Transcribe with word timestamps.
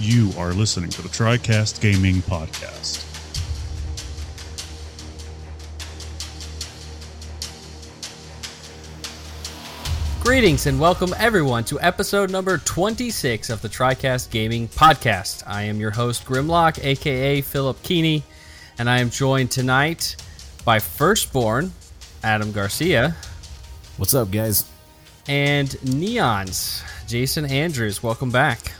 You 0.00 0.30
are 0.38 0.52
listening 0.52 0.90
to 0.90 1.02
the 1.02 1.08
TriCast 1.08 1.80
Gaming 1.80 2.16
Podcast. 2.22 3.06
Greetings 10.20 10.66
and 10.66 10.78
welcome 10.78 11.14
everyone 11.18 11.64
to 11.64 11.80
episode 11.80 12.30
number 12.30 12.58
26 12.58 13.48
of 13.50 13.62
the 13.62 13.68
TriCast 13.68 14.30
Gaming 14.30 14.68
Podcast. 14.68 15.42
I 15.46 15.62
am 15.62 15.80
your 15.80 15.90
host 15.92 16.24
Grimlock, 16.26 16.82
aka 16.84 17.40
Philip 17.40 17.82
Keeney, 17.82 18.22
and 18.78 18.88
I 18.88 18.98
am 19.00 19.10
joined 19.10 19.50
tonight 19.50 20.16
by 20.64 20.78
Firstborn, 20.78 21.72
Adam 22.22 22.52
Garcia, 22.52 23.16
What's 23.96 24.14
up, 24.14 24.30
guys? 24.30 24.64
and 25.28 25.68
Neons, 25.84 26.82
Jason 27.06 27.44
Andrews. 27.46 28.02
Welcome 28.02 28.30
back. 28.30 28.72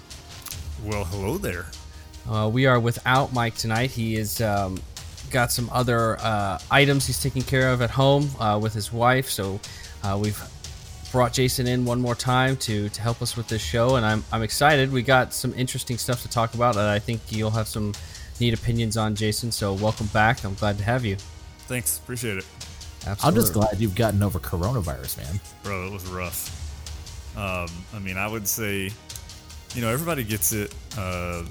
Well, 0.85 1.05
hello 1.05 1.37
there. 1.37 1.67
Uh, 2.29 2.49
we 2.53 2.67
are 2.67 2.81
without 2.81 3.33
Mike 3.33 3.55
tonight. 3.55 3.91
He 3.91 4.17
is 4.17 4.41
um, 4.41 4.81
got 5.31 5.53
some 5.53 5.69
other 5.73 6.19
uh, 6.21 6.59
items 6.71 7.07
he's 7.07 7.23
taking 7.23 7.43
care 7.43 7.71
of 7.71 7.83
at 7.83 7.91
home 7.91 8.31
uh, 8.39 8.59
with 8.61 8.73
his 8.73 8.93
wife. 8.93 9.29
So 9.29 9.61
uh, 10.03 10.19
we've 10.21 10.41
brought 11.13 11.33
Jason 11.33 11.67
in 11.67 11.85
one 11.85 12.01
more 12.01 12.15
time 12.15 12.57
to 12.59 12.89
to 12.89 13.03
help 13.03 13.21
us 13.21 13.37
with 13.37 13.49
this 13.49 13.63
show, 13.63 13.97
and 13.97 14.07
I'm 14.07 14.25
I'm 14.33 14.43
excited. 14.43 14.91
We 14.93 15.03
got 15.03 15.35
some 15.35 15.53
interesting 15.55 15.99
stuff 15.99 16.23
to 16.23 16.29
talk 16.29 16.55
about, 16.55 16.77
and 16.77 16.87
I 16.87 16.99
think 16.99 17.21
you'll 17.29 17.51
have 17.51 17.69
some 17.69 17.93
neat 18.41 18.55
opinions 18.55 18.97
on 18.97 19.15
Jason. 19.15 19.53
So 19.53 19.75
welcome 19.75 20.07
back. 20.09 20.45
I'm 20.45 20.55
glad 20.55 20.79
to 20.79 20.85
have 20.85 21.05
you. 21.05 21.17
Thanks, 21.69 21.99
appreciate 21.99 22.39
it, 22.39 22.47
I'm 23.23 23.35
just 23.35 23.53
glad 23.53 23.79
you've 23.79 23.95
gotten 23.95 24.23
over 24.23 24.39
coronavirus, 24.39 25.19
man. 25.19 25.41
bro. 25.63 25.87
It 25.87 25.93
was 25.93 26.07
rough. 26.07 26.57
Um, 27.37 27.69
I 27.95 27.99
mean, 28.01 28.17
I 28.17 28.27
would 28.27 28.49
say, 28.49 28.91
you 29.75 29.83
know, 29.83 29.89
everybody 29.89 30.25
gets 30.25 30.53
it. 30.53 30.75
Uh, 30.99 31.45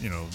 you 0.00 0.08
know, 0.08 0.26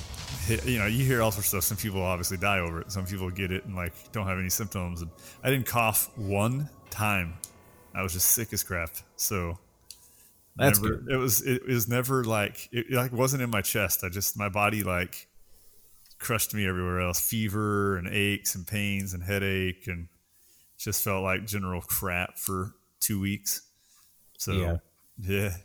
hit, 0.45 0.65
you 0.65 0.79
know, 0.79 0.87
you 0.87 1.05
hear 1.05 1.21
all 1.21 1.31
sorts 1.31 1.47
of 1.53 1.63
stuff. 1.63 1.63
Some 1.63 1.77
people 1.77 2.01
obviously 2.01 2.37
die 2.37 2.59
over 2.59 2.81
it. 2.81 2.91
Some 2.91 3.05
people 3.05 3.29
get 3.29 3.51
it 3.51 3.65
and 3.65 3.75
like 3.75 3.93
don't 4.11 4.27
have 4.27 4.39
any 4.39 4.49
symptoms. 4.49 5.01
And 5.01 5.11
I 5.43 5.49
didn't 5.49 5.67
cough 5.67 6.09
one 6.17 6.69
time. 6.89 7.35
I 7.95 8.01
was 8.01 8.13
just 8.13 8.31
sick 8.31 8.51
as 8.53 8.63
crap. 8.63 8.89
So 9.15 9.57
That's 10.55 10.81
never, 10.81 10.95
good. 10.95 11.11
It 11.11 11.17
was 11.17 11.41
it 11.41 11.65
was 11.65 11.87
never 11.87 12.23
like 12.23 12.69
it, 12.71 12.87
it, 12.89 12.93
like 12.93 13.11
wasn't 13.11 13.43
in 13.43 13.49
my 13.49 13.61
chest. 13.61 14.03
I 14.03 14.09
just 14.09 14.37
my 14.37 14.49
body 14.49 14.83
like 14.83 15.27
crushed 16.19 16.53
me 16.53 16.67
everywhere 16.67 17.01
else. 17.01 17.19
Fever 17.19 17.97
and 17.97 18.07
aches 18.07 18.55
and 18.55 18.65
pains 18.65 19.13
and 19.13 19.23
headache 19.23 19.87
and 19.87 20.07
just 20.77 21.03
felt 21.03 21.23
like 21.23 21.45
general 21.45 21.81
crap 21.81 22.37
for 22.37 22.73
two 22.99 23.19
weeks. 23.19 23.61
So 24.37 24.51
Yeah. 24.53 24.77
yeah, 25.19 25.55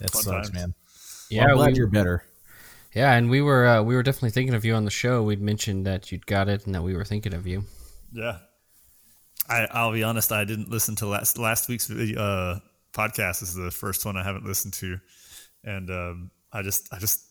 That 0.00 0.10
Fun 0.10 0.22
sucks, 0.22 0.48
times. 0.50 0.52
man. 0.52 0.74
yeah, 1.30 1.42
well, 1.42 1.50
I'm 1.50 1.56
glad 1.56 1.72
we- 1.72 1.78
you're 1.78 1.86
better. 1.86 2.24
yeah, 2.94 3.12
and 3.14 3.30
we 3.30 3.40
were 3.40 3.66
uh, 3.66 3.82
we 3.82 3.94
were 3.94 4.02
definitely 4.02 4.30
thinking 4.30 4.54
of 4.54 4.64
you 4.64 4.74
on 4.74 4.84
the 4.84 4.90
show. 4.90 5.22
We'd 5.22 5.40
mentioned 5.40 5.86
that 5.86 6.10
you'd 6.10 6.26
got 6.26 6.48
it 6.48 6.66
and 6.66 6.74
that 6.74 6.82
we 6.82 6.94
were 6.94 7.04
thinking 7.04 7.34
of 7.34 7.46
you. 7.46 7.64
yeah. 8.12 8.38
I 9.48 9.66
I'll 9.72 9.92
be 9.92 10.02
honest. 10.04 10.30
I 10.32 10.44
didn't 10.44 10.70
listen 10.70 10.96
to 10.96 11.06
last 11.06 11.38
last 11.38 11.68
week's 11.68 11.86
video, 11.86 12.20
uh, 12.20 12.58
podcast. 12.92 13.40
This 13.40 13.48
is 13.50 13.54
the 13.56 13.70
first 13.70 14.04
one 14.04 14.16
I 14.16 14.22
haven't 14.22 14.44
listened 14.44 14.74
to, 14.74 14.98
and 15.64 15.90
um, 15.90 16.30
I 16.52 16.62
just 16.62 16.92
I 16.92 16.98
just 16.98 17.24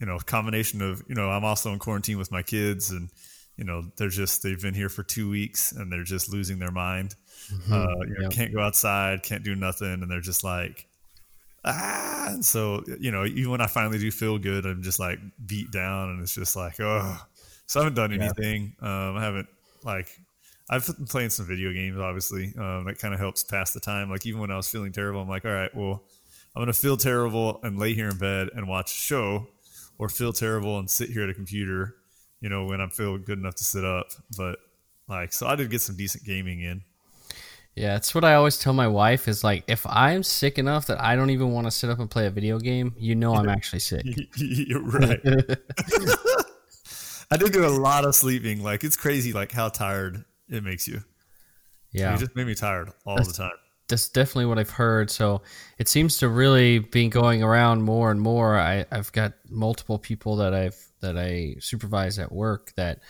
you 0.00 0.06
know 0.06 0.18
combination 0.18 0.82
of 0.82 1.02
you 1.08 1.14
know 1.14 1.30
I'm 1.30 1.44
also 1.44 1.72
in 1.72 1.78
quarantine 1.78 2.18
with 2.18 2.30
my 2.30 2.42
kids 2.42 2.90
and 2.90 3.08
you 3.56 3.64
know 3.64 3.84
they're 3.96 4.08
just 4.10 4.42
they've 4.42 4.60
been 4.60 4.74
here 4.74 4.88
for 4.90 5.02
two 5.02 5.30
weeks 5.30 5.72
and 5.72 5.90
they're 5.90 6.04
just 6.04 6.30
losing 6.30 6.58
their 6.58 6.70
mind. 6.72 7.14
Uh, 7.72 7.86
you 8.00 8.14
know, 8.18 8.22
Yep. 8.24 8.32
can't 8.32 8.52
go 8.52 8.60
outside, 8.60 9.22
can't 9.22 9.42
do 9.42 9.54
nothing, 9.56 10.02
and 10.02 10.10
they're 10.10 10.20
just 10.20 10.44
like 10.44 10.86
ah. 11.64 12.28
And 12.30 12.44
so 12.44 12.84
you 13.00 13.10
know 13.10 13.24
even 13.24 13.50
when 13.50 13.60
I 13.60 13.66
finally 13.66 13.98
do 13.98 14.10
feel 14.10 14.38
good, 14.38 14.66
I'm 14.66 14.82
just 14.82 14.98
like 15.00 15.18
beat 15.46 15.70
down 15.70 16.10
and 16.10 16.22
it's 16.22 16.34
just 16.34 16.56
like 16.56 16.78
oh. 16.80 17.18
So 17.66 17.80
I 17.80 17.84
haven't 17.84 17.96
done 17.96 18.10
Yeah. 18.10 18.24
anything. 18.24 18.74
Um, 18.80 19.16
I 19.16 19.22
haven't 19.22 19.48
like 19.84 20.18
I've 20.68 20.86
been 20.86 21.06
playing 21.06 21.30
some 21.30 21.46
video 21.46 21.72
games, 21.72 21.98
obviously. 21.98 22.52
Um, 22.58 22.84
that 22.84 22.98
kind 22.98 23.12
of 23.12 23.18
helps 23.20 23.42
pass 23.42 23.72
the 23.72 23.80
time. 23.80 24.10
Like 24.10 24.24
even 24.26 24.40
when 24.40 24.50
I 24.50 24.56
was 24.56 24.68
feeling 24.68 24.92
terrible, 24.92 25.20
I'm 25.20 25.28
like, 25.28 25.44
all 25.44 25.50
right, 25.52 25.74
well, 25.74 26.04
I'm 26.54 26.62
gonna 26.62 26.72
feel 26.72 26.96
terrible 26.96 27.60
and 27.62 27.78
lay 27.78 27.94
here 27.94 28.08
in 28.08 28.18
bed 28.18 28.48
and 28.54 28.68
watch 28.68 28.92
a 28.92 28.94
show, 28.94 29.48
or 29.98 30.08
feel 30.08 30.32
terrible 30.32 30.78
and 30.78 30.88
sit 30.90 31.10
here 31.10 31.22
at 31.24 31.30
a 31.30 31.34
computer. 31.34 31.96
You 32.40 32.48
know, 32.48 32.64
when 32.66 32.80
I 32.80 32.88
feel 32.88 33.18
good 33.18 33.38
enough 33.38 33.56
to 33.56 33.64
sit 33.64 33.84
up. 33.84 34.08
But 34.36 34.58
like, 35.08 35.32
so 35.32 35.46
I 35.46 35.56
did 35.56 35.70
get 35.70 35.80
some 35.80 35.96
decent 35.96 36.24
gaming 36.24 36.60
in. 36.60 36.82
Yeah, 37.76 37.94
that's 37.94 38.14
what 38.14 38.24
I 38.24 38.34
always 38.34 38.58
tell 38.58 38.72
my 38.72 38.88
wife 38.88 39.28
is 39.28 39.44
like 39.44 39.64
if 39.66 39.86
I'm 39.86 40.22
sick 40.22 40.58
enough 40.58 40.86
that 40.88 41.00
I 41.00 41.16
don't 41.16 41.30
even 41.30 41.52
want 41.52 41.66
to 41.66 41.70
sit 41.70 41.88
up 41.88 41.98
and 41.98 42.10
play 42.10 42.26
a 42.26 42.30
video 42.30 42.58
game, 42.58 42.94
you 42.98 43.14
know 43.14 43.34
I'm 43.34 43.48
actually 43.48 43.78
sick. 43.78 44.04
You're 44.36 44.82
right. 44.82 45.20
I 47.30 47.36
did 47.36 47.52
do 47.52 47.64
a 47.64 47.68
lot 47.68 48.04
of 48.04 48.14
sleeping. 48.14 48.62
Like 48.62 48.82
it's 48.82 48.96
crazy, 48.96 49.32
like 49.32 49.52
how 49.52 49.68
tired 49.68 50.24
it 50.48 50.64
makes 50.64 50.88
you. 50.88 51.02
Yeah. 51.92 52.14
It 52.14 52.18
just 52.18 52.34
made 52.36 52.46
me 52.46 52.54
tired 52.54 52.90
all 53.06 53.16
the 53.16 53.32
time. 53.32 53.52
that's 53.88 54.08
definitely 54.08 54.46
what 54.46 54.58
I've 54.58 54.70
heard. 54.70 55.10
So 55.10 55.42
it 55.78 55.88
seems 55.88 56.18
to 56.18 56.28
really 56.28 56.80
be 56.80 57.08
going 57.08 57.42
around 57.42 57.82
more 57.82 58.10
and 58.10 58.20
more. 58.20 58.58
I, 58.58 58.84
I've 58.90 59.12
got 59.12 59.34
multiple 59.48 59.98
people 59.98 60.36
that 60.36 60.54
I've 60.54 60.76
that 61.00 61.16
I 61.16 61.56
supervise 61.60 62.18
at 62.18 62.30
work 62.30 62.72
that 62.76 63.00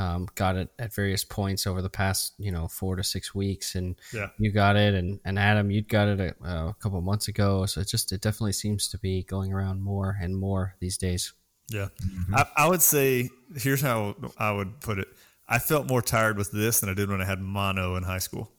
um, 0.00 0.26
got 0.34 0.56
it 0.56 0.68
at 0.78 0.94
various 0.94 1.24
points 1.24 1.66
over 1.66 1.82
the 1.82 1.90
past 1.90 2.32
you 2.38 2.50
know 2.50 2.66
four 2.68 2.96
to 2.96 3.04
six 3.04 3.34
weeks, 3.34 3.74
and 3.74 3.96
Yeah. 4.12 4.28
you 4.38 4.50
got 4.50 4.76
it, 4.76 4.94
and, 4.94 5.20
and 5.24 5.38
Adam, 5.38 5.70
you 5.70 5.82
got 5.82 6.08
it 6.08 6.20
a, 6.20 6.34
a 6.48 6.76
couple 6.80 7.00
months 7.02 7.28
ago. 7.28 7.66
So 7.66 7.80
it 7.82 7.88
just 7.88 8.12
it 8.12 8.20
definitely 8.20 8.52
seems 8.52 8.88
to 8.88 8.98
be 8.98 9.22
going 9.24 9.52
around 9.52 9.82
more 9.82 10.16
and 10.22 10.36
more 10.36 10.74
these 10.80 10.96
days. 10.98 11.32
Yeah. 11.68 11.88
I, 12.34 12.44
I 12.56 12.68
would 12.68 12.82
say 12.82 13.30
here's 13.56 13.80
how 13.82 14.16
I 14.38 14.50
would 14.52 14.80
put 14.80 14.98
it. 14.98 15.08
I 15.48 15.58
felt 15.58 15.86
more 15.88 16.02
tired 16.02 16.36
with 16.36 16.50
this 16.52 16.80
than 16.80 16.88
I 16.88 16.94
did 16.94 17.08
when 17.10 17.20
I 17.20 17.24
had 17.24 17.40
mono 17.40 17.96
in 17.96 18.02
high 18.04 18.18
school. 18.18 18.50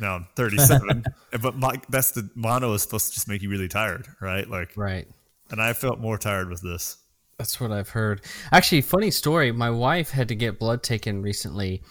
Now 0.00 0.14
I'm 0.16 0.26
37, 0.36 1.04
but 1.42 1.56
my, 1.56 1.80
that's 1.88 2.12
the 2.12 2.30
mono 2.34 2.72
is 2.74 2.82
supposed 2.82 3.08
to 3.08 3.14
just 3.14 3.26
make 3.28 3.42
you 3.42 3.50
really 3.50 3.68
tired, 3.68 4.06
right? 4.20 4.48
Like, 4.48 4.72
Right. 4.76 5.08
and 5.50 5.60
I 5.60 5.72
felt 5.72 5.98
more 5.98 6.16
tired 6.16 6.48
with 6.48 6.62
this. 6.62 6.96
That's 7.40 7.58
what 7.58 7.72
I've 7.72 7.88
heard. 7.88 8.20
Actually, 8.52 8.82
funny 8.82 9.10
story. 9.10 9.50
My 9.50 9.70
wife 9.70 10.10
had 10.10 10.28
to 10.28 10.34
get 10.34 10.58
blood 10.58 10.82
taken 10.82 11.22
recently 11.22 11.82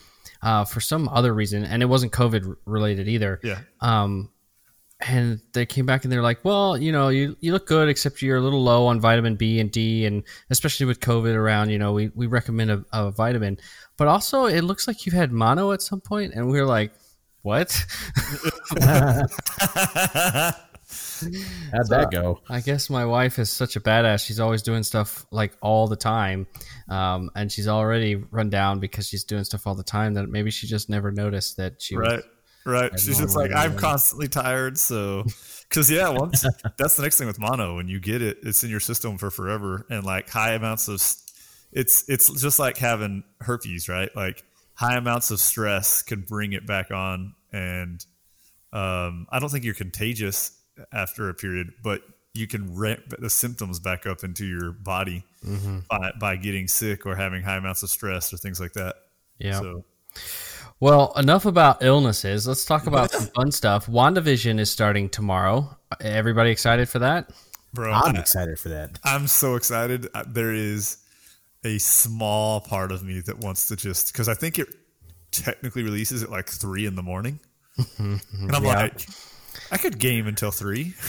uh, 0.44 0.64
for 0.64 0.80
some 0.80 1.10
other 1.10 1.34
reason, 1.34 1.66
and 1.66 1.82
it 1.82 1.88
wasn't 1.88 2.12
COVID 2.12 2.56
related 2.66 3.08
either. 3.08 3.40
Yeah. 3.44 3.62
Um, 3.82 4.30
and 5.00 5.42
they 5.54 5.66
came 5.66 5.88
back 5.88 6.04
and 6.04 6.14
they're 6.14 6.22
like, 6.22 6.46
"Well, 6.46 6.78
you 6.78 6.92
know, 6.92 7.10
you 7.10 7.36
you 7.40 7.52
look 7.52 7.66
good, 7.66 7.90
except 7.90 8.22
you're 8.22 8.38
a 8.38 8.42
little 8.42 8.62
low 8.62 8.86
on 8.86 9.02
vitamin 9.02 9.38
B 9.38 9.60
and 9.60 9.72
D, 9.72 10.06
and 10.06 10.22
especially 10.52 10.86
with 10.86 11.00
COVID 11.00 11.34
around, 11.34 11.72
you 11.72 11.80
know, 11.80 11.94
we 11.94 12.12
we 12.14 12.28
recommend 12.28 12.70
a, 12.70 12.86
a 12.94 13.10
vitamin, 13.10 13.58
but 13.98 14.08
also 14.08 14.46
it 14.46 14.62
looks 14.62 14.88
like 14.88 15.08
you've 15.08 15.16
had 15.16 15.32
mono 15.32 15.72
at 15.72 15.82
some 15.82 16.00
point." 16.00 16.36
And 16.36 16.48
we 16.48 16.60
are 16.60 16.68
like, 16.68 16.94
"What?" 17.42 17.76
How'd 21.72 21.88
that 21.90 22.10
go? 22.12 22.42
I 22.50 22.62
guess 22.62 22.90
my 22.90 23.06
wife 23.06 23.38
is 23.38 23.52
such 23.52 23.76
a 23.76 23.80
badass. 23.80 24.26
She's 24.26 24.40
always 24.40 24.64
doing 24.64 24.82
stuff 24.82 25.26
like 25.32 25.54
all 25.62 25.88
the 25.88 25.96
time. 25.96 26.48
Um, 26.88 27.30
and 27.36 27.52
she's 27.52 27.68
already 27.68 28.16
run 28.16 28.50
down 28.50 28.80
because 28.80 29.08
she's 29.08 29.24
doing 29.24 29.44
stuff 29.44 29.68
all 29.68 29.76
the 29.76 29.84
time 29.84 30.16
that 30.16 30.30
maybe 30.30 30.50
she 30.50 30.66
just 30.66 30.90
never 30.90 31.12
noticed 31.12 31.58
that 31.58 31.82
she 31.82 31.96
was. 31.96 32.08
Right. 32.08 32.24
Right. 32.66 33.00
She's 33.00 33.20
just 33.20 33.36
like, 33.36 33.52
I'm 33.56 33.78
constantly 33.78 34.28
tired. 34.28 34.78
So, 34.78 35.26
because, 35.70 35.92
yeah, 35.92 36.10
once 36.10 36.44
that's 36.78 36.96
the 36.96 37.04
next 37.04 37.18
thing 37.18 37.28
with 37.28 37.40
mono. 37.40 37.76
When 37.76 37.88
you 37.88 38.00
get 38.00 38.22
it, 38.22 38.40
it's 38.42 38.64
in 38.64 38.72
your 38.72 38.80
system 38.80 39.18
for 39.18 39.30
forever. 39.30 39.86
And 39.90 40.04
like 40.04 40.30
high 40.30 40.54
amounts 40.54 40.88
of, 40.88 40.96
it's, 41.72 42.10
it's 42.10 42.42
just 42.42 42.58
like 42.58 42.78
having 42.78 43.24
herpes, 43.42 43.90
right? 43.90 44.10
Like 44.16 44.44
high 44.74 44.98
amounts 44.98 45.30
of 45.30 45.40
stress 45.40 46.02
can 46.02 46.22
bring 46.22 46.54
it 46.54 46.66
back 46.66 46.90
on. 46.90 47.36
And 47.54 48.04
um, 48.74 49.28
I 49.30 49.40
don't 49.40 49.50
think 49.50 49.64
you're 49.64 49.76
contagious 49.76 50.59
after 50.92 51.30
a 51.30 51.34
period, 51.34 51.74
but 51.84 52.02
you 52.34 52.48
can 52.48 52.76
ramp 52.76 53.16
the 53.20 53.30
symptoms 53.30 53.80
back 53.80 54.06
up 54.06 54.24
into 54.24 54.46
your 54.46 54.72
body 54.72 55.24
mm-hmm. 55.46 55.80
by, 55.90 56.12
by 56.20 56.36
getting 56.36 56.68
sick 56.68 57.06
or 57.06 57.16
having 57.16 57.42
high 57.42 57.58
amounts 57.58 57.84
of 57.84 57.90
stress 57.90 58.32
or 58.34 58.38
things 58.38 58.60
like 58.60 58.74
that. 58.74 58.96
Yeah. 59.40 59.60
So, 59.60 59.86
Well, 60.80 61.12
enough 61.18 61.46
about 61.46 61.84
illnesses. 61.84 62.48
Let's 62.48 62.66
talk 62.66 62.88
about 62.88 63.12
some 63.12 63.28
fun 63.36 63.52
stuff. 63.52 63.88
WandaVision 63.88 64.60
is 64.60 64.70
starting 64.70 65.10
tomorrow. 65.10 65.78
Everybody 66.00 66.52
excited 66.52 66.88
for 66.88 67.00
that? 67.00 67.32
bro, 67.74 67.92
I'm 67.92 68.16
I- 68.16 68.20
excited 68.20 68.60
for 68.60 68.70
that. 68.70 69.00
I'm 69.04 69.28
so 69.28 69.56
excited. 69.56 70.08
There 70.28 70.54
is 70.54 70.98
a 71.64 71.78
small 71.78 72.62
part 72.62 72.92
of 72.92 73.04
me 73.04 73.20
that 73.22 73.40
wants 73.40 73.68
to 73.68 73.76
just 73.76 74.12
because 74.12 74.30
I 74.30 74.34
think 74.34 74.60
it 74.60 74.68
technically 75.32 75.84
releases 75.84 76.24
at 76.24 76.30
like 76.30 76.48
three 76.48 76.86
in 76.86 76.96
the 76.96 77.04
morning, 77.04 77.40
and 77.98 78.22
I'm 78.54 78.64
like, 78.64 79.08
I 79.72 79.78
could 79.78 80.00
game 80.00 80.28
until 80.28 80.52
three. 80.52 80.94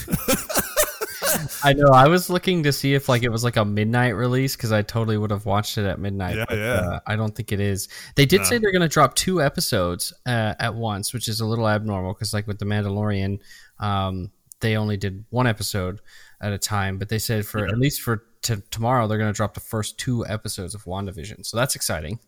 I 1.62 1.75
know. 1.75 1.88
I 1.92 2.08
was 2.08 2.28
looking 2.31 2.62
to 2.64 2.72
see 2.72 2.94
if 2.94 3.08
like 3.08 3.22
it 3.22 3.28
was 3.28 3.44
like 3.44 3.56
a 3.56 3.64
midnight 3.64 4.16
release 4.16 4.56
because 4.56 4.72
I 4.72 4.82
totally 4.82 5.16
would 5.16 5.31
have 5.31 5.46
watched 5.46 5.78
it 5.78 5.84
at 5.84 5.98
midnight. 5.98 6.37
Yeah, 6.37 6.44
but, 6.48 6.58
yeah. 6.58 6.72
Uh, 6.72 7.00
I 7.06 7.16
don't 7.16 7.34
think 7.34 7.52
it 7.52 7.60
is. 7.60 7.88
They 8.16 8.26
did 8.26 8.38
No. 8.40 8.44
say 8.44 8.58
they're 8.58 8.72
going 8.72 8.82
to 8.82 8.88
drop 8.88 9.14
two 9.14 9.40
episodes 9.42 10.12
uh, 10.26 10.54
at 10.58 10.75
once, 10.75 11.12
which 11.12 11.28
is 11.28 11.40
a 11.40 11.46
little 11.46 11.69
abnormal 11.69 12.14
because 12.14 12.32
like 12.34 12.46
with 12.46 12.58
the 12.58 12.64
Mandalorian, 12.64 13.38
um, 13.78 14.31
they 14.60 14.76
only 14.76 14.96
did 14.96 15.25
one 15.31 15.46
episode 15.46 16.00
at 16.40 16.52
a 16.52 16.58
time, 16.58 16.98
but 16.98 17.08
they 17.08 17.19
said 17.19 17.46
for 17.46 17.66
at 17.66 17.78
least 17.78 18.00
for 18.00 18.25
t- 18.42 18.56
tomorrow 18.70 19.06
they're 19.06 19.19
going 19.19 19.32
to 19.32 19.37
drop 19.37 19.54
the 19.54 19.60
first 19.60 19.98
two 19.98 20.26
episodes 20.26 20.75
of 20.75 20.84
WandaVision. 20.84 21.44
So 21.46 21.56
that's 21.56 21.76
exciting. 21.76 22.19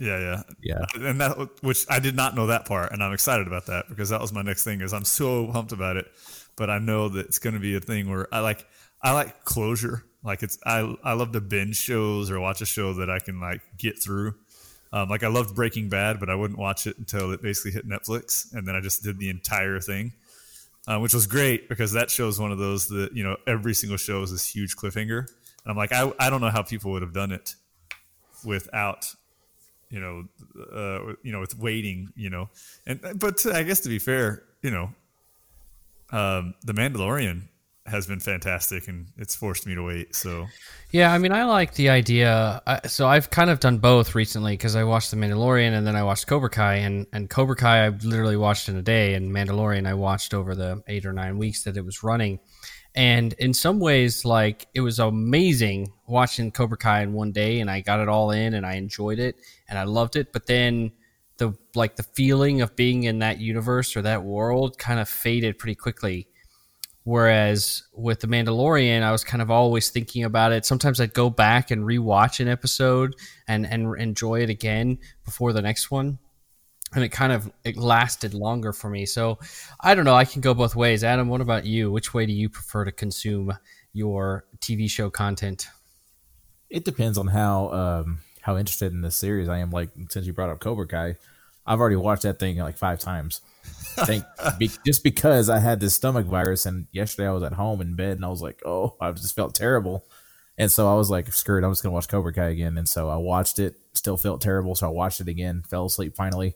Yeah, 0.00 0.18
yeah, 0.18 0.42
Yeah. 0.62 0.84
and 1.08 1.20
that 1.20 1.62
which 1.62 1.84
I 1.90 1.98
did 1.98 2.16
not 2.16 2.34
know 2.34 2.46
that 2.46 2.64
part, 2.64 2.90
and 2.92 3.02
I'm 3.02 3.12
excited 3.12 3.46
about 3.46 3.66
that 3.66 3.88
because 3.88 4.08
that 4.08 4.20
was 4.20 4.32
my 4.32 4.40
next 4.42 4.64
thing. 4.64 4.80
Is 4.80 4.94
I'm 4.94 5.04
so 5.04 5.46
pumped 5.52 5.72
about 5.72 5.98
it, 5.98 6.06
but 6.56 6.70
I 6.70 6.78
know 6.78 7.10
that 7.10 7.26
it's 7.26 7.38
going 7.38 7.52
to 7.54 7.60
be 7.60 7.76
a 7.76 7.80
thing 7.80 8.10
where 8.10 8.26
I 8.32 8.40
like 8.40 8.66
I 9.02 9.12
like 9.12 9.44
closure. 9.44 10.04
Like 10.24 10.42
it's 10.42 10.58
I 10.64 10.96
I 11.04 11.12
love 11.12 11.32
to 11.32 11.40
binge 11.42 11.76
shows 11.76 12.30
or 12.30 12.40
watch 12.40 12.62
a 12.62 12.66
show 12.66 12.94
that 12.94 13.10
I 13.10 13.18
can 13.18 13.40
like 13.40 13.60
get 13.76 14.02
through. 14.02 14.34
Um, 14.92 15.08
like 15.10 15.22
I 15.22 15.28
loved 15.28 15.54
Breaking 15.54 15.88
Bad, 15.90 16.18
but 16.18 16.30
I 16.30 16.34
wouldn't 16.34 16.58
watch 16.58 16.86
it 16.86 16.96
until 16.98 17.30
it 17.32 17.42
basically 17.42 17.72
hit 17.72 17.86
Netflix, 17.86 18.52
and 18.54 18.66
then 18.66 18.74
I 18.74 18.80
just 18.80 19.02
did 19.02 19.18
the 19.18 19.28
entire 19.28 19.80
thing, 19.80 20.14
uh, 20.88 20.98
which 20.98 21.12
was 21.14 21.26
great 21.26 21.68
because 21.68 21.92
that 21.92 22.10
show 22.10 22.26
is 22.26 22.40
one 22.40 22.50
of 22.52 22.58
those 22.58 22.88
that 22.88 23.12
you 23.12 23.22
know 23.22 23.36
every 23.46 23.74
single 23.74 23.98
show 23.98 24.22
is 24.22 24.30
this 24.32 24.46
huge 24.46 24.76
cliffhanger. 24.76 25.18
And 25.28 25.66
I'm 25.70 25.76
like 25.76 25.92
I 25.92 26.10
I 26.18 26.30
don't 26.30 26.40
know 26.40 26.48
how 26.48 26.62
people 26.62 26.90
would 26.92 27.02
have 27.02 27.12
done 27.12 27.32
it 27.32 27.54
without 28.44 29.14
you 29.90 30.00
know, 30.00 30.24
uh, 30.72 31.14
you 31.22 31.32
know, 31.32 31.40
with 31.40 31.58
waiting, 31.58 32.12
you 32.14 32.30
know, 32.30 32.48
and 32.86 33.00
but 33.16 33.44
I 33.46 33.62
guess 33.62 33.80
to 33.80 33.88
be 33.88 33.98
fair, 33.98 34.44
you 34.62 34.70
know, 34.70 34.90
um, 36.12 36.54
the 36.64 36.72
Mandalorian 36.72 37.42
has 37.86 38.06
been 38.06 38.20
fantastic, 38.20 38.88
and 38.88 39.08
it's 39.16 39.34
forced 39.34 39.66
me 39.66 39.74
to 39.74 39.82
wait. 39.82 40.14
So 40.14 40.46
Yeah, 40.92 41.12
I 41.12 41.18
mean, 41.18 41.32
I 41.32 41.44
like 41.44 41.74
the 41.74 41.90
idea. 41.90 42.62
I, 42.66 42.86
so 42.86 43.08
I've 43.08 43.30
kind 43.30 43.50
of 43.50 43.60
done 43.60 43.78
both 43.78 44.14
recently 44.14 44.52
because 44.52 44.76
I 44.76 44.84
watched 44.84 45.10
The 45.10 45.16
Mandalorian 45.16 45.76
and 45.76 45.86
then 45.86 45.96
I 45.96 46.02
watched 46.02 46.26
Cobra 46.26 46.50
Kai, 46.50 46.76
and 46.76 47.06
and 47.12 47.28
Cobra 47.28 47.56
Kai 47.56 47.86
I 47.86 47.88
literally 47.88 48.36
watched 48.36 48.68
in 48.68 48.76
a 48.76 48.82
day, 48.82 49.14
and 49.14 49.32
Mandalorian 49.32 49.86
I 49.86 49.94
watched 49.94 50.34
over 50.34 50.54
the 50.54 50.82
eight 50.86 51.04
or 51.04 51.12
nine 51.12 51.38
weeks 51.38 51.64
that 51.64 51.76
it 51.76 51.84
was 51.84 52.02
running. 52.02 52.38
And 52.94 53.32
in 53.34 53.54
some 53.54 53.78
ways, 53.78 54.24
like 54.24 54.66
it 54.74 54.80
was 54.80 54.98
amazing 54.98 55.92
watching 56.06 56.50
Cobra 56.50 56.76
Kai 56.76 57.02
in 57.02 57.12
one 57.12 57.32
day, 57.32 57.60
and 57.60 57.70
I 57.70 57.80
got 57.80 58.00
it 58.00 58.08
all 58.08 58.30
in, 58.32 58.54
and 58.54 58.66
I 58.66 58.74
enjoyed 58.74 59.18
it, 59.18 59.36
and 59.68 59.78
I 59.78 59.84
loved 59.84 60.16
it. 60.16 60.32
But 60.32 60.46
then 60.46 60.92
the 61.38 61.54
like 61.74 61.96
the 61.96 62.02
feeling 62.02 62.60
of 62.60 62.76
being 62.76 63.04
in 63.04 63.20
that 63.20 63.40
universe 63.40 63.96
or 63.96 64.02
that 64.02 64.24
world 64.24 64.78
kind 64.78 65.00
of 65.00 65.08
faded 65.08 65.58
pretty 65.58 65.76
quickly. 65.76 66.28
Whereas 67.04 67.84
with 67.94 68.20
The 68.20 68.26
Mandalorian, 68.26 69.02
I 69.02 69.10
was 69.10 69.24
kind 69.24 69.40
of 69.40 69.50
always 69.50 69.88
thinking 69.88 70.24
about 70.24 70.52
it. 70.52 70.66
Sometimes 70.66 71.00
I'd 71.00 71.14
go 71.14 71.30
back 71.30 71.70
and 71.70 71.82
rewatch 71.82 72.40
an 72.40 72.48
episode 72.48 73.16
and 73.48 73.66
and 73.66 73.96
enjoy 73.98 74.42
it 74.42 74.50
again 74.50 74.98
before 75.24 75.52
the 75.52 75.62
next 75.62 75.90
one. 75.90 76.18
And 76.94 77.04
it 77.04 77.10
kind 77.10 77.32
of 77.32 77.50
it 77.64 77.76
lasted 77.76 78.34
longer 78.34 78.72
for 78.72 78.90
me. 78.90 79.06
So 79.06 79.38
I 79.80 79.94
don't 79.94 80.04
know. 80.04 80.14
I 80.14 80.24
can 80.24 80.40
go 80.40 80.54
both 80.54 80.74
ways. 80.74 81.04
Adam, 81.04 81.28
what 81.28 81.40
about 81.40 81.64
you? 81.64 81.90
Which 81.90 82.12
way 82.12 82.26
do 82.26 82.32
you 82.32 82.48
prefer 82.48 82.84
to 82.84 82.92
consume 82.92 83.56
your 83.92 84.44
TV 84.58 84.90
show 84.90 85.10
content? 85.10 85.68
It 86.68 86.84
depends 86.84 87.18
on 87.18 87.28
how 87.28 87.72
um, 87.72 88.18
how 88.42 88.56
interested 88.56 88.92
in 88.92 89.02
the 89.02 89.10
series 89.10 89.48
I 89.48 89.58
am. 89.58 89.70
Like 89.70 89.90
since 90.08 90.26
you 90.26 90.32
brought 90.32 90.50
up 90.50 90.60
Cobra 90.60 90.86
Kai, 90.86 91.16
I've 91.66 91.80
already 91.80 91.96
watched 91.96 92.22
that 92.22 92.38
thing 92.38 92.58
like 92.58 92.76
five 92.76 92.98
times. 92.98 93.40
I 93.98 94.04
think 94.04 94.24
be, 94.58 94.70
just 94.84 95.04
because 95.04 95.48
I 95.48 95.58
had 95.58 95.80
this 95.80 95.94
stomach 95.94 96.26
virus, 96.26 96.66
and 96.66 96.86
yesterday 96.92 97.28
I 97.28 97.32
was 97.32 97.42
at 97.42 97.52
home 97.52 97.80
in 97.80 97.94
bed, 97.94 98.16
and 98.16 98.24
I 98.24 98.28
was 98.28 98.42
like, 98.42 98.62
oh, 98.64 98.96
I 99.00 99.12
just 99.12 99.34
felt 99.34 99.54
terrible, 99.54 100.04
and 100.56 100.70
so 100.70 100.90
I 100.90 100.94
was 100.94 101.10
like, 101.10 101.32
screw 101.32 101.58
it, 101.58 101.64
I'm 101.64 101.70
just 101.70 101.82
gonna 101.82 101.92
watch 101.92 102.08
Cobra 102.08 102.32
Kai 102.32 102.48
again, 102.48 102.78
and 102.78 102.88
so 102.88 103.08
I 103.08 103.16
watched 103.16 103.58
it, 103.58 103.76
still 103.92 104.16
felt 104.16 104.40
terrible, 104.40 104.74
so 104.74 104.86
I 104.86 104.90
watched 104.90 105.20
it 105.20 105.28
again, 105.28 105.62
fell 105.68 105.86
asleep 105.86 106.16
finally. 106.16 106.54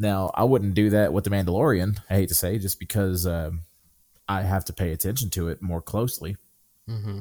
Now 0.00 0.30
I 0.34 0.44
wouldn't 0.44 0.74
do 0.74 0.90
that 0.90 1.12
with 1.12 1.24
the 1.24 1.30
Mandalorian. 1.30 1.98
I 2.08 2.14
hate 2.14 2.30
to 2.30 2.34
say, 2.34 2.58
just 2.58 2.80
because 2.80 3.26
um, 3.26 3.60
I 4.26 4.42
have 4.42 4.64
to 4.64 4.72
pay 4.72 4.92
attention 4.92 5.28
to 5.30 5.48
it 5.48 5.60
more 5.62 5.82
closely 5.82 6.36
Mm-hmm. 6.88 7.20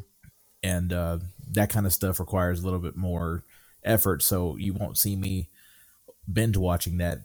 and 0.64 0.94
uh, 0.94 1.20
that 1.52 1.70
kind 1.70 1.86
of 1.86 1.94
stuff 1.94 2.20
requires 2.20 2.62
a 2.62 2.64
little 2.66 2.80
bit 2.80 2.96
more 2.96 3.44
effort. 3.84 4.24
So 4.24 4.56
you 4.56 4.74
won't 4.74 4.98
see 4.98 5.16
me 5.16 5.50
binge 6.32 6.58
watching 6.58 6.98
that 6.98 7.20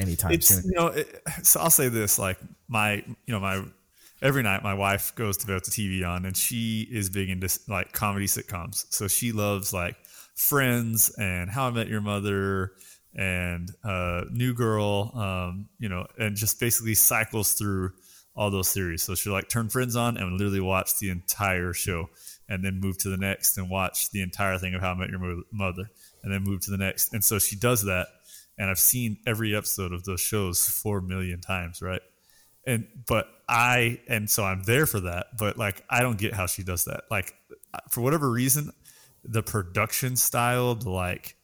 anytime 0.00 0.32
it's 0.32 0.48
soon. 0.48 0.64
you 0.64 0.72
know, 0.76 0.86
it, 0.88 1.22
so 1.42 1.60
I'll 1.60 1.70
say 1.70 1.88
this: 1.88 2.18
like 2.18 2.38
my, 2.66 2.94
you 2.94 3.32
know, 3.32 3.38
my 3.38 3.62
every 4.22 4.42
night 4.42 4.64
my 4.64 4.74
wife 4.74 5.14
goes 5.14 5.36
to 5.36 5.46
bed 5.46 5.54
with 5.54 5.64
the 5.64 5.70
TV 5.70 6.04
on, 6.08 6.24
and 6.24 6.36
she 6.36 6.88
is 6.90 7.10
big 7.10 7.30
into 7.30 7.48
like 7.68 7.92
comedy 7.92 8.26
sitcoms. 8.26 8.86
So 8.90 9.06
she 9.06 9.30
loves 9.30 9.72
like 9.72 9.96
Friends 10.34 11.14
and 11.18 11.50
How 11.50 11.68
I 11.68 11.70
Met 11.70 11.86
Your 11.88 12.00
Mother 12.00 12.72
and 13.14 13.70
uh, 13.84 14.22
New 14.30 14.54
Girl, 14.54 15.12
um, 15.14 15.68
you 15.78 15.88
know, 15.88 16.06
and 16.18 16.36
just 16.36 16.60
basically 16.60 16.94
cycles 16.94 17.54
through 17.54 17.92
all 18.36 18.50
those 18.50 18.68
series. 18.68 19.02
So 19.02 19.14
she'll 19.14 19.32
like 19.32 19.48
turn 19.48 19.68
Friends 19.68 19.96
on 19.96 20.16
and 20.16 20.32
literally 20.32 20.60
watch 20.60 20.98
the 20.98 21.10
entire 21.10 21.72
show, 21.72 22.10
and 22.48 22.64
then 22.64 22.80
move 22.80 22.98
to 22.98 23.08
the 23.08 23.16
next 23.16 23.58
and 23.58 23.68
watch 23.68 24.10
the 24.10 24.22
entire 24.22 24.58
thing 24.58 24.74
of 24.74 24.80
How 24.80 24.92
I 24.92 24.94
Met 24.94 25.10
Your 25.10 25.42
Mother, 25.52 25.90
and 26.22 26.32
then 26.32 26.44
move 26.44 26.60
to 26.62 26.70
the 26.70 26.78
next. 26.78 27.12
And 27.12 27.24
so 27.24 27.38
she 27.38 27.56
does 27.56 27.84
that, 27.84 28.06
and 28.56 28.70
I've 28.70 28.78
seen 28.78 29.18
every 29.26 29.56
episode 29.56 29.92
of 29.92 30.04
those 30.04 30.20
shows 30.20 30.66
four 30.68 31.00
million 31.00 31.40
times, 31.40 31.82
right? 31.82 32.02
And 32.66 32.86
but 33.06 33.26
I 33.48 34.00
and 34.08 34.28
so 34.28 34.44
I'm 34.44 34.62
there 34.64 34.86
for 34.86 35.00
that, 35.00 35.36
but 35.38 35.56
like 35.56 35.82
I 35.88 36.02
don't 36.02 36.18
get 36.18 36.34
how 36.34 36.46
she 36.46 36.62
does 36.62 36.84
that. 36.84 37.04
Like 37.10 37.34
for 37.90 38.02
whatever 38.02 38.30
reason, 38.30 38.72
the 39.24 39.42
production 39.42 40.16
style, 40.16 40.74
the 40.74 40.90
like 40.90 41.34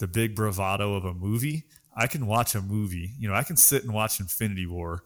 the 0.00 0.08
big 0.08 0.34
bravado 0.34 0.94
of 0.94 1.04
a 1.04 1.14
movie, 1.14 1.64
I 1.94 2.06
can 2.06 2.26
watch 2.26 2.54
a 2.54 2.60
movie. 2.60 3.12
You 3.18 3.28
know, 3.28 3.34
I 3.34 3.44
can 3.44 3.56
sit 3.56 3.84
and 3.84 3.92
watch 3.92 4.18
Infinity 4.18 4.66
War 4.66 5.04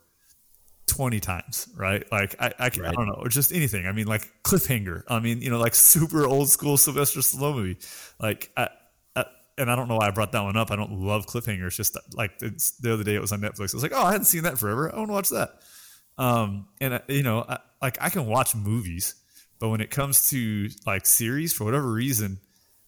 20 0.86 1.20
times, 1.20 1.68
right? 1.76 2.10
Like 2.10 2.36
I, 2.40 2.52
I, 2.58 2.70
can, 2.70 2.86
I 2.86 2.92
don't 2.92 3.06
know, 3.06 3.14
or 3.14 3.28
just 3.28 3.52
anything. 3.52 3.86
I 3.86 3.92
mean, 3.92 4.06
like 4.06 4.30
cliffhanger. 4.44 5.02
I 5.08 5.18
mean, 5.18 5.42
you 5.42 5.50
know, 5.50 5.58
like 5.58 5.74
super 5.74 6.26
old 6.26 6.48
school 6.48 6.76
Sylvester 6.76 7.20
Stallone 7.20 7.56
movie. 7.56 7.78
Like, 8.20 8.50
I, 8.56 8.68
I, 9.16 9.24
and 9.58 9.70
I 9.70 9.76
don't 9.76 9.88
know 9.88 9.96
why 9.96 10.08
I 10.08 10.10
brought 10.10 10.32
that 10.32 10.42
one 10.42 10.56
up. 10.56 10.70
I 10.70 10.76
don't 10.76 10.92
love 10.92 11.26
cliffhanger. 11.26 11.66
It's 11.66 11.76
just 11.76 11.98
like 12.14 12.32
it's, 12.40 12.72
the 12.78 12.92
other 12.92 13.04
day 13.04 13.16
it 13.16 13.20
was 13.20 13.32
on 13.32 13.40
Netflix. 13.40 13.74
I 13.74 13.76
was 13.76 13.82
like, 13.82 13.92
oh, 13.94 14.02
I 14.02 14.12
hadn't 14.12 14.26
seen 14.26 14.44
that 14.44 14.58
forever. 14.58 14.92
I 14.92 14.96
want 14.96 15.08
to 15.08 15.12
watch 15.12 15.28
that. 15.30 15.60
Um, 16.16 16.68
and 16.80 16.94
uh, 16.94 17.00
you 17.08 17.24
know, 17.24 17.44
I, 17.48 17.58
like 17.82 17.98
I 18.00 18.08
can 18.08 18.26
watch 18.26 18.54
movies, 18.54 19.16
but 19.58 19.70
when 19.70 19.80
it 19.80 19.90
comes 19.90 20.30
to 20.30 20.68
like 20.86 21.06
series, 21.06 21.52
for 21.52 21.64
whatever 21.64 21.90
reason, 21.90 22.38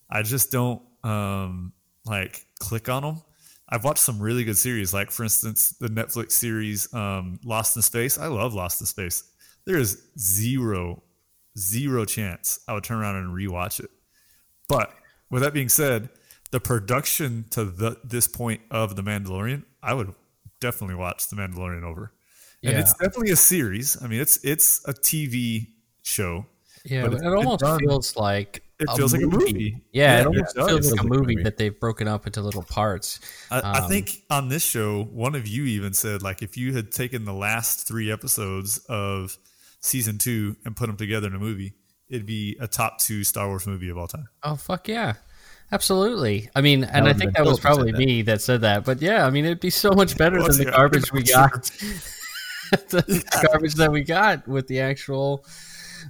I 0.08 0.22
just 0.22 0.52
don't 0.52 0.80
um 1.02 1.72
like 2.06 2.46
click 2.58 2.88
on 2.88 3.02
them. 3.02 3.22
I've 3.68 3.84
watched 3.84 4.00
some 4.00 4.20
really 4.20 4.44
good 4.44 4.56
series, 4.56 4.94
like 4.94 5.10
for 5.10 5.24
instance, 5.24 5.70
the 5.80 5.88
Netflix 5.88 6.32
series 6.32 6.92
um, 6.94 7.40
Lost 7.44 7.76
in 7.76 7.82
Space. 7.82 8.16
I 8.16 8.26
love 8.28 8.54
Lost 8.54 8.80
in 8.80 8.86
Space. 8.86 9.24
There 9.64 9.76
is 9.76 10.02
zero, 10.18 11.02
zero 11.58 12.04
chance 12.04 12.60
I 12.68 12.74
would 12.74 12.84
turn 12.84 12.98
around 12.98 13.16
and 13.16 13.36
rewatch 13.36 13.80
it. 13.80 13.90
But 14.68 14.92
with 15.30 15.42
that 15.42 15.52
being 15.52 15.68
said, 15.68 16.08
the 16.52 16.60
production 16.60 17.44
to 17.50 17.64
the, 17.64 17.98
this 18.04 18.28
point 18.28 18.60
of 18.70 18.94
The 18.94 19.02
Mandalorian, 19.02 19.64
I 19.82 19.94
would 19.94 20.14
definitely 20.60 20.96
watch 20.96 21.26
The 21.28 21.36
Mandalorian 21.36 21.82
over. 21.82 22.12
Yeah. 22.62 22.70
And 22.70 22.78
it's 22.78 22.94
definitely 22.94 23.32
a 23.32 23.36
series. 23.36 24.00
I 24.02 24.06
mean, 24.06 24.20
it's 24.20 24.44
it's 24.44 24.86
a 24.88 24.94
TV 24.94 25.68
show. 26.02 26.46
Yeah, 26.84 27.02
But 27.02 27.14
it's 27.14 27.22
it 27.22 27.28
almost 27.28 27.64
feels 27.80 28.16
like 28.16 28.62
It 28.78 28.90
feels 28.94 29.12
like 29.14 29.22
a 29.22 29.26
movie. 29.26 29.82
Yeah, 29.92 30.16
Yeah, 30.16 30.20
it 30.20 30.26
almost 30.26 30.54
does. 30.54 30.68
feels 30.68 30.68
like 30.68 30.70
a 30.70 30.80
Feels 30.80 30.90
like 30.92 31.00
a 31.00 31.06
movie 31.08 31.34
movie. 31.36 31.42
that 31.44 31.56
they've 31.56 31.80
broken 31.80 32.08
up 32.08 32.26
into 32.26 32.42
little 32.42 32.62
parts. 32.62 33.20
I, 33.50 33.60
I 33.60 33.78
Um, 33.80 33.88
think 33.88 34.22
on 34.28 34.48
this 34.50 34.62
show, 34.62 35.04
one 35.04 35.34
of 35.34 35.46
you 35.46 35.64
even 35.64 35.94
said 35.94 36.22
like 36.22 36.42
if 36.42 36.56
you 36.58 36.74
had 36.74 36.92
taken 36.92 37.24
the 37.24 37.32
last 37.32 37.86
three 37.88 38.12
episodes 38.12 38.78
of 38.88 39.38
season 39.80 40.18
two 40.18 40.56
and 40.64 40.76
put 40.76 40.88
them 40.88 40.96
together 40.98 41.26
in 41.28 41.34
a 41.34 41.38
movie, 41.38 41.72
it'd 42.10 42.26
be 42.26 42.56
a 42.60 42.68
top 42.68 42.98
two 42.98 43.24
Star 43.24 43.48
Wars 43.48 43.66
movie 43.66 43.88
of 43.88 43.96
all 43.96 44.08
time. 44.08 44.28
Oh 44.42 44.56
fuck 44.56 44.88
yeah. 44.88 45.14
Absolutely. 45.72 46.48
I 46.54 46.60
mean, 46.60 46.84
and 46.84 47.08
I 47.08 47.12
think 47.12 47.34
that 47.34 47.44
was 47.44 47.58
Philip 47.58 47.58
who 47.58 47.62
said 47.62 47.62
probably 47.62 47.92
that. 47.92 47.98
me 47.98 48.22
that 48.22 48.40
said 48.40 48.60
that. 48.60 48.84
But 48.84 49.02
yeah, 49.02 49.26
I 49.26 49.30
mean, 49.30 49.44
it'd 49.46 49.58
be 49.58 49.70
so 49.70 49.90
much 49.90 50.16
better 50.16 50.40
than 50.40 50.56
the 50.58 50.68
it? 50.68 50.70
garbage 50.72 51.12
we 51.12 51.24
Sure. 51.24 51.48
got. 51.48 51.64
the 52.90 53.24
garbage 53.50 53.74
that 53.74 53.90
we 53.90 54.02
got 54.02 54.46
with 54.46 54.66
the 54.68 54.80
actual, 54.80 55.44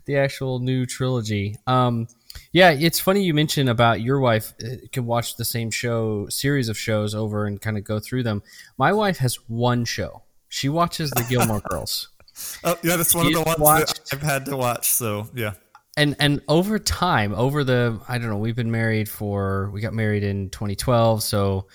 the 0.06 0.16
actual 0.18 0.58
new 0.58 0.84
trilogy. 0.86 1.56
Um, 1.66 2.06
yeah, 2.52 2.70
it's 2.70 3.00
funny 3.00 3.22
you 3.22 3.34
mentioned 3.34 3.68
about 3.68 4.00
your 4.00 4.20
wife 4.20 4.52
uh, 4.64 4.76
can 4.92 5.06
watch 5.06 5.36
the 5.36 5.44
same 5.44 5.70
show, 5.70 6.28
series 6.28 6.68
of 6.68 6.78
shows 6.78 7.14
over 7.14 7.46
and 7.46 7.60
kind 7.60 7.76
of 7.76 7.84
go 7.84 7.98
through 7.98 8.22
them. 8.22 8.42
My 8.78 8.92
wife 8.92 9.18
has 9.18 9.36
one 9.48 9.84
show. 9.84 10.22
She 10.48 10.68
watches 10.68 11.10
the 11.10 11.24
Gilmore 11.28 11.60
Girls. 11.70 12.08
Oh 12.64 12.76
yeah, 12.82 12.96
that's 12.96 13.14
one 13.14 13.26
of 13.26 13.32
the 13.32 13.42
ones 13.42 13.58
watched- 13.58 14.00
I've 14.12 14.22
had 14.22 14.44
to 14.46 14.56
watch. 14.56 14.88
So 14.88 15.28
yeah, 15.34 15.54
and 15.96 16.14
and 16.18 16.42
over 16.48 16.78
time 16.78 17.34
over 17.34 17.64
the 17.64 17.98
i 18.08 18.18
don't 18.18 18.28
know 18.28 18.36
we've 18.36 18.56
been 18.56 18.70
married 18.70 19.08
for 19.08 19.70
we 19.72 19.80
got 19.80 19.94
married 19.94 20.22
in 20.22 20.50
2012 20.50 21.22
so 21.22 21.66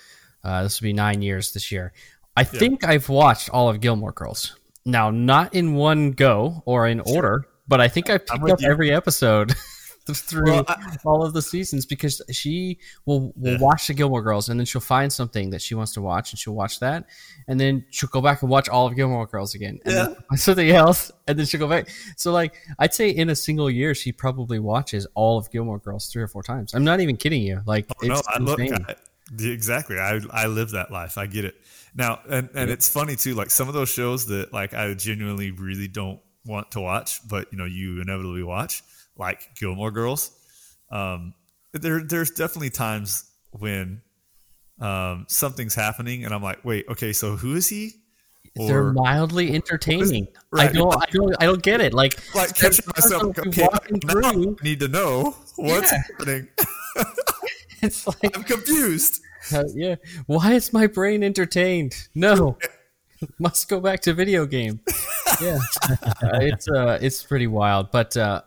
uh, 0.44 0.62
this 0.62 0.80
will 0.80 0.86
be 0.86 0.92
nine 0.92 1.22
years 1.22 1.52
this 1.52 1.70
year 1.72 1.92
i 2.36 2.44
think 2.44 2.84
i've 2.84 3.08
watched 3.08 3.50
all 3.50 3.68
of 3.68 3.80
gilmore 3.80 4.12
girls 4.12 4.56
now 4.84 5.10
not 5.10 5.54
in 5.54 5.74
one 5.74 6.12
go 6.12 6.62
or 6.66 6.86
in 6.86 7.00
order 7.00 7.44
but 7.68 7.80
i 7.80 7.88
think 7.88 8.08
i 8.10 8.18
picked 8.18 8.30
up 8.50 8.60
you. 8.60 8.70
every 8.70 8.92
episode 8.92 9.52
through 10.08 10.44
Well, 10.50 10.64
I- 10.68 10.96
all 11.04 11.24
of 11.24 11.32
the 11.32 11.42
seasons 11.42 11.86
because 11.86 12.20
she 12.30 12.78
will 13.06 13.32
will 13.36 13.52
Yeah. 13.52 13.58
watch 13.60 13.86
the 13.86 13.94
Gilmore 13.94 14.22
Girls 14.22 14.48
and 14.48 14.58
then 14.58 14.64
she'll 14.66 14.80
find 14.80 15.12
something 15.12 15.50
that 15.50 15.62
she 15.62 15.74
wants 15.74 15.92
to 15.92 16.02
watch 16.02 16.32
and 16.32 16.38
she'll 16.38 16.54
watch 16.54 16.80
that 16.80 17.06
and 17.48 17.58
then 17.60 17.84
she'll 17.90 18.08
go 18.10 18.20
back 18.20 18.42
and 18.42 18.50
watch 18.50 18.68
all 18.68 18.86
of 18.86 18.96
Gilmore 18.96 19.26
Girls 19.26 19.54
again 19.54 19.78
find 19.86 20.16
something 20.40 20.70
else 20.70 21.12
and 21.28 21.38
then 21.38 21.46
she'll 21.46 21.60
go 21.60 21.68
back. 21.68 21.88
So 22.16 22.32
like 22.32 22.54
I'd 22.78 22.94
say 22.94 23.10
in 23.10 23.30
a 23.30 23.36
single 23.36 23.70
year 23.70 23.94
she 23.94 24.10
probably 24.12 24.58
watches 24.58 25.06
all 25.14 25.38
of 25.38 25.50
Gilmore 25.50 25.78
Girls 25.78 26.08
three 26.08 26.22
or 26.22 26.28
four 26.28 26.42
times. 26.42 26.74
I'm 26.74 26.84
not 26.84 27.00
even 27.00 27.16
kidding 27.16 27.42
you. 27.42 27.60
Like 27.66 27.86
Oh, 28.02 28.06
no, 28.06 28.20
I 28.26 28.38
look. 28.38 28.60
I, 28.60 28.96
exactly. 29.40 29.98
I 29.98 30.20
I 30.30 30.46
live 30.46 30.72
that 30.72 30.90
life. 30.90 31.16
I 31.16 31.26
get 31.26 31.44
it. 31.44 31.54
Now, 31.94 32.20
and 32.28 32.48
and 32.54 32.70
it's 32.70 32.88
funny 32.88 33.16
too. 33.16 33.34
Like 33.34 33.50
some 33.50 33.68
of 33.68 33.74
those 33.74 33.88
shows 33.88 34.26
that 34.26 34.52
like 34.52 34.74
I 34.74 34.92
genuinely 34.94 35.50
really 35.52 35.88
don't 35.88 36.20
want 36.44 36.70
to 36.72 36.80
watch, 36.80 37.20
but 37.28 37.46
you 37.52 37.58
know 37.58 37.64
you 37.64 38.00
inevitably 38.00 38.42
watch, 38.42 38.82
like 39.16 39.50
Gilmore 39.58 39.90
Girls. 39.90 40.30
Um, 40.90 41.34
there 41.72 42.02
there's 42.02 42.30
definitely 42.30 42.70
times 42.70 43.30
when 43.50 44.02
um 44.80 45.26
something's 45.28 45.74
happening, 45.74 46.24
and 46.24 46.34
I'm 46.34 46.42
like, 46.42 46.64
wait, 46.64 46.86
okay, 46.88 47.12
so 47.12 47.36
who 47.36 47.54
is 47.54 47.68
he? 47.68 47.92
They're 48.54 48.92
mildly 48.92 49.54
entertaining. 49.54 50.28
Right. 50.50 50.68
I 50.68 50.72
don't, 50.72 50.94
I 50.94 51.06
don't, 51.10 51.34
I 51.40 51.46
don't 51.46 51.62
get 51.62 51.80
it. 51.80 51.94
Like, 51.94 52.20
like 52.34 52.54
catching 52.54 52.84
myself. 52.94 53.38
Okay, 53.38 53.62
walking 53.72 53.98
now 54.04 54.28
I 54.28 54.34
need 54.62 54.80
to 54.80 54.88
know 54.88 55.34
what's 55.56 55.90
Yeah. 55.90 56.02
happening. 56.18 56.48
It's 57.82 58.06
like, 58.06 58.36
I'm 58.36 58.44
confused. 58.44 59.22
uh, 59.52 59.64
yeah. 59.74 59.96
Why 60.26 60.52
is 60.52 60.72
my 60.72 60.86
brain 60.86 61.24
entertained? 61.24 61.94
No, 62.14 62.58
must 63.38 63.68
go 63.68 63.80
back 63.80 64.00
to 64.02 64.12
video 64.14 64.44
game. 64.46 64.80
Yeah, 65.40 65.58
Uh, 65.90 66.38
it's 66.42 66.68
uh, 66.68 66.98
it's 67.00 67.22
pretty 67.24 67.46
wild. 67.48 67.90
But 67.90 68.16
uh, 68.16 68.42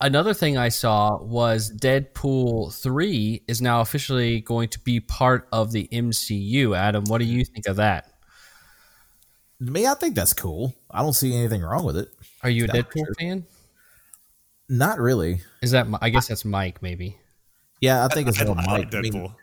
another 0.00 0.34
thing 0.34 0.58
I 0.58 0.68
saw 0.68 1.22
was 1.22 1.72
Deadpool 1.72 2.74
three 2.80 3.42
is 3.48 3.60
now 3.62 3.80
officially 3.80 4.40
going 4.40 4.68
to 4.70 4.80
be 4.80 5.00
part 5.00 5.48
of 5.52 5.72
the 5.72 5.88
MCU. 5.92 6.76
Adam, 6.76 7.04
what 7.06 7.18
do 7.18 7.24
you 7.24 7.44
think 7.44 7.66
of 7.66 7.76
that? 7.76 8.12
Me, 9.58 9.86
I 9.86 9.94
think 9.94 10.14
that's 10.14 10.34
cool. 10.34 10.74
I 10.90 11.00
don't 11.00 11.14
see 11.14 11.34
anything 11.34 11.62
wrong 11.62 11.84
with 11.84 11.96
it. 11.96 12.08
Are 12.42 12.50
you 12.50 12.64
a 12.64 12.68
Deadpool 12.68 13.06
sure. 13.06 13.14
fan? 13.18 13.46
Not 14.68 14.98
really. 14.98 15.40
Is 15.62 15.70
that? 15.70 15.86
I 16.02 16.10
guess 16.10 16.28
that's 16.28 16.44
Mike, 16.44 16.82
maybe. 16.82 17.16
Yeah, 17.80 18.04
I 18.04 18.08
think 18.08 18.28
it's 18.28 18.40
I, 18.40 18.44
I 18.44 18.54
Mike. 18.54 18.66
like 18.66 18.94
I 18.94 19.00
mean, 19.00 19.12
Deadpool. 19.12 19.34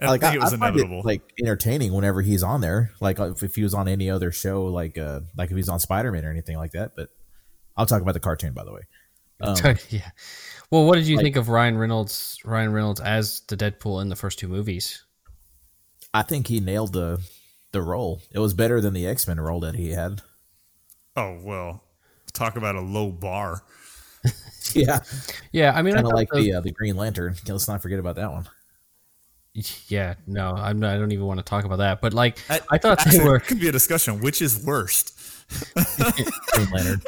I 0.00 0.10
like 0.10 0.20
think 0.22 0.32
I, 0.32 0.36
it 0.36 0.40
was 0.40 0.52
I 0.52 0.56
inevitable. 0.56 1.00
it 1.00 1.04
like 1.04 1.22
entertaining 1.38 1.92
whenever 1.92 2.20
he's 2.22 2.42
on 2.42 2.60
there. 2.60 2.90
Like 3.00 3.18
if, 3.20 3.42
if 3.42 3.54
he 3.54 3.62
was 3.62 3.74
on 3.74 3.86
any 3.86 4.10
other 4.10 4.32
show, 4.32 4.64
like 4.64 4.98
uh 4.98 5.20
like 5.36 5.50
if 5.50 5.56
he's 5.56 5.68
on 5.68 5.78
Spider 5.78 6.10
Man 6.10 6.24
or 6.24 6.30
anything 6.30 6.56
like 6.56 6.72
that. 6.72 6.96
But 6.96 7.10
I'll 7.76 7.86
talk 7.86 8.02
about 8.02 8.14
the 8.14 8.20
cartoon 8.20 8.54
by 8.54 8.64
the 8.64 8.72
way. 8.72 8.82
Um, 9.40 9.56
yeah. 9.90 10.10
Well, 10.70 10.86
what 10.86 10.96
did 10.96 11.06
you 11.06 11.16
like- 11.16 11.24
think 11.24 11.36
of 11.36 11.48
Ryan 11.48 11.76
Reynolds? 11.78 12.38
Ryan 12.44 12.72
Reynolds 12.72 13.00
as 13.00 13.40
the 13.48 13.56
Deadpool 13.56 14.00
in 14.02 14.08
the 14.08 14.16
first 14.16 14.38
two 14.38 14.48
movies. 14.48 15.04
I 16.12 16.22
think 16.22 16.46
he 16.46 16.60
nailed 16.60 16.92
the 16.92 17.20
the 17.72 17.82
role. 17.82 18.22
It 18.30 18.38
was 18.38 18.54
better 18.54 18.80
than 18.80 18.94
the 18.94 19.06
X 19.06 19.26
Men 19.26 19.40
role 19.40 19.60
that 19.60 19.74
he 19.74 19.90
had. 19.90 20.22
Oh 21.16 21.38
well, 21.42 21.82
talk 22.32 22.56
about 22.56 22.74
a 22.76 22.80
low 22.80 23.10
bar. 23.10 23.62
Yeah, 24.72 25.00
Yeah, 25.52 25.72
I 25.76 25.82
mean, 25.82 25.92
I 25.94 25.98
kind 25.98 26.06
of 26.06 26.12
like 26.14 26.30
the- 26.30 26.40
the 26.40 26.52
uh, 26.54 26.60
the 26.62 26.72
Green 26.72 26.96
Lantern. 26.96 27.36
Let's 27.46 27.68
not 27.68 27.82
forget 27.82 27.98
about 27.98 28.16
that 28.16 28.32
one. 28.32 28.48
yeah, 29.88 30.14
no, 30.26 30.52
I'm 30.52 30.80
not, 30.80 30.94
I 30.94 30.98
don't 30.98 31.12
even 31.12 31.26
want 31.26 31.38
to 31.38 31.44
talk 31.44 31.64
about 31.64 31.76
that. 31.76 32.00
But 32.00 32.14
like, 32.14 32.38
I- 32.48 32.60
I 32.70 32.78
thought 32.78 33.04
they 33.04 33.22
were. 33.22 33.36
it 33.36 33.40
could 33.44 33.60
be 33.60 33.68
a 33.68 33.72
discussion. 33.72 34.20
Which 34.20 34.40
is 34.40 34.64
worst? 34.64 35.12
Green 36.54 36.70
Lantern. 36.72 37.02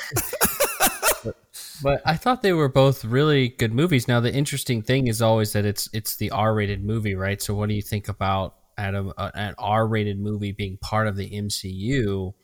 But 1.82 2.02
I 2.04 2.16
thought 2.16 2.42
they 2.42 2.52
were 2.52 2.68
both 2.68 3.04
really 3.04 3.48
good 3.48 3.72
movies. 3.72 4.08
Now 4.08 4.20
the 4.20 4.32
interesting 4.32 4.82
thing 4.82 5.08
is 5.08 5.20
always 5.20 5.52
that 5.52 5.64
it's 5.64 5.88
it's 5.92 6.16
the 6.16 6.30
R-rated 6.30 6.84
movie, 6.84 7.14
right? 7.14 7.40
So 7.40 7.54
what 7.54 7.68
do 7.68 7.74
you 7.74 7.82
think 7.82 8.08
about 8.08 8.56
Adam 8.78 9.12
uh, 9.16 9.30
an 9.34 9.54
R-rated 9.58 10.18
movie 10.18 10.52
being 10.52 10.78
part 10.78 11.06
of 11.06 11.16
the 11.16 11.30
MCU, 11.30 12.34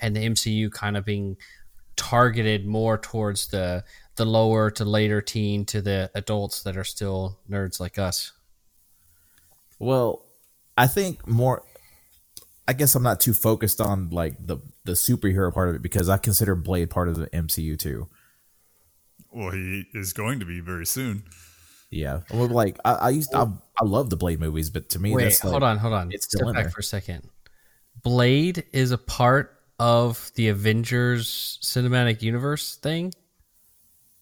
and 0.00 0.16
the 0.16 0.28
MCU 0.28 0.70
kind 0.70 0.96
of 0.96 1.04
being 1.04 1.36
targeted 1.96 2.66
more 2.66 2.98
towards 2.98 3.48
the 3.48 3.84
the 4.16 4.24
lower 4.24 4.70
to 4.70 4.84
later 4.84 5.20
teen 5.20 5.64
to 5.66 5.80
the 5.80 6.10
adults 6.14 6.62
that 6.62 6.76
are 6.76 6.84
still 6.84 7.38
nerds 7.48 7.80
like 7.80 7.98
us? 7.98 8.32
Well, 9.78 10.24
I 10.76 10.86
think 10.86 11.26
more. 11.26 11.64
I 12.68 12.74
guess 12.74 12.94
I'm 12.94 13.02
not 13.02 13.20
too 13.20 13.34
focused 13.34 13.80
on 13.80 14.10
like 14.10 14.46
the 14.46 14.58
the 14.84 14.92
superhero 14.92 15.52
part 15.52 15.68
of 15.68 15.74
it 15.74 15.82
because 15.82 16.08
I 16.08 16.16
consider 16.16 16.54
Blade 16.54 16.90
part 16.90 17.08
of 17.08 17.16
the 17.16 17.26
MCU 17.28 17.78
too. 17.78 18.08
Well, 19.32 19.50
he 19.50 19.86
is 19.94 20.12
going 20.12 20.40
to 20.40 20.44
be 20.46 20.60
very 20.60 20.86
soon. 20.86 21.24
Yeah, 21.90 22.20
well, 22.32 22.48
like 22.48 22.78
I, 22.84 22.92
I 22.92 23.08
used 23.10 23.34
I, 23.34 23.42
I 23.80 23.84
love 23.84 24.08
the 24.08 24.16
Blade 24.16 24.40
movies, 24.40 24.70
but 24.70 24.88
to 24.90 24.98
me, 24.98 25.14
Wait, 25.14 25.24
that's 25.24 25.44
like, 25.44 25.50
hold 25.50 25.62
on, 25.62 25.76
hold 25.78 25.92
on. 25.94 26.10
it's 26.10 26.24
still 26.24 26.40
Step 26.48 26.54
back 26.54 26.64
there. 26.64 26.70
for 26.70 26.80
a 26.80 26.84
second. 26.84 27.28
Blade 28.02 28.64
is 28.72 28.92
a 28.92 28.98
part 28.98 29.58
of 29.78 30.30
the 30.36 30.48
Avengers 30.48 31.58
cinematic 31.62 32.22
universe 32.22 32.76
thing. 32.76 33.12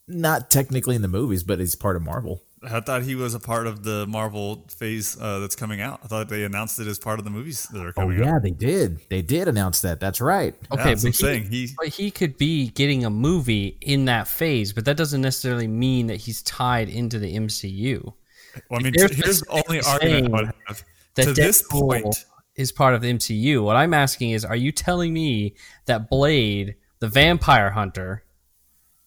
Not 0.08 0.50
technically 0.50 0.96
in 0.96 1.02
the 1.02 1.08
movies, 1.08 1.44
but 1.44 1.60
it's 1.60 1.76
part 1.76 1.94
of 1.94 2.02
Marvel. 2.02 2.42
I 2.62 2.80
thought 2.80 3.02
he 3.02 3.14
was 3.14 3.34
a 3.34 3.40
part 3.40 3.66
of 3.66 3.84
the 3.84 4.06
Marvel 4.06 4.66
phase 4.68 5.18
uh, 5.18 5.38
that's 5.38 5.56
coming 5.56 5.80
out. 5.80 6.00
I 6.04 6.08
thought 6.08 6.28
they 6.28 6.44
announced 6.44 6.78
it 6.78 6.86
as 6.86 6.98
part 6.98 7.18
of 7.18 7.24
the 7.24 7.30
movies 7.30 7.66
that 7.72 7.84
are 7.84 7.92
coming. 7.92 8.20
Oh 8.20 8.24
yeah, 8.24 8.34
out. 8.34 8.42
they 8.42 8.50
did. 8.50 9.00
They 9.08 9.22
did 9.22 9.48
announce 9.48 9.80
that. 9.80 9.98
That's 9.98 10.20
right. 10.20 10.54
Okay, 10.70 10.84
that's 10.84 10.84
what 10.84 10.86
I'm 10.86 10.94
but, 10.94 11.04
he, 11.04 11.12
saying. 11.12 11.44
He- 11.44 11.68
but 11.78 11.88
he 11.88 12.10
could 12.10 12.36
be 12.36 12.68
getting 12.68 13.06
a 13.06 13.10
movie 13.10 13.78
in 13.80 14.04
that 14.06 14.28
phase, 14.28 14.74
but 14.74 14.84
that 14.84 14.98
doesn't 14.98 15.22
necessarily 15.22 15.68
mean 15.68 16.08
that 16.08 16.16
he's 16.16 16.42
tied 16.42 16.90
into 16.90 17.18
the 17.18 17.34
MCU. 17.34 18.12
Well, 18.68 18.80
I 18.80 18.82
mean, 18.82 18.92
They're 18.94 19.08
here's 19.08 19.40
the 19.40 19.62
only 19.66 19.80
argument 19.80 20.34
I 20.34 20.36
would 20.36 20.52
have. 20.66 20.84
That 21.14 21.24
To 21.24 21.32
this 21.32 21.62
Deadpool 21.62 22.02
point, 22.02 22.24
is 22.56 22.72
part 22.72 22.94
of 22.94 23.00
the 23.00 23.12
MCU. 23.12 23.64
What 23.64 23.76
I'm 23.76 23.94
asking 23.94 24.30
is, 24.30 24.44
are 24.44 24.56
you 24.56 24.70
telling 24.70 25.14
me 25.14 25.54
that 25.86 26.10
Blade, 26.10 26.76
the 26.98 27.08
vampire 27.08 27.70
hunter, 27.70 28.24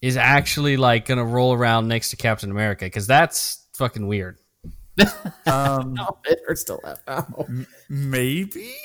is 0.03 0.17
actually 0.17 0.75
like 0.75 1.05
gonna 1.05 1.23
roll 1.23 1.53
around 1.53 1.87
next 1.87 2.09
to 2.09 2.17
Captain 2.17 2.51
America? 2.51 2.83
Because 2.85 3.07
that's 3.07 3.65
fucking 3.73 4.05
weird. 4.05 4.37
um, 5.47 5.97
It 6.25 6.39
hurts 6.45 6.65
to 6.65 6.77
laugh. 6.83 6.99
Ow. 7.07 7.47
maybe 7.89 8.75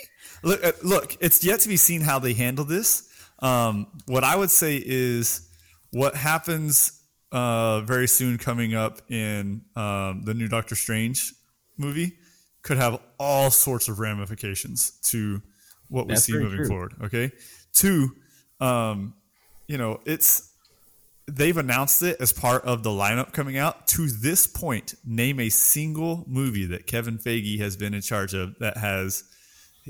look 0.44 0.62
uh, 0.64 0.72
look 0.84 1.16
it's 1.20 1.44
yet 1.44 1.60
to 1.60 1.68
be 1.68 1.76
seen 1.76 2.00
how 2.00 2.18
they 2.20 2.32
handle 2.32 2.64
this 2.64 3.10
um, 3.40 3.86
what 4.06 4.22
i 4.24 4.34
would 4.36 4.50
say 4.50 4.80
is 4.84 5.48
what 5.90 6.14
happens 6.14 7.02
uh, 7.32 7.80
very 7.82 8.06
soon 8.08 8.38
coming 8.38 8.74
up 8.74 9.02
in 9.10 9.60
um, 9.76 10.22
the 10.24 10.32
new 10.32 10.48
doctor 10.48 10.74
strange 10.76 11.34
movie 11.76 12.16
could 12.62 12.76
have 12.78 13.00
all 13.18 13.50
sorts 13.50 13.88
of 13.88 13.98
ramifications 13.98 14.92
to 15.02 15.42
what 15.88 16.06
we 16.06 16.14
That's 16.14 16.24
see 16.24 16.32
moving 16.34 16.58
true. 16.58 16.68
forward 16.68 16.94
okay 17.02 17.32
two 17.72 18.14
um, 18.60 19.14
you 19.66 19.76
know 19.76 20.00
it's 20.06 20.47
they've 21.28 21.56
announced 21.56 22.02
it 22.02 22.16
as 22.20 22.32
part 22.32 22.64
of 22.64 22.82
the 22.82 22.90
lineup 22.90 23.32
coming 23.32 23.58
out. 23.58 23.86
To 23.88 24.08
this 24.08 24.46
point, 24.46 24.94
name 25.04 25.38
a 25.38 25.48
single 25.48 26.24
movie 26.26 26.66
that 26.66 26.86
Kevin 26.86 27.18
Feige 27.18 27.58
has 27.60 27.76
been 27.76 27.94
in 27.94 28.00
charge 28.00 28.34
of 28.34 28.58
that 28.58 28.76
has 28.78 29.24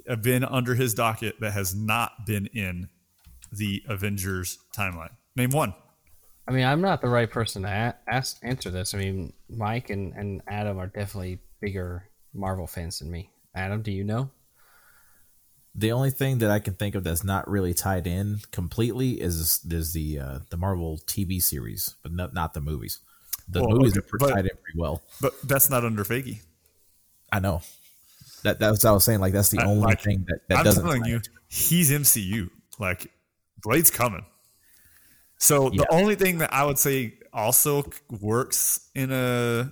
uh, 0.09 0.17
been 0.17 0.45
under 0.45 0.75
his 0.75 0.95
docket 0.95 1.41
that 1.41 1.53
has 1.53 1.75
not 1.75 2.27
been 2.27 2.47
in 2.47 2.89
the 3.53 3.83
Avengers 3.89 4.59
timeline. 4.77 5.11
Name 5.37 5.51
one. 5.51 5.75
I 6.47 6.51
mean, 6.51 6.65
I'm 6.65 6.81
not 6.81 7.01
the 7.01 7.09
right 7.09 7.31
person 7.31 7.63
to 7.63 7.95
ask 8.09 8.39
answer 8.43 8.71
this. 8.71 8.95
I 8.95 8.99
mean, 8.99 9.33
Mike 9.49 9.91
and, 9.91 10.15
and 10.15 10.43
Adam 10.49 10.79
are 10.79 10.87
definitely 10.87 11.41
bigger 11.61 12.05
Marvel 12.33 12.67
fans 12.67 12.99
than 12.99 13.11
me. 13.11 13.31
Adam, 13.55 13.83
do 13.83 13.93
you 13.93 14.05
know? 14.05 14.31
The 15.79 15.93
only 15.93 16.11
thing 16.11 16.39
that 16.39 16.51
I 16.51 16.59
can 16.59 16.75
think 16.75 16.95
of 16.97 17.05
that's 17.05 17.23
not 17.23 17.49
really 17.49 17.73
tied 17.73 18.07
in 18.09 18.41
completely 18.51 19.21
is 19.21 19.61
is 19.71 19.93
the 19.93 20.19
uh, 20.19 20.39
the 20.51 20.57
Marvel 20.57 20.99
TV 21.07 21.41
series, 21.41 21.95
but 22.03 22.13
not 22.13 22.35
not 22.35 22.53
the 22.55 22.61
movies. 22.61 22.99
The 23.49 23.61
Well, 23.63 23.77
movies 23.79 23.97
okay, 23.97 24.07
are 24.13 24.19
but- 24.19 24.29
tied 24.35 24.47
in 24.47 24.57
pretty 24.63 24.79
well. 24.79 25.03
But 25.21 25.35
that's 25.45 25.71
not 25.71 25.85
under 25.85 26.05
Feige. 26.05 26.41
I 27.33 27.39
know. 27.41 27.63
That 28.43 28.59
that's 28.59 28.83
what 28.85 28.91
I 28.91 28.93
was 28.93 29.05
saying. 29.05 29.21
Like 29.21 29.33
that's 29.33 29.51
the 29.51 29.61
I- 29.61 29.67
only 29.67 29.83
like, 29.83 30.01
thing 30.03 30.25
that, 30.29 30.41
that 30.49 30.59
I'm 30.59 30.65
doesn't. 30.65 30.83
telling 30.85 31.05
you, 31.05 31.21
he's 31.49 31.91
MCU. 31.93 32.51
Like 32.81 33.11
Blade's 33.63 33.91
coming. 33.91 34.25
So 35.39 35.71
the 35.71 35.87
only 35.93 36.17
thing 36.17 36.39
that 36.39 36.53
I 36.53 36.65
would 36.65 36.79
say 36.79 37.15
also 37.33 37.89
works 38.21 38.89
in 38.97 39.13
a 39.13 39.71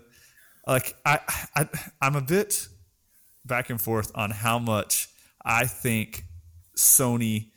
like 0.69 0.95
I, 1.05 1.19
I 1.57 1.69
I'm 2.01 2.15
a 2.15 2.21
bit 2.21 2.69
back 3.45 3.71
and 3.71 3.81
forth 3.81 4.13
on 4.15 4.31
how 4.31 4.61
much 4.61 5.09
I 5.47 5.67
think 5.67 6.25
Sony 6.77 7.51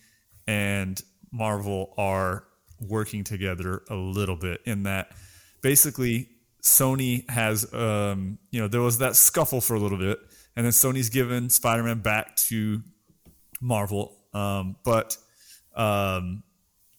and 0.48 1.02
Marvel 1.32 1.94
are 1.98 2.46
working 2.80 3.24
together 3.24 3.82
a 3.90 3.96
little 3.96 4.38
bit 4.38 4.62
in 4.66 4.84
that 4.84 5.12
basically 5.62 6.30
Sony 6.64 7.30
has 7.30 7.72
um 7.74 8.38
you 8.52 8.62
know 8.62 8.70
there 8.70 8.82
was 8.82 9.00
that 9.00 9.18
scuffle 9.18 9.60
for 9.60 9.76
a 9.76 9.80
little 9.80 9.98
bit 9.98 10.18
and 10.56 10.66
then 10.66 10.72
Sony's 10.72 11.10
given 11.10 11.50
Spider-Man 11.50 12.00
back 12.00 12.38
to 12.38 12.82
Marvel 13.60 14.16
um 14.34 14.78
but 14.86 15.18
um 15.76 16.44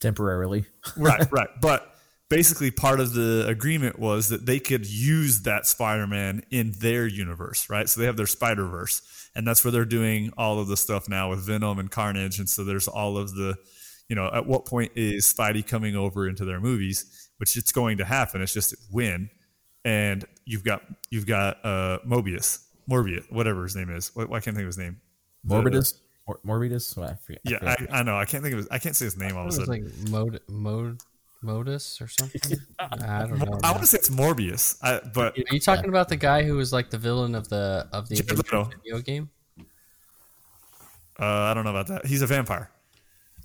temporarily. 0.00 0.64
right, 0.97 1.30
right. 1.30 1.49
But 1.61 1.89
basically 2.30 2.70
part 2.70 3.00
of 3.00 3.12
the 3.12 3.44
agreement 3.46 3.99
was 3.99 4.30
that 4.30 4.46
they 4.46 4.58
could 4.58 4.87
use 4.87 5.42
that 5.42 5.66
Spider-Man 5.66 6.42
in 6.50 6.72
their 6.78 7.06
universe, 7.06 7.68
right? 7.68 7.87
So 7.88 8.00
they 8.00 8.06
have 8.06 8.16
their 8.16 8.26
Spider-Verse, 8.26 9.28
and 9.34 9.46
that's 9.46 9.62
where 9.62 9.70
they're 9.70 9.84
doing 9.84 10.32
all 10.38 10.58
of 10.58 10.68
the 10.68 10.76
stuff 10.78 11.08
now 11.08 11.28
with 11.28 11.40
Venom 11.40 11.78
and 11.78 11.90
Carnage, 11.90 12.38
and 12.38 12.49
so 12.49 12.64
there's 12.64 12.88
all 12.88 13.18
of 13.18 13.34
the, 13.34 13.56
you 14.08 14.16
know, 14.16 14.30
at 14.32 14.46
what 14.46 14.64
point 14.64 14.92
is 14.94 15.30
Spidey 15.30 15.66
coming 15.66 15.94
over 15.96 16.26
into 16.26 16.46
their 16.46 16.60
movies? 16.60 17.28
Which 17.37 17.56
it's 17.56 17.72
going 17.72 17.99
to 17.99 18.04
happen. 18.04 18.42
It's 18.42 18.52
just 18.52 18.75
when, 18.90 19.30
and 19.84 20.26
you've 20.44 20.62
got 20.62 20.82
you've 21.10 21.26
got 21.26 21.56
uh, 21.64 21.99
Mobius, 22.06 22.66
Morbius, 22.87 23.30
whatever 23.32 23.62
his 23.62 23.75
name 23.75 23.88
is. 23.88 24.10
Why, 24.14 24.25
why 24.25 24.40
can't 24.40 24.54
I 24.54 24.58
think 24.58 24.64
of 24.64 24.66
his 24.66 24.78
name? 24.78 25.00
Morbidus. 25.46 25.94
Mor- 26.28 26.40
Morbidus. 26.44 26.94
Well, 26.99 27.08
I 27.08 27.14
forget. 27.14 27.40
Yeah, 27.44 27.58
I, 27.62 28.00
I 28.00 28.02
know. 28.02 28.18
I 28.18 28.26
can't 28.26 28.42
think 28.42 28.52
of 28.52 28.58
his. 28.58 28.68
I 28.70 28.78
can't 28.78 28.94
say 28.94 29.06
his 29.06 29.16
name 29.16 29.38
all 29.38 29.46
It 29.46 29.54
of 29.54 29.56
a 29.56 29.60
was 29.60 29.66
sudden. 29.68 29.84
like 29.84 30.10
Mod 30.10 30.40
Mod 30.49 31.02
Modus 31.42 32.00
or 32.00 32.09
something. 32.09 32.59
I 32.78 33.26
don't 33.26 33.38
know. 33.38 33.59
I 33.62 33.70
want 33.70 33.82
to 33.82 33.87
say 33.87 33.99
it's 33.99 34.11
Morbius, 34.11 34.76
I, 34.82 35.00
but 35.14 35.37
Are 35.38 35.54
you 35.54 35.61
talking 35.61 35.88
about 35.88 36.09
the 36.09 36.16
guy 36.16 36.42
who 36.42 36.56
was 36.56 36.73
like 36.73 36.90
the 36.90 36.99
villain 36.99 37.35
of 37.35 37.49
the 37.49 37.88
of 37.92 38.09
the 38.09 38.16
Jared 38.16 38.32
Avengers 38.32 38.52
Leto. 38.52 38.70
video 38.82 38.99
game? 39.00 39.30
uh, 41.18 41.25
I 41.25 41.54
don't 41.54 41.64
know 41.64 41.70
about 41.70 41.87
that. 41.88 42.06
He's 42.06 42.23
a 42.23 42.26
vampire. 42.26 42.70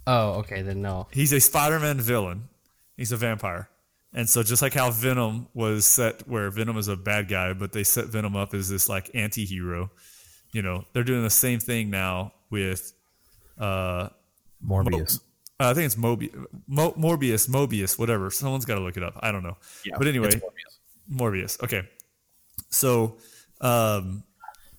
Oh, 0.07 0.33
okay, 0.39 0.61
then 0.61 0.81
no. 0.81 1.07
He's 1.11 1.33
a 1.33 1.39
Spider-Man 1.39 1.99
villain. 1.99 2.49
He's 2.97 3.11
a 3.11 3.17
vampire. 3.17 3.69
And 4.13 4.29
so 4.29 4.43
just 4.43 4.61
like 4.61 4.73
how 4.73 4.91
Venom 4.91 5.47
was 5.53 5.85
set 5.85 6.27
where 6.27 6.49
Venom 6.49 6.77
is 6.77 6.87
a 6.87 6.95
bad 6.95 7.27
guy, 7.27 7.53
but 7.53 7.73
they 7.73 7.83
set 7.83 8.05
Venom 8.05 8.35
up 8.35 8.53
as 8.53 8.69
this 8.69 8.87
like 8.87 9.11
anti-hero, 9.13 9.91
you 10.51 10.61
know, 10.61 10.85
they're 10.93 11.03
doing 11.03 11.23
the 11.23 11.29
same 11.29 11.59
thing 11.59 11.89
now 11.89 12.33
with 12.49 12.93
uh 13.59 14.09
Morbius. 14.65 15.19
I 15.59 15.73
think 15.73 15.85
it's 15.85 15.95
Mobi- 15.95 16.33
Mo- 16.67 16.93
Morbius, 16.93 17.47
Mobius, 17.49 17.97
whatever. 17.97 18.29
Someone's 18.29 18.65
got 18.65 18.75
to 18.75 18.81
look 18.81 18.97
it 18.97 19.03
up. 19.03 19.17
I 19.21 19.31
don't 19.31 19.43
know. 19.43 19.57
but 19.97 20.07
anyway, 20.07 20.29
Morbius. 20.31 21.11
Morbius. 21.11 21.63
Okay. 21.63 21.83
So 22.69 23.17
um 23.61 24.23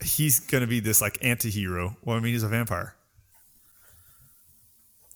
he's 0.05 0.41
going 0.41 0.61
to 0.61 0.67
be 0.67 0.81
this 0.81 1.01
like 1.01 1.17
anti-hero. 1.23 1.97
Well, 2.05 2.17
I 2.17 2.21
mean, 2.21 2.33
he's 2.35 2.43
a 2.43 2.49
vampire. 2.49 2.95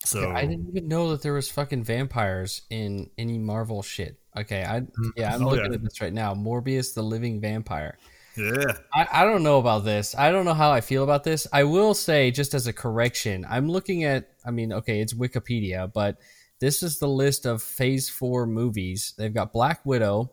So 0.04 0.30
I 0.30 0.46
didn't 0.46 0.68
even 0.68 0.88
know 0.88 1.10
that 1.10 1.20
there 1.22 1.34
was 1.34 1.50
fucking 1.50 1.84
vampires 1.84 2.62
in 2.70 3.10
any 3.18 3.36
Marvel 3.38 3.82
shit. 3.82 4.18
Okay, 4.36 4.64
I 4.64 4.82
yeah, 5.16 5.34
I'm 5.34 5.42
Oh, 5.44 5.50
looking 5.50 5.66
yeah. 5.66 5.74
at 5.74 5.82
this 5.84 6.00
right 6.00 6.12
now. 6.12 6.34
Morbius, 6.34 6.94
the 6.94 7.02
living 7.02 7.40
vampire. 7.40 7.98
Yeah. 8.36 8.72
I, 8.94 9.06
I 9.12 9.24
don't 9.24 9.42
know 9.42 9.58
about 9.58 9.84
this. 9.84 10.14
I 10.16 10.30
don't 10.30 10.44
know 10.44 10.54
how 10.54 10.70
I 10.70 10.80
feel 10.80 11.04
about 11.04 11.24
this. 11.24 11.46
I 11.52 11.64
will 11.64 11.94
say, 11.94 12.30
just 12.30 12.54
as 12.54 12.66
a 12.66 12.72
correction, 12.72 13.46
I'm 13.48 13.68
looking 13.68 14.04
at. 14.04 14.30
I 14.44 14.50
mean, 14.50 14.72
okay, 14.72 15.00
it's 15.00 15.12
Wikipedia, 15.12 15.92
but 15.92 16.18
this 16.60 16.82
is 16.82 16.98
the 16.98 17.08
list 17.08 17.46
of 17.46 17.62
Phase 17.62 18.08
Four 18.08 18.46
movies. 18.46 19.14
They've 19.18 19.34
got 19.34 19.52
Black 19.52 19.84
Widow, 19.84 20.32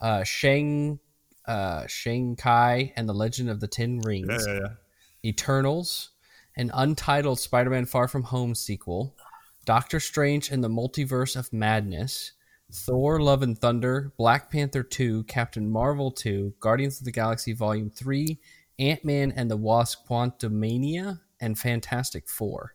uh, 0.00 0.24
Shang, 0.24 0.98
uh, 1.46 1.86
Shang-Chi, 1.86 2.92
and 2.96 3.08
the 3.08 3.14
Legend 3.14 3.50
of 3.50 3.60
the 3.60 3.68
Ten 3.68 4.00
Rings. 4.00 4.44
Yeah, 4.46 4.54
yeah, 4.54 4.60
yeah. 4.60 5.30
Eternals, 5.30 6.10
an 6.56 6.70
untitled 6.74 7.38
Spider 7.38 7.70
Man 7.70 7.86
Far 7.86 8.08
From 8.08 8.24
Home 8.24 8.54
sequel, 8.54 9.16
Doctor 9.64 10.00
Strange 10.00 10.50
and 10.50 10.62
the 10.62 10.68
Multiverse 10.68 11.36
of 11.36 11.52
Madness, 11.52 12.32
Thor 12.72 13.20
Love 13.20 13.42
and 13.42 13.58
Thunder, 13.58 14.12
Black 14.16 14.50
Panther 14.50 14.82
2, 14.82 15.24
Captain 15.24 15.68
Marvel 15.68 16.10
2, 16.10 16.54
Guardians 16.58 16.98
of 16.98 17.04
the 17.04 17.12
Galaxy 17.12 17.52
Volume 17.52 17.90
3, 17.90 18.38
Ant 18.78 19.04
Man 19.04 19.32
and 19.36 19.50
the 19.50 19.56
Wasp 19.56 20.06
Quantumania, 20.08 21.20
and 21.40 21.58
Fantastic 21.58 22.28
Four. 22.28 22.74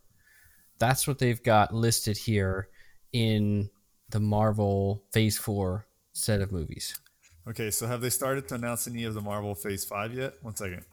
That's 0.77 1.07
what 1.07 1.17
they've 1.17 1.41
got 1.41 1.73
listed 1.73 2.17
here 2.17 2.69
in 3.11 3.69
the 4.09 4.19
Marvel 4.19 5.03
Phase 5.11 5.37
4 5.37 5.87
set 6.13 6.41
of 6.41 6.51
movies. 6.51 6.99
Okay, 7.49 7.71
so 7.71 7.87
have 7.87 8.01
they 8.01 8.09
started 8.09 8.47
to 8.49 8.55
announce 8.55 8.87
any 8.87 9.05
of 9.05 9.13
the 9.13 9.21
Marvel 9.21 9.55
Phase 9.55 9.85
Five 9.85 10.13
yet? 10.13 10.33
One 10.41 10.55
second. 10.55 10.83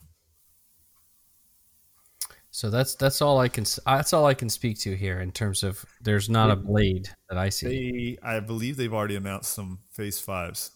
So 2.55 2.71
that's 2.71 2.95
that's 2.95 3.21
all 3.21 3.41
I 3.41 3.49
can 3.49 3.65
that's 3.85 4.13
all 4.13 4.27
I 4.27 4.35
can 4.35 4.49
speak 4.49 4.79
to 4.83 4.95
here 4.95 5.19
in 5.19 5.33
terms 5.33 5.65
of 5.65 5.85
there's 6.01 6.31
not 6.31 6.53
a 6.53 6.57
blade 6.57 7.09
that 7.29 7.37
I 7.37 7.49
see. 7.49 7.67
They, 7.67 8.19
I 8.23 8.39
believe 8.39 8.77
they've 8.77 8.95
already 8.95 9.17
announced 9.17 9.53
some 9.53 9.81
Phase 9.91 10.21
Fives. 10.21 10.71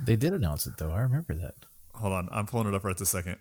They 0.00 0.16
did 0.16 0.32
announce 0.32 0.66
it 0.66 0.78
though. 0.78 0.90
I 0.90 1.02
remember 1.02 1.34
that. 1.34 1.54
Hold 1.94 2.14
on, 2.14 2.28
I'm 2.32 2.44
pulling 2.44 2.66
it 2.66 2.74
up 2.74 2.82
right 2.82 2.98
this 2.98 3.10
second. 3.10 3.36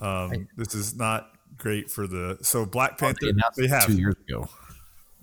Um, 0.00 0.48
this 0.56 0.74
is 0.74 0.96
not 0.96 1.28
great 1.58 1.90
for 1.90 2.06
the 2.06 2.38
so 2.40 2.64
Black 2.64 2.96
Panther. 2.96 3.18
They 3.20 3.28
announced 3.28 3.58
they 3.58 3.68
have 3.68 3.84
two 3.84 3.98
years 3.98 4.16
ago. 4.26 4.48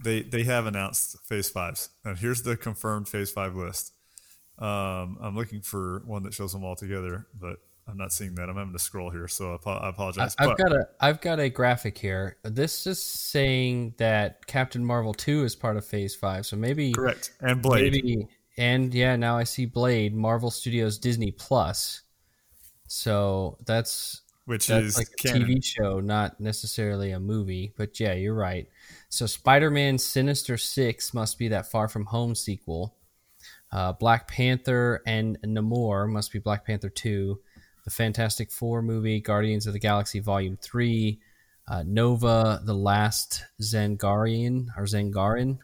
they 0.04 0.22
they 0.22 0.44
have 0.44 0.68
announced 0.68 1.18
Phase 1.26 1.50
Fives, 1.50 1.90
and 2.04 2.16
here's 2.16 2.44
the 2.44 2.56
confirmed 2.56 3.10
Phase 3.10 3.32
Five 3.32 3.56
list. 3.56 3.92
Um, 4.60 5.18
I'm 5.20 5.36
looking 5.36 5.62
for 5.62 6.04
one 6.06 6.22
that 6.24 6.34
shows 6.36 6.54
them 6.54 6.64
all 6.64 6.76
together, 6.76 7.26
but 7.34 7.58
I'm 7.88 7.98
not 7.98 8.12
seeing 8.12 8.34
that. 8.36 8.50
I'm 8.50 8.56
having 8.56 8.74
to 8.74 8.80
scroll 8.80 9.12
here, 9.12 9.28
so 9.28 9.52
I, 9.52 9.56
apo- 9.56 9.70
I 9.72 9.78
I, 9.86 9.90
apologize. 9.90 10.36
I've 10.40 10.50
But- 10.50 10.58
got 10.58 10.72
a 10.72 10.88
I've 11.00 11.22
got 11.22 11.40
a 11.40 11.50
graphic 11.50 11.98
here. 11.98 12.38
This 12.44 12.88
is 12.88 13.02
saying 13.02 13.94
that 13.98 14.46
Captain 14.48 14.84
Marvel 14.84 15.14
two 15.14 15.44
is 15.44 15.56
part 15.56 15.78
of 15.78 15.86
Phase 15.86 16.16
Five. 16.16 16.46
So 16.46 16.56
maybe 16.56 16.94
correct 16.94 17.34
and 17.42 17.62
Blade. 17.62 17.94
maybe 17.94 18.28
and 18.58 18.94
yeah, 18.94 19.16
now 19.16 19.38
I 19.38 19.44
see 19.44 19.66
Blade, 19.66 20.16
Marvel 20.16 20.50
Studios 20.50 20.98
Disney 20.98 21.32
Plus. 21.32 22.02
So 22.88 23.58
that's 23.66 24.22
which 24.46 24.68
that's 24.68 24.86
is 24.86 24.98
like 24.98 25.08
a 25.08 25.28
canon. 25.28 25.48
TV 25.48 25.64
show, 25.64 26.00
not 26.00 26.40
necessarily 26.40 27.12
a 27.12 27.20
movie. 27.20 27.74
But 27.78 28.00
yeah, 28.00 28.14
you're 28.14 28.36
right. 28.36 28.68
So 29.10 29.26
Spider-Man 29.26 29.98
Sinister 29.98 30.58
Six 30.58 31.14
must 31.14 31.38
be 31.38 31.48
that 31.50 31.70
Far 31.72 31.88
From 31.88 32.06
Home 32.06 32.36
sequel. 32.36 32.96
Uh, 33.72 33.92
Black 33.94 34.28
Panther 34.28 35.02
and 35.06 35.38
Namor 35.44 36.10
must 36.10 36.32
be 36.32 36.40
Black 36.40 36.66
Panther 36.66 36.90
Two. 36.90 37.40
The 37.86 37.92
Fantastic 37.92 38.52
Four 38.52 38.82
movie, 38.82 39.22
Guardians 39.22 39.68
of 39.68 39.74
the 39.74 39.80
Galaxy 39.80 40.20
Volume 40.20 40.58
Three, 40.58 41.20
uh, 41.68 41.84
Nova, 41.86 42.62
The 42.64 42.74
Last 42.74 43.46
Zangarian 43.62 44.68
or 44.78 44.84
Zangarin, 44.84 45.60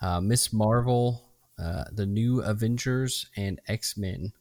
uh, 0.00 0.20
Miss 0.20 0.52
Marvel, 0.52 1.28
uh, 1.58 1.84
The 1.92 2.06
New 2.06 2.42
Avengers, 2.42 3.26
and 3.36 3.60
X 3.68 3.96
Men. 3.96 4.32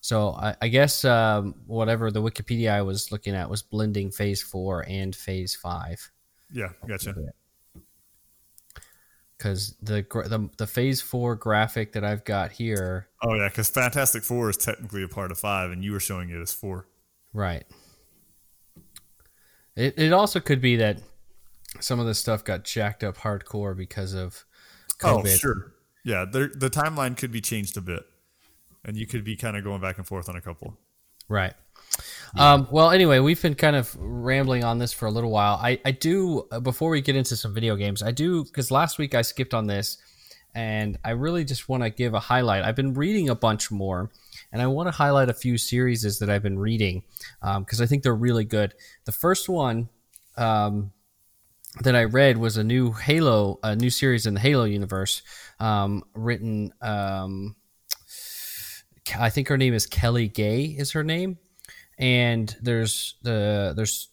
So 0.00 0.30
I, 0.30 0.56
I 0.60 0.68
guess 0.68 1.04
um, 1.04 1.54
whatever 1.66 2.10
the 2.10 2.22
Wikipedia 2.22 2.72
I 2.72 2.82
was 2.82 3.12
looking 3.12 3.34
at 3.34 3.48
was 3.48 3.62
blending 3.62 4.10
Phase 4.10 4.42
Four 4.42 4.84
and 4.88 5.14
Phase 5.14 5.54
Five 5.54 6.10
Yeah, 6.52 6.70
gotcha. 6.86 7.14
Because 9.42 9.74
the, 9.82 10.06
the 10.28 10.48
the 10.56 10.66
Phase 10.68 11.00
Four 11.00 11.34
graphic 11.34 11.92
that 11.92 12.04
I've 12.04 12.24
got 12.24 12.52
here, 12.52 13.08
Oh 13.22 13.34
yeah, 13.34 13.48
because 13.48 13.68
Fantastic 13.68 14.22
Four 14.22 14.50
is 14.50 14.56
technically 14.56 15.02
a 15.02 15.08
part 15.08 15.32
of 15.32 15.38
five, 15.38 15.72
and 15.72 15.82
you 15.82 15.90
were 15.90 16.00
showing 16.00 16.30
it 16.30 16.40
as 16.40 16.52
four. 16.52 16.86
right? 17.32 17.64
It 19.74 19.98
it 19.98 20.12
also 20.12 20.38
could 20.38 20.60
be 20.60 20.76
that 20.76 20.98
some 21.80 21.98
of 21.98 22.06
this 22.06 22.20
stuff 22.20 22.44
got 22.44 22.62
jacked 22.62 23.02
up 23.02 23.18
hardcore 23.18 23.76
because 23.76 24.14
of 24.14 24.44
oh, 25.02 25.16
COVID. 25.18 25.26
Oh 25.26 25.36
sure, 25.36 25.72
yeah. 26.04 26.24
The 26.24 26.52
the 26.54 26.70
timeline 26.70 27.16
could 27.16 27.32
be 27.32 27.40
changed 27.40 27.76
a 27.76 27.80
bit, 27.80 28.04
and 28.84 28.96
you 28.96 29.08
could 29.08 29.24
be 29.24 29.34
kind 29.34 29.56
of 29.56 29.64
going 29.64 29.80
back 29.80 29.98
and 29.98 30.06
forth 30.06 30.28
on 30.28 30.36
a 30.36 30.40
couple. 30.40 30.78
Right. 31.28 31.54
Um, 32.36 32.66
well, 32.70 32.90
anyway, 32.90 33.18
we've 33.18 33.40
been 33.40 33.54
kind 33.54 33.76
of 33.76 33.94
rambling 33.98 34.64
on 34.64 34.78
this 34.78 34.92
for 34.92 35.06
a 35.06 35.10
little 35.10 35.30
while. 35.30 35.60
I, 35.62 35.78
I 35.84 35.90
do, 35.90 36.46
uh, 36.50 36.60
before 36.60 36.90
we 36.90 37.02
get 37.02 37.14
into 37.14 37.36
some 37.36 37.52
video 37.52 37.76
games, 37.76 38.02
I 38.02 38.10
do, 38.10 38.44
because 38.44 38.70
last 38.70 38.98
week 38.98 39.14
I 39.14 39.22
skipped 39.22 39.52
on 39.52 39.66
this, 39.66 39.98
and 40.54 40.98
I 41.04 41.10
really 41.10 41.44
just 41.44 41.68
want 41.68 41.82
to 41.82 41.90
give 41.90 42.14
a 42.14 42.20
highlight. 42.20 42.64
I've 42.64 42.76
been 42.76 42.94
reading 42.94 43.28
a 43.28 43.34
bunch 43.34 43.70
more, 43.70 44.10
and 44.50 44.62
I 44.62 44.66
want 44.66 44.86
to 44.86 44.92
highlight 44.92 45.28
a 45.28 45.34
few 45.34 45.58
series 45.58 46.18
that 46.18 46.30
I've 46.30 46.42
been 46.42 46.58
reading 46.58 47.02
because 47.40 47.80
I 47.80 47.86
think 47.86 48.02
they're 48.02 48.14
really 48.14 48.44
good. 48.44 48.74
The 49.04 49.12
first 49.12 49.48
one 49.48 49.88
um, 50.36 50.92
that 51.82 51.96
I 51.96 52.04
read 52.04 52.38
was 52.38 52.56
a 52.56 52.64
new 52.64 52.92
Halo, 52.92 53.60
a 53.62 53.76
new 53.76 53.90
series 53.90 54.26
in 54.26 54.34
the 54.34 54.40
Halo 54.40 54.64
universe, 54.64 55.22
um, 55.60 56.02
written. 56.14 56.72
Um, 56.80 57.56
I 59.18 59.30
think 59.30 59.48
her 59.48 59.58
name 59.58 59.74
is 59.74 59.86
Kelly 59.86 60.28
Gay. 60.28 60.64
Is 60.64 60.92
her 60.92 61.04
name? 61.04 61.38
And 62.02 62.54
there's 62.60 63.14
the 63.22 63.74
there's 63.76 64.08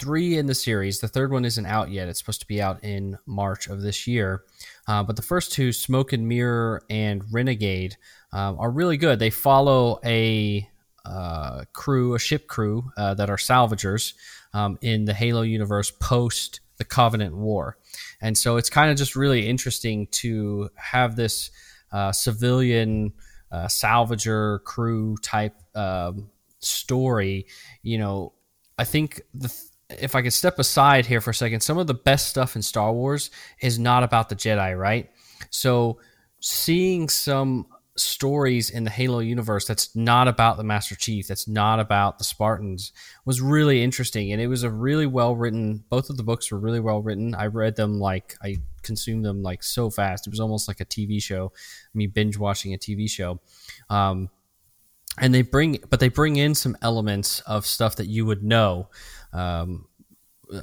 three 0.00 0.38
in 0.38 0.46
the 0.46 0.56
series. 0.56 0.98
The 0.98 1.06
third 1.06 1.30
one 1.30 1.44
isn't 1.44 1.66
out 1.66 1.88
yet. 1.88 2.08
It's 2.08 2.18
supposed 2.18 2.40
to 2.40 2.48
be 2.48 2.60
out 2.60 2.82
in 2.82 3.16
March 3.26 3.68
of 3.68 3.80
this 3.80 4.08
year. 4.08 4.42
Uh, 4.88 5.04
but 5.04 5.14
the 5.14 5.22
first 5.22 5.52
two, 5.52 5.72
Smoke 5.72 6.12
and 6.12 6.26
Mirror 6.26 6.82
and 6.90 7.22
Renegade, 7.30 7.96
um, 8.32 8.58
are 8.58 8.72
really 8.72 8.96
good. 8.96 9.20
They 9.20 9.30
follow 9.30 10.00
a 10.04 10.68
uh, 11.04 11.62
crew, 11.72 12.16
a 12.16 12.18
ship 12.18 12.48
crew 12.48 12.90
uh, 12.96 13.14
that 13.14 13.30
are 13.30 13.36
salvagers 13.36 14.14
um, 14.52 14.76
in 14.82 15.04
the 15.04 15.14
Halo 15.14 15.42
universe 15.42 15.92
post 15.92 16.58
the 16.78 16.84
Covenant 16.84 17.36
War. 17.36 17.78
And 18.20 18.36
so 18.36 18.56
it's 18.56 18.68
kind 18.68 18.90
of 18.90 18.96
just 18.96 19.14
really 19.14 19.48
interesting 19.48 20.08
to 20.08 20.70
have 20.74 21.14
this 21.14 21.52
uh, 21.92 22.10
civilian 22.10 23.12
uh, 23.52 23.66
salvager 23.66 24.62
crew 24.64 25.16
type 25.22 25.54
um, 25.76 26.30
story. 26.60 27.46
You 27.82 27.98
know, 27.98 28.32
I 28.78 28.84
think 28.84 29.22
the 29.34 29.52
if 29.90 30.14
I 30.14 30.22
could 30.22 30.32
step 30.32 30.58
aside 30.58 31.06
here 31.06 31.20
for 31.20 31.30
a 31.30 31.34
second, 31.34 31.60
some 31.60 31.78
of 31.78 31.86
the 31.86 31.94
best 31.94 32.28
stuff 32.28 32.56
in 32.56 32.62
Star 32.62 32.92
Wars 32.92 33.30
is 33.60 33.78
not 33.78 34.02
about 34.02 34.28
the 34.28 34.36
Jedi, 34.36 34.78
right? 34.78 35.10
So 35.50 36.00
seeing 36.40 37.08
some 37.08 37.66
stories 37.96 38.70
in 38.70 38.84
the 38.84 38.90
Halo 38.90 39.18
universe 39.18 39.66
that's 39.66 39.94
not 39.96 40.28
about 40.28 40.56
the 40.56 40.64
Master 40.64 40.94
Chief, 40.94 41.26
that's 41.26 41.48
not 41.48 41.80
about 41.80 42.18
the 42.18 42.24
Spartans, 42.24 42.92
was 43.24 43.40
really 43.40 43.82
interesting. 43.82 44.32
And 44.32 44.40
it 44.40 44.46
was 44.46 44.62
a 44.62 44.70
really 44.70 45.06
well 45.06 45.34
written. 45.34 45.84
Both 45.88 46.10
of 46.10 46.16
the 46.16 46.22
books 46.22 46.50
were 46.50 46.58
really 46.58 46.80
well 46.80 47.02
written. 47.02 47.34
I 47.34 47.46
read 47.46 47.76
them 47.76 47.98
like 47.98 48.36
I 48.42 48.58
consumed 48.82 49.24
them 49.24 49.42
like 49.42 49.62
so 49.62 49.90
fast. 49.90 50.26
It 50.26 50.30
was 50.30 50.40
almost 50.40 50.68
like 50.68 50.80
a 50.80 50.84
TV 50.84 51.22
show. 51.22 51.52
Me 51.94 52.06
binge 52.06 52.38
watching 52.38 52.74
a 52.74 52.78
TV 52.78 53.10
show. 53.10 53.40
Um, 53.90 54.30
and 55.20 55.34
they 55.34 55.42
bring, 55.42 55.78
but 55.90 56.00
they 56.00 56.08
bring 56.08 56.36
in 56.36 56.54
some 56.54 56.76
elements 56.82 57.40
of 57.40 57.66
stuff 57.66 57.96
that 57.96 58.06
you 58.06 58.26
would 58.26 58.42
know. 58.42 58.88
Um, 59.32 59.86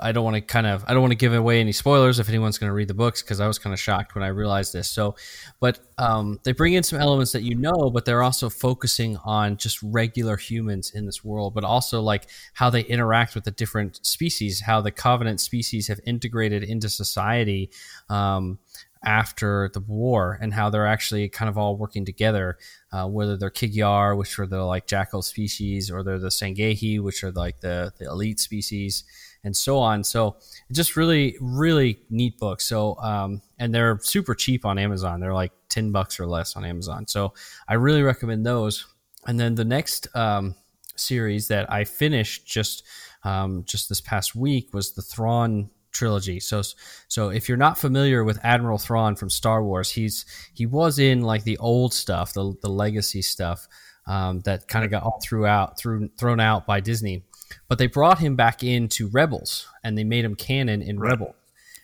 I 0.01 0.11
don't 0.11 0.23
want 0.23 0.35
to 0.35 0.41
kind 0.41 0.65
of 0.65 0.83
I 0.87 0.93
don't 0.93 1.01
want 1.01 1.11
to 1.11 1.17
give 1.17 1.33
away 1.33 1.59
any 1.59 1.71
spoilers 1.71 2.19
if 2.19 2.27
anyone's 2.29 2.57
going 2.57 2.69
to 2.69 2.73
read 2.73 2.87
the 2.87 2.95
books 2.95 3.21
because 3.21 3.39
I 3.39 3.47
was 3.47 3.59
kind 3.59 3.73
of 3.73 3.79
shocked 3.79 4.15
when 4.15 4.23
I 4.23 4.27
realized 4.27 4.73
this. 4.73 4.89
So, 4.89 5.15
but 5.59 5.79
um, 5.97 6.39
they 6.43 6.53
bring 6.53 6.73
in 6.73 6.83
some 6.83 6.99
elements 6.99 7.31
that 7.33 7.43
you 7.43 7.55
know, 7.55 7.91
but 7.93 8.05
they're 8.05 8.23
also 8.23 8.49
focusing 8.49 9.17
on 9.17 9.57
just 9.57 9.81
regular 9.83 10.37
humans 10.37 10.91
in 10.91 11.05
this 11.05 11.23
world, 11.23 11.53
but 11.53 11.63
also 11.63 12.01
like 12.01 12.27
how 12.53 12.69
they 12.69 12.81
interact 12.81 13.35
with 13.35 13.43
the 13.43 13.51
different 13.51 14.05
species, 14.05 14.61
how 14.61 14.81
the 14.81 14.91
Covenant 14.91 15.39
species 15.39 15.87
have 15.87 15.99
integrated 16.05 16.63
into 16.63 16.89
society. 16.89 17.69
Um, 18.09 18.59
after 19.05 19.69
the 19.73 19.79
war 19.79 20.37
and 20.41 20.53
how 20.53 20.69
they're 20.69 20.87
actually 20.87 21.29
kind 21.29 21.47
of 21.47 21.57
all 21.57 21.77
working 21.77 22.05
together, 22.05 22.57
uh, 22.91 23.07
whether 23.07 23.37
they're 23.37 23.51
Kigyar, 23.51 24.17
which 24.17 24.37
are 24.39 24.47
the 24.47 24.63
like 24.63 24.87
jackal 24.87 25.21
species, 25.21 25.91
or 25.91 26.03
they're 26.03 26.19
the 26.19 26.29
Sangheili, 26.29 26.99
which 26.99 27.23
are 27.23 27.31
like 27.31 27.61
the, 27.61 27.93
the 27.99 28.05
elite 28.05 28.39
species 28.39 29.03
and 29.43 29.55
so 29.55 29.77
on. 29.77 30.03
So 30.03 30.37
just 30.71 30.95
really, 30.95 31.37
really 31.39 31.99
neat 32.09 32.37
books. 32.39 32.65
So, 32.65 32.97
um, 32.97 33.41
and 33.59 33.73
they're 33.73 33.99
super 34.01 34.33
cheap 34.33 34.65
on 34.65 34.79
Amazon. 34.79 35.19
They're 35.19 35.33
like 35.33 35.51
10 35.69 35.91
bucks 35.91 36.19
or 36.19 36.25
less 36.25 36.55
on 36.55 36.65
Amazon. 36.65 37.07
So 37.07 37.33
I 37.67 37.75
really 37.75 38.01
recommend 38.01 38.45
those. 38.45 38.87
And 39.27 39.39
then 39.39 39.55
the 39.55 39.65
next, 39.65 40.07
um, 40.15 40.55
series 40.97 41.49
that 41.49 41.71
I 41.71 41.83
finished 41.83 42.47
just, 42.47 42.83
um, 43.23 43.63
just 43.65 43.89
this 43.89 44.01
past 44.01 44.35
week 44.35 44.73
was 44.73 44.93
the 44.93 45.01
Thrawn 45.01 45.69
trilogy. 45.95 46.39
So, 46.39 46.61
so 47.07 47.29
if 47.29 47.49
you're 47.49 47.57
not 47.57 47.79
familiar 47.79 48.23
with 48.23 48.39
Admiral 48.43 48.77
Thrawn 48.77 49.15
from 49.15 49.31
Star 49.31 49.63
Wars, 49.63 49.89
he's, 49.89 50.25
he 50.53 50.67
was 50.67 50.99
in 50.99 51.21
like 51.21 51.43
the 51.43 51.57
old 51.57 51.93
stuff, 51.93 52.33
the, 52.33 52.53
the 52.61 52.69
legacy 52.69 53.23
stuff. 53.23 53.67
Um, 54.07 54.41
that 54.41 54.67
kind 54.67 54.85
of 54.85 54.91
got 54.91 55.01
all 55.01 55.19
throughout, 55.19 55.79
through, 55.79 56.09
thrown 56.15 56.39
out 56.39 56.67
by 56.67 56.79
Disney 56.79 57.23
but 57.67 57.77
they 57.77 57.87
brought 57.87 58.19
him 58.19 58.35
back 58.35 58.63
into 58.63 59.07
Rebels 59.07 59.67
and 59.83 59.97
they 59.97 60.03
made 60.03 60.25
him 60.25 60.35
canon 60.35 60.81
in 60.81 60.99
right. 60.99 61.11
Rebel. 61.11 61.35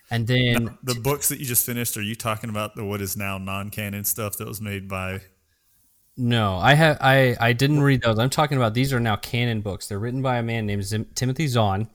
And 0.09 0.27
then 0.27 0.65
now, 0.65 0.77
the 0.83 0.95
books 0.95 1.29
that 1.29 1.39
you 1.39 1.45
just 1.45 1.65
finished, 1.65 1.95
are 1.95 2.01
you 2.01 2.15
talking 2.15 2.49
about 2.49 2.75
the 2.75 2.83
what 2.83 3.01
is 3.01 3.15
now 3.15 3.37
non-canon 3.37 4.03
stuff 4.03 4.37
that 4.37 4.47
was 4.47 4.59
made 4.59 4.89
by? 4.89 5.21
No, 6.17 6.57
I 6.57 6.73
have 6.73 6.97
I 6.99 7.35
I 7.39 7.53
didn't 7.53 7.81
read 7.81 8.01
those. 8.01 8.19
I'm 8.19 8.29
talking 8.29 8.57
about 8.57 8.73
these 8.73 8.91
are 8.91 8.99
now 8.99 9.15
canon 9.15 9.61
books. 9.61 9.87
They're 9.87 9.99
written 9.99 10.21
by 10.21 10.37
a 10.37 10.43
man 10.43 10.65
named 10.65 10.83
Zim, 10.83 11.05
Timothy 11.15 11.47
Zahn. 11.47 11.89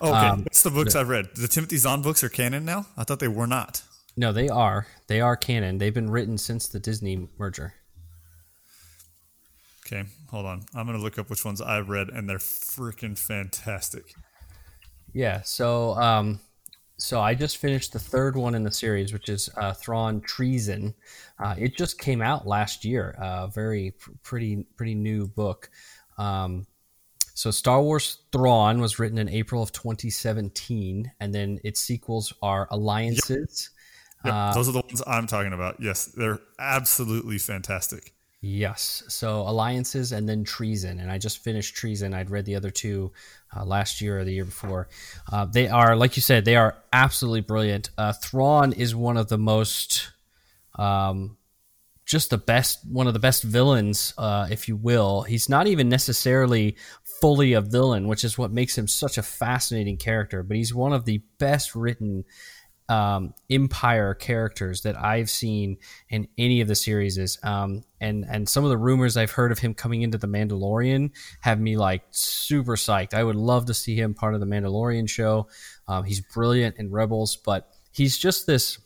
Oh, 0.00 0.08
okay, 0.08 0.28
um, 0.28 0.42
that's 0.42 0.62
the 0.62 0.70
books 0.70 0.94
the, 0.94 1.00
I've 1.00 1.08
read. 1.08 1.28
The 1.34 1.48
Timothy 1.48 1.76
Zahn 1.76 2.02
books 2.02 2.24
are 2.24 2.28
canon 2.28 2.64
now. 2.64 2.86
I 2.96 3.04
thought 3.04 3.20
they 3.20 3.28
were 3.28 3.46
not. 3.46 3.82
No, 4.16 4.32
they 4.32 4.48
are. 4.48 4.86
They 5.06 5.20
are 5.20 5.36
canon. 5.36 5.78
They've 5.78 5.94
been 5.94 6.10
written 6.10 6.36
since 6.36 6.66
the 6.66 6.80
Disney 6.80 7.28
merger. 7.38 7.74
Okay, 9.86 10.04
hold 10.30 10.46
on. 10.46 10.64
I'm 10.74 10.86
gonna 10.86 10.98
look 10.98 11.18
up 11.18 11.30
which 11.30 11.44
ones 11.44 11.60
I've 11.60 11.88
read, 11.88 12.08
and 12.08 12.28
they're 12.28 12.38
freaking 12.38 13.18
fantastic. 13.18 14.14
Yeah. 15.12 15.42
So, 15.42 15.94
um, 15.94 16.40
so 17.00 17.20
I 17.20 17.34
just 17.34 17.56
finished 17.56 17.92
the 17.92 17.98
third 17.98 18.36
one 18.36 18.54
in 18.54 18.62
the 18.62 18.70
series, 18.70 19.12
which 19.12 19.28
is 19.28 19.48
uh, 19.56 19.72
Thrawn 19.72 20.20
Treason. 20.20 20.94
Uh, 21.38 21.54
it 21.58 21.76
just 21.76 21.98
came 21.98 22.20
out 22.20 22.46
last 22.46 22.84
year. 22.84 23.16
Uh, 23.20 23.46
very 23.46 23.92
pr- 23.98 24.10
pretty 24.22 24.66
pretty 24.76 24.94
new 24.94 25.26
book. 25.26 25.70
Um, 26.18 26.66
so 27.34 27.50
Star 27.50 27.80
Wars 27.80 28.18
Thrawn 28.32 28.80
was 28.80 28.98
written 28.98 29.18
in 29.18 29.28
April 29.28 29.62
of 29.62 29.72
2017, 29.72 31.10
and 31.20 31.34
then 31.34 31.58
its 31.64 31.80
sequels 31.80 32.34
are 32.42 32.68
Alliances. 32.70 33.70
Yep. 34.24 34.26
Yep. 34.26 34.34
Uh, 34.34 34.54
Those 34.54 34.68
are 34.68 34.72
the 34.72 34.82
ones 34.82 35.02
I'm 35.06 35.26
talking 35.26 35.54
about. 35.54 35.76
Yes, 35.80 36.04
they're 36.04 36.40
absolutely 36.58 37.38
fantastic. 37.38 38.12
Yes. 38.42 39.02
So 39.08 39.40
alliances 39.42 40.12
and 40.12 40.26
then 40.26 40.44
treason. 40.44 40.98
And 40.98 41.10
I 41.10 41.18
just 41.18 41.44
finished 41.44 41.76
treason. 41.76 42.14
I'd 42.14 42.30
read 42.30 42.46
the 42.46 42.56
other 42.56 42.70
two 42.70 43.12
uh, 43.54 43.64
last 43.66 44.00
year 44.00 44.18
or 44.18 44.24
the 44.24 44.32
year 44.32 44.46
before. 44.46 44.88
Uh, 45.30 45.44
they 45.44 45.68
are, 45.68 45.94
like 45.94 46.16
you 46.16 46.22
said, 46.22 46.46
they 46.46 46.56
are 46.56 46.76
absolutely 46.92 47.42
brilliant. 47.42 47.90
Uh, 47.98 48.14
Thrawn 48.14 48.72
is 48.72 48.94
one 48.94 49.18
of 49.18 49.28
the 49.28 49.36
most, 49.36 50.10
um, 50.76 51.36
just 52.06 52.30
the 52.30 52.38
best, 52.38 52.80
one 52.90 53.06
of 53.06 53.12
the 53.12 53.20
best 53.20 53.42
villains, 53.42 54.14
uh, 54.16 54.48
if 54.50 54.68
you 54.68 54.76
will. 54.76 55.22
He's 55.22 55.50
not 55.50 55.66
even 55.66 55.90
necessarily 55.90 56.76
fully 57.20 57.52
a 57.52 57.60
villain, 57.60 58.08
which 58.08 58.24
is 58.24 58.38
what 58.38 58.50
makes 58.50 58.76
him 58.76 58.88
such 58.88 59.18
a 59.18 59.22
fascinating 59.22 59.98
character. 59.98 60.42
But 60.42 60.56
he's 60.56 60.74
one 60.74 60.94
of 60.94 61.04
the 61.04 61.22
best 61.38 61.74
written 61.74 62.24
um, 62.90 63.34
Empire 63.48 64.14
characters 64.14 64.82
that 64.82 64.98
I've 64.98 65.30
seen 65.30 65.78
in 66.08 66.26
any 66.36 66.60
of 66.60 66.66
the 66.66 66.74
series. 66.74 67.38
Um, 67.44 67.84
and 68.00 68.26
and 68.28 68.48
some 68.48 68.64
of 68.64 68.70
the 68.70 68.76
rumors 68.76 69.16
I've 69.16 69.30
heard 69.30 69.52
of 69.52 69.60
him 69.60 69.74
coming 69.74 70.02
into 70.02 70.18
the 70.18 70.26
Mandalorian 70.26 71.12
have 71.40 71.60
me 71.60 71.76
like 71.76 72.02
super 72.10 72.74
psyched. 72.74 73.14
I 73.14 73.22
would 73.22 73.36
love 73.36 73.66
to 73.66 73.74
see 73.74 73.94
him 73.94 74.12
part 74.12 74.34
of 74.34 74.40
the 74.40 74.46
Mandalorian 74.46 75.08
show. 75.08 75.46
Um, 75.86 76.04
he's 76.04 76.20
brilliant 76.20 76.76
in 76.78 76.90
Rebels, 76.90 77.36
but 77.36 77.70
he's 77.92 78.18
just 78.18 78.46
this. 78.46 78.78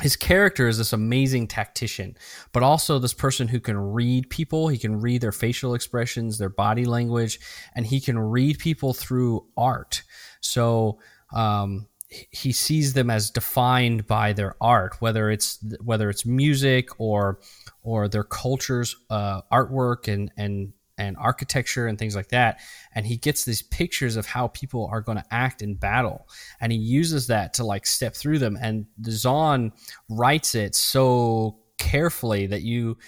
His 0.00 0.16
character 0.16 0.66
is 0.66 0.78
this 0.78 0.94
amazing 0.94 1.48
tactician, 1.48 2.16
but 2.52 2.62
also 2.62 2.98
this 2.98 3.12
person 3.12 3.48
who 3.48 3.60
can 3.60 3.76
read 3.76 4.30
people. 4.30 4.68
He 4.68 4.78
can 4.78 4.98
read 4.98 5.20
their 5.20 5.30
facial 5.30 5.74
expressions, 5.74 6.38
their 6.38 6.48
body 6.48 6.86
language, 6.86 7.38
and 7.76 7.86
he 7.86 8.00
can 8.00 8.18
read 8.18 8.58
people 8.58 8.94
through 8.94 9.44
art. 9.58 10.02
So 10.40 11.00
um, 11.34 11.86
he 12.10 12.52
sees 12.52 12.92
them 12.92 13.08
as 13.08 13.30
defined 13.30 14.06
by 14.06 14.32
their 14.32 14.56
art, 14.60 15.00
whether 15.00 15.30
it's 15.30 15.64
whether 15.82 16.10
it's 16.10 16.26
music 16.26 16.88
or 16.98 17.38
or 17.82 18.08
their 18.08 18.24
culture's 18.24 18.96
uh, 19.10 19.42
artwork 19.52 20.12
and 20.12 20.30
and 20.36 20.72
and 20.98 21.16
architecture 21.16 21.86
and 21.86 21.98
things 21.98 22.14
like 22.16 22.28
that. 22.28 22.60
And 22.94 23.06
he 23.06 23.16
gets 23.16 23.44
these 23.44 23.62
pictures 23.62 24.16
of 24.16 24.26
how 24.26 24.48
people 24.48 24.88
are 24.92 25.00
going 25.00 25.18
to 25.18 25.24
act 25.30 25.62
in 25.62 25.74
battle, 25.74 26.28
and 26.60 26.72
he 26.72 26.78
uses 26.78 27.28
that 27.28 27.54
to 27.54 27.64
like 27.64 27.86
step 27.86 28.14
through 28.14 28.40
them. 28.40 28.58
And 28.60 28.86
Zahn 29.08 29.72
writes 30.08 30.54
it 30.54 30.74
so 30.74 31.60
carefully 31.78 32.46
that 32.48 32.62
you 32.62 32.98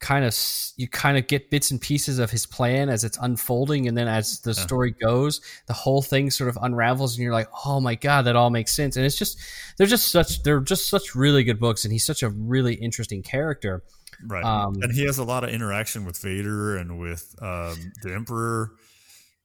kind 0.00 0.24
of 0.24 0.36
you 0.76 0.86
kind 0.86 1.18
of 1.18 1.26
get 1.26 1.50
bits 1.50 1.72
and 1.72 1.80
pieces 1.80 2.20
of 2.20 2.30
his 2.30 2.46
plan 2.46 2.88
as 2.88 3.02
it's 3.02 3.18
unfolding 3.20 3.88
and 3.88 3.98
then 3.98 4.06
as 4.06 4.40
the 4.42 4.54
story 4.54 4.92
goes 4.92 5.40
the 5.66 5.72
whole 5.72 6.00
thing 6.00 6.30
sort 6.30 6.48
of 6.48 6.56
unravels 6.62 7.16
and 7.16 7.24
you're 7.24 7.32
like 7.32 7.48
oh 7.64 7.80
my 7.80 7.96
god 7.96 8.22
that 8.22 8.36
all 8.36 8.50
makes 8.50 8.72
sense. 8.72 8.96
And 8.96 9.04
it's 9.04 9.16
just 9.16 9.38
they're 9.76 9.86
just 9.86 10.10
such 10.10 10.42
they're 10.42 10.60
just 10.60 10.88
such 10.88 11.14
really 11.14 11.44
good 11.44 11.58
books 11.58 11.84
and 11.84 11.92
he's 11.92 12.04
such 12.04 12.22
a 12.22 12.28
really 12.28 12.74
interesting 12.74 13.22
character. 13.22 13.82
Right. 14.26 14.44
Um, 14.44 14.76
and 14.82 14.92
he 14.92 15.04
has 15.06 15.18
a 15.18 15.24
lot 15.24 15.44
of 15.44 15.50
interaction 15.50 16.04
with 16.04 16.18
vader 16.18 16.76
and 16.76 16.98
with 16.98 17.34
um, 17.40 17.92
the 18.02 18.14
emperor 18.14 18.72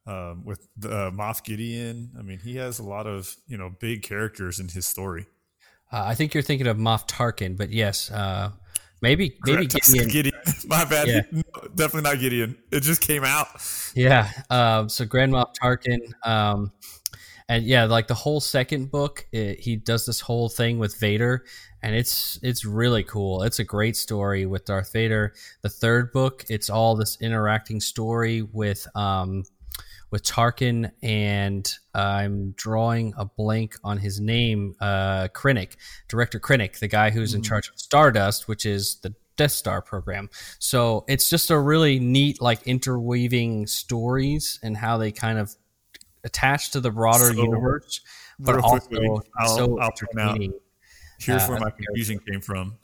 um, 0.08 0.44
with 0.44 0.68
uh, 0.84 1.12
moff 1.12 1.44
gideon. 1.44 2.12
I 2.18 2.22
mean 2.22 2.40
he 2.40 2.58
has 2.58 2.80
a 2.80 2.84
lot 2.84 3.08
of 3.08 3.36
you 3.48 3.58
know 3.58 3.72
big 3.80 4.04
characters 4.04 4.60
in 4.60 4.70
his 4.70 4.86
story. 4.86 5.28
Uh, 5.92 6.04
I 6.06 6.16
think 6.16 6.34
you're 6.34 6.42
thinking 6.42 6.66
of 6.66 6.78
Moff 6.78 7.08
Tarkin, 7.08 7.56
but 7.56 7.70
yes, 7.70 8.10
uh, 8.10 8.50
Maybe 9.04 9.38
maybe 9.46 9.68
Gideon. 9.68 10.08
Gideon. 10.08 10.42
My 10.68 10.86
bad. 10.86 11.08
Yeah. 11.08 11.22
No, 11.34 11.68
definitely 11.76 12.10
not 12.10 12.20
Gideon. 12.20 12.58
It 12.72 12.82
just 12.82 13.02
came 13.02 13.24
out. 13.24 13.48
Yeah. 13.96 14.30
Um, 14.50 14.88
so 14.88 15.06
Grand 15.06 15.34
Moff 15.34 15.54
Tarkin. 15.62 16.00
Um, 16.26 16.72
and 17.50 17.66
yeah, 17.66 17.84
like 17.84 18.08
the 18.08 18.14
whole 18.14 18.40
second 18.40 18.92
book, 18.92 19.28
it, 19.32 19.60
he 19.60 19.76
does 19.76 20.06
this 20.06 20.22
whole 20.22 20.48
thing 20.48 20.80
with 20.80 20.98
Vader, 20.98 21.44
and 21.82 21.94
it's 21.94 22.40
it's 22.42 22.64
really 22.64 23.04
cool. 23.04 23.44
It's 23.44 23.60
a 23.60 23.64
great 23.64 23.98
story 23.98 24.46
with 24.46 24.66
Darth 24.66 24.94
Vader. 24.94 25.34
The 25.62 25.70
third 25.70 26.14
book, 26.14 26.46
it's 26.50 26.70
all 26.70 26.96
this 26.96 27.18
interacting 27.20 27.82
story 27.82 28.42
with 28.42 28.88
um, 28.96 29.44
with 30.14 30.22
Tarkin 30.22 30.92
and 31.02 31.74
uh, 31.96 31.98
I'm 31.98 32.52
drawing 32.52 33.16
a 33.18 33.26
blank 33.26 33.78
on 33.84 33.98
his 33.98 34.20
name, 34.20 34.76
uh, 34.80 35.28
Krennic, 35.34 35.76
director 36.08 36.40
Krennic, 36.40 36.78
the 36.78 36.88
guy 36.88 37.10
who's 37.10 37.32
mm. 37.32 37.38
in 37.38 37.42
charge 37.42 37.68
of 37.68 37.80
Stardust, 37.80 38.48
which 38.48 38.64
is 38.64 38.98
the 38.98 39.16
Death 39.38 39.54
Star 39.54 39.82
program. 39.82 40.30
So 40.60 41.04
it's 41.08 41.32
just 41.32 41.50
a 41.50 41.58
really 41.58 41.98
neat, 41.98 42.40
like 42.40 42.62
interweaving 42.68 43.66
stories 43.66 44.60
and 44.62 44.78
how 44.78 45.00
they 45.00 45.12
kind 45.12 45.40
of 45.40 45.56
attach 46.24 46.70
to 46.74 46.80
the 46.80 46.92
broader 46.92 47.34
so, 47.34 47.34
universe, 47.34 48.02
but 48.38 48.60
also 48.60 48.86
quickly, 48.86 49.10
I'll, 49.40 49.58
so 49.58 49.80
I'll. 49.80 49.90
Here's 51.18 51.42
uh, 51.42 51.48
where 51.48 51.60
my 51.60 51.72
confusion 51.72 52.20
came 52.20 52.42
from. 52.42 52.78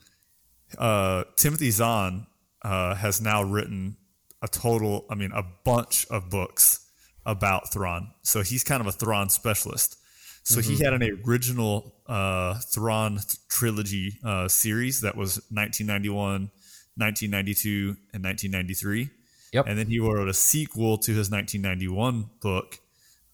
Uh, 0.76 1.22
Timothy 1.36 1.70
Zahn 1.70 2.26
uh, 2.62 2.96
has 2.96 3.20
now 3.20 3.44
written 3.44 3.98
a 4.42 4.48
total, 4.48 5.06
I 5.08 5.14
mean, 5.14 5.30
a 5.30 5.44
bunch 5.64 6.08
of 6.10 6.28
books 6.28 6.89
about 7.30 7.72
Thrawn. 7.72 8.10
So 8.22 8.42
he's 8.42 8.64
kind 8.64 8.80
of 8.80 8.86
a 8.86 8.92
Thrawn 8.92 9.28
specialist. 9.28 9.96
So 10.42 10.60
he 10.60 10.82
had 10.82 10.94
an 10.94 11.22
original 11.26 11.94
uh, 12.06 12.54
Thrawn 12.54 13.16
th- 13.16 13.36
trilogy 13.48 14.18
uh, 14.24 14.48
series 14.48 15.02
that 15.02 15.14
was 15.14 15.36
1991, 15.50 16.50
1992, 16.96 17.96
and 18.12 18.24
1993. 18.24 19.10
Yep. 19.52 19.66
And 19.68 19.78
then 19.78 19.86
he 19.86 20.00
wrote 20.00 20.28
a 20.28 20.34
sequel 20.34 20.98
to 20.98 21.12
his 21.12 21.30
1991 21.30 22.30
book 22.40 22.80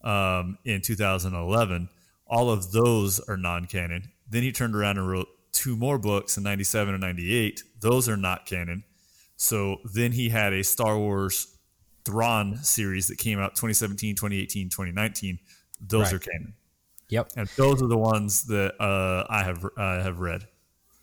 um, 0.03 0.57
in 0.65 0.81
2011. 0.81 1.89
All 2.27 2.51
of 2.51 2.71
those 2.71 3.19
are 3.21 3.37
non-canon. 3.37 4.11
Then 4.29 4.43
he 4.43 4.51
turned 4.51 4.75
around 4.75 4.97
and 4.97 5.09
wrote 5.09 5.29
two 5.53 5.75
more 5.75 5.97
books 5.97 6.37
in 6.37 6.43
97 6.43 6.93
and 6.93 7.01
98. 7.01 7.63
Those 7.79 8.07
are 8.09 8.17
not 8.17 8.45
canon. 8.45 8.83
So 9.37 9.77
then 9.83 10.11
he 10.11 10.29
had 10.29 10.53
a 10.53 10.63
Star 10.63 10.97
Wars 10.97 11.56
Thrawn 12.07 12.57
series 12.63 13.07
that 13.07 13.17
came 13.17 13.39
out 13.39 13.55
2017, 13.55 14.15
2018, 14.15 14.69
2019. 14.69 15.39
Those 15.79 16.05
Right. 16.05 16.13
are 16.13 16.19
canon. 16.19 16.53
Yep. 17.09 17.31
And 17.35 17.47
those 17.55 17.81
are 17.81 17.87
the 17.87 17.97
ones 17.97 18.45
that 18.45 18.81
uh, 18.81 19.25
I 19.29 19.43
have 19.43 19.65
uh, 19.77 20.01
have 20.03 20.19
read. 20.19 20.47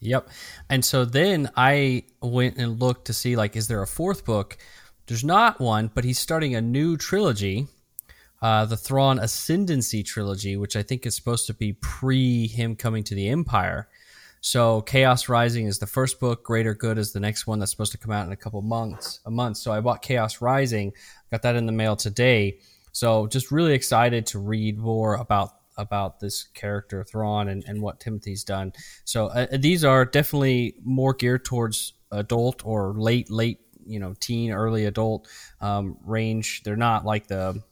Yep. 0.01 0.29
And 0.69 0.85
so 0.85 1.05
then 1.05 1.51
I 1.57 2.05
went 2.21 2.57
and 2.59 2.79
looked 2.81 3.07
to 3.07 3.12
see 3.14 3.37
like, 3.37 3.57
is 3.57 3.69
there 3.69 3.81
a 3.83 3.87
fourth 3.87 4.25
book? 4.25 4.59
There's 5.07 5.25
not 5.25 5.61
one, 5.61 5.90
but 5.95 6.05
he's 6.05 6.19
starting 6.19 6.55
a 6.55 6.61
new 6.61 6.97
trilogy, 6.97 7.69
uh, 8.43 8.64
the 8.67 8.77
Thrawn 8.77 9.19
Ascendancy 9.19 10.03
trilogy, 10.03 10.57
which 10.57 10.77
I 10.77 10.83
think 10.83 11.07
is 11.07 11.14
supposed 11.17 11.47
to 11.47 11.55
be 11.55 11.73
pre 11.75 12.47
him 12.49 12.77
coming 12.77 13.05
to 13.05 13.14
the 13.14 13.29
Empire. 13.29 13.88
So 14.44 14.83
Chaos 14.83 15.30
Rising 15.30 15.64
is 15.64 15.78
the 15.78 15.87
first 15.87 16.20
book. 16.20 16.44
Greater 16.44 16.74
Good 16.74 16.98
is 16.98 17.14
the 17.14 17.18
next 17.18 17.46
one 17.46 17.59
that's 17.59 17.70
supposed 17.70 17.92
to 17.92 17.98
come 17.98 18.12
out 18.12 18.26
in 18.26 18.33
a 18.33 18.37
couple 18.37 18.61
months. 18.61 19.20
A 19.24 19.30
month. 19.30 19.57
So 19.57 19.72
I 19.72 19.80
bought 19.80 20.02
Chaos 20.02 20.42
Rising. 20.42 20.92
Got 21.30 21.40
that 21.42 21.57
in 21.57 21.64
the 21.64 21.72
mail 21.72 21.96
today. 21.96 22.59
So 22.92 23.26
just 23.26 23.50
really 23.50 23.72
excited 23.72 24.26
to 24.26 24.38
read 24.38 24.76
more 24.76 25.14
about 25.14 25.52
about 25.78 26.20
this 26.20 26.42
character 26.52 27.02
Thrawn 27.02 27.48
and, 27.48 27.64
and 27.66 27.80
what 27.80 28.00
Timothy's 28.00 28.44
done. 28.44 28.74
So 29.07 29.28
uh, 29.28 29.46
these 29.57 29.83
are 29.83 30.04
definitely 30.04 30.74
more 30.85 31.14
geared 31.14 31.46
towards 31.46 31.94
adult 32.12 32.66
or 32.66 32.92
late 32.92 33.30
late 33.30 33.61
you 33.87 33.98
know 33.98 34.14
teen 34.20 34.52
early 34.52 34.85
adult 34.85 35.26
um, 35.62 35.96
range. 36.04 36.64
They're 36.64 36.76
not 36.76 37.07
like 37.07 37.28
the 37.28 37.62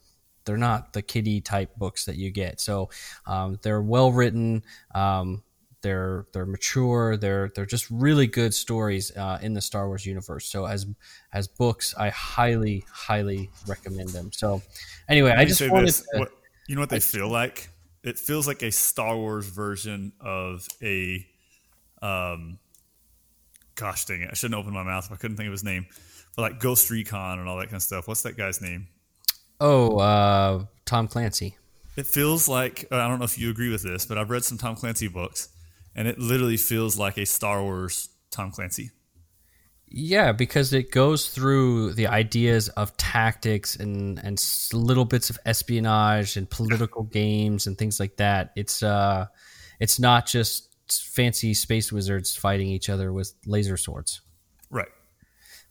they're 0.45 0.57
not 0.57 0.93
the 0.93 1.03
kiddie 1.03 1.39
type 1.39 1.75
books 1.77 2.05
that 2.05 2.15
you 2.15 2.31
get. 2.31 2.59
So 2.59 2.89
um, 3.27 3.59
they're 3.61 3.83
well 3.83 4.11
written. 4.11 4.63
Um, 4.95 5.43
they're 5.83 6.25
they're 6.33 6.47
mature. 6.47 7.15
They're 7.17 7.51
they're 7.53 7.67
just 7.67 7.87
really 7.91 8.25
good 8.25 8.53
stories 8.53 9.15
uh, 9.15 9.37
in 9.41 9.53
the 9.53 9.61
Star 9.61 9.87
Wars 9.87 10.05
universe. 10.05 10.47
So 10.47 10.65
as 10.65 10.87
as 11.31 11.47
books, 11.47 11.93
I 11.95 12.09
highly 12.09 12.83
highly 12.91 13.51
recommend 13.67 14.09
them. 14.09 14.31
So 14.31 14.63
anyway, 15.07 15.31
I 15.31 15.39
Let 15.39 15.47
just 15.49 15.59
say 15.59 15.69
wanted 15.69 15.89
this, 15.89 16.01
to, 16.13 16.19
what, 16.19 16.31
you 16.67 16.75
know 16.75 16.81
what 16.81 16.89
they 16.89 16.99
feel 16.99 17.29
like? 17.29 17.69
It 18.03 18.17
feels 18.17 18.47
like 18.47 18.63
a 18.63 18.71
Star 18.71 19.15
Wars 19.15 19.45
version 19.47 20.13
of 20.19 20.67
a, 20.81 21.25
um, 22.01 22.57
gosh 23.75 24.05
dang 24.05 24.21
it! 24.21 24.29
I 24.31 24.33
shouldn't 24.33 24.59
open 24.59 24.73
my 24.73 24.83
mouth. 24.83 25.05
if 25.05 25.11
I 25.11 25.15
couldn't 25.17 25.37
think 25.37 25.47
of 25.47 25.53
his 25.53 25.63
name. 25.63 25.85
But 26.35 26.41
like 26.41 26.59
Ghost 26.59 26.89
Recon 26.89 27.37
and 27.37 27.47
all 27.47 27.57
that 27.57 27.65
kind 27.65 27.75
of 27.75 27.83
stuff. 27.83 28.07
What's 28.07 28.23
that 28.23 28.35
guy's 28.35 28.59
name? 28.61 28.87
oh 29.61 29.97
uh, 29.97 30.65
Tom 30.85 31.07
Clancy. 31.07 31.57
It 31.95 32.07
feels 32.07 32.49
like 32.49 32.85
I 32.91 33.07
don't 33.07 33.19
know 33.19 33.25
if 33.25 33.37
you 33.37 33.51
agree 33.51 33.69
with 33.69 33.83
this, 33.83 34.05
but 34.05 34.17
I've 34.17 34.29
read 34.29 34.43
some 34.43 34.57
Tom 34.57 34.75
Clancy 34.75 35.07
books, 35.07 35.49
and 35.95 36.07
it 36.07 36.19
literally 36.19 36.57
feels 36.57 36.97
like 36.97 37.17
a 37.17 37.25
Star 37.25 37.61
Wars 37.63 38.09
Tom 38.31 38.51
Clancy. 38.51 38.91
Yeah, 39.95 40.31
because 40.31 40.73
it 40.73 40.89
goes 40.89 41.29
through 41.29 41.93
the 41.93 42.07
ideas 42.07 42.67
of 42.69 42.97
tactics 42.97 43.75
and 43.75 44.17
and 44.23 44.43
little 44.73 45.05
bits 45.05 45.29
of 45.29 45.37
espionage 45.45 46.35
and 46.35 46.49
political 46.49 47.03
games 47.11 47.67
and 47.67 47.77
things 47.77 47.99
like 47.99 48.17
that. 48.17 48.53
It's 48.55 48.81
uh, 48.81 49.27
it's 49.79 49.99
not 49.99 50.25
just 50.25 50.75
fancy 50.91 51.53
space 51.53 51.91
wizards 51.91 52.35
fighting 52.35 52.69
each 52.69 52.89
other 52.89 53.13
with 53.13 53.33
laser 53.45 53.77
swords. 53.77 54.21
Right. 54.71 54.89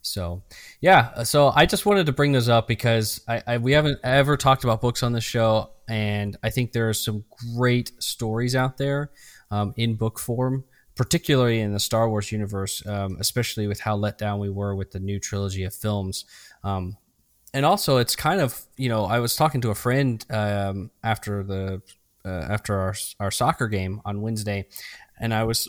So, 0.03 0.43
yeah. 0.81 1.23
So 1.25 1.53
I 1.55 1.67
just 1.67 1.87
wanted 1.87 2.07
to 2.07 2.13
bring 2.13 2.33
those 2.33 2.49
up 2.49 2.69
because 2.69 3.21
I, 3.27 3.43
I 3.47 3.59
we 3.59 3.73
haven't 3.73 3.99
ever 4.05 4.37
talked 4.37 4.63
about 4.63 4.81
books 4.81 5.03
on 5.03 5.13
the 5.13 5.21
show, 5.21 5.71
and 5.89 6.37
I 6.45 6.51
think 6.51 6.71
there 6.71 6.89
are 6.89 6.95
some 6.95 7.25
great 7.57 7.91
stories 7.99 8.55
out 8.55 8.79
there 8.79 9.11
um, 9.53 9.75
in 9.77 9.95
book 9.95 10.19
form, 10.19 10.65
particularly 10.97 11.61
in 11.61 11.73
the 11.73 11.79
Star 11.79 12.09
Wars 12.09 12.33
universe, 12.33 12.85
um, 12.87 13.17
especially 13.21 13.69
with 13.69 13.79
how 13.79 13.95
let 13.95 14.19
down 14.19 14.41
we 14.41 14.51
were 14.51 14.75
with 14.75 14.91
the 14.91 14.99
new 14.99 15.21
trilogy 15.21 15.63
of 15.63 15.75
films. 15.75 16.25
Um, 16.65 16.97
and 17.55 17.67
also, 17.67 17.99
it's 17.99 18.17
kind 18.17 18.41
of 18.41 18.61
you 18.77 18.89
know 18.89 19.05
I 19.05 19.21
was 19.21 19.37
talking 19.37 19.61
to 19.61 19.71
a 19.71 19.75
friend 19.75 20.25
um, 20.31 20.91
after 21.05 21.43
the 21.45 21.83
uh, 22.25 22.29
after 22.29 22.79
our 22.81 22.95
our 23.21 23.31
soccer 23.31 23.69
game 23.69 24.01
on 24.07 24.23
Wednesday, 24.23 24.67
and 25.21 25.35
I 25.35 25.45
was 25.45 25.69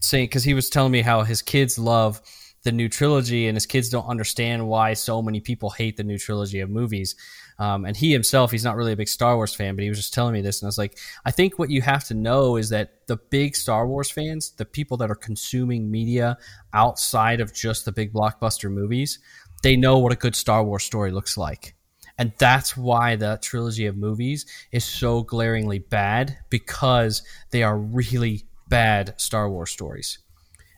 saying 0.00 0.26
because 0.26 0.44
he 0.44 0.52
was 0.52 0.68
telling 0.68 0.92
me 0.92 1.00
how 1.00 1.22
his 1.22 1.40
kids 1.40 1.78
love 1.78 2.20
the 2.64 2.72
new 2.72 2.88
trilogy 2.88 3.48
and 3.48 3.56
his 3.56 3.66
kids 3.66 3.88
don't 3.88 4.06
understand 4.06 4.68
why 4.68 4.94
so 4.94 5.22
many 5.22 5.40
people 5.40 5.70
hate 5.70 5.96
the 5.96 6.04
new 6.04 6.18
trilogy 6.18 6.60
of 6.60 6.70
movies. 6.70 7.16
Um, 7.58 7.84
and 7.84 7.96
he 7.96 8.12
himself, 8.12 8.50
he's 8.50 8.64
not 8.64 8.76
really 8.76 8.92
a 8.92 8.96
big 8.96 9.08
Star 9.08 9.36
Wars 9.36 9.54
fan, 9.54 9.76
but 9.76 9.82
he 9.82 9.88
was 9.88 9.98
just 9.98 10.14
telling 10.14 10.32
me 10.32 10.40
this. 10.40 10.60
And 10.60 10.66
I 10.66 10.68
was 10.68 10.78
like, 10.78 10.98
I 11.24 11.30
think 11.30 11.58
what 11.58 11.70
you 11.70 11.82
have 11.82 12.04
to 12.04 12.14
know 12.14 12.56
is 12.56 12.70
that 12.70 13.06
the 13.06 13.16
big 13.16 13.56
Star 13.56 13.86
Wars 13.86 14.10
fans, 14.10 14.50
the 14.52 14.64
people 14.64 14.96
that 14.98 15.10
are 15.10 15.16
consuming 15.16 15.90
media 15.90 16.38
outside 16.72 17.40
of 17.40 17.54
just 17.54 17.84
the 17.84 17.92
big 17.92 18.12
blockbuster 18.12 18.70
movies, 18.70 19.18
they 19.62 19.76
know 19.76 19.98
what 19.98 20.12
a 20.12 20.16
good 20.16 20.34
Star 20.34 20.64
Wars 20.64 20.84
story 20.84 21.12
looks 21.12 21.36
like. 21.36 21.74
And 22.18 22.32
that's 22.38 22.76
why 22.76 23.16
the 23.16 23.38
trilogy 23.40 23.86
of 23.86 23.96
movies 23.96 24.46
is 24.70 24.84
so 24.84 25.22
glaringly 25.22 25.78
bad 25.78 26.36
because 26.50 27.22
they 27.50 27.62
are 27.62 27.78
really 27.78 28.44
bad 28.68 29.14
Star 29.20 29.50
Wars 29.50 29.70
stories. 29.70 30.18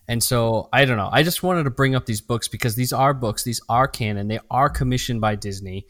And 0.07 0.23
so 0.23 0.69
I 0.71 0.85
don't 0.85 0.97
know. 0.97 1.09
I 1.11 1.23
just 1.23 1.43
wanted 1.43 1.63
to 1.63 1.71
bring 1.71 1.95
up 1.95 2.05
these 2.05 2.21
books 2.21 2.47
because 2.47 2.75
these 2.75 2.93
are 2.93 3.13
books, 3.13 3.43
these 3.43 3.61
are 3.69 3.87
canon, 3.87 4.27
they 4.27 4.39
are 4.51 4.69
commissioned 4.69 5.19
by 5.19 5.35
Disney, 5.35 5.87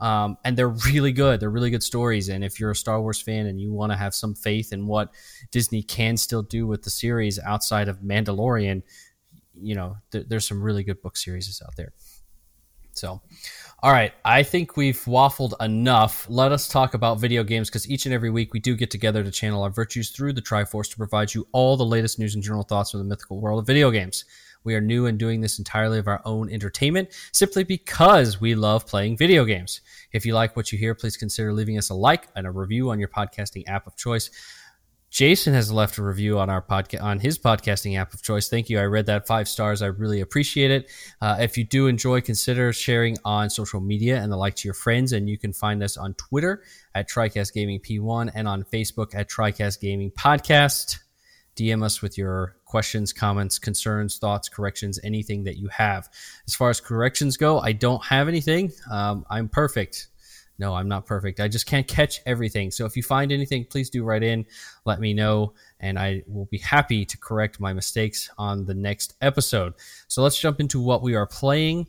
um, 0.00 0.36
and 0.44 0.56
they're 0.56 0.68
really 0.68 1.12
good. 1.12 1.40
They're 1.40 1.50
really 1.50 1.70
good 1.70 1.82
stories. 1.82 2.28
And 2.28 2.44
if 2.44 2.60
you're 2.60 2.70
a 2.70 2.76
Star 2.76 3.00
Wars 3.00 3.20
fan 3.20 3.46
and 3.46 3.60
you 3.60 3.72
want 3.72 3.92
to 3.92 3.96
have 3.96 4.14
some 4.14 4.34
faith 4.34 4.72
in 4.72 4.86
what 4.86 5.10
Disney 5.50 5.82
can 5.82 6.16
still 6.16 6.42
do 6.42 6.66
with 6.66 6.82
the 6.82 6.90
series 6.90 7.38
outside 7.38 7.88
of 7.88 8.00
Mandalorian, 8.00 8.82
you 9.54 9.74
know, 9.74 9.96
th- 10.12 10.26
there's 10.28 10.46
some 10.46 10.62
really 10.62 10.84
good 10.84 11.00
book 11.00 11.16
series 11.16 11.62
out 11.64 11.76
there. 11.76 11.92
So, 12.92 13.20
all 13.82 13.92
right, 13.92 14.12
I 14.24 14.42
think 14.42 14.76
we've 14.76 14.98
waffled 15.04 15.52
enough. 15.60 16.26
Let 16.30 16.50
us 16.50 16.66
talk 16.66 16.94
about 16.94 17.20
video 17.20 17.44
games 17.44 17.68
because 17.68 17.88
each 17.90 18.06
and 18.06 18.14
every 18.14 18.30
week 18.30 18.54
we 18.54 18.60
do 18.60 18.74
get 18.74 18.90
together 18.90 19.22
to 19.22 19.30
channel 19.30 19.62
our 19.62 19.70
virtues 19.70 20.10
through 20.10 20.32
the 20.32 20.40
Triforce 20.40 20.90
to 20.90 20.96
provide 20.96 21.34
you 21.34 21.46
all 21.52 21.76
the 21.76 21.84
latest 21.84 22.18
news 22.18 22.34
and 22.34 22.42
general 22.42 22.62
thoughts 22.62 22.90
from 22.90 23.00
the 23.00 23.04
mythical 23.04 23.38
world 23.38 23.60
of 23.60 23.66
video 23.66 23.90
games. 23.90 24.24
We 24.66 24.74
are 24.74 24.80
new 24.80 25.06
and 25.06 25.16
doing 25.16 25.40
this 25.40 25.58
entirely 25.58 25.98
of 25.98 26.08
our 26.08 26.20
own 26.24 26.50
entertainment 26.50 27.08
simply 27.32 27.64
because 27.64 28.40
we 28.40 28.54
love 28.54 28.86
playing 28.86 29.16
video 29.16 29.44
games. 29.44 29.80
If 30.12 30.26
you 30.26 30.34
like 30.34 30.56
what 30.56 30.72
you 30.72 30.78
hear, 30.78 30.94
please 30.94 31.16
consider 31.16 31.52
leaving 31.52 31.78
us 31.78 31.88
a 31.88 31.94
like 31.94 32.28
and 32.36 32.46
a 32.46 32.50
review 32.50 32.90
on 32.90 32.98
your 32.98 33.08
podcasting 33.08 33.66
app 33.68 33.86
of 33.86 33.96
choice. 33.96 34.28
Jason 35.08 35.54
has 35.54 35.70
left 35.72 35.98
a 35.98 36.02
review 36.02 36.38
on 36.38 36.50
our 36.50 36.60
podcast 36.60 37.02
on 37.02 37.20
his 37.20 37.38
podcasting 37.38 37.96
app 37.96 38.12
of 38.12 38.22
choice. 38.22 38.48
Thank 38.48 38.68
you. 38.68 38.78
I 38.78 38.82
read 38.82 39.06
that 39.06 39.26
five 39.26 39.48
stars. 39.48 39.80
I 39.80 39.86
really 39.86 40.20
appreciate 40.20 40.70
it. 40.70 40.90
Uh, 41.20 41.36
if 41.40 41.56
you 41.56 41.64
do 41.64 41.86
enjoy, 41.86 42.20
consider 42.20 42.72
sharing 42.72 43.16
on 43.24 43.48
social 43.48 43.80
media 43.80 44.20
and 44.20 44.30
the 44.30 44.36
like 44.36 44.56
to 44.56 44.68
your 44.68 44.74
friends. 44.74 45.12
And 45.12 45.28
you 45.28 45.38
can 45.38 45.52
find 45.52 45.82
us 45.82 45.96
on 45.96 46.14
Twitter 46.14 46.64
at 46.94 47.08
TriCast 47.08 47.54
Gaming 47.54 47.80
P1 47.80 48.32
and 48.34 48.48
on 48.48 48.64
Facebook 48.64 49.14
at 49.14 49.30
TriCast 49.30 49.80
Gaming 49.80 50.10
Podcast. 50.10 50.98
DM 51.56 51.82
us 51.82 52.02
with 52.02 52.18
your 52.18 52.55
questions, 52.76 53.10
comments, 53.10 53.58
concerns, 53.58 54.18
thoughts, 54.18 54.50
corrections, 54.50 55.00
anything 55.02 55.42
that 55.42 55.56
you 55.56 55.66
have. 55.68 56.10
As 56.46 56.54
far 56.54 56.68
as 56.68 56.78
corrections 56.78 57.38
go, 57.38 57.58
I 57.58 57.72
don't 57.72 58.04
have 58.04 58.28
anything. 58.28 58.70
Um, 58.90 59.24
I'm 59.30 59.48
perfect. 59.48 60.08
No, 60.58 60.74
I'm 60.74 60.86
not 60.86 61.06
perfect. 61.06 61.40
I 61.40 61.48
just 61.48 61.64
can't 61.64 61.88
catch 61.88 62.20
everything. 62.26 62.70
So 62.70 62.84
if 62.84 62.94
you 62.94 63.02
find 63.02 63.32
anything, 63.32 63.64
please 63.64 63.88
do 63.88 64.04
write 64.04 64.22
in, 64.22 64.44
let 64.84 65.00
me 65.00 65.14
know, 65.14 65.54
and 65.80 65.98
I 65.98 66.22
will 66.26 66.44
be 66.44 66.58
happy 66.58 67.06
to 67.06 67.16
correct 67.16 67.60
my 67.60 67.72
mistakes 67.72 68.28
on 68.36 68.66
the 68.66 68.74
next 68.74 69.14
episode. 69.22 69.72
So 70.06 70.22
let's 70.22 70.38
jump 70.38 70.60
into 70.60 70.78
what 70.78 71.00
we 71.00 71.14
are 71.14 71.26
playing. 71.26 71.86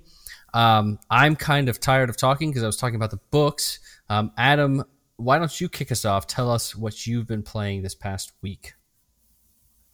Um, 0.53 0.99
I'm 1.09 1.35
kind 1.35 1.67
of 1.67 1.81
tired 1.81 2.09
of 2.09 2.15
talking 2.15 2.49
because 2.49 2.63
I 2.63 2.67
was 2.67 2.77
talking 2.77 2.95
about 2.95 3.11
the 3.11 3.19
books. 3.29 3.79
Um, 4.07 4.31
Adam, 4.37 4.85
why 5.17 5.37
don't 5.37 5.59
you 5.59 5.67
kick 5.67 5.91
us 5.91 6.05
off? 6.05 6.27
Tell 6.27 6.49
us 6.49 6.77
what 6.77 7.05
you've 7.05 7.27
been 7.27 7.43
playing 7.43 7.81
this 7.81 7.93
past 7.93 8.31
week. 8.41 8.76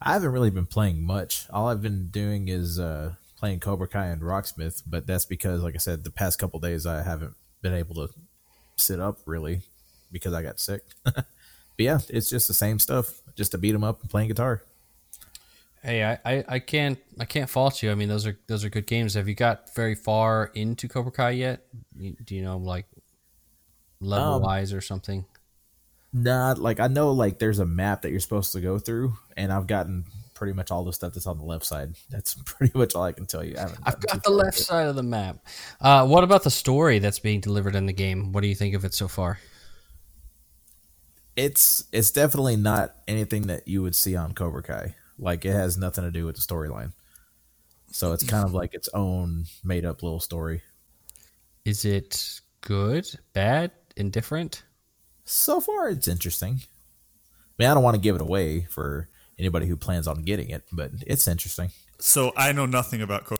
I 0.04 0.12
haven't 0.12 0.32
really 0.32 0.50
been 0.50 0.66
playing 0.66 1.02
much. 1.02 1.46
All 1.50 1.68
I've 1.68 1.80
been 1.80 2.08
doing 2.08 2.48
is 2.48 2.78
uh, 2.78 3.14
playing 3.38 3.60
Cobra 3.60 3.88
Kai 3.88 4.06
and 4.08 4.20
Rocksmith, 4.20 4.82
but 4.86 5.06
that's 5.06 5.24
because, 5.24 5.62
like 5.62 5.74
I 5.74 5.78
said, 5.78 6.04
the 6.04 6.10
past 6.10 6.38
couple 6.38 6.60
days 6.60 6.84
I 6.84 7.02
haven't 7.02 7.34
been 7.62 7.72
able 7.72 7.94
to 7.94 8.10
sit 8.76 9.00
up 9.00 9.18
really 9.24 9.62
because 10.12 10.34
I 10.34 10.42
got 10.42 10.60
sick. 10.60 10.82
but 11.04 11.24
yeah, 11.78 12.00
it's 12.10 12.28
just 12.28 12.48
the 12.48 12.54
same 12.54 12.78
stuff, 12.78 13.22
just 13.34 13.52
to 13.52 13.58
beat 13.58 13.72
them 13.72 13.82
up 13.82 14.02
and 14.02 14.10
playing 14.10 14.28
guitar. 14.28 14.62
Hey, 15.82 16.04
I, 16.04 16.18
I, 16.24 16.44
I 16.48 16.58
can't 16.58 16.98
I 17.18 17.24
can't 17.24 17.48
fault 17.48 17.82
you. 17.82 17.90
I 17.90 17.94
mean, 17.94 18.08
those 18.08 18.26
are 18.26 18.38
those 18.46 18.64
are 18.64 18.70
good 18.70 18.86
games. 18.86 19.14
Have 19.14 19.28
you 19.28 19.34
got 19.34 19.74
very 19.74 19.94
far 19.94 20.50
into 20.54 20.86
Cobra 20.86 21.12
Kai 21.12 21.30
yet? 21.30 21.66
Do 21.96 22.34
you 22.34 22.42
know 22.42 22.58
like 22.58 22.86
level 24.00 24.34
Um, 24.34 24.42
wise 24.42 24.72
or 24.72 24.80
something? 24.80 25.24
Not 26.16 26.58
like 26.58 26.78
I 26.78 26.86
know 26.86 27.10
like 27.10 27.40
there's 27.40 27.58
a 27.58 27.66
map 27.66 28.02
that 28.02 28.12
you're 28.12 28.20
supposed 28.20 28.52
to 28.52 28.60
go 28.60 28.78
through, 28.78 29.14
and 29.36 29.52
I've 29.52 29.66
gotten 29.66 30.04
pretty 30.34 30.52
much 30.52 30.70
all 30.70 30.84
the 30.84 30.92
stuff 30.92 31.12
that's 31.12 31.26
on 31.26 31.38
the 31.38 31.44
left 31.44 31.64
side. 31.64 31.94
That's 32.10 32.34
pretty 32.34 32.76
much 32.76 32.94
all 32.94 33.02
I 33.02 33.12
can 33.12 33.26
tell 33.26 33.44
you. 33.44 33.56
I 33.58 33.68
I've 33.84 34.00
got 34.00 34.22
the 34.22 34.30
left 34.30 34.58
side 34.58 34.86
of 34.86 34.96
the 34.96 35.02
map. 35.02 35.38
Uh, 35.80 36.06
what 36.06 36.24
about 36.24 36.42
the 36.42 36.50
story 36.50 36.98
that's 36.98 37.18
being 37.18 37.40
delivered 37.40 37.74
in 37.74 37.86
the 37.86 37.92
game? 37.92 38.32
What 38.32 38.42
do 38.42 38.48
you 38.48 38.54
think 38.54 38.74
of 38.74 38.84
it 38.84 38.94
so 38.94 39.08
far? 39.08 39.38
It's 41.34 41.84
it's 41.92 42.10
definitely 42.10 42.56
not 42.56 42.94
anything 43.08 43.48
that 43.48 43.66
you 43.66 43.82
would 43.82 43.96
see 43.96 44.14
on 44.16 44.34
Cobra 44.34 44.62
Kai. 44.62 44.94
Like 45.18 45.44
it 45.44 45.52
has 45.52 45.76
nothing 45.76 46.04
to 46.04 46.10
do 46.10 46.26
with 46.26 46.36
the 46.36 46.42
storyline. 46.42 46.92
So 47.90 48.12
it's 48.12 48.24
kind 48.24 48.44
of 48.44 48.52
like 48.54 48.74
its 48.74 48.88
own 48.92 49.46
made 49.64 49.84
up 49.84 50.02
little 50.02 50.20
story. 50.20 50.62
Is 51.64 51.84
it 51.84 52.40
good, 52.60 53.06
bad, 53.32 53.70
indifferent? 53.96 54.62
So 55.24 55.60
far, 55.60 55.88
it's 55.88 56.08
interesting. 56.08 56.60
I 56.62 57.62
mean, 57.62 57.70
I 57.70 57.74
don't 57.74 57.82
want 57.82 57.94
to 57.94 58.00
give 58.00 58.14
it 58.14 58.20
away 58.20 58.66
for 58.68 59.08
anybody 59.38 59.66
who 59.66 59.76
plans 59.76 60.06
on 60.06 60.22
getting 60.22 60.50
it, 60.50 60.64
but 60.72 60.90
it's 61.06 61.26
interesting. 61.26 61.70
So 61.98 62.32
I 62.36 62.52
know 62.52 62.66
nothing 62.66 63.02
about 63.02 63.24
Cobra. 63.24 63.38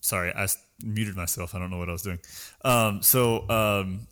Sorry, 0.00 0.32
I 0.34 0.46
muted 0.82 1.16
myself. 1.16 1.54
I 1.54 1.58
don't 1.58 1.70
know 1.70 1.78
what 1.78 1.88
I 1.88 1.92
was 1.92 2.02
doing. 2.02 2.18
Um, 2.64 3.02
so 3.02 3.48
um, 3.48 4.06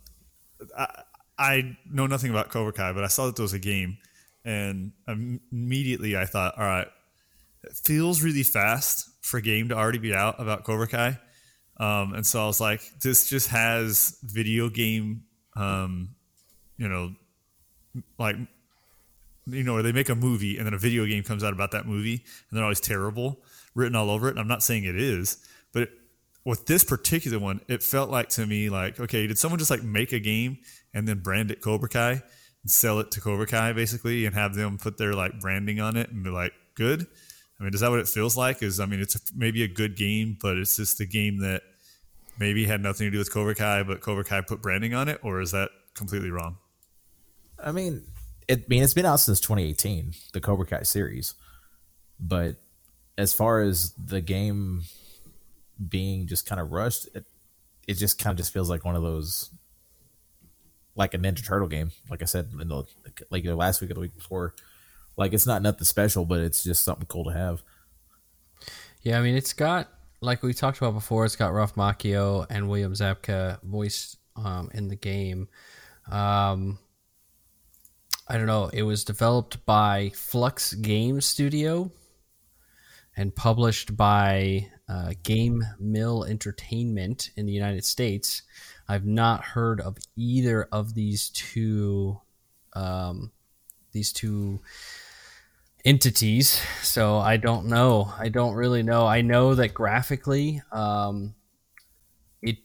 I, 0.77 1.03
I 1.37 1.77
know 1.89 2.07
nothing 2.07 2.31
about 2.31 2.49
Cobra 2.49 2.73
Kai, 2.73 2.93
but 2.93 3.03
I 3.03 3.07
saw 3.07 3.25
that 3.27 3.35
there 3.35 3.43
was 3.43 3.53
a 3.53 3.59
game, 3.59 3.97
and 4.43 4.91
im- 5.07 5.41
immediately 5.51 6.17
I 6.17 6.25
thought, 6.25 6.57
all 6.57 6.65
right, 6.65 6.87
it 7.63 7.73
feels 7.73 8.21
really 8.21 8.43
fast 8.43 9.09
for 9.21 9.37
a 9.37 9.41
game 9.41 9.69
to 9.69 9.75
already 9.75 9.99
be 9.99 10.13
out 10.13 10.39
about 10.39 10.63
Cobra 10.63 10.87
Kai. 10.87 11.19
Um, 11.77 12.13
and 12.13 12.25
so 12.25 12.43
I 12.43 12.47
was 12.47 12.61
like, 12.61 12.81
this 13.01 13.29
just 13.29 13.49
has 13.49 14.17
video 14.23 14.69
game, 14.69 15.23
um, 15.55 16.09
you 16.77 16.87
know, 16.87 17.13
like 18.17 18.35
you 19.45 19.63
know, 19.63 19.73
where 19.73 19.83
they 19.83 19.91
make 19.91 20.09
a 20.09 20.15
movie 20.15 20.57
and 20.57 20.65
then 20.65 20.73
a 20.73 20.77
video 20.77 21.05
game 21.05 21.23
comes 21.23 21.43
out 21.43 21.53
about 21.53 21.71
that 21.71 21.85
movie 21.85 22.23
and 22.49 22.57
they're 22.57 22.63
always 22.63 22.79
terrible, 22.79 23.41
written 23.75 23.95
all 23.95 24.09
over 24.09 24.27
it. 24.27 24.31
And 24.31 24.39
I'm 24.39 24.47
not 24.47 24.63
saying 24.63 24.85
it 24.85 24.95
is, 24.95 25.45
but 25.73 25.89
with 26.45 26.65
this 26.65 26.83
particular 26.83 27.39
one, 27.39 27.61
it 27.67 27.83
felt 27.83 28.09
like 28.09 28.29
to 28.29 28.45
me 28.45 28.69
like, 28.69 28.99
okay, 28.99 29.27
did 29.27 29.37
someone 29.37 29.59
just 29.59 29.71
like 29.71 29.83
make 29.83 30.11
a 30.13 30.19
game 30.19 30.59
and 30.93 31.07
then 31.07 31.19
brand 31.19 31.51
it 31.51 31.61
Cobra 31.61 31.89
Kai 31.89 32.11
and 32.11 32.71
sell 32.71 32.99
it 32.99 33.11
to 33.11 33.21
Cobra 33.21 33.47
Kai 33.47 33.73
basically 33.73 34.25
and 34.25 34.35
have 34.35 34.55
them 34.55 34.77
put 34.77 34.97
their 34.97 35.13
like 35.13 35.39
branding 35.39 35.79
on 35.79 35.97
it 35.97 36.09
and 36.09 36.23
be 36.23 36.29
like, 36.29 36.53
good? 36.75 37.07
I 37.59 37.63
mean, 37.63 37.73
is 37.73 37.81
that 37.81 37.89
what 37.89 37.99
it 37.99 38.07
feels 38.07 38.35
like? 38.35 38.61
Is 38.63 38.79
I 38.79 38.85
mean, 38.85 38.99
it's 38.99 39.17
maybe 39.35 39.63
a 39.63 39.67
good 39.67 39.95
game, 39.95 40.37
but 40.41 40.57
it's 40.57 40.77
just 40.77 40.99
a 40.99 41.05
game 41.05 41.39
that 41.39 41.61
maybe 42.39 42.65
had 42.65 42.81
nothing 42.81 43.07
to 43.07 43.11
do 43.11 43.17
with 43.19 43.31
Cobra 43.31 43.55
Kai, 43.55 43.83
but 43.83 44.01
Cobra 44.01 44.23
Kai 44.23 44.41
put 44.41 44.61
branding 44.61 44.93
on 44.93 45.07
it, 45.07 45.19
or 45.23 45.39
is 45.39 45.51
that 45.51 45.69
completely 45.93 46.31
wrong? 46.31 46.57
I 47.63 47.71
mean, 47.71 48.03
it 48.47 48.59
I 48.59 48.65
mean 48.67 48.83
it's 48.83 48.93
been 48.93 49.05
out 49.05 49.19
since 49.19 49.39
2018, 49.39 50.13
the 50.33 50.41
Cobra 50.41 50.65
Kai 50.65 50.83
series. 50.83 51.35
But 52.19 52.55
as 53.17 53.33
far 53.33 53.61
as 53.61 53.93
the 53.93 54.21
game 54.21 54.83
being 55.89 56.27
just 56.27 56.45
kind 56.45 56.59
of 56.59 56.71
rushed, 56.71 57.07
it, 57.13 57.25
it 57.87 57.95
just 57.95 58.19
kind 58.19 58.33
of 58.33 58.37
just 58.37 58.53
feels 58.53 58.69
like 58.69 58.85
one 58.85 58.95
of 58.95 59.03
those 59.03 59.51
like 60.95 61.13
a 61.13 61.17
Ninja 61.17 61.45
Turtle 61.45 61.67
game. 61.67 61.91
Like 62.09 62.21
I 62.21 62.25
said 62.25 62.49
in 62.59 62.67
the 62.67 62.83
like 63.29 63.43
the 63.43 63.55
last 63.55 63.81
week 63.81 63.91
or 63.91 63.95
the 63.95 63.99
week 63.99 64.15
before. 64.15 64.55
Like 65.17 65.33
it's 65.33 65.47
not 65.47 65.61
nothing 65.61 65.85
special, 65.85 66.25
but 66.25 66.41
it's 66.41 66.63
just 66.63 66.83
something 66.83 67.05
cool 67.07 67.25
to 67.25 67.33
have. 67.33 67.63
Yeah, 69.01 69.19
I 69.19 69.21
mean, 69.21 69.35
it's 69.35 69.53
got 69.53 69.89
like 70.21 70.41
we 70.43 70.53
talked 70.53 70.77
about 70.77 70.93
before. 70.93 71.25
It's 71.25 71.35
got 71.35 71.53
Ralph 71.53 71.75
Macchio 71.75 72.45
and 72.49 72.69
William 72.69 72.93
Zabka 72.93 73.61
voiced 73.63 74.17
um, 74.35 74.69
in 74.73 74.87
the 74.87 74.95
game. 74.95 75.49
Um, 76.09 76.79
I 78.27 78.37
don't 78.37 78.47
know. 78.47 78.69
It 78.73 78.83
was 78.83 79.03
developed 79.03 79.65
by 79.65 80.11
Flux 80.15 80.73
Game 80.73 81.19
Studio 81.21 81.91
and 83.15 83.35
published 83.35 83.95
by 83.95 84.69
uh, 84.87 85.13
Game 85.23 85.63
Mill 85.79 86.23
Entertainment 86.23 87.31
in 87.35 87.45
the 87.45 87.51
United 87.51 87.85
States. 87.85 88.43
I've 88.87 89.05
not 89.05 89.43
heard 89.43 89.81
of 89.81 89.97
either 90.15 90.67
of 90.71 90.93
these 90.93 91.29
two 91.29 92.19
um, 92.73 93.31
these 93.91 94.11
two 94.11 94.61
entities 95.85 96.61
so 96.81 97.17
i 97.17 97.35
don't 97.35 97.65
know. 97.65 98.13
I 98.17 98.29
don't 98.29 98.53
really 98.53 98.83
know. 98.83 99.05
I 99.05 99.21
know 99.21 99.55
that 99.55 99.73
graphically 99.73 100.61
um 100.71 101.35
it 102.41 102.57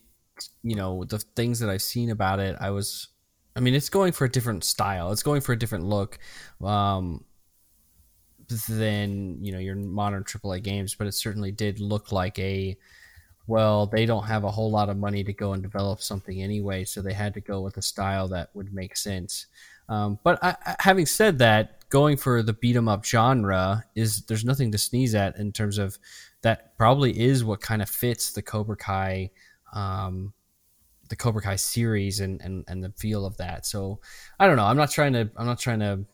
you 0.63 0.75
know 0.75 1.03
the 1.03 1.19
things 1.19 1.59
that 1.59 1.69
i've 1.69 1.81
seen 1.81 2.11
about 2.11 2.39
it 2.39 2.55
i 2.61 2.69
was 2.69 3.09
i 3.55 3.59
mean 3.59 3.73
it's 3.73 3.89
going 3.89 4.13
for 4.13 4.25
a 4.25 4.29
different 4.31 4.63
style. 4.63 5.11
It's 5.11 5.23
going 5.23 5.41
for 5.41 5.53
a 5.53 5.59
different 5.59 5.85
look 5.85 6.17
um 6.61 7.25
than 8.67 9.43
you 9.43 9.51
know 9.51 9.59
your 9.59 9.75
modern 9.75 10.23
aaa 10.23 10.63
games 10.63 10.95
but 10.95 11.05
it 11.05 11.13
certainly 11.13 11.51
did 11.51 11.79
look 11.79 12.11
like 12.11 12.39
a 12.39 12.75
well 13.47 13.85
they 13.85 14.05
don't 14.05 14.23
have 14.23 14.43
a 14.43 14.51
whole 14.51 14.71
lot 14.71 14.89
of 14.89 14.97
money 14.97 15.23
to 15.23 15.33
go 15.33 15.53
and 15.53 15.61
develop 15.61 16.01
something 16.01 16.41
anyway 16.41 16.83
so 16.85 17.01
they 17.01 17.13
had 17.13 17.33
to 17.33 17.41
go 17.41 17.61
with 17.61 17.77
a 17.77 17.81
style 17.81 18.27
that 18.29 18.49
would 18.53 18.73
make 18.73 18.95
sense. 18.95 19.47
Um, 19.89 20.19
but 20.23 20.37
I, 20.43 20.55
having 20.79 21.07
said 21.07 21.39
that, 21.39 21.78
going 21.89 22.17
for 22.17 22.41
the 22.43 22.53
beat 22.53 22.75
'em 22.75 22.87
up 22.87 23.03
genre 23.05 23.83
is 23.95 24.21
there's 24.23 24.45
nothing 24.45 24.71
to 24.71 24.77
sneeze 24.77 25.15
at 25.15 25.37
in 25.37 25.51
terms 25.51 25.77
of 25.77 25.97
that. 26.41 26.77
Probably 26.77 27.19
is 27.19 27.43
what 27.43 27.61
kind 27.61 27.81
of 27.81 27.89
fits 27.89 28.31
the 28.31 28.41
Cobra 28.41 28.77
Kai, 28.77 29.31
um, 29.73 30.33
the 31.09 31.15
Cobra 31.15 31.41
Kai 31.41 31.55
series 31.55 32.19
and, 32.19 32.39
and 32.41 32.63
and 32.67 32.83
the 32.83 32.91
feel 32.91 33.25
of 33.25 33.37
that. 33.37 33.65
So 33.65 33.99
I 34.39 34.47
don't 34.47 34.55
know. 34.57 34.65
I'm 34.65 34.77
not 34.77 34.91
trying 34.91 35.13
to 35.13 35.29
I'm 35.35 35.45
not 35.47 35.59
trying 35.59 35.79
to 35.79 36.05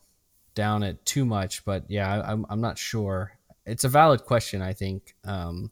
down 0.54 0.84
it 0.84 1.06
too 1.06 1.26
much, 1.26 1.66
but 1.66 1.84
yeah, 1.90 2.10
I, 2.22 2.32
I'm 2.32 2.46
I'm 2.50 2.62
not 2.62 2.78
sure. 2.78 3.34
It's 3.66 3.84
a 3.84 3.90
valid 3.90 4.24
question, 4.24 4.62
I 4.62 4.74
think, 4.74 5.16
um, 5.26 5.72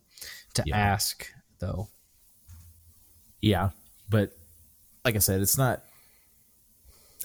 to 0.55 0.63
Yeah. 0.65 0.77
ask 0.77 1.27
though. 1.59 1.87
Yeah, 3.41 3.69
but 4.09 4.31
like 5.05 5.15
I 5.15 5.19
said, 5.19 5.41
it's 5.41 5.57
not. 5.57 5.83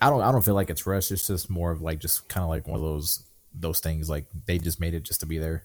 I 0.00 0.10
don't. 0.10 0.22
I 0.22 0.32
don't 0.32 0.44
feel 0.44 0.54
like 0.54 0.70
it's 0.70 0.86
rushed. 0.86 1.10
It's 1.10 1.26
just 1.26 1.50
more 1.50 1.70
of 1.70 1.82
like 1.82 1.98
just 1.98 2.28
kind 2.28 2.42
of 2.42 2.48
like 2.48 2.66
one 2.66 2.76
of 2.76 2.82
those 2.82 3.24
those 3.54 3.80
things. 3.80 4.08
Like 4.08 4.26
they 4.46 4.58
just 4.58 4.80
made 4.80 4.94
it 4.94 5.02
just 5.02 5.20
to 5.20 5.26
be 5.26 5.38
there. 5.38 5.64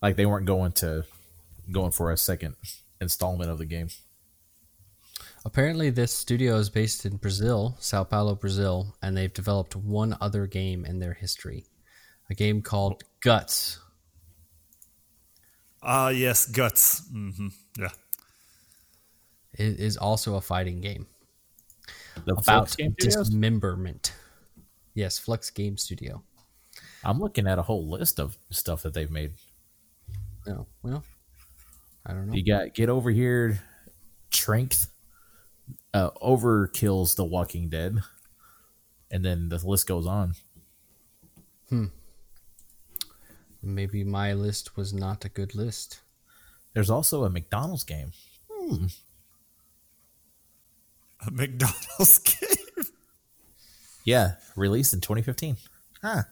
Like 0.00 0.16
they 0.16 0.26
weren't 0.26 0.46
going 0.46 0.72
to 0.72 1.04
going 1.70 1.92
for 1.92 2.10
a 2.10 2.16
second 2.16 2.56
installment 3.00 3.50
of 3.50 3.58
the 3.58 3.66
game. 3.66 3.88
Apparently, 5.44 5.90
this 5.90 6.12
studio 6.12 6.56
is 6.56 6.68
based 6.68 7.06
in 7.06 7.16
Brazil, 7.16 7.76
Sao 7.80 8.04
Paulo, 8.04 8.34
Brazil, 8.34 8.94
and 9.02 9.16
they've 9.16 9.32
developed 9.32 9.74
one 9.74 10.16
other 10.20 10.46
game 10.46 10.84
in 10.84 10.98
their 10.98 11.14
history 11.14 11.64
a 12.30 12.34
game 12.34 12.62
called 12.62 13.02
Guts. 13.20 13.80
Ah, 15.82 16.10
yes, 16.10 16.46
guts. 16.46 17.02
Mm-hmm. 17.10 17.48
Yeah. 17.78 17.88
It 19.54 19.80
is 19.80 19.96
also 19.96 20.36
a 20.36 20.40
fighting 20.40 20.80
game 20.80 21.06
The 22.24 22.32
about 22.32 22.44
Flux 22.44 22.76
Game 22.76 22.94
Studios? 22.98 23.28
dismemberment. 23.28 24.12
Yes, 24.94 25.18
Flux 25.18 25.50
Game 25.50 25.76
Studio. 25.76 26.22
I'm 27.04 27.18
looking 27.18 27.46
at 27.46 27.58
a 27.58 27.62
whole 27.62 27.88
list 27.88 28.20
of 28.20 28.36
stuff 28.50 28.82
that 28.82 28.94
they've 28.94 29.10
made. 29.10 29.32
No, 30.46 30.66
well, 30.82 31.04
I 32.04 32.12
don't 32.12 32.26
know. 32.26 32.34
You 32.34 32.44
got 32.44 32.74
Get 32.74 32.88
Over 32.88 33.10
Here, 33.10 33.62
Strength, 34.30 34.88
uh, 35.94 36.10
Overkill's 36.22 37.14
The 37.14 37.24
Walking 37.24 37.68
Dead, 37.68 37.98
and 39.10 39.24
then 39.24 39.48
the 39.48 39.58
list 39.66 39.86
goes 39.86 40.06
on. 40.06 40.34
Hmm. 41.68 41.86
Maybe 43.62 44.04
my 44.04 44.32
list 44.32 44.76
was 44.76 44.92
not 44.92 45.24
a 45.24 45.28
good 45.28 45.54
list. 45.54 46.00
There's 46.72 46.90
also 46.90 47.24
a 47.24 47.30
McDonald's 47.30 47.84
game. 47.84 48.12
A 51.26 51.30
McDonald's 51.30 52.18
game. 52.18 52.86
Yeah, 54.04 54.32
released 54.56 54.94
in 54.94 55.00
2015. 55.00 55.56
Huh. 56.02 56.22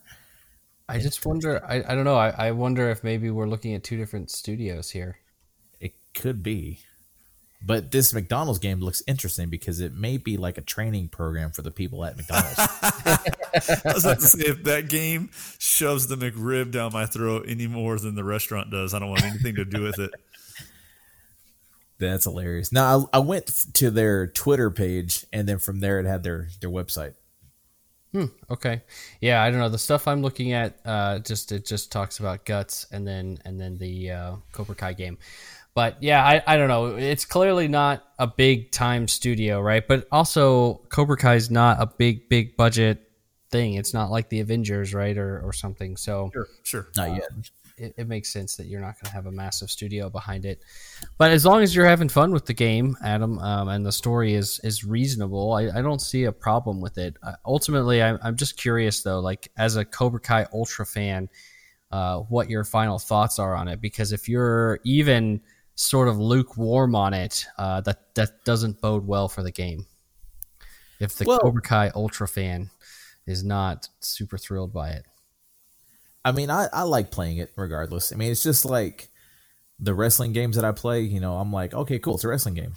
I 0.88 0.98
just 0.98 1.24
wonder. 1.26 1.62
I, 1.64 1.82
I 1.86 1.94
don't 1.94 2.04
know. 2.04 2.16
I, 2.16 2.30
I 2.30 2.50
wonder 2.52 2.90
if 2.90 3.04
maybe 3.04 3.30
we're 3.30 3.48
looking 3.48 3.74
at 3.74 3.84
two 3.84 3.96
different 3.96 4.30
studios 4.30 4.90
here. 4.90 5.18
It 5.80 5.94
could 6.14 6.42
be. 6.42 6.80
But 7.60 7.90
this 7.90 8.14
McDonald's 8.14 8.60
game 8.60 8.80
looks 8.80 9.02
interesting 9.06 9.48
because 9.48 9.80
it 9.80 9.92
may 9.92 10.16
be 10.16 10.36
like 10.36 10.58
a 10.58 10.60
training 10.60 11.08
program 11.08 11.50
for 11.50 11.62
the 11.62 11.72
people 11.72 12.04
at 12.04 12.16
McDonald's. 12.16 12.56
I 13.84 13.92
was 13.92 14.04
about 14.04 14.20
to 14.20 14.26
say, 14.26 14.44
if 14.46 14.62
that 14.64 14.88
game 14.88 15.30
shoves 15.58 16.06
the 16.06 16.14
McRib 16.14 16.70
down 16.70 16.92
my 16.92 17.06
throat 17.06 17.46
any 17.48 17.66
more 17.66 17.98
than 17.98 18.14
the 18.14 18.22
restaurant 18.22 18.70
does, 18.70 18.94
I 18.94 19.00
don't 19.00 19.10
want 19.10 19.24
anything 19.24 19.56
to 19.56 19.64
do 19.64 19.82
with 19.82 19.98
it. 19.98 20.12
That's 21.98 22.24
hilarious. 22.24 22.70
Now 22.72 23.08
I, 23.12 23.16
I 23.16 23.20
went 23.20 23.46
to 23.74 23.90
their 23.90 24.26
Twitter 24.28 24.70
page, 24.70 25.26
and 25.32 25.48
then 25.48 25.58
from 25.58 25.80
there 25.80 25.98
it 26.00 26.06
had 26.06 26.22
their 26.22 26.48
their 26.60 26.70
website. 26.70 27.14
Hmm, 28.12 28.26
Okay. 28.50 28.82
Yeah, 29.20 29.42
I 29.42 29.50
don't 29.50 29.60
know. 29.60 29.68
The 29.68 29.78
stuff 29.78 30.08
I'm 30.08 30.22
looking 30.22 30.52
at 30.52 30.78
uh 30.84 31.18
just 31.18 31.52
it 31.52 31.66
just 31.66 31.92
talks 31.92 32.20
about 32.20 32.44
guts 32.46 32.86
and 32.92 33.06
then 33.06 33.38
and 33.44 33.60
then 33.60 33.76
the 33.78 34.10
uh 34.12 34.36
Cobra 34.52 34.74
Kai 34.74 34.92
game. 34.94 35.18
but 35.74 36.02
yeah, 36.02 36.24
I, 36.24 36.42
I 36.46 36.56
don't 36.56 36.68
know. 36.68 36.96
It's 36.96 37.24
clearly 37.24 37.68
not 37.68 38.04
a 38.18 38.26
big 38.26 38.70
time 38.72 39.06
studio, 39.08 39.60
right? 39.60 39.86
But 39.86 40.08
also, 40.10 40.74
Cobra 40.88 41.16
Kai 41.16 41.34
is 41.34 41.50
not 41.50 41.80
a 41.80 41.86
big, 41.86 42.28
big 42.28 42.56
budget 42.56 43.10
thing. 43.50 43.74
It's 43.74 43.92
not 43.94 44.10
like 44.10 44.28
the 44.30 44.40
Avengers, 44.40 44.94
right, 44.94 45.16
or 45.16 45.40
or 45.40 45.52
something. 45.52 45.96
So 45.96 46.30
Sure, 46.32 46.46
sure. 46.64 46.88
Not 46.96 47.10
yet. 47.14 47.28
It, 47.78 47.94
it 47.96 48.08
makes 48.08 48.32
sense 48.32 48.56
that 48.56 48.66
you're 48.66 48.80
not 48.80 48.94
going 48.94 49.06
to 49.06 49.12
have 49.12 49.26
a 49.26 49.32
massive 49.32 49.70
studio 49.70 50.10
behind 50.10 50.44
it. 50.44 50.62
But 51.16 51.30
as 51.30 51.44
long 51.44 51.62
as 51.62 51.74
you're 51.74 51.86
having 51.86 52.08
fun 52.08 52.32
with 52.32 52.46
the 52.46 52.54
game, 52.54 52.96
Adam, 53.02 53.38
um, 53.38 53.68
and 53.68 53.84
the 53.84 53.92
story 53.92 54.34
is 54.34 54.60
is 54.64 54.84
reasonable, 54.84 55.52
I, 55.52 55.68
I 55.78 55.82
don't 55.82 56.00
see 56.00 56.24
a 56.24 56.32
problem 56.32 56.80
with 56.80 56.98
it. 56.98 57.16
Uh, 57.22 57.32
ultimately, 57.44 58.02
I'm, 58.02 58.18
I'm 58.22 58.36
just 58.36 58.56
curious 58.56 59.02
though, 59.02 59.20
like 59.20 59.50
as 59.56 59.76
a 59.76 59.84
Cobra 59.84 60.20
Kai 60.20 60.46
Ultra 60.52 60.86
fan, 60.86 61.28
uh, 61.90 62.18
what 62.20 62.50
your 62.50 62.64
final 62.64 62.98
thoughts 62.98 63.38
are 63.38 63.54
on 63.54 63.68
it. 63.68 63.80
Because 63.80 64.12
if 64.12 64.28
you're 64.28 64.80
even 64.84 65.40
sort 65.74 66.08
of 66.08 66.18
lukewarm 66.18 66.94
on 66.94 67.14
it, 67.14 67.46
uh, 67.56 67.80
that 67.82 68.14
that 68.14 68.44
doesn't 68.44 68.80
bode 68.80 69.06
well 69.06 69.28
for 69.28 69.42
the 69.42 69.52
game. 69.52 69.86
If 71.00 71.14
the 71.14 71.24
Well- 71.24 71.38
Cobra 71.38 71.62
Kai 71.62 71.90
Ultra 71.94 72.26
fan 72.26 72.70
is 73.26 73.44
not 73.44 73.88
super 74.00 74.38
thrilled 74.38 74.72
by 74.72 74.90
it. 74.90 75.06
I 76.24 76.32
mean, 76.32 76.50
I, 76.50 76.68
I 76.72 76.82
like 76.82 77.10
playing 77.10 77.38
it 77.38 77.52
regardless. 77.56 78.12
I 78.12 78.16
mean, 78.16 78.30
it's 78.30 78.42
just 78.42 78.64
like 78.64 79.08
the 79.78 79.94
wrestling 79.94 80.32
games 80.32 80.56
that 80.56 80.64
I 80.64 80.72
play. 80.72 81.00
You 81.02 81.20
know, 81.20 81.36
I'm 81.36 81.52
like, 81.52 81.74
okay, 81.74 81.98
cool, 81.98 82.14
it's 82.14 82.24
a 82.24 82.28
wrestling 82.28 82.54
game, 82.54 82.74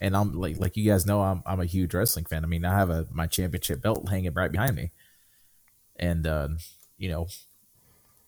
and 0.00 0.16
I'm 0.16 0.32
like, 0.32 0.58
like 0.58 0.76
you 0.76 0.90
guys 0.90 1.06
know, 1.06 1.22
I'm 1.22 1.42
I'm 1.46 1.60
a 1.60 1.66
huge 1.66 1.94
wrestling 1.94 2.24
fan. 2.24 2.44
I 2.44 2.46
mean, 2.46 2.64
I 2.64 2.76
have 2.76 2.90
a 2.90 3.06
my 3.10 3.26
championship 3.26 3.82
belt 3.82 4.08
hanging 4.08 4.34
right 4.34 4.52
behind 4.52 4.76
me, 4.76 4.90
and 5.96 6.26
uh, 6.26 6.48
you 6.96 7.08
know, 7.08 7.28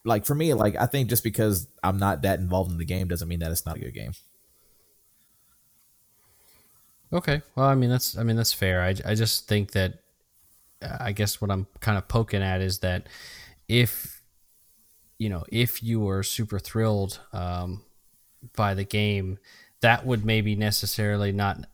like 0.05 0.25
for 0.25 0.35
me, 0.35 0.55
like 0.55 0.77
I 0.77 0.87
think 0.87 1.09
just 1.09 1.25
because 1.25 1.67
I'm 1.83 1.99
not 1.99 2.23
that 2.23 2.39
involved 2.39 2.71
in 2.71 2.79
the 2.79 2.85
game 2.85 3.09
doesn't 3.09 3.29
mean 3.29 3.41
that 3.41 3.51
it's 3.53 3.67
not 3.67 3.77
a 3.77 3.81
good 3.81 3.95
game. 3.95 4.13
Okay. 7.13 7.43
Well, 7.57 7.67
I 7.67 7.75
mean 7.75 7.91
that's 7.91 8.17
I 8.17 8.23
mean 8.23 8.37
that's 8.37 8.53
fair. 8.53 8.83
I 8.83 8.95
I 9.05 9.15
just 9.15 9.49
think 9.49 9.73
that 9.73 9.95
uh, 10.83 10.97
I 11.01 11.13
guess 11.13 11.41
what 11.41 11.51
I'm 11.51 11.67
kind 11.81 11.99
of 11.99 12.09
poking 12.09 12.43
at 12.43 12.61
is 12.61 12.79
that 12.81 13.09
if 13.69 14.20
you 15.21 15.29
know 15.29 15.45
if 15.53 15.83
you 15.83 16.01
were 16.01 16.23
super 16.23 16.59
thrilled 16.59 17.21
um, 17.33 17.85
by 18.57 18.75
the 18.75 18.85
game, 18.85 19.39
that 19.83 20.07
would 20.07 20.25
maybe 20.25 20.57
necessarily 20.57 21.31
not 21.31 21.67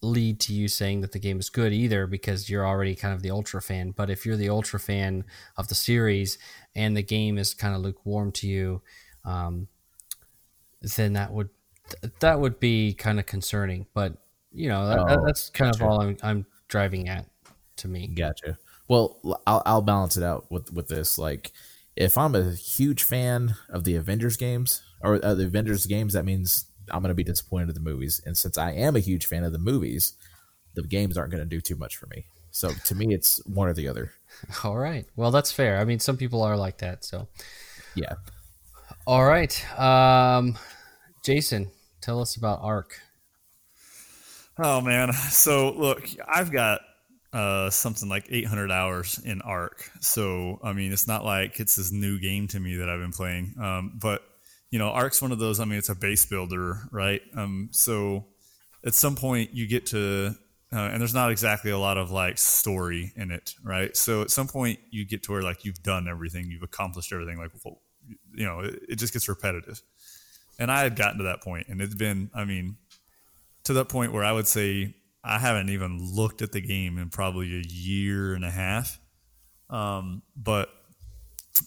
lead 0.00 0.40
to 0.40 0.54
you 0.54 0.68
saying 0.68 1.02
that 1.02 1.12
the 1.12 1.18
game 1.18 1.38
is 1.38 1.50
good 1.50 1.72
either 1.72 2.06
because 2.06 2.48
you're 2.48 2.66
already 2.66 2.94
kind 2.94 3.12
of 3.12 3.20
the 3.20 3.30
ultra 3.30 3.60
fan. 3.60 3.90
But 3.90 4.10
if 4.10 4.24
you're 4.24 4.36
the 4.36 4.48
ultra 4.48 4.80
fan 4.80 5.24
of 5.56 5.68
the 5.68 5.74
series 5.74 6.38
and 6.74 6.96
the 6.96 7.02
game 7.02 7.36
is 7.36 7.52
kind 7.52 7.74
of 7.74 7.82
lukewarm 7.82 8.32
to 8.32 8.48
you, 8.48 8.80
um, 9.24 9.68
then 10.96 11.12
that 11.12 11.30
would 11.32 11.50
that 12.20 12.40
would 12.40 12.58
be 12.58 12.94
kind 12.94 13.20
of 13.20 13.26
concerning. 13.26 13.86
But 13.92 14.14
you 14.50 14.70
know 14.70 14.88
that, 14.88 14.98
Oh, 14.98 15.26
that's 15.26 15.50
kind 15.50 15.74
of 15.74 15.82
all 15.82 16.00
I'm, 16.00 16.16
I'm 16.22 16.46
driving 16.68 17.08
at 17.08 17.26
to 17.76 17.88
me. 17.88 18.06
Gotcha. 18.06 18.58
Well, 18.88 19.20
I'll, 19.46 19.62
I'll 19.66 19.82
balance 19.82 20.16
it 20.16 20.22
out 20.22 20.50
with 20.50 20.72
with 20.72 20.88
this. 20.88 21.18
Like, 21.18 21.52
if 21.98 22.16
I'm 22.16 22.34
a 22.36 22.52
huge 22.52 23.02
fan 23.02 23.56
of 23.68 23.82
the 23.82 23.96
Avengers 23.96 24.36
games 24.36 24.82
or 25.02 25.16
uh, 25.24 25.34
the 25.34 25.46
Avengers 25.46 25.84
games, 25.84 26.12
that 26.12 26.24
means 26.24 26.66
I'm 26.90 27.02
going 27.02 27.10
to 27.10 27.14
be 27.14 27.24
disappointed 27.24 27.68
in 27.70 27.74
the 27.74 27.80
movies. 27.90 28.22
And 28.24 28.38
since 28.38 28.56
I 28.56 28.70
am 28.70 28.94
a 28.94 29.00
huge 29.00 29.26
fan 29.26 29.42
of 29.42 29.52
the 29.52 29.58
movies, 29.58 30.12
the 30.74 30.82
games 30.82 31.18
aren't 31.18 31.32
going 31.32 31.42
to 31.42 31.48
do 31.48 31.60
too 31.60 31.74
much 31.74 31.96
for 31.96 32.06
me. 32.06 32.26
So 32.52 32.72
to 32.84 32.94
me, 32.94 33.12
it's 33.12 33.44
one 33.46 33.68
or 33.68 33.74
the 33.74 33.88
other. 33.88 34.12
All 34.64 34.76
right. 34.76 35.06
Well, 35.16 35.32
that's 35.32 35.50
fair. 35.50 35.78
I 35.80 35.84
mean, 35.84 35.98
some 35.98 36.16
people 36.16 36.40
are 36.42 36.56
like 36.56 36.78
that. 36.78 37.04
So, 37.04 37.26
Yeah. 37.96 38.14
all 39.06 39.24
right. 39.24 39.52
Um, 39.78 40.56
Jason, 41.24 41.70
tell 42.00 42.20
us 42.20 42.36
about 42.36 42.60
Ark. 42.62 43.00
Oh 44.56 44.80
man. 44.80 45.12
So 45.12 45.72
look, 45.72 46.08
I've 46.26 46.50
got 46.52 46.80
uh 47.32 47.68
something 47.70 48.08
like 48.08 48.26
800 48.30 48.70
hours 48.70 49.20
in 49.24 49.42
Ark. 49.42 49.90
So 50.00 50.60
I 50.62 50.72
mean, 50.72 50.92
it's 50.92 51.06
not 51.06 51.24
like 51.24 51.60
it's 51.60 51.76
this 51.76 51.92
new 51.92 52.18
game 52.18 52.48
to 52.48 52.60
me 52.60 52.76
that 52.76 52.88
I've 52.88 53.00
been 53.00 53.12
playing. 53.12 53.54
Um, 53.60 53.98
but 54.00 54.22
you 54.70 54.78
know, 54.78 54.88
Ark's 54.88 55.22
one 55.22 55.32
of 55.32 55.38
those. 55.38 55.60
I 55.60 55.64
mean, 55.64 55.78
it's 55.78 55.88
a 55.88 55.94
base 55.94 56.26
builder, 56.26 56.82
right? 56.90 57.22
Um, 57.34 57.68
so 57.72 58.26
at 58.84 58.94
some 58.94 59.16
point 59.16 59.54
you 59.54 59.66
get 59.66 59.86
to 59.86 60.34
uh, 60.72 60.76
and 60.76 61.00
there's 61.00 61.14
not 61.14 61.30
exactly 61.30 61.70
a 61.70 61.78
lot 61.78 61.96
of 61.96 62.10
like 62.10 62.38
story 62.38 63.12
in 63.16 63.30
it 63.30 63.54
right 63.62 63.96
so 63.96 64.22
at 64.22 64.30
some 64.30 64.46
point 64.46 64.78
you 64.90 65.04
get 65.04 65.22
to 65.22 65.32
where 65.32 65.42
like 65.42 65.64
you've 65.64 65.82
done 65.82 66.08
everything 66.08 66.50
you've 66.50 66.62
accomplished 66.62 67.12
everything 67.12 67.38
like 67.38 67.50
well, 67.64 67.80
you 68.34 68.44
know 68.44 68.60
it, 68.60 68.80
it 68.88 68.96
just 68.96 69.12
gets 69.12 69.28
repetitive 69.28 69.82
and 70.58 70.70
i 70.70 70.82
had 70.82 70.96
gotten 70.96 71.18
to 71.18 71.24
that 71.24 71.42
point 71.42 71.66
and 71.68 71.80
it's 71.80 71.94
been 71.94 72.30
i 72.34 72.44
mean 72.44 72.76
to 73.64 73.72
that 73.72 73.88
point 73.88 74.12
where 74.12 74.24
i 74.24 74.32
would 74.32 74.46
say 74.46 74.94
i 75.28 75.38
haven't 75.38 75.68
even 75.68 75.98
looked 76.14 76.42
at 76.42 76.52
the 76.52 76.60
game 76.60 76.98
in 76.98 77.10
probably 77.10 77.54
a 77.54 77.62
year 77.66 78.34
and 78.34 78.44
a 78.44 78.50
half. 78.50 78.98
Um, 79.70 80.22
but 80.36 80.70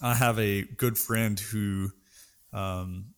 i 0.01 0.14
have 0.14 0.39
a 0.39 0.64
good 0.64 0.97
friend 0.97 1.39
who 1.39 1.89
um, 2.53 3.14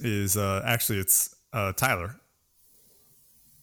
is 0.00 0.36
uh, 0.36 0.62
actually 0.64 0.98
it's 0.98 1.34
uh, 1.52 1.72
tyler. 1.72 2.16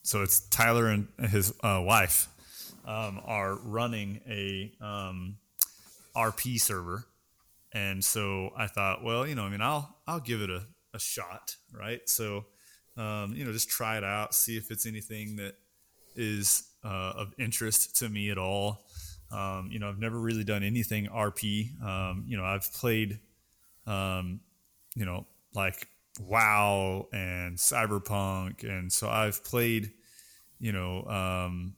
So 0.10 0.24
it's 0.24 0.40
Tyler 0.50 0.88
and 0.88 1.08
his 1.30 1.54
uh, 1.62 1.84
wife 1.86 2.30
um, 2.84 3.22
are 3.26 3.56
running 3.56 4.22
a 4.28 4.72
um, 4.82 5.38
RP 6.16 6.60
server, 6.60 7.06
and 7.72 8.04
so 8.04 8.50
I 8.58 8.66
thought, 8.66 9.04
well, 9.04 9.28
you 9.28 9.36
know, 9.36 9.44
I 9.44 9.50
mean, 9.50 9.62
I'll 9.62 9.98
I'll 10.08 10.20
give 10.20 10.42
it 10.42 10.50
a, 10.50 10.64
a 10.96 11.00
shot, 11.00 11.56
right? 11.72 12.02
So, 12.10 12.46
um, 12.98 13.36
you 13.36 13.46
know, 13.46 13.52
just 13.52 13.70
try 13.70 13.98
it 13.98 14.04
out, 14.04 14.34
see 14.34 14.58
if 14.58 14.72
it's 14.72 14.88
anything 14.88 15.36
that 15.36 15.54
is 16.20 16.64
uh, 16.84 17.14
of 17.16 17.34
interest 17.40 17.98
to 17.98 18.10
me 18.10 18.30
at 18.30 18.38
all. 18.38 18.86
Um, 19.32 19.70
you 19.72 19.80
know, 19.80 19.90
I've 19.90 20.00
never 20.00 20.20
really 20.20 20.44
done 20.44 20.64
anything 20.64 21.08
RP. 21.08 21.82
Um, 21.84 22.24
you 22.28 22.38
know, 22.38 22.44
I've 22.44 22.72
played, 22.74 23.20
um, 23.86 24.40
you 24.96 25.06
know, 25.06 25.26
like 25.54 25.88
WoW 26.20 27.08
and 27.14 27.58
Cyberpunk, 27.58 28.64
and 28.64 28.92
so 28.92 29.08
I've 29.08 29.44
played, 29.44 29.92
you 30.60 30.72
know, 30.72 31.04
um, 31.06 31.76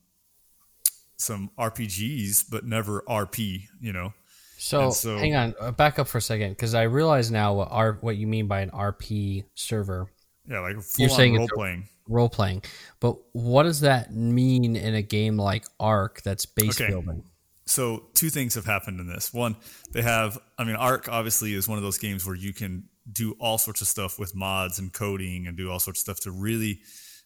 some 1.17 1.51
RPGs, 1.59 2.45
but 2.49 2.65
never 2.65 3.03
RP. 3.07 3.63
You 3.81 3.93
know, 3.93 4.13
So, 4.57 4.91
so- 4.91 5.17
hang 5.17 5.35
on, 5.35 5.53
uh, 5.59 5.71
back 5.71 5.99
up 5.99 6.07
for 6.07 6.19
a 6.19 6.21
second 6.21 6.51
because 6.51 6.73
I 6.73 6.83
realize 6.83 7.31
now 7.31 7.53
what 7.53 7.67
R, 7.69 7.97
what 8.01 8.15
you 8.15 8.27
mean 8.27 8.47
by 8.47 8.61
an 8.61 8.71
RP 8.71 9.43
server 9.55 10.09
yeah, 10.47 10.59
like 10.59 10.81
full 10.81 11.05
You're 11.05 11.09
saying 11.09 11.37
role 11.37 11.47
playing. 11.53 11.87
Role 12.11 12.29
playing. 12.29 12.63
But 12.99 13.15
what 13.31 13.63
does 13.63 13.81
that 13.81 14.13
mean 14.13 14.75
in 14.75 14.95
a 14.95 15.01
game 15.01 15.37
like 15.37 15.65
Ark 15.79 16.21
that's 16.23 16.45
base 16.45 16.79
Okay. 16.79 16.91
building? 16.91 17.23
so 17.67 18.07
two 18.15 18.29
things 18.29 18.55
have 18.55 18.65
happened 18.65 18.99
in 18.99 19.07
this. 19.07 19.33
One, 19.33 19.55
they 19.93 20.01
have. 20.01 20.37
I 20.57 20.65
mean, 20.65 20.75
Ark 20.75 21.07
obviously 21.09 21.53
is 21.53 21.67
one 21.69 21.77
of 21.77 21.83
those 21.83 21.97
games 21.97 22.25
where 22.25 22.35
you 22.35 22.53
can 22.53 22.89
do 23.11 23.35
all 23.39 23.57
sorts 23.57 23.81
of 23.81 23.87
stuff 23.87 24.19
with 24.19 24.35
mods 24.35 24.77
and 24.77 24.91
coding 24.91 25.47
and 25.47 25.55
do 25.55 25.71
all 25.71 25.79
sorts 25.79 25.99
of 25.99 26.03
stuff 26.03 26.19
to 26.21 26.31
really, 26.31 26.81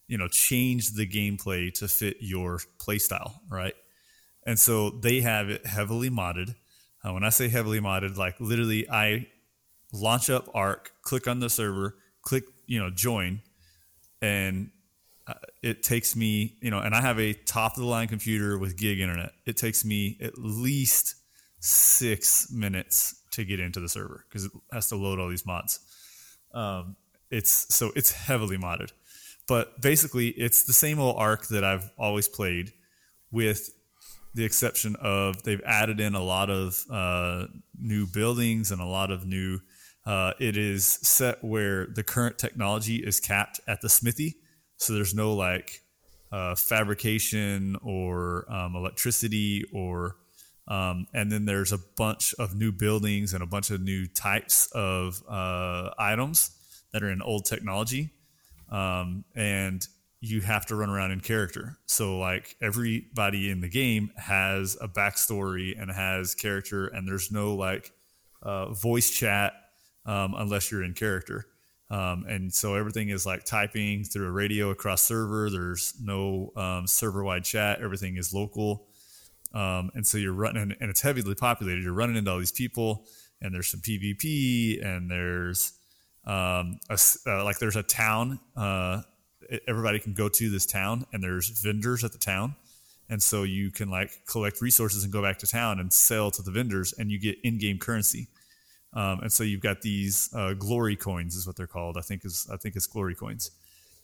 you 0.08 0.18
know, 0.18 0.28
change 0.28 0.92
the 0.94 1.08
gameplay 1.08 1.74
to 1.74 1.88
fit 1.88 2.18
your 2.20 2.60
playstyle, 2.78 3.36
right? 3.50 3.74
And 4.46 4.60
so 4.60 4.92
they 4.92 5.22
have 5.22 5.50
it 5.50 5.66
heavily 5.66 6.10
modded. 6.12 6.54
Uh, 7.04 7.14
when 7.14 7.24
I 7.24 7.30
say 7.30 7.50
heavily 7.50 7.80
modded, 7.80 8.16
like 8.16 8.40
literally, 8.40 8.88
I 8.90 9.28
launch 9.92 10.30
up 10.30 10.50
Ark, 10.54 10.92
click 11.02 11.28
on 11.28 11.40
the 11.40 11.50
server, 11.50 11.96
click, 12.22 12.44
you 12.68 12.80
know, 12.80 12.90
join, 12.92 13.42
and 14.22 14.70
it 15.66 15.82
takes 15.82 16.16
me, 16.16 16.58
you 16.62 16.70
know, 16.70 16.78
and 16.78 16.94
I 16.94 17.02
have 17.02 17.20
a 17.20 17.34
top 17.34 17.74
of 17.76 17.80
the 17.80 17.88
line 17.88 18.08
computer 18.08 18.60
with 18.60 18.78
gig 18.78 19.00
internet. 19.00 19.32
It 19.48 19.58
takes 19.58 19.84
me 19.84 20.16
at 20.22 20.38
least 20.38 21.16
six 21.60 22.52
minutes 22.52 23.24
to 23.32 23.44
get 23.44 23.60
into 23.60 23.80
the 23.80 23.90
server 23.90 24.26
because 24.30 24.46
it 24.46 24.52
has 24.72 24.90
to 24.90 24.96
load 24.96 25.20
all 25.20 25.28
these 25.28 25.44
mods. 25.44 25.80
Um, 26.54 26.96
it's 27.32 27.74
so 27.74 27.92
it's 27.96 28.12
heavily 28.12 28.58
modded, 28.58 28.92
but 29.48 29.82
basically 29.82 30.28
it's 30.28 30.62
the 30.62 30.72
same 30.72 31.00
old 31.00 31.18
Ark 31.18 31.48
that 31.48 31.64
I've 31.64 31.90
always 31.98 32.28
played, 32.28 32.72
with 33.32 33.72
the 34.36 34.46
exception 34.46 34.96
of 35.02 35.42
they've 35.42 35.64
added 35.66 36.00
in 36.00 36.14
a 36.14 36.24
lot 36.24 36.52
of 36.52 36.80
uh, 36.92 37.48
new 37.76 38.06
buildings 38.06 38.72
and 38.72 38.80
a 38.80 38.86
lot 38.86 39.10
of 39.10 39.26
new. 39.26 39.62
Uh, 40.06 40.34
it 40.40 40.58
is 40.58 40.86
set 40.86 41.44
where 41.44 41.88
the 41.88 42.04
current 42.04 42.38
technology 42.38 42.98
is 42.98 43.20
capped 43.20 43.60
at 43.68 43.82
the 43.82 43.90
smithy, 43.90 44.36
so 44.78 44.94
there's 44.94 45.14
no 45.14 45.34
like 45.34 45.82
uh, 46.32 46.56
fabrication 46.56 47.78
or 47.82 48.46
um, 48.52 48.76
electricity 48.76 49.64
or 49.74 50.18
um, 50.68 51.06
and 51.14 51.32
then 51.32 51.46
there's 51.46 51.72
a 51.72 51.78
bunch 51.96 52.34
of 52.40 52.56
new 52.56 52.72
buildings 52.72 53.34
and 53.34 53.44
a 53.44 53.46
bunch 53.46 53.70
of 53.70 53.82
new 53.82 54.08
types 54.08 54.68
of 54.74 55.22
uh, 55.30 55.92
items 56.00 56.52
that 56.92 57.04
are 57.04 57.12
in 57.12 57.22
old 57.22 57.46
technology 57.46 58.10
um, 58.72 59.24
and 59.36 59.88
you 60.22 60.42
have 60.42 60.66
to 60.66 60.76
run 60.76 60.90
around 60.90 61.12
in 61.12 61.20
character. 61.20 61.78
So 61.86 62.18
like 62.18 62.56
everybody 62.62 63.52
in 63.52 63.62
the 63.62 63.70
game 63.70 64.10
has 64.18 64.76
a 64.82 64.88
backstory 64.88 65.80
and 65.80 65.92
has 65.92 66.34
character 66.34 66.88
and 66.88 67.08
there's 67.08 67.32
no 67.32 67.54
like 67.54 67.92
uh, 68.42 68.74
voice 68.74 69.12
chat 69.12 69.54
um, 70.06 70.34
unless 70.36 70.72
you're 70.72 70.84
in 70.84 70.94
character 70.94 71.46
Um, 71.90 72.26
and 72.28 72.54
so 72.54 72.76
everything 72.76 73.10
is 73.10 73.26
like 73.26 73.46
typing 73.46 74.04
through 74.04 74.28
a 74.28 74.32
radio 74.32 74.72
across 74.72 75.04
server. 75.04 75.50
There's 75.50 75.94
no 76.02 76.52
um, 76.56 76.88
server 76.88 77.24
wide 77.24 77.44
chat. 77.44 77.82
Everything 77.82 78.18
is 78.18 78.34
local. 78.34 78.88
Um, 79.54 79.92
and 79.94 80.06
so 80.06 80.18
you're 80.18 80.34
running, 80.34 80.76
and 80.80 80.90
it's 80.90 81.02
heavily 81.02 81.36
populated. 81.36 81.84
You're 81.84 81.94
running 81.94 82.18
into 82.18 82.30
all 82.32 82.40
these 82.40 82.52
people, 82.52 83.06
and 83.42 83.54
there's 83.54 83.68
some 83.68 83.80
PvP, 83.80 84.84
and 84.86 85.10
there's 85.10 85.74
um, 86.26 86.80
a, 86.90 86.98
uh, 87.28 87.44
like 87.44 87.60
there's 87.60 87.78
a 87.78 87.84
town. 87.84 88.40
Uh, 88.58 89.02
everybody 89.68 90.00
can 90.00 90.14
go 90.14 90.28
to 90.28 90.50
this 90.50 90.66
town, 90.66 91.06
and 91.14 91.24
there's 91.24 91.50
vendors 91.62 92.04
at 92.04 92.12
the 92.12 92.18
town, 92.18 92.56
and 93.10 93.24
so 93.24 93.44
you 93.44 93.72
can 93.72 93.90
like 93.90 94.12
collect 94.26 94.60
resources 94.62 95.04
and 95.04 95.14
go 95.14 95.22
back 95.22 95.38
to 95.40 95.48
town 95.48 95.80
and 95.80 95.94
sell 95.94 96.32
to 96.32 96.42
the 96.42 96.52
vendors, 96.52 96.94
and 96.94 97.10
you 97.10 97.20
get 97.20 97.38
in-game 97.44 97.78
currency. 97.78 98.28
Um, 98.96 99.20
and 99.22 99.32
so 99.32 99.44
you've 99.44 99.62
got 99.62 99.82
these 99.82 100.30
uh, 100.34 100.54
glory 100.54 100.96
coins, 100.96 101.36
is 101.36 101.46
what 101.46 101.56
they're 101.56 101.68
called. 101.68 101.98
I 101.98 102.02
think 102.02 102.24
is 102.26 102.48
I 102.52 102.58
think 102.58 102.76
it's 102.76 102.88
glory 102.88 103.16
coins. 103.16 103.52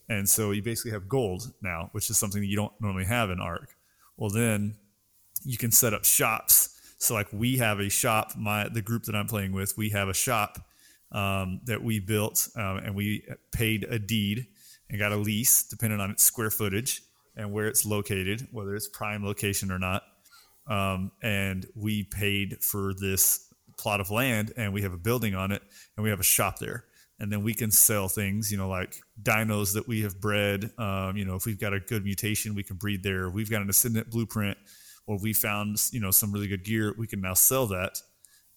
And 0.10 0.28
so 0.28 0.52
you 0.52 0.62
basically 0.62 0.92
have 0.92 1.08
gold 1.08 1.54
now, 1.62 1.90
which 1.94 2.10
is 2.10 2.18
something 2.18 2.42
that 2.42 2.48
you 2.48 2.58
don't 2.58 2.74
normally 2.82 3.06
have 3.06 3.30
in 3.30 3.40
Ark. 3.40 3.76
Well, 4.18 4.30
then 4.30 4.76
you 5.46 5.58
can 5.58 5.72
set 5.72 5.94
up 5.94 6.04
shops. 6.04 6.78
So 6.98 7.14
like 7.14 7.28
we 7.32 7.58
have 7.58 7.80
a 7.80 7.90
shop. 7.90 8.34
My 8.38 8.68
the 8.68 8.82
group 8.82 9.04
that 9.04 9.16
I'm 9.16 9.28
playing 9.28 9.54
with, 9.54 9.78
we 9.78 9.90
have 9.92 10.10
a 10.10 10.14
shop 10.14 10.60
um, 11.12 11.62
that 11.66 11.82
we 11.82 12.00
built, 12.00 12.50
um, 12.56 12.78
and 12.78 12.96
we 12.96 13.26
paid 13.52 13.86
a 13.86 13.98
deed 14.00 14.48
and 14.90 15.00
got 15.00 15.12
a 15.12 15.16
lease, 15.16 15.64
depending 15.64 16.00
on 16.00 16.12
its 16.12 16.24
square 16.24 16.50
footage 16.50 17.02
and 17.36 17.52
where 17.52 17.68
it's 17.68 17.86
located, 17.86 18.48
whether 18.52 18.76
it's 18.76 18.88
prime 18.88 19.26
location 19.26 19.72
or 19.72 19.80
not. 19.80 20.04
Um, 20.68 21.12
and 21.22 21.66
we 21.76 22.04
paid 22.04 22.62
for 22.62 22.94
this 22.94 23.51
plot 23.82 24.00
of 24.00 24.12
land 24.12 24.54
and 24.56 24.72
we 24.74 24.84
have 24.84 24.94
a 24.94 24.98
building 24.98 25.34
on 25.34 25.52
it 25.52 25.62
and 25.98 26.04
we 26.04 26.10
have 26.12 26.20
a 26.20 26.24
shop 26.24 26.60
there. 26.60 26.86
And 27.20 27.32
then 27.32 27.44
we 27.44 27.54
can 27.54 27.72
sell 27.72 28.08
things 28.08 28.52
you 28.52 28.58
know 28.58 28.70
like 28.70 29.02
dinos 29.22 29.74
that 29.74 29.88
we 29.88 30.02
have 30.02 30.22
bred. 30.22 30.72
Um, 30.78 31.18
you 31.18 31.26
know 31.26 31.36
if 31.36 31.46
we've 31.46 31.60
got 31.60 31.74
a 31.74 31.80
good 31.80 32.04
mutation 32.04 32.56
we 32.56 32.64
can 32.64 32.78
breed 32.78 33.04
there. 33.04 33.30
We've 33.30 33.50
got 33.50 33.62
an 33.62 33.70
ascendant 33.70 34.10
blueprint 34.10 34.58
or 35.08 35.18
we 35.18 35.34
found 35.34 35.78
you 35.92 36.00
know 36.00 36.12
some 36.12 36.32
really 36.32 36.48
good 36.48 36.64
gear 36.64 36.94
we 36.98 37.08
can 37.08 37.22
now 37.22 37.34
sell 37.34 37.68
that. 37.68 38.00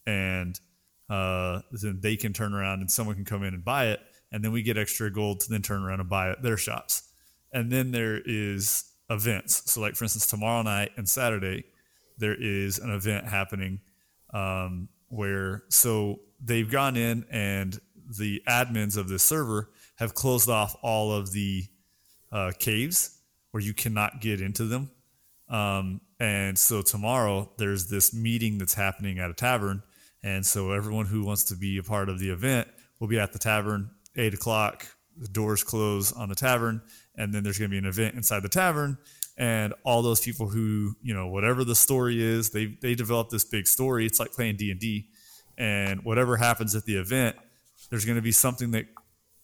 And 0.07 0.61
uh, 1.09 1.61
then 1.73 2.01
they 2.01 2.17
can 2.17 2.33
turn 2.33 2.55
around 2.55 2.81
and 2.81 2.91
someone 2.91 3.17
can 3.17 3.25
come 3.25 3.43
in 3.43 3.55
and 3.55 3.65
buy 3.65 3.87
it. 3.89 4.01
And 4.33 4.45
then 4.45 4.53
we 4.53 4.63
get 4.63 4.77
extra 4.77 5.11
gold 5.11 5.41
to 5.41 5.51
then 5.51 5.63
turn 5.63 5.83
around 5.83 6.01
and 6.01 6.09
buy 6.09 6.31
it 6.31 6.43
their 6.43 6.57
shops. 6.59 7.03
And 7.53 7.71
then 7.71 7.93
there 7.93 8.21
is 8.25 8.85
events. 9.09 9.71
So 9.73 9.81
like 9.81 9.95
for 9.95 10.05
instance 10.05 10.27
tomorrow 10.27 10.63
night 10.63 10.91
and 10.97 11.09
saturday 11.09 11.65
there 12.19 12.35
is 12.35 12.79
an 12.79 12.91
event 12.91 13.27
happening. 13.27 13.81
Um, 14.33 14.89
where 15.09 15.65
so 15.69 16.21
they've 16.43 16.71
gone 16.71 16.97
in 16.97 17.25
and 17.31 17.81
the 18.19 18.43
admins 18.49 18.97
of 18.97 19.09
this 19.09 19.23
server 19.23 19.71
have 19.97 20.15
closed 20.15 20.49
off 20.49 20.77
all 20.83 21.13
of 21.13 21.33
the 21.33 21.65
uh, 22.33 22.53
caves 22.59 23.21
where 23.53 23.63
you 23.63 23.73
cannot 23.73 24.21
get 24.21 24.41
into 24.41 24.65
them. 24.65 24.91
Um, 25.49 26.01
and 26.19 26.59
so 26.59 26.83
tomorrow 26.83 27.51
there's 27.59 27.89
this 27.89 28.13
meeting 28.13 28.59
that's 28.59 28.75
happening 28.75 29.19
at 29.19 29.31
a 29.31 29.35
tavern. 29.35 29.83
And 30.23 30.45
so 30.45 30.73
everyone 30.73 31.07
who 31.07 31.25
wants 31.25 31.45
to 31.45 31.57
be 31.57 31.79
a 31.79 31.83
part 31.83 32.09
of 32.09 32.19
the 32.19 32.31
event 32.31 32.69
will 32.99 33.09
be 33.09 33.19
at 33.19 33.33
the 33.33 33.39
tavern, 33.39 33.91
eight 34.17 34.35
o'clock. 34.35 34.87
The 35.17 35.29
doors 35.29 35.63
close 35.63 36.13
on 36.13 36.29
the 36.29 36.35
tavern. 36.35 36.83
And 37.15 37.33
then 37.33 37.45
there's 37.45 37.59
going 37.59 37.71
to 37.71 37.75
be 37.75 37.79
an 37.79 37.87
event 37.87 38.17
inside 38.17 38.43
the 38.43 38.49
tavern 38.49 38.99
and 39.37 39.75
all 39.83 40.03
those 40.03 40.21
people 40.21 40.49
who 40.49 40.95
you 41.03 41.15
know 41.15 41.27
whatever 41.27 41.65
the 41.65 41.75
story 41.75 42.23
is 42.23 42.51
they 42.51 42.77
they 42.81 42.95
develop 42.95 43.31
this 43.31 43.45
big 43.45 43.67
story. 43.67 44.07
It's 44.07 44.21
like 44.21 44.33
playing 44.33 44.57
d&d 44.57 45.09
and 45.57 46.05
whatever 46.05 46.37
happens 46.37 46.75
at 46.75 46.85
the 46.85 46.97
event 46.97 47.37
there's 47.91 48.05
going 48.05 48.17
to 48.17 48.23
be 48.23 48.33
something 48.33 48.71
that 48.73 48.87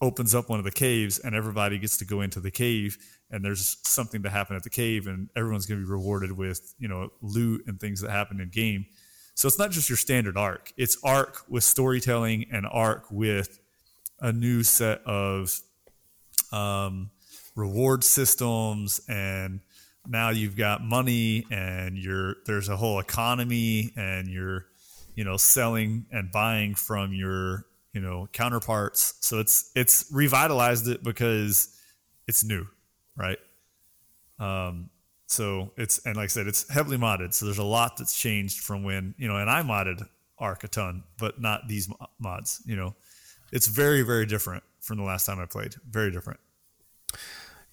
opens 0.01 0.35
up 0.35 0.49
one 0.49 0.59
of 0.59 0.65
the 0.65 0.71
caves 0.71 1.19
and 1.19 1.35
everybody 1.35 1.79
gets 1.79 1.99
to 1.99 2.05
go 2.05 2.23
into 2.23 2.41
the 2.41 2.51
cave 2.51 2.97
and 3.31 3.45
there's 3.45 3.77
something 3.83 4.23
to 4.23 4.31
happen 4.31 4.57
at 4.57 4.63
the 4.63 4.71
cave 4.71 5.07
and 5.07 5.29
everyone's 5.37 5.67
going 5.67 5.81
to 5.81 5.87
be 5.87 5.91
rewarded 5.91 6.33
with 6.33 6.75
you 6.79 6.89
know 6.89 7.11
loot 7.21 7.63
and 7.67 7.79
things 7.81 8.01
that 8.01 8.11
happen 8.11 8.41
in 8.41 8.49
game. 8.49 8.87
So 9.35 9.47
it's 9.47 9.59
not 9.59 9.71
just 9.71 9.89
your 9.89 9.97
standard 9.97 10.37
Ark. 10.37 10.73
It's 10.77 10.99
Ark 11.03 11.45
with 11.49 11.65
storytelling 11.65 12.47
and 12.53 12.67
Ark 12.71 13.07
with 13.11 13.61
a 14.21 14.33
new 14.33 14.63
set 14.63 15.03
of 15.05 15.59
um, 16.53 17.11
reward 17.55 18.05
systems 18.05 19.01
and 19.09 19.61
now 20.07 20.31
you've 20.31 20.57
got 20.57 20.83
money 20.83 21.47
and 21.51 21.97
you're 21.99 22.37
there's 22.47 22.69
a 22.69 22.77
whole 22.77 22.99
economy 22.99 23.93
and 23.97 24.29
you're 24.29 24.67
you 25.15 25.25
know 25.25 25.37
selling 25.37 26.07
and 26.11 26.33
buying 26.33 26.75
from 26.75 27.13
your 27.13 27.67
you 27.93 28.01
know 28.01 28.29
counterparts. 28.33 29.15
So 29.21 29.39
it's 29.39 29.71
it's 29.75 30.07
revitalized 30.13 30.89
it 30.89 31.03
because 31.03 31.77
it's 32.27 32.45
new 32.45 32.67
right? 33.17 33.39
Um 34.39 34.91
so 35.27 35.73
it's 35.77 36.05
and 36.05 36.17
like 36.17 36.25
i 36.25 36.27
said 36.27 36.47
it's 36.47 36.69
heavily 36.71 36.97
modded. 36.97 37.35
So 37.35 37.45
there's 37.47 37.59
a 37.59 37.65
lot 37.65 37.97
that's 37.97 38.19
changed 38.19 38.61
from 38.61 38.83
when 38.83 39.15
you 39.19 39.29
know 39.29 39.37
and 39.37 39.51
i 39.51 39.63
modded 39.63 40.07
Ark 40.39 40.65
a 40.65 40.69
ton 40.69 41.05
but 41.19 41.41
not 41.41 41.69
these 41.69 41.89
mods 42.19 42.63
you 42.67 42.77
know. 42.77 42.95
It's 43.53 43.67
very 43.67 44.03
very 44.03 44.27
different 44.27 44.63
from 44.81 44.97
the 44.97 45.05
last 45.05 45.27
time 45.27 45.39
i 45.39 45.47
played. 45.47 45.75
Very 45.89 46.11
different 46.11 46.41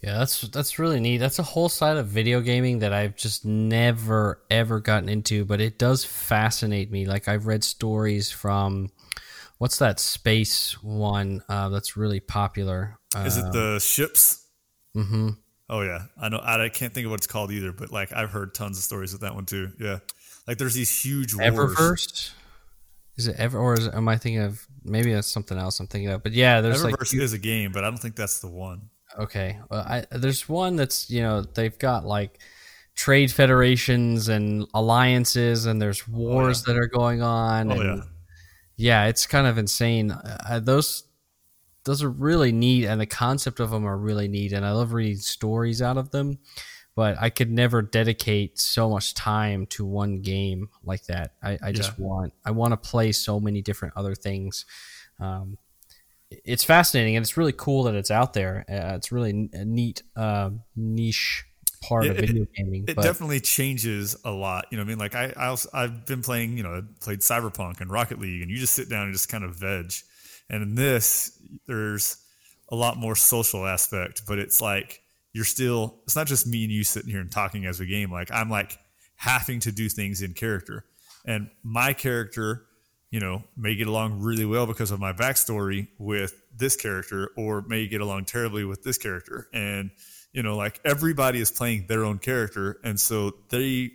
yeah, 0.02 0.20
that's 0.20 0.42
that's 0.42 0.78
really 0.78 1.00
neat. 1.00 1.18
That's 1.18 1.40
a 1.40 1.44
whole 1.44 1.70
side 1.70 1.98
of 1.98 2.08
video 2.08 2.42
gaming 2.42 2.80
that 2.80 2.94
I've 2.94 3.16
just 3.16 3.46
never 3.46 4.42
ever 4.50 4.80
gotten 4.80 5.10
into, 5.10 5.44
but 5.44 5.60
it 5.60 5.80
does 5.80 6.06
fascinate 6.06 6.92
me. 6.92 7.06
Like 7.06 7.28
I've 7.28 7.48
read 7.48 7.64
stories 7.64 8.30
from 8.30 8.90
what's 9.58 9.80
that 9.80 10.00
space 10.00 10.82
one 10.84 11.42
uh, 11.50 11.70
that's 11.70 11.98
really 11.98 12.20
popular? 12.20 13.00
Is 13.16 13.38
it 13.38 13.52
the 13.52 13.80
ships? 13.80 14.46
Mm-hmm. 14.96 15.30
Oh 15.70 15.82
yeah, 15.82 16.04
I 16.22 16.30
know. 16.30 16.42
I 16.44 16.70
can't 16.70 16.94
think 16.94 17.06
of 17.06 17.12
what 17.12 17.20
it's 17.20 17.28
called 17.28 17.52
either, 17.52 17.72
but 17.72 17.92
like 17.92 18.14
I've 18.14 18.30
heard 18.30 18.54
tons 18.54 18.78
of 18.78 18.84
stories 18.84 19.14
with 19.14 19.22
that 19.22 19.34
one 19.34 19.46
too. 19.46 19.72
Yeah, 19.80 20.00
like 20.48 20.60
there's 20.60 20.76
these 20.76 21.04
huge 21.04 21.34
wars. 21.34 21.50
Eververse. 21.52 22.32
Is 23.18 23.28
it 23.28 23.36
ever 23.40 23.58
or 23.58 23.74
is 23.74 23.88
it, 23.88 23.96
am 23.96 24.08
I 24.08 24.18
thinking 24.18 24.44
of 24.44 24.64
maybe 24.84 25.12
that's 25.12 25.28
something 25.28 25.58
else 25.58 25.80
I'm 25.80 25.88
thinking 25.88 26.12
of? 26.12 26.22
But 26.22 26.34
yeah, 26.34 26.62
there's 26.62 26.84
Eververse 26.84 27.14
like 27.14 27.24
is 27.24 27.34
a 27.34 27.40
game, 27.40 27.72
but 27.72 27.84
I 27.84 27.90
don't 27.90 27.98
think 27.98 28.16
that's 28.16 28.42
the 28.42 28.48
one. 28.48 28.90
Okay, 29.18 29.60
well, 29.70 29.82
I, 29.82 30.06
there's 30.12 30.48
one 30.48 30.76
that's 30.76 31.10
you 31.10 31.22
know 31.22 31.42
they've 31.42 31.78
got 31.78 32.06
like 32.06 32.40
trade 32.96 33.32
federations 33.32 34.28
and 34.28 34.68
alliances, 34.74 35.66
and 35.66 35.82
there's 35.82 36.08
wars 36.08 36.64
oh, 36.68 36.72
yeah. 36.72 36.74
that 36.74 36.84
are 36.84 36.88
going 36.88 37.22
on. 37.22 37.72
Oh 37.72 37.82
yeah, 37.82 38.02
yeah, 38.76 39.06
it's 39.06 39.26
kind 39.26 39.48
of 39.48 39.58
insane. 39.58 40.12
Uh, 40.12 40.60
those 40.62 41.04
those 41.84 42.04
are 42.04 42.10
really 42.10 42.52
neat, 42.52 42.86
and 42.86 43.02
the 43.02 43.06
concept 43.06 43.60
of 43.60 43.72
them 43.72 43.86
are 43.86 43.98
really 43.98 44.28
neat, 44.28 44.54
and 44.54 44.66
I 44.66 44.72
love 44.72 44.94
reading 44.94 45.18
stories 45.18 45.82
out 45.82 45.98
of 45.98 46.12
them. 46.12 46.40
But 46.96 47.16
I 47.20 47.30
could 47.30 47.52
never 47.52 47.84
dedicate 47.84 48.60
so 48.60 48.90
much 48.90 49.14
time 49.14 49.68
to 49.68 49.86
one 49.86 50.22
game 50.22 50.70
like 50.84 51.06
that. 51.06 51.34
I, 51.44 51.58
I 51.62 51.72
just 51.72 51.94
yeah. 51.98 52.06
want 52.06 52.34
I 52.44 52.52
want 52.52 52.72
to 52.72 52.78
play 52.78 53.12
so 53.12 53.40
many 53.40 53.62
different 53.62 53.94
other 53.96 54.16
things. 54.16 54.66
Um, 55.20 55.58
it's 56.30 56.64
fascinating 56.64 57.16
and 57.16 57.24
it's 57.24 57.38
really 57.38 57.54
cool 57.54 57.84
that 57.84 57.96
it's 57.96 58.12
out 58.12 58.34
there. 58.34 58.66
Uh, 58.70 58.96
it's 58.96 59.12
really 59.12 59.50
a 59.54 59.66
neat 59.66 60.04
uh, 60.16 60.50
niche 60.76 61.46
part 61.82 62.06
of 62.08 62.18
video 62.18 62.44
it, 62.44 62.54
gaming. 62.54 62.86
It 62.88 62.96
but. 62.96 63.04
definitely 63.04 63.40
changes 63.40 64.16
a 64.26 64.32
lot. 64.32 64.66
You 64.72 64.78
know, 64.78 64.84
I 64.84 64.86
mean, 64.86 64.98
like 64.98 65.16
I, 65.16 65.34
I 65.36 65.48
also, 65.48 65.70
I've 65.74 66.06
been 66.06 66.22
playing, 66.22 66.58
you 66.58 66.64
know, 66.64 66.84
played 67.02 67.20
Cyberpunk 67.20 67.82
and 67.82 67.90
Rocket 67.90 68.20
League, 68.20 68.42
and 68.42 68.52
you 68.52 68.58
just 68.58 68.74
sit 68.74 68.90
down 68.90 69.04
and 69.04 69.14
just 69.14 69.30
kind 69.30 69.44
of 69.44 69.56
veg. 69.56 69.94
And 70.50 70.64
in 70.64 70.76
this, 70.76 71.40
there's 71.68 72.18
a 72.70 72.76
lot 72.76 72.98
more 72.98 73.16
social 73.16 73.66
aspect, 73.66 74.24
but 74.28 74.40
it's 74.40 74.62
like 74.62 75.02
you're 75.34 75.46
still. 75.46 76.00
It's 76.04 76.16
not 76.16 76.28
just 76.28 76.48
me 76.48 76.64
and 76.64 76.72
you 76.72 76.84
sitting 76.84 77.10
here 77.10 77.22
and 77.22 77.32
talking 77.32 77.66
as 77.66 77.80
a 77.80 77.86
game. 77.86 78.12
Like 78.12 78.32
I'm 78.32 78.50
like 78.50 78.78
having 79.16 79.60
to 79.62 79.72
do 79.72 79.90
things 79.90 80.22
in 80.22 80.34
character, 80.34 80.86
and 81.26 81.50
my 81.64 81.94
character 81.94 82.67
you 83.10 83.20
know, 83.20 83.44
may 83.56 83.76
get 83.76 83.88
along 83.88 84.20
really 84.20 84.46
well 84.46 84.66
because 84.66 84.92
of 84.92 85.00
my 85.00 85.14
backstory 85.14 85.88
with 85.98 86.42
this 86.56 86.76
character, 86.76 87.32
or 87.38 87.62
may 87.62 87.88
get 87.88 88.02
along 88.02 88.26
terribly 88.26 88.66
with 88.66 88.84
this 88.84 88.98
character. 88.98 89.48
And, 89.54 89.92
you 90.34 90.44
know, 90.44 90.58
like 90.58 90.80
everybody 90.84 91.40
is 91.40 91.52
playing 91.52 91.86
their 91.88 92.04
own 92.04 92.20
character. 92.20 92.80
And 92.84 93.00
so 93.00 93.32
they 93.50 93.92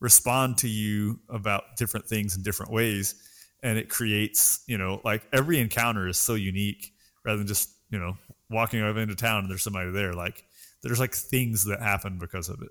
respond 0.00 0.58
to 0.58 0.68
you 0.68 1.20
about 1.28 1.76
different 1.76 2.06
things 2.06 2.36
in 2.36 2.42
different 2.42 2.72
ways. 2.72 3.14
And 3.62 3.78
it 3.78 3.88
creates, 3.88 4.62
you 4.66 4.78
know, 4.78 5.00
like 5.04 5.26
every 5.32 5.58
encounter 5.58 6.06
is 6.06 6.18
so 6.18 6.34
unique 6.34 6.92
rather 7.24 7.38
than 7.38 7.46
just, 7.46 7.70
you 7.90 7.98
know, 7.98 8.16
walking 8.50 8.82
over 8.82 9.00
into 9.00 9.14
town 9.14 9.40
and 9.40 9.50
there's 9.50 9.62
somebody 9.62 9.90
there. 9.90 10.12
Like 10.12 10.44
there's 10.82 11.00
like 11.00 11.14
things 11.14 11.64
that 11.64 11.80
happen 11.80 12.18
because 12.18 12.48
of 12.48 12.60
it. 12.62 12.68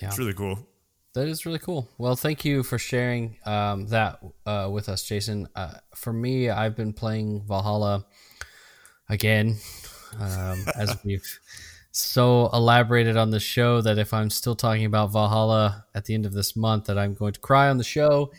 Yeah. 0.00 0.08
It's 0.08 0.18
really 0.18 0.34
cool. 0.34 0.66
That 1.14 1.28
is 1.28 1.46
really 1.46 1.60
cool. 1.60 1.88
Well, 1.96 2.16
thank 2.16 2.44
you 2.44 2.64
for 2.64 2.76
sharing 2.76 3.36
um, 3.46 3.86
that 3.86 4.18
uh, 4.44 4.68
with 4.72 4.88
us, 4.88 5.04
Jason. 5.04 5.48
Uh, 5.54 5.74
for 5.94 6.12
me, 6.12 6.50
I've 6.50 6.74
been 6.74 6.92
playing 6.92 7.44
Valhalla 7.46 8.04
again, 9.08 9.56
um, 10.18 10.64
as 10.76 10.96
we've 11.04 11.38
so 11.92 12.50
elaborated 12.52 13.16
on 13.16 13.30
the 13.30 13.38
show 13.38 13.80
that 13.80 13.96
if 13.96 14.12
I'm 14.12 14.28
still 14.28 14.56
talking 14.56 14.86
about 14.86 15.12
Valhalla 15.12 15.84
at 15.94 16.04
the 16.04 16.14
end 16.14 16.26
of 16.26 16.32
this 16.32 16.56
month, 16.56 16.86
that 16.86 16.98
I'm 16.98 17.14
going 17.14 17.32
to 17.32 17.40
cry 17.40 17.68
on 17.68 17.78
the 17.78 17.84
show. 17.84 18.32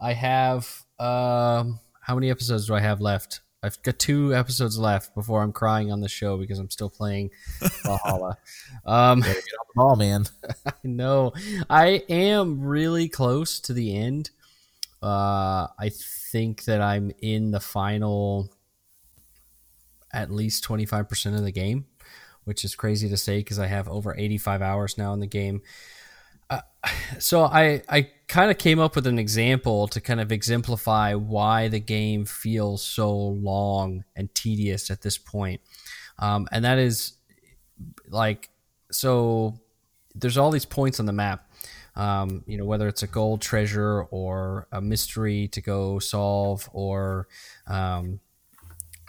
I 0.00 0.12
have 0.12 0.84
um, 1.00 1.80
how 2.00 2.14
many 2.14 2.30
episodes 2.30 2.68
do 2.68 2.74
I 2.74 2.80
have 2.80 3.00
left? 3.00 3.40
I've 3.62 3.82
got 3.82 3.98
two 3.98 4.34
episodes 4.34 4.78
left 4.78 5.14
before 5.14 5.42
I'm 5.42 5.52
crying 5.52 5.92
on 5.92 6.00
the 6.00 6.08
show 6.08 6.38
because 6.38 6.58
I'm 6.58 6.70
still 6.70 6.88
playing 6.88 7.30
Valhalla. 7.82 8.38
um, 8.86 9.20
Get 9.20 9.28
on 9.28 9.34
the 9.34 9.74
ball, 9.74 9.96
man. 9.96 10.24
I 10.66 10.72
know 10.82 11.32
I 11.68 12.02
am 12.08 12.60
really 12.62 13.08
close 13.08 13.60
to 13.60 13.74
the 13.74 13.94
end. 13.96 14.30
Uh, 15.02 15.66
I 15.78 15.90
think 16.30 16.64
that 16.64 16.80
I'm 16.80 17.12
in 17.20 17.50
the 17.50 17.60
final 17.60 18.50
at 20.12 20.30
least 20.30 20.64
25% 20.64 21.34
of 21.36 21.44
the 21.44 21.52
game, 21.52 21.86
which 22.44 22.64
is 22.64 22.74
crazy 22.74 23.08
to 23.08 23.16
say 23.16 23.38
because 23.38 23.58
I 23.58 23.66
have 23.66 23.88
over 23.88 24.14
85 24.16 24.62
hours 24.62 24.98
now 24.98 25.12
in 25.12 25.20
the 25.20 25.26
game. 25.26 25.62
So 27.18 27.44
I 27.44 27.82
I 27.88 28.08
kind 28.28 28.50
of 28.50 28.58
came 28.58 28.78
up 28.78 28.96
with 28.96 29.06
an 29.06 29.18
example 29.18 29.88
to 29.88 30.00
kind 30.00 30.20
of 30.20 30.32
exemplify 30.32 31.14
why 31.14 31.68
the 31.68 31.80
game 31.80 32.24
feels 32.24 32.82
so 32.82 33.14
long 33.14 34.04
and 34.16 34.34
tedious 34.34 34.90
at 34.90 35.02
this 35.02 35.18
point, 35.18 35.60
um, 36.18 36.48
and 36.52 36.64
that 36.64 36.78
is 36.78 37.14
like 38.08 38.48
so. 38.90 39.58
There's 40.14 40.36
all 40.36 40.50
these 40.50 40.64
points 40.64 40.98
on 40.98 41.06
the 41.06 41.12
map, 41.12 41.52
um, 41.94 42.42
you 42.46 42.58
know, 42.58 42.64
whether 42.64 42.88
it's 42.88 43.02
a 43.02 43.06
gold 43.06 43.40
treasure 43.40 44.02
or 44.10 44.66
a 44.72 44.80
mystery 44.80 45.46
to 45.48 45.60
go 45.60 46.00
solve 46.00 46.68
or 46.72 47.28
um, 47.68 48.18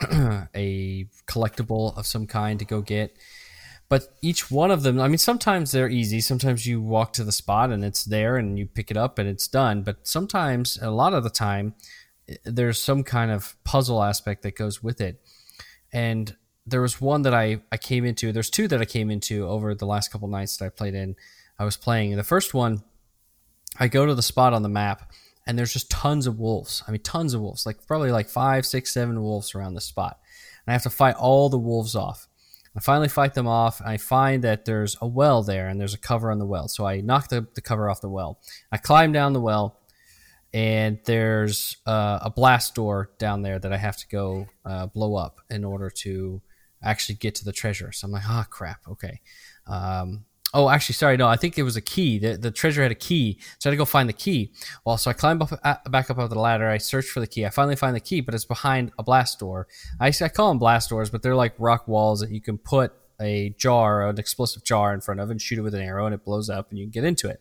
a 0.54 1.06
collectible 1.26 1.96
of 1.98 2.06
some 2.06 2.26
kind 2.26 2.58
to 2.60 2.64
go 2.64 2.80
get. 2.80 3.16
But 3.92 4.08
each 4.22 4.50
one 4.50 4.70
of 4.70 4.84
them, 4.84 4.98
I 4.98 5.06
mean, 5.06 5.18
sometimes 5.18 5.70
they're 5.70 5.86
easy. 5.86 6.22
Sometimes 6.22 6.66
you 6.66 6.80
walk 6.80 7.12
to 7.12 7.24
the 7.24 7.30
spot 7.30 7.68
and 7.68 7.84
it's 7.84 8.06
there 8.06 8.38
and 8.38 8.58
you 8.58 8.64
pick 8.64 8.90
it 8.90 8.96
up 8.96 9.18
and 9.18 9.28
it's 9.28 9.46
done. 9.46 9.82
But 9.82 10.06
sometimes, 10.08 10.78
a 10.80 10.90
lot 10.90 11.12
of 11.12 11.24
the 11.24 11.28
time, 11.28 11.74
eh, 12.26 12.36
there's 12.42 12.82
some 12.82 13.04
kind 13.04 13.30
of 13.30 13.54
puzzle 13.64 14.02
aspect 14.02 14.44
that 14.44 14.56
goes 14.56 14.82
with 14.82 15.02
it. 15.02 15.20
And 15.92 16.34
there 16.64 16.80
was 16.80 17.02
one 17.02 17.20
that 17.20 17.34
I, 17.34 17.60
I 17.70 17.76
came 17.76 18.06
into, 18.06 18.32
there's 18.32 18.48
two 18.48 18.66
that 18.68 18.80
I 18.80 18.86
came 18.86 19.10
into 19.10 19.46
over 19.46 19.74
the 19.74 19.84
last 19.84 20.10
couple 20.10 20.26
nights 20.26 20.56
that 20.56 20.64
I 20.64 20.68
played 20.70 20.94
in. 20.94 21.14
I 21.58 21.66
was 21.66 21.76
playing. 21.76 22.16
The 22.16 22.24
first 22.24 22.54
one, 22.54 22.82
I 23.78 23.88
go 23.88 24.06
to 24.06 24.14
the 24.14 24.22
spot 24.22 24.54
on 24.54 24.62
the 24.62 24.70
map 24.70 25.12
and 25.46 25.58
there's 25.58 25.74
just 25.74 25.90
tons 25.90 26.26
of 26.26 26.38
wolves. 26.38 26.82
I 26.88 26.92
mean, 26.92 27.02
tons 27.02 27.34
of 27.34 27.42
wolves, 27.42 27.66
like 27.66 27.86
probably 27.86 28.10
like 28.10 28.30
five, 28.30 28.64
six, 28.64 28.90
seven 28.90 29.20
wolves 29.20 29.54
around 29.54 29.74
the 29.74 29.82
spot. 29.82 30.18
And 30.66 30.72
I 30.72 30.72
have 30.72 30.84
to 30.84 30.88
fight 30.88 31.16
all 31.16 31.50
the 31.50 31.58
wolves 31.58 31.94
off. 31.94 32.26
I 32.76 32.80
finally 32.80 33.08
fight 33.08 33.34
them 33.34 33.46
off. 33.46 33.82
I 33.84 33.98
find 33.98 34.42
that 34.44 34.64
there's 34.64 34.96
a 35.00 35.06
well 35.06 35.42
there 35.42 35.68
and 35.68 35.80
there's 35.80 35.94
a 35.94 35.98
cover 35.98 36.30
on 36.30 36.38
the 36.38 36.46
well. 36.46 36.68
So 36.68 36.86
I 36.86 37.00
knock 37.00 37.28
the, 37.28 37.46
the 37.54 37.60
cover 37.60 37.90
off 37.90 38.00
the 38.00 38.08
well. 38.08 38.40
I 38.70 38.78
climb 38.78 39.12
down 39.12 39.34
the 39.34 39.40
well 39.40 39.78
and 40.54 40.98
there's 41.04 41.76
uh, 41.86 42.20
a 42.22 42.30
blast 42.30 42.74
door 42.74 43.10
down 43.18 43.42
there 43.42 43.58
that 43.58 43.72
I 43.72 43.76
have 43.76 43.96
to 43.98 44.08
go 44.08 44.48
uh, 44.64 44.86
blow 44.86 45.16
up 45.16 45.40
in 45.50 45.64
order 45.64 45.90
to 45.90 46.42
actually 46.82 47.16
get 47.16 47.34
to 47.36 47.44
the 47.44 47.52
treasure. 47.52 47.92
So 47.92 48.06
I'm 48.06 48.12
like, 48.12 48.24
ah, 48.26 48.44
oh, 48.46 48.50
crap. 48.50 48.80
Okay. 48.88 49.20
Um, 49.66 50.24
Oh, 50.54 50.68
actually, 50.68 50.94
sorry. 50.94 51.16
No, 51.16 51.28
I 51.28 51.36
think 51.36 51.56
it 51.56 51.62
was 51.62 51.76
a 51.76 51.80
key. 51.80 52.18
The, 52.18 52.36
the 52.36 52.50
treasure 52.50 52.82
had 52.82 52.92
a 52.92 52.96
key, 52.96 53.38
so 53.58 53.68
I 53.68 53.70
had 53.70 53.74
to 53.74 53.78
go 53.78 53.86
find 53.86 54.06
the 54.08 54.12
key. 54.12 54.52
Well, 54.84 54.98
so 54.98 55.10
I 55.10 55.14
climb 55.14 55.40
up, 55.40 55.50
uh, 55.64 55.76
back 55.88 56.10
up 56.10 56.16
the 56.16 56.38
ladder. 56.38 56.68
I 56.68 56.76
search 56.76 57.06
for 57.06 57.20
the 57.20 57.26
key. 57.26 57.46
I 57.46 57.50
finally 57.50 57.76
find 57.76 57.96
the 57.96 58.00
key, 58.00 58.20
but 58.20 58.34
it's 58.34 58.44
behind 58.44 58.92
a 58.98 59.02
blast 59.02 59.38
door. 59.38 59.66
I, 59.98 60.08
I 60.08 60.28
call 60.28 60.48
them 60.48 60.58
blast 60.58 60.90
doors, 60.90 61.08
but 61.08 61.22
they're 61.22 61.34
like 61.34 61.54
rock 61.58 61.88
walls 61.88 62.20
that 62.20 62.30
you 62.30 62.42
can 62.42 62.58
put 62.58 62.92
a 63.18 63.54
jar, 63.56 64.06
an 64.08 64.18
explosive 64.18 64.62
jar 64.62 64.92
in 64.92 65.00
front 65.00 65.20
of, 65.20 65.30
and 65.30 65.40
shoot 65.40 65.58
it 65.58 65.62
with 65.62 65.74
an 65.74 65.80
arrow, 65.80 66.04
and 66.04 66.14
it 66.14 66.24
blows 66.24 66.50
up, 66.50 66.68
and 66.68 66.78
you 66.78 66.84
can 66.84 66.90
get 66.90 67.04
into 67.04 67.28
it. 67.28 67.40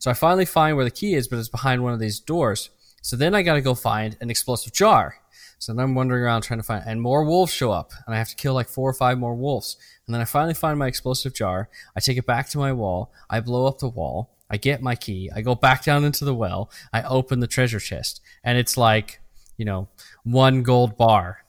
So 0.00 0.10
I 0.10 0.14
finally 0.14 0.46
find 0.46 0.74
where 0.76 0.84
the 0.84 0.90
key 0.90 1.14
is, 1.14 1.28
but 1.28 1.38
it's 1.38 1.48
behind 1.48 1.84
one 1.84 1.92
of 1.92 2.00
these 2.00 2.18
doors. 2.18 2.70
So 3.02 3.16
then 3.16 3.34
I 3.34 3.42
got 3.42 3.54
to 3.54 3.60
go 3.60 3.74
find 3.74 4.16
an 4.20 4.28
explosive 4.28 4.72
jar. 4.72 5.16
So 5.58 5.74
then 5.74 5.84
I'm 5.84 5.94
wandering 5.94 6.22
around 6.22 6.42
trying 6.42 6.58
to 6.58 6.64
find, 6.64 6.82
and 6.86 7.02
more 7.02 7.22
wolves 7.22 7.52
show 7.52 7.70
up, 7.70 7.92
and 8.06 8.14
I 8.14 8.18
have 8.18 8.30
to 8.30 8.36
kill 8.36 8.54
like 8.54 8.68
four 8.68 8.88
or 8.88 8.94
five 8.94 9.18
more 9.18 9.34
wolves. 9.34 9.76
And 10.10 10.14
then 10.16 10.22
I 10.22 10.24
finally 10.24 10.54
find 10.54 10.76
my 10.76 10.88
explosive 10.88 11.34
jar. 11.34 11.68
I 11.94 12.00
take 12.00 12.18
it 12.18 12.26
back 12.26 12.48
to 12.48 12.58
my 12.58 12.72
wall. 12.72 13.12
I 13.30 13.38
blow 13.38 13.66
up 13.66 13.78
the 13.78 13.88
wall. 13.88 14.34
I 14.50 14.56
get 14.56 14.82
my 14.82 14.96
key. 14.96 15.30
I 15.32 15.40
go 15.40 15.54
back 15.54 15.84
down 15.84 16.02
into 16.04 16.24
the 16.24 16.34
well. 16.34 16.68
I 16.92 17.02
open 17.02 17.38
the 17.38 17.46
treasure 17.46 17.78
chest, 17.78 18.20
and 18.42 18.58
it's 18.58 18.76
like, 18.76 19.20
you 19.56 19.64
know, 19.64 19.88
one 20.24 20.64
gold 20.64 20.96
bar. 20.96 21.44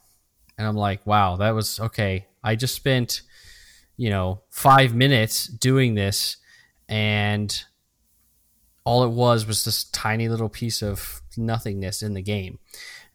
And 0.56 0.64
I'm 0.64 0.76
like, 0.76 1.04
wow, 1.04 1.34
that 1.38 1.50
was 1.50 1.80
okay. 1.80 2.26
I 2.44 2.54
just 2.54 2.76
spent, 2.76 3.22
you 3.96 4.10
know, 4.10 4.42
five 4.48 4.94
minutes 4.94 5.48
doing 5.48 5.96
this, 5.96 6.36
and 6.88 7.64
all 8.84 9.02
it 9.02 9.10
was 9.10 9.44
was 9.44 9.64
this 9.64 9.82
tiny 9.82 10.28
little 10.28 10.48
piece 10.48 10.84
of 10.84 11.20
nothingness 11.36 12.00
in 12.00 12.14
the 12.14 12.22
game 12.22 12.60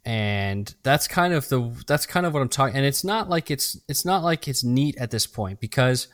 and 0.07 0.73
that's 0.83 1.05
kind 1.05 1.33
of 1.33 1.49
the 1.49 1.69
that's 1.85 2.05
kind 2.05 2.25
of 2.25 2.33
what 2.33 2.41
I'm 2.41 2.47
talking. 2.47 2.77
And 2.77 2.85
it's 2.85 3.03
not 3.03 3.27
like 3.27 3.51
it's 3.51 3.77
it's 3.89 4.05
not 4.05 4.23
like 4.23 4.47
it's 4.47 4.63
neat 4.63 4.95
at 4.97 5.11
this 5.11 5.27
point 5.27 5.59
because 5.59 6.07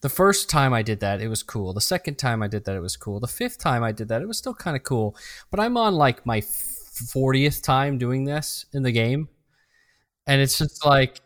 the 0.00 0.08
first 0.08 0.48
time 0.48 0.72
I 0.72 0.80
did 0.80 1.00
that 1.00 1.20
it 1.20 1.28
was 1.28 1.42
cool. 1.42 1.74
The 1.74 1.80
second 1.82 2.14
time 2.16 2.42
I 2.42 2.48
did 2.48 2.64
that 2.64 2.74
it 2.74 2.80
was 2.80 2.96
cool. 2.96 3.20
The 3.20 3.26
fifth 3.28 3.58
time 3.58 3.84
I 3.84 3.92
did 3.92 4.08
that 4.08 4.22
it 4.22 4.28
was 4.28 4.38
still 4.38 4.54
kind 4.54 4.78
of 4.78 4.82
cool. 4.82 5.14
But 5.50 5.60
I'm 5.60 5.76
on 5.76 5.94
like 5.94 6.24
my 6.24 6.40
fortieth 6.40 7.60
time 7.60 7.98
doing 7.98 8.24
this 8.24 8.64
in 8.72 8.82
the 8.82 8.92
game, 8.92 9.28
and 10.26 10.40
it's 10.40 10.56
just 10.56 10.84
like 10.86 11.20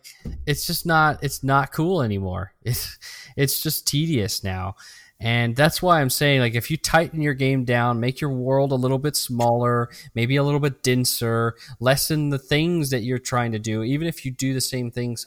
it's 0.45 0.67
just 0.67 0.87
not 0.87 1.23
it's 1.23 1.45
not 1.45 1.73
cool 1.73 2.03
anymore. 2.03 2.53
It's 2.65 2.99
it's 3.37 3.61
just 3.63 3.87
tedious 3.87 4.43
now. 4.43 4.75
And 5.21 5.57
that's 5.57 5.83
why 5.83 6.01
I'm 6.01 6.11
saying, 6.11 6.41
like, 6.41 6.55
if 6.55 6.71
you 6.71 6.77
tighten 6.77 7.21
your 7.21 7.35
game 7.35 7.65
down, 7.65 7.99
make 7.99 8.21
your 8.21 8.31
world 8.31 8.71
a 8.71 8.77
little 8.77 8.99
bit 8.99 9.17
smaller, 9.17 9.89
maybe 10.15 10.37
a 10.37 10.45
little 10.45 10.61
bit 10.61 10.83
denser, 10.83 11.57
lessen 11.81 12.31
the 12.31 12.39
things 12.39 12.91
that 12.91 13.03
you're 13.03 13.19
trying 13.19 13.51
to 13.53 13.59
do, 13.59 13.83
even 13.83 14.07
if 14.07 14.25
you 14.25 14.31
do 14.31 14.55
the 14.55 14.61
same 14.61 14.91
things 14.93 15.27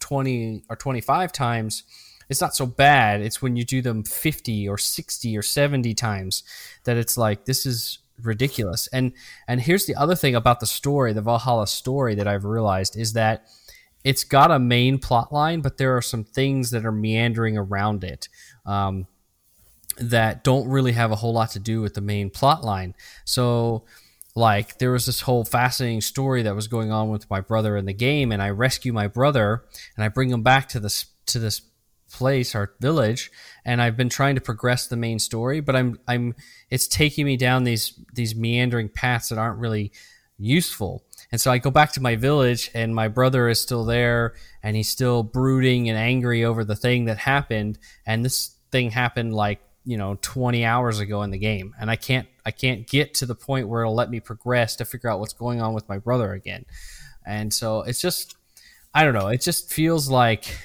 20 0.00 0.64
or 0.68 0.76
25 0.76 1.32
times, 1.32 1.84
it's 2.28 2.40
not 2.40 2.54
so 2.54 2.66
bad. 2.66 3.22
It's 3.22 3.40
when 3.40 3.56
you 3.56 3.64
do 3.64 3.80
them 3.80 4.04
50 4.04 4.68
or 4.68 4.76
60 4.76 5.36
or 5.36 5.42
70 5.42 5.94
times 5.94 6.42
that 6.84 6.96
it's 6.96 7.16
like, 7.16 7.46
this 7.46 7.64
is 7.64 7.98
ridiculous. 8.22 8.88
And 8.88 9.12
and 9.48 9.60
here's 9.60 9.86
the 9.86 9.96
other 9.96 10.14
thing 10.14 10.34
about 10.34 10.60
the 10.60 10.66
story, 10.66 11.12
the 11.12 11.22
Valhalla 11.22 11.66
story 11.66 12.14
that 12.14 12.28
I've 12.28 12.44
realized 12.44 12.96
is 12.96 13.14
that 13.14 13.46
it's 14.04 14.24
got 14.24 14.50
a 14.50 14.58
main 14.58 14.98
plot 14.98 15.32
line, 15.32 15.60
but 15.60 15.76
there 15.76 15.96
are 15.96 16.02
some 16.02 16.24
things 16.24 16.70
that 16.70 16.86
are 16.86 16.92
meandering 16.92 17.58
around 17.58 18.04
it. 18.04 18.28
Um, 18.64 19.06
that 20.00 20.42
don't 20.42 20.68
really 20.68 20.92
have 20.92 21.12
a 21.12 21.16
whole 21.16 21.32
lot 21.32 21.50
to 21.50 21.58
do 21.58 21.80
with 21.80 21.94
the 21.94 22.00
main 22.00 22.30
plot 22.30 22.64
line. 22.64 22.94
So, 23.24 23.84
like, 24.34 24.78
there 24.78 24.92
was 24.92 25.06
this 25.06 25.20
whole 25.20 25.44
fascinating 25.44 26.00
story 26.00 26.42
that 26.42 26.54
was 26.54 26.68
going 26.68 26.90
on 26.90 27.10
with 27.10 27.28
my 27.30 27.40
brother 27.40 27.76
in 27.76 27.84
the 27.84 27.92
game, 27.92 28.32
and 28.32 28.42
I 28.42 28.50
rescue 28.50 28.92
my 28.92 29.06
brother 29.06 29.64
and 29.96 30.04
I 30.04 30.08
bring 30.08 30.30
him 30.30 30.42
back 30.42 30.68
to 30.70 30.80
this 30.80 31.06
to 31.26 31.38
this 31.38 31.62
place, 32.10 32.54
our 32.54 32.72
village, 32.80 33.30
and 33.64 33.80
I've 33.80 33.96
been 33.96 34.08
trying 34.08 34.34
to 34.34 34.40
progress 34.40 34.86
the 34.86 34.96
main 34.96 35.18
story, 35.18 35.60
but 35.60 35.76
I'm 35.76 35.98
I'm 36.08 36.34
it's 36.70 36.88
taking 36.88 37.26
me 37.26 37.36
down 37.36 37.64
these 37.64 37.98
these 38.12 38.34
meandering 38.34 38.88
paths 38.88 39.28
that 39.28 39.38
aren't 39.38 39.58
really 39.58 39.92
useful. 40.38 41.04
And 41.32 41.40
so 41.40 41.52
I 41.52 41.58
go 41.58 41.70
back 41.70 41.92
to 41.92 42.02
my 42.02 42.16
village, 42.16 42.70
and 42.74 42.94
my 42.94 43.08
brother 43.08 43.48
is 43.48 43.60
still 43.60 43.84
there, 43.84 44.34
and 44.62 44.76
he's 44.76 44.88
still 44.88 45.22
brooding 45.22 45.88
and 45.88 45.98
angry 45.98 46.44
over 46.44 46.64
the 46.64 46.76
thing 46.76 47.04
that 47.04 47.18
happened. 47.18 47.78
And 48.04 48.24
this 48.24 48.56
thing 48.72 48.90
happened 48.90 49.34
like 49.34 49.60
you 49.84 49.96
know 49.96 50.18
20 50.20 50.64
hours 50.64 51.00
ago 51.00 51.22
in 51.22 51.30
the 51.30 51.38
game. 51.38 51.74
And 51.80 51.90
i 51.90 51.96
can't 51.96 52.28
i 52.44 52.50
can't 52.50 52.86
get 52.86 53.14
to 53.14 53.26
the 53.26 53.34
point 53.34 53.68
where 53.68 53.82
it'll 53.82 53.94
let 53.94 54.10
me 54.10 54.20
progress 54.20 54.76
to 54.76 54.84
figure 54.84 55.10
out 55.10 55.20
what's 55.20 55.32
going 55.32 55.60
on 55.60 55.74
with 55.74 55.88
my 55.88 55.98
brother 55.98 56.32
again. 56.32 56.64
And 57.26 57.52
so 57.52 57.82
it's 57.82 58.00
just 58.00 58.36
i 58.94 59.04
don't 59.04 59.14
know. 59.14 59.28
It 59.28 59.40
just 59.40 59.72
feels 59.72 60.08
like 60.08 60.56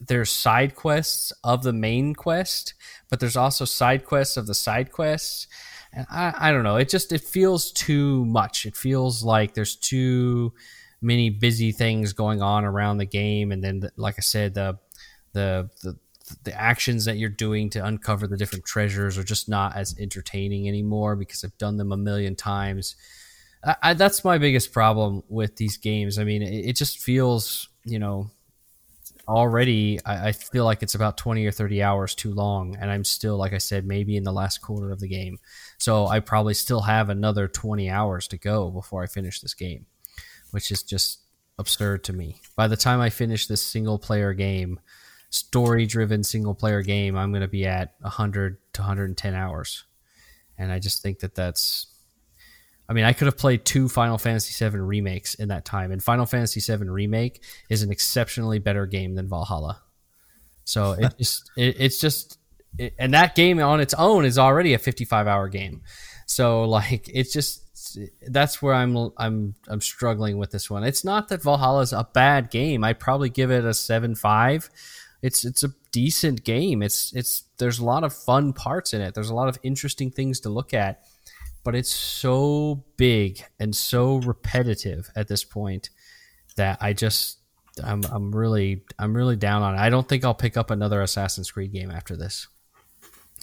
there's 0.00 0.30
side 0.30 0.74
quests 0.76 1.32
of 1.42 1.62
the 1.62 1.72
main 1.72 2.14
quest 2.14 2.74
but 3.10 3.20
there's 3.20 3.36
also 3.36 3.64
side 3.64 4.04
quests 4.04 4.36
of 4.36 4.46
the 4.46 4.54
side 4.54 4.92
quests. 4.92 5.46
And 5.92 6.06
i, 6.10 6.34
I 6.36 6.52
don't 6.52 6.64
know. 6.64 6.76
It 6.76 6.88
just 6.88 7.12
it 7.12 7.22
feels 7.22 7.72
too 7.72 8.24
much. 8.26 8.66
It 8.66 8.76
feels 8.76 9.24
like 9.24 9.54
there's 9.54 9.76
too 9.76 10.52
many 11.00 11.30
busy 11.30 11.70
things 11.72 12.12
going 12.12 12.42
on 12.42 12.64
around 12.64 12.98
the 12.98 13.06
game. 13.06 13.52
And 13.52 13.62
then 13.62 13.88
like 13.96 14.16
i 14.18 14.22
said 14.22 14.54
the 14.54 14.78
the, 15.32 15.70
the 15.82 15.96
the 16.44 16.58
actions 16.58 17.04
that 17.04 17.16
you're 17.16 17.28
doing 17.28 17.70
to 17.70 17.84
uncover 17.84 18.26
the 18.26 18.36
different 18.36 18.64
treasures 18.64 19.18
are 19.18 19.24
just 19.24 19.48
not 19.48 19.76
as 19.76 19.96
entertaining 19.98 20.68
anymore 20.68 21.16
because 21.16 21.44
I've 21.44 21.56
done 21.58 21.76
them 21.76 21.92
a 21.92 21.96
million 21.96 22.36
times. 22.36 22.96
I, 23.64 23.76
I, 23.82 23.94
that's 23.94 24.24
my 24.24 24.38
biggest 24.38 24.72
problem 24.72 25.22
with 25.28 25.56
these 25.56 25.76
games. 25.76 26.18
I 26.18 26.24
mean, 26.24 26.42
it, 26.42 26.70
it 26.70 26.76
just 26.76 26.98
feels, 26.98 27.68
you 27.84 27.98
know, 27.98 28.30
already 29.28 29.98
I, 30.04 30.28
I, 30.28 30.32
feel 30.32 30.64
like 30.64 30.82
it's 30.82 30.94
about 30.94 31.18
20 31.18 31.44
or 31.44 31.52
30 31.52 31.82
hours 31.82 32.14
too 32.14 32.32
long. 32.32 32.76
And 32.80 32.90
I'm 32.90 33.04
still, 33.04 33.36
like 33.36 33.52
I 33.52 33.58
said, 33.58 33.84
maybe 33.84 34.16
in 34.16 34.24
the 34.24 34.32
last 34.32 34.58
quarter 34.58 34.90
of 34.90 35.00
the 35.00 35.08
game. 35.08 35.38
So 35.76 36.06
I 36.06 36.20
probably 36.20 36.54
still 36.54 36.80
have 36.80 37.10
another 37.10 37.46
20 37.46 37.90
hours 37.90 38.26
to 38.28 38.38
go 38.38 38.70
before 38.70 39.02
I 39.02 39.06
finish 39.06 39.40
this 39.40 39.54
game, 39.54 39.86
which 40.50 40.72
is 40.72 40.82
just 40.82 41.20
absurd 41.58 42.04
to 42.04 42.12
me. 42.12 42.40
By 42.56 42.68
the 42.68 42.76
time 42.76 43.00
I 43.00 43.10
finish 43.10 43.46
this 43.46 43.62
single 43.62 43.98
player 43.98 44.32
game, 44.32 44.80
story 45.30 45.86
driven 45.86 46.22
single 46.22 46.54
player 46.54 46.82
game, 46.82 47.16
I'm 47.16 47.30
going 47.30 47.42
to 47.42 47.48
be 47.48 47.66
at 47.66 47.94
100 48.00 48.58
to 48.74 48.80
110 48.80 49.34
hours. 49.34 49.84
And 50.56 50.72
I 50.72 50.78
just 50.78 51.02
think 51.02 51.20
that 51.20 51.34
that's, 51.34 51.86
I 52.88 52.92
mean, 52.92 53.04
I 53.04 53.12
could 53.12 53.26
have 53.26 53.36
played 53.36 53.64
two 53.64 53.88
Final 53.88 54.18
Fantasy 54.18 54.64
VII 54.64 54.78
remakes 54.78 55.34
in 55.34 55.48
that 55.48 55.64
time, 55.64 55.92
and 55.92 56.02
Final 56.02 56.26
Fantasy 56.26 56.60
VII 56.60 56.88
remake 56.88 57.42
is 57.68 57.82
an 57.82 57.92
exceptionally 57.92 58.58
better 58.58 58.86
game 58.86 59.14
than 59.14 59.28
Valhalla. 59.28 59.82
So 60.64 60.92
it 60.92 61.14
just 61.18 61.50
it, 61.56 61.76
it's 61.78 62.00
just 62.00 62.38
it, 62.78 62.94
and 62.98 63.14
that 63.14 63.34
game 63.34 63.60
on 63.60 63.80
its 63.80 63.94
own 63.94 64.24
is 64.24 64.38
already 64.38 64.74
a 64.74 64.78
55 64.78 65.26
hour 65.26 65.48
game. 65.48 65.82
So 66.26 66.64
like 66.64 67.08
it's 67.12 67.32
just 67.32 67.64
that's 68.28 68.60
where 68.60 68.74
I'm 68.74 69.10
I'm 69.16 69.54
I'm 69.68 69.80
struggling 69.80 70.38
with 70.38 70.50
this 70.50 70.70
one. 70.70 70.84
It's 70.84 71.04
not 71.04 71.28
that 71.28 71.42
Valhalla 71.42 71.80
is 71.80 71.92
a 71.92 72.08
bad 72.12 72.50
game. 72.50 72.84
I'd 72.84 73.00
probably 73.00 73.30
give 73.30 73.50
it 73.50 73.64
a 73.64 73.74
seven 73.74 74.14
five. 74.14 74.68
It's 75.22 75.44
it's 75.44 75.64
a 75.64 75.74
decent 75.92 76.44
game. 76.44 76.82
It's 76.82 77.12
it's 77.12 77.44
there's 77.58 77.78
a 77.78 77.84
lot 77.84 78.04
of 78.04 78.12
fun 78.12 78.52
parts 78.52 78.94
in 78.94 79.00
it. 79.00 79.14
There's 79.14 79.30
a 79.30 79.34
lot 79.34 79.48
of 79.48 79.58
interesting 79.62 80.10
things 80.10 80.40
to 80.40 80.48
look 80.48 80.72
at 80.72 81.02
but 81.68 81.74
it's 81.74 81.90
so 81.90 82.82
big 82.96 83.44
and 83.60 83.76
so 83.76 84.16
repetitive 84.16 85.10
at 85.14 85.28
this 85.28 85.44
point 85.44 85.90
that 86.56 86.78
I 86.80 86.94
just 86.94 87.40
I'm 87.84 88.02
I'm 88.10 88.34
really 88.34 88.84
I'm 88.98 89.14
really 89.14 89.36
down 89.36 89.62
on 89.62 89.74
it. 89.74 89.78
I 89.78 89.90
don't 89.90 90.08
think 90.08 90.24
I'll 90.24 90.32
pick 90.32 90.56
up 90.56 90.70
another 90.70 91.02
Assassin's 91.02 91.50
Creed 91.50 91.72
game 91.72 91.90
after 91.90 92.16
this. 92.16 92.48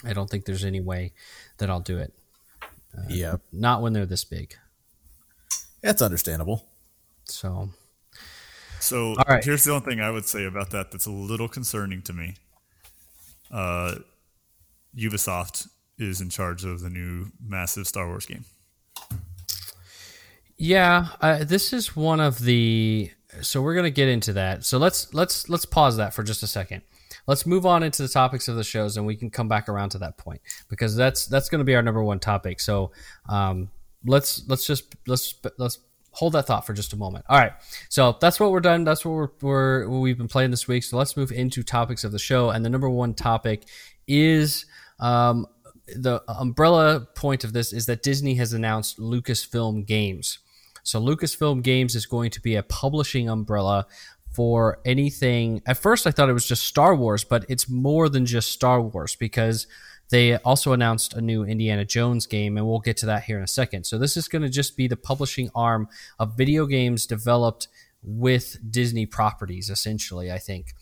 I 0.04 0.12
don't 0.12 0.28
think 0.28 0.44
there's 0.44 0.64
any 0.64 0.80
way 0.80 1.12
that 1.58 1.70
I'll 1.70 1.78
do 1.78 1.98
it. 1.98 2.12
Uh, 2.98 3.02
yeah, 3.08 3.36
not 3.52 3.80
when 3.80 3.92
they're 3.92 4.06
this 4.06 4.24
big. 4.24 4.56
That's 5.80 6.02
understandable. 6.02 6.66
So, 7.26 7.70
so 8.86 9.14
right. 9.28 9.44
here's 9.44 9.64
the 9.64 9.72
only 9.72 9.84
thing 9.84 10.00
I 10.00 10.10
would 10.10 10.26
say 10.26 10.44
about 10.44 10.70
that 10.70 10.90
that's 10.90 11.06
a 11.06 11.10
little 11.10 11.48
concerning 11.48 12.02
to 12.02 12.12
me. 12.12 12.34
Uh, 13.50 13.96
Ubisoft 14.96 15.68
is 15.98 16.20
in 16.20 16.30
charge 16.30 16.64
of 16.64 16.80
the 16.80 16.90
new 16.90 17.26
massive 17.44 17.86
Star 17.86 18.06
Wars 18.06 18.26
game. 18.26 18.44
Yeah, 20.56 21.08
uh, 21.20 21.44
this 21.44 21.72
is 21.72 21.94
one 21.94 22.20
of 22.20 22.38
the. 22.38 23.10
So 23.42 23.60
we're 23.60 23.74
gonna 23.74 23.90
get 23.90 24.08
into 24.08 24.32
that. 24.34 24.64
So 24.64 24.78
let's 24.78 25.12
let's 25.12 25.48
let's 25.50 25.66
pause 25.66 25.98
that 25.98 26.14
for 26.14 26.22
just 26.22 26.42
a 26.42 26.46
second. 26.46 26.82
Let's 27.26 27.44
move 27.44 27.66
on 27.66 27.82
into 27.82 28.02
the 28.02 28.08
topics 28.08 28.48
of 28.48 28.56
the 28.56 28.64
shows, 28.64 28.96
and 28.96 29.04
we 29.04 29.16
can 29.16 29.30
come 29.30 29.48
back 29.48 29.68
around 29.68 29.90
to 29.90 29.98
that 29.98 30.16
point 30.16 30.40
because 30.68 30.96
that's 30.96 31.26
that's 31.26 31.48
going 31.48 31.58
to 31.58 31.64
be 31.64 31.74
our 31.74 31.82
number 31.82 32.02
one 32.02 32.20
topic. 32.20 32.60
So 32.60 32.92
um, 33.28 33.68
let's 34.06 34.48
let's 34.48 34.66
just 34.66 34.94
let's 35.06 35.34
let's 35.58 35.78
hold 36.16 36.32
that 36.32 36.46
thought 36.46 36.66
for 36.66 36.72
just 36.72 36.94
a 36.94 36.96
moment. 36.96 37.26
All 37.28 37.38
right, 37.38 37.52
so 37.88 38.16
that's 38.20 38.40
what 38.40 38.50
we're 38.50 38.60
done. 38.60 38.84
That's 38.84 39.04
what 39.04 39.12
we're, 39.12 39.28
we're 39.42 40.00
we've 40.00 40.18
been 40.18 40.28
playing 40.28 40.50
this 40.50 40.66
week. 40.66 40.82
So 40.82 40.96
let's 40.96 41.16
move 41.16 41.30
into 41.30 41.62
topics 41.62 42.04
of 42.04 42.12
the 42.12 42.18
show, 42.18 42.50
and 42.50 42.64
the 42.64 42.70
number 42.70 42.88
one 42.88 43.14
topic 43.14 43.64
is 44.08 44.64
um, 44.98 45.46
the 45.86 46.22
umbrella 46.28 47.06
point 47.14 47.44
of 47.44 47.52
this 47.52 47.72
is 47.72 47.86
that 47.86 48.02
Disney 48.02 48.34
has 48.34 48.52
announced 48.52 48.98
Lucasfilm 48.98 49.86
Games. 49.86 50.38
So 50.82 51.00
Lucasfilm 51.00 51.62
Games 51.62 51.94
is 51.94 52.06
going 52.06 52.30
to 52.30 52.40
be 52.40 52.54
a 52.54 52.62
publishing 52.62 53.28
umbrella 53.28 53.86
for 54.32 54.80
anything. 54.84 55.62
At 55.66 55.78
first, 55.78 56.06
I 56.06 56.10
thought 56.10 56.28
it 56.28 56.34
was 56.34 56.46
just 56.46 56.64
Star 56.64 56.94
Wars, 56.94 57.24
but 57.24 57.44
it's 57.48 57.68
more 57.68 58.08
than 58.08 58.26
just 58.26 58.52
Star 58.52 58.80
Wars 58.80 59.16
because 59.16 59.66
they 60.10 60.36
also 60.36 60.72
announced 60.72 61.14
a 61.14 61.20
new 61.20 61.44
Indiana 61.44 61.84
Jones 61.84 62.26
game, 62.26 62.56
and 62.56 62.66
we'll 62.66 62.80
get 62.80 62.96
to 62.98 63.06
that 63.06 63.24
here 63.24 63.38
in 63.38 63.44
a 63.44 63.48
second. 63.48 63.84
So 63.84 63.98
this 63.98 64.16
is 64.16 64.28
going 64.28 64.42
to 64.42 64.48
just 64.48 64.76
be 64.76 64.86
the 64.86 64.96
publishing 64.96 65.50
arm 65.54 65.88
of 66.18 66.36
video 66.36 66.66
games 66.66 67.06
developed 67.06 67.68
with 68.02 68.58
Disney 68.70 69.04
properties, 69.04 69.68
essentially. 69.68 70.30
I 70.30 70.38
think 70.38 70.74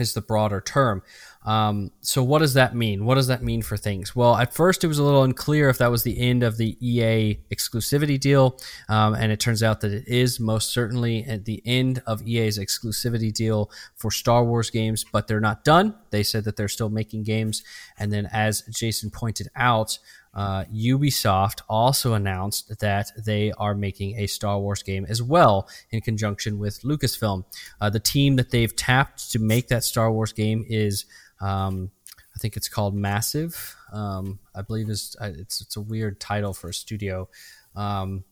is 0.00 0.14
the 0.14 0.20
broader 0.20 0.60
term. 0.60 1.02
Um, 1.44 1.90
so 2.00 2.22
what 2.22 2.38
does 2.38 2.54
that 2.54 2.74
mean? 2.74 3.04
What 3.04 3.16
does 3.16 3.26
that 3.26 3.42
mean 3.42 3.60
for 3.60 3.76
things? 3.76 4.16
Well, 4.16 4.36
at 4.36 4.54
first 4.54 4.82
it 4.82 4.86
was 4.86 4.98
a 4.98 5.02
little 5.02 5.22
unclear 5.22 5.68
if 5.68 5.78
that 5.78 5.90
was 5.90 6.02
the 6.02 6.18
end 6.18 6.42
of 6.42 6.56
the 6.56 6.76
EA 6.80 7.38
exclusivity 7.52 8.18
deal, 8.18 8.58
um, 8.88 9.14
and 9.14 9.30
it 9.30 9.40
turns 9.40 9.62
out 9.62 9.80
that 9.82 9.92
it 9.92 10.08
is 10.08 10.40
most 10.40 10.70
certainly 10.72 11.24
at 11.24 11.44
the 11.44 11.62
end 11.66 12.02
of 12.06 12.22
EA's 12.22 12.58
exclusivity 12.58 13.32
deal 13.32 13.70
for 13.94 14.10
Star 14.10 14.42
Wars 14.44 14.70
games. 14.70 15.04
But 15.04 15.26
they're 15.26 15.40
not 15.40 15.64
done. 15.64 15.94
They 16.10 16.22
said 16.22 16.44
that 16.44 16.56
they're 16.56 16.68
still 16.68 16.88
making 16.90 17.24
games, 17.24 17.62
and 17.98 18.10
then 18.12 18.26
as 18.32 18.62
Jason 18.62 19.10
pointed 19.10 19.48
out, 19.54 19.98
uh, 20.34 20.64
Ubisoft 20.64 21.62
also 21.68 22.14
announced 22.14 22.80
that 22.80 23.12
they 23.24 23.52
are 23.52 23.74
making 23.74 24.18
a 24.18 24.26
Star 24.26 24.58
Wars 24.58 24.82
game 24.82 25.06
as 25.08 25.22
well 25.22 25.68
in 25.90 26.00
conjunction 26.00 26.58
with 26.58 26.82
Lucasfilm. 26.82 27.44
Uh, 27.80 27.88
the 27.90 28.00
team 28.00 28.36
that 28.36 28.50
they've 28.50 28.74
tapped 28.74 29.30
to 29.30 29.38
make 29.38 29.68
that 29.68 29.84
Star 29.84 30.10
Wars 30.10 30.32
game 30.32 30.64
is, 30.68 31.06
um, 31.40 31.90
I 32.34 32.38
think 32.38 32.56
it's 32.56 32.68
called 32.68 32.94
Massive. 32.94 33.76
Um, 33.92 34.40
I 34.54 34.62
believe 34.62 34.90
is 34.90 35.14
uh, 35.20 35.30
it's 35.36 35.60
it's 35.60 35.76
a 35.76 35.80
weird 35.80 36.20
title 36.20 36.52
for 36.52 36.70
a 36.70 36.74
studio, 36.74 37.28
um, 37.76 38.24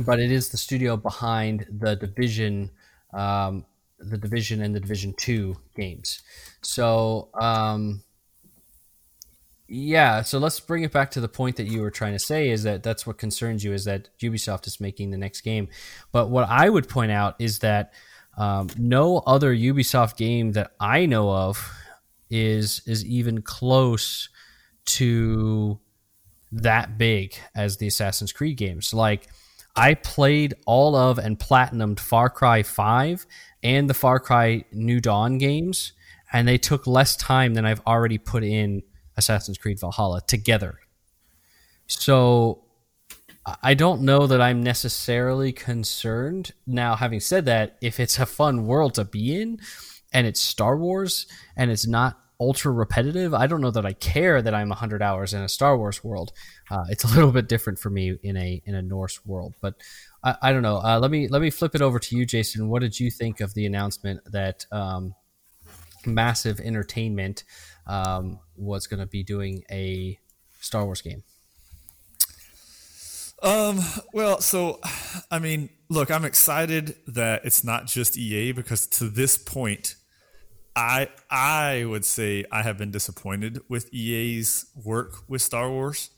but 0.00 0.18
it 0.18 0.32
is 0.32 0.48
the 0.48 0.58
studio 0.58 0.96
behind 0.96 1.66
the 1.70 1.94
Division. 1.94 2.70
Um, 3.12 3.66
the 4.00 4.18
division 4.18 4.60
and 4.60 4.74
the 4.74 4.80
division 4.80 5.14
2 5.16 5.56
games 5.76 6.20
so 6.62 7.28
um, 7.40 8.02
yeah, 9.74 10.22
so 10.22 10.38
let's 10.38 10.60
bring 10.60 10.84
it 10.84 10.92
back 10.92 11.10
to 11.12 11.20
the 11.20 11.28
point 11.28 11.56
that 11.56 11.66
you 11.66 11.80
were 11.80 11.90
trying 11.90 12.12
to 12.12 12.18
say 12.18 12.50
is 12.50 12.62
that 12.62 12.84
that's 12.84 13.06
what 13.06 13.18
concerns 13.18 13.64
you 13.64 13.72
is 13.72 13.84
that 13.86 14.08
Ubisoft 14.20 14.68
is 14.68 14.80
making 14.80 15.10
the 15.10 15.18
next 15.18 15.40
game. 15.40 15.68
But 16.12 16.30
what 16.30 16.48
I 16.48 16.70
would 16.70 16.88
point 16.88 17.10
out 17.10 17.34
is 17.40 17.58
that 17.58 17.92
um, 18.36 18.68
no 18.78 19.18
other 19.18 19.52
Ubisoft 19.52 20.16
game 20.16 20.52
that 20.52 20.72
I 20.78 21.06
know 21.06 21.28
of 21.28 21.72
is 22.30 22.82
is 22.86 23.04
even 23.04 23.42
close 23.42 24.28
to 24.86 25.80
that 26.52 26.96
big 26.96 27.34
as 27.54 27.78
the 27.78 27.88
Assassin's 27.88 28.32
Creed 28.32 28.56
games. 28.56 28.94
Like 28.94 29.26
I 29.74 29.94
played 29.94 30.54
all 30.66 30.94
of 30.94 31.18
and 31.18 31.36
platinumed 31.36 31.98
Far 31.98 32.30
Cry 32.30 32.62
5 32.62 33.26
and 33.64 33.90
the 33.90 33.94
Far 33.94 34.20
Cry 34.20 34.64
New 34.70 35.00
Dawn 35.00 35.38
games 35.38 35.94
and 36.32 36.46
they 36.46 36.58
took 36.58 36.86
less 36.86 37.16
time 37.16 37.54
than 37.54 37.66
I've 37.66 37.82
already 37.86 38.18
put 38.18 38.44
in 38.44 38.84
Assassin's 39.16 39.58
Creed 39.58 39.80
Valhalla 39.80 40.20
together. 40.26 40.80
So 41.86 42.64
I 43.62 43.74
don't 43.74 44.02
know 44.02 44.26
that 44.26 44.40
I'm 44.40 44.62
necessarily 44.62 45.52
concerned. 45.52 46.52
Now, 46.66 46.96
having 46.96 47.20
said 47.20 47.44
that, 47.44 47.76
if 47.82 48.00
it's 48.00 48.18
a 48.18 48.26
fun 48.26 48.66
world 48.66 48.94
to 48.94 49.04
be 49.04 49.40
in 49.40 49.60
and 50.12 50.26
it's 50.26 50.40
Star 50.40 50.78
Wars 50.78 51.26
and 51.56 51.70
it's 51.70 51.86
not 51.86 52.18
ultra 52.40 52.72
repetitive, 52.72 53.34
I 53.34 53.46
don't 53.46 53.60
know 53.60 53.70
that 53.70 53.84
I 53.84 53.92
care 53.92 54.40
that 54.40 54.54
I'm 54.54 54.70
100 54.70 55.02
hours 55.02 55.34
in 55.34 55.42
a 55.42 55.48
Star 55.48 55.76
Wars 55.76 56.02
world. 56.02 56.32
Uh, 56.70 56.84
it's 56.88 57.04
a 57.04 57.08
little 57.14 57.32
bit 57.32 57.48
different 57.48 57.78
for 57.78 57.90
me 57.90 58.16
in 58.22 58.36
a 58.36 58.62
in 58.64 58.74
a 58.74 58.82
Norse 58.82 59.24
world, 59.26 59.54
but 59.60 59.74
I, 60.22 60.36
I 60.40 60.52
don't 60.52 60.62
know. 60.62 60.78
Uh, 60.78 60.98
let 60.98 61.10
me 61.10 61.28
let 61.28 61.42
me 61.42 61.50
flip 61.50 61.74
it 61.74 61.82
over 61.82 61.98
to 61.98 62.16
you, 62.16 62.24
Jason. 62.24 62.68
What 62.68 62.80
did 62.80 62.98
you 62.98 63.10
think 63.10 63.40
of 63.40 63.52
the 63.52 63.66
announcement 63.66 64.20
that 64.32 64.64
um, 64.72 65.14
Massive 66.06 66.60
Entertainment 66.60 67.44
um, 67.86 68.38
was 68.56 68.86
going 68.86 69.00
to 69.00 69.06
be 69.06 69.22
doing 69.22 69.64
a 69.70 70.18
Star 70.60 70.84
Wars 70.84 71.02
game? 71.02 71.22
Um, 73.42 73.80
well, 74.14 74.40
so 74.40 74.80
I 75.30 75.38
mean, 75.38 75.68
look, 75.90 76.10
I'm 76.10 76.24
excited 76.24 76.96
that 77.06 77.44
it's 77.44 77.62
not 77.62 77.86
just 77.86 78.16
EA 78.16 78.52
because 78.52 78.86
to 78.86 79.08
this 79.08 79.36
point, 79.36 79.96
I 80.74 81.08
I 81.30 81.84
would 81.84 82.06
say 82.06 82.44
I 82.50 82.62
have 82.62 82.78
been 82.78 82.90
disappointed 82.90 83.60
with 83.68 83.92
EA's 83.92 84.66
work 84.82 85.28
with 85.28 85.42
Star 85.42 85.70
Wars. 85.70 86.10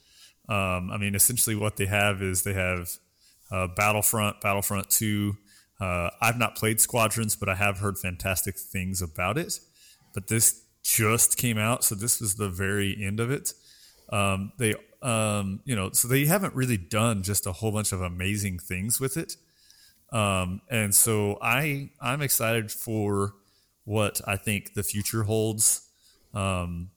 Um, 0.47 0.89
I 0.89 0.97
mean, 0.97 1.15
essentially, 1.15 1.55
what 1.55 1.75
they 1.75 1.87
have 1.87 2.21
is 2.21 2.43
they 2.43 2.53
have 2.53 2.91
uh, 3.51 3.67
Battlefront, 3.67 4.39
Battlefront 4.39 4.89
Two. 4.89 5.35
Uh, 5.81 6.09
I've 6.21 6.39
not 6.39 6.55
played 6.55 6.79
Squadrons, 6.79 7.35
but 7.35 7.49
I 7.49 7.55
have 7.55 7.79
heard 7.79 7.99
fantastic 7.99 8.57
things 8.57 9.01
about 9.01 9.37
it. 9.37 9.59
But 10.13 10.27
this 10.27 10.63
just 10.87 11.37
came 11.37 11.57
out, 11.57 11.83
so 11.83 11.95
this 11.95 12.21
was 12.21 12.35
the 12.35 12.49
very 12.49 12.97
end 13.03 13.19
of 13.19 13.29
it. 13.29 13.53
Um, 14.09 14.53
they, 14.57 14.73
um, 15.01 15.59
you 15.65 15.75
know, 15.75 15.91
so 15.91 16.07
they 16.07 16.25
haven't 16.25 16.55
really 16.55 16.77
done 16.77 17.23
just 17.23 17.45
a 17.45 17.51
whole 17.51 17.73
bunch 17.73 17.91
of 17.91 18.01
amazing 18.01 18.59
things 18.59 18.97
with 18.97 19.17
it. 19.17 19.35
Um, 20.13 20.61
and 20.71 20.95
so 20.95 21.37
I, 21.41 21.89
I'm 21.99 22.21
excited 22.21 22.71
for 22.71 23.33
what 23.83 24.21
I 24.25 24.37
think 24.37 24.75
the 24.75 24.83
future 24.83 25.23
holds. 25.23 25.89
Um, 26.33 26.91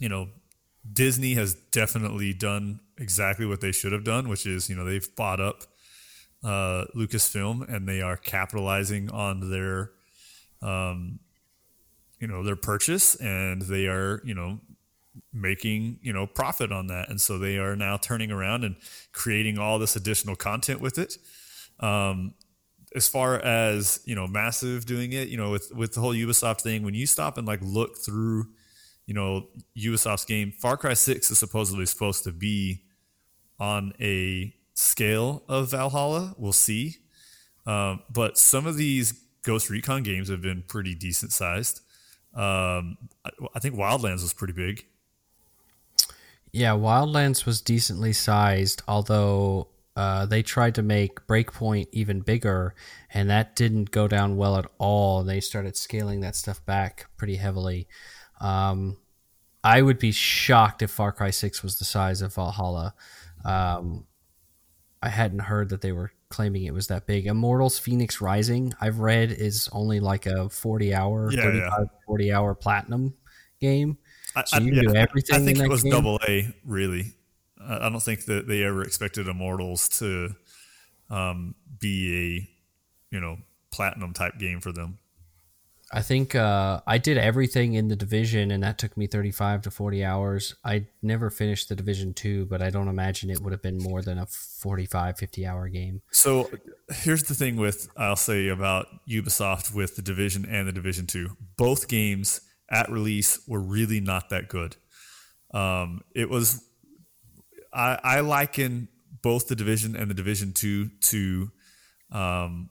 you 0.00 0.08
know, 0.08 0.30
Disney 0.92 1.34
has 1.34 1.54
definitely 1.54 2.32
done 2.32 2.80
exactly 2.98 3.46
what 3.46 3.60
they 3.60 3.70
should 3.70 3.92
have 3.92 4.02
done, 4.02 4.28
which 4.28 4.44
is, 4.44 4.68
you 4.68 4.74
know, 4.74 4.84
they've 4.84 5.14
bought 5.14 5.40
up 5.40 5.62
uh, 6.42 6.84
Lucasfilm 6.96 7.72
and 7.72 7.88
they 7.88 8.02
are 8.02 8.16
capitalizing 8.16 9.08
on 9.10 9.50
their 9.50 9.92
um, 10.62 11.20
you 12.20 12.26
know 12.26 12.42
their 12.42 12.56
purchase 12.56 13.14
and 13.16 13.62
they 13.62 13.86
are 13.86 14.20
you 14.24 14.34
know 14.34 14.58
making 15.32 15.98
you 16.02 16.12
know 16.12 16.26
profit 16.26 16.70
on 16.70 16.86
that 16.86 17.08
and 17.08 17.20
so 17.20 17.38
they 17.38 17.58
are 17.58 17.74
now 17.74 17.96
turning 17.96 18.30
around 18.30 18.62
and 18.64 18.76
creating 19.12 19.58
all 19.58 19.78
this 19.78 19.96
additional 19.96 20.36
content 20.36 20.80
with 20.80 20.98
it 20.98 21.16
um, 21.80 22.34
as 22.94 23.08
far 23.08 23.36
as 23.40 24.00
you 24.04 24.14
know 24.14 24.26
massive 24.26 24.86
doing 24.86 25.12
it 25.12 25.28
you 25.28 25.36
know 25.36 25.50
with 25.50 25.72
with 25.74 25.94
the 25.94 26.00
whole 26.00 26.14
ubisoft 26.14 26.60
thing 26.60 26.82
when 26.84 26.94
you 26.94 27.06
stop 27.06 27.36
and 27.38 27.46
like 27.46 27.60
look 27.62 27.98
through 27.98 28.44
you 29.06 29.14
know 29.14 29.48
ubisoft's 29.76 30.24
game 30.24 30.52
far 30.52 30.76
cry 30.76 30.94
6 30.94 31.30
is 31.30 31.38
supposedly 31.38 31.86
supposed 31.86 32.22
to 32.22 32.32
be 32.32 32.82
on 33.58 33.92
a 34.00 34.54
scale 34.80 35.44
of 35.48 35.70
Valhalla. 35.70 36.34
We'll 36.38 36.52
see. 36.52 36.96
Um, 37.66 38.02
but 38.10 38.38
some 38.38 38.66
of 38.66 38.76
these 38.76 39.12
Ghost 39.42 39.70
Recon 39.70 40.02
games 40.02 40.28
have 40.28 40.40
been 40.40 40.64
pretty 40.66 40.94
decent 40.94 41.32
sized. 41.32 41.82
Um, 42.34 42.98
I, 43.24 43.30
I 43.54 43.58
think 43.58 43.74
Wildlands 43.74 44.22
was 44.22 44.32
pretty 44.32 44.52
big. 44.52 44.86
Yeah, 46.52 46.72
Wildlands 46.72 47.46
was 47.46 47.60
decently 47.60 48.12
sized, 48.12 48.82
although 48.88 49.68
uh, 49.96 50.26
they 50.26 50.42
tried 50.42 50.74
to 50.76 50.82
make 50.82 51.26
Breakpoint 51.26 51.88
even 51.92 52.20
bigger, 52.20 52.74
and 53.12 53.30
that 53.30 53.54
didn't 53.54 53.90
go 53.90 54.08
down 54.08 54.36
well 54.36 54.56
at 54.56 54.66
all. 54.78 55.22
They 55.22 55.40
started 55.40 55.76
scaling 55.76 56.20
that 56.20 56.36
stuff 56.36 56.64
back 56.64 57.06
pretty 57.16 57.36
heavily. 57.36 57.86
Um, 58.40 58.96
I 59.62 59.82
would 59.82 59.98
be 59.98 60.12
shocked 60.12 60.82
if 60.82 60.90
Far 60.90 61.12
Cry 61.12 61.30
6 61.30 61.62
was 61.62 61.78
the 61.78 61.84
size 61.84 62.22
of 62.22 62.34
Valhalla. 62.34 62.94
Um, 63.44 64.06
I 65.02 65.08
hadn't 65.08 65.40
heard 65.40 65.68
that 65.68 65.82
they 65.82 65.92
were 65.92 66.12
claiming 66.30 66.64
it 66.64 66.72
was 66.72 66.86
that 66.86 67.06
big. 67.06 67.26
Immortals 67.26 67.78
Fenyx 67.78 68.20
Rising, 68.20 68.72
I've 68.80 69.00
read, 69.00 69.32
is 69.32 69.68
only 69.72 70.00
like 70.00 70.26
a 70.26 70.48
40 70.48 70.94
hour, 70.94 71.30
Yeah, 71.32 71.42
35, 71.42 71.72
yeah. 71.80 71.84
40 72.06 72.32
hour 72.32 72.54
platinum 72.54 73.14
game. 73.60 73.98
I, 74.36 74.44
So 74.44 74.56
I- 74.56 74.60
you 74.60 74.72
can 74.72 74.84
do 74.84 74.94
everything 74.94 75.34
I 75.34 75.38
in 75.40 75.44
think 75.44 75.58
that 75.58 75.64
it 75.64 75.68
was 75.70 75.82
game? 75.82 75.92
double 75.92 76.20
A, 76.28 76.54
really. 76.64 77.14
I 77.62 77.88
don't 77.90 78.00
think 78.02 78.24
that 78.26 78.46
they 78.48 78.62
ever 78.64 78.82
expected 78.82 79.28
Immortals 79.28 79.88
to 79.98 80.34
um, 81.10 81.54
be 81.80 82.48
a, 83.10 83.14
you 83.14 83.20
know, 83.20 83.36
platinum 83.72 84.12
type 84.14 84.38
game 84.38 84.60
for 84.60 84.72
them. 84.72 84.98
I 85.92 86.02
think 86.02 86.36
uh, 86.36 86.80
I 86.86 86.98
did 86.98 87.18
everything 87.18 87.74
in 87.74 87.88
the 87.88 87.96
division, 87.96 88.52
and 88.52 88.62
that 88.62 88.78
took 88.78 88.96
me 88.96 89.08
35 89.08 89.62
to 89.62 89.70
40 89.72 90.04
hours. 90.04 90.54
I 90.64 90.86
never 91.02 91.30
finished 91.30 91.68
the 91.68 91.74
division 91.74 92.14
two, 92.14 92.46
but 92.46 92.62
I 92.62 92.70
don't 92.70 92.86
imagine 92.86 93.28
it 93.28 93.40
would 93.40 93.52
have 93.52 93.62
been 93.62 93.78
more 93.78 94.00
than 94.00 94.16
a 94.16 94.26
45, 94.26 95.18
50 95.18 95.46
hour 95.46 95.68
game. 95.68 96.02
So 96.12 96.48
here's 96.90 97.24
the 97.24 97.34
thing 97.34 97.56
with 97.56 97.88
I'll 97.96 98.14
say 98.14 98.48
about 98.48 98.86
Ubisoft 99.08 99.74
with 99.74 99.96
the 99.96 100.02
Division 100.02 100.46
and 100.46 100.68
the 100.68 100.72
Division 100.72 101.08
Two. 101.08 101.36
Both 101.56 101.88
games 101.88 102.40
at 102.70 102.88
release 102.88 103.40
were 103.48 103.60
really 103.60 103.98
not 103.98 104.28
that 104.28 104.48
good. 104.48 104.76
Um, 105.52 106.02
it 106.14 106.30
was 106.30 106.64
I, 107.72 107.98
I 108.02 108.20
liken 108.20 108.86
both 109.22 109.48
the 109.48 109.56
Division 109.56 109.96
and 109.96 110.08
the 110.08 110.14
Division 110.14 110.52
Two 110.52 110.90
to 111.00 111.50
um, 112.12 112.70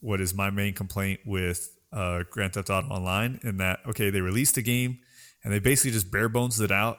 what 0.00 0.22
is 0.22 0.34
my 0.34 0.48
main 0.48 0.72
complaint 0.72 1.20
with 1.26 1.73
uh, 1.94 2.24
Grand 2.30 2.52
Theft 2.52 2.68
Auto 2.68 2.88
Online 2.88 3.40
in 3.42 3.56
that 3.58 3.80
okay 3.88 4.10
they 4.10 4.20
released 4.20 4.56
a 4.56 4.62
game 4.62 4.98
and 5.42 5.52
they 5.52 5.60
basically 5.60 5.92
just 5.92 6.10
bare 6.10 6.28
bones 6.28 6.60
it 6.60 6.70
out 6.70 6.98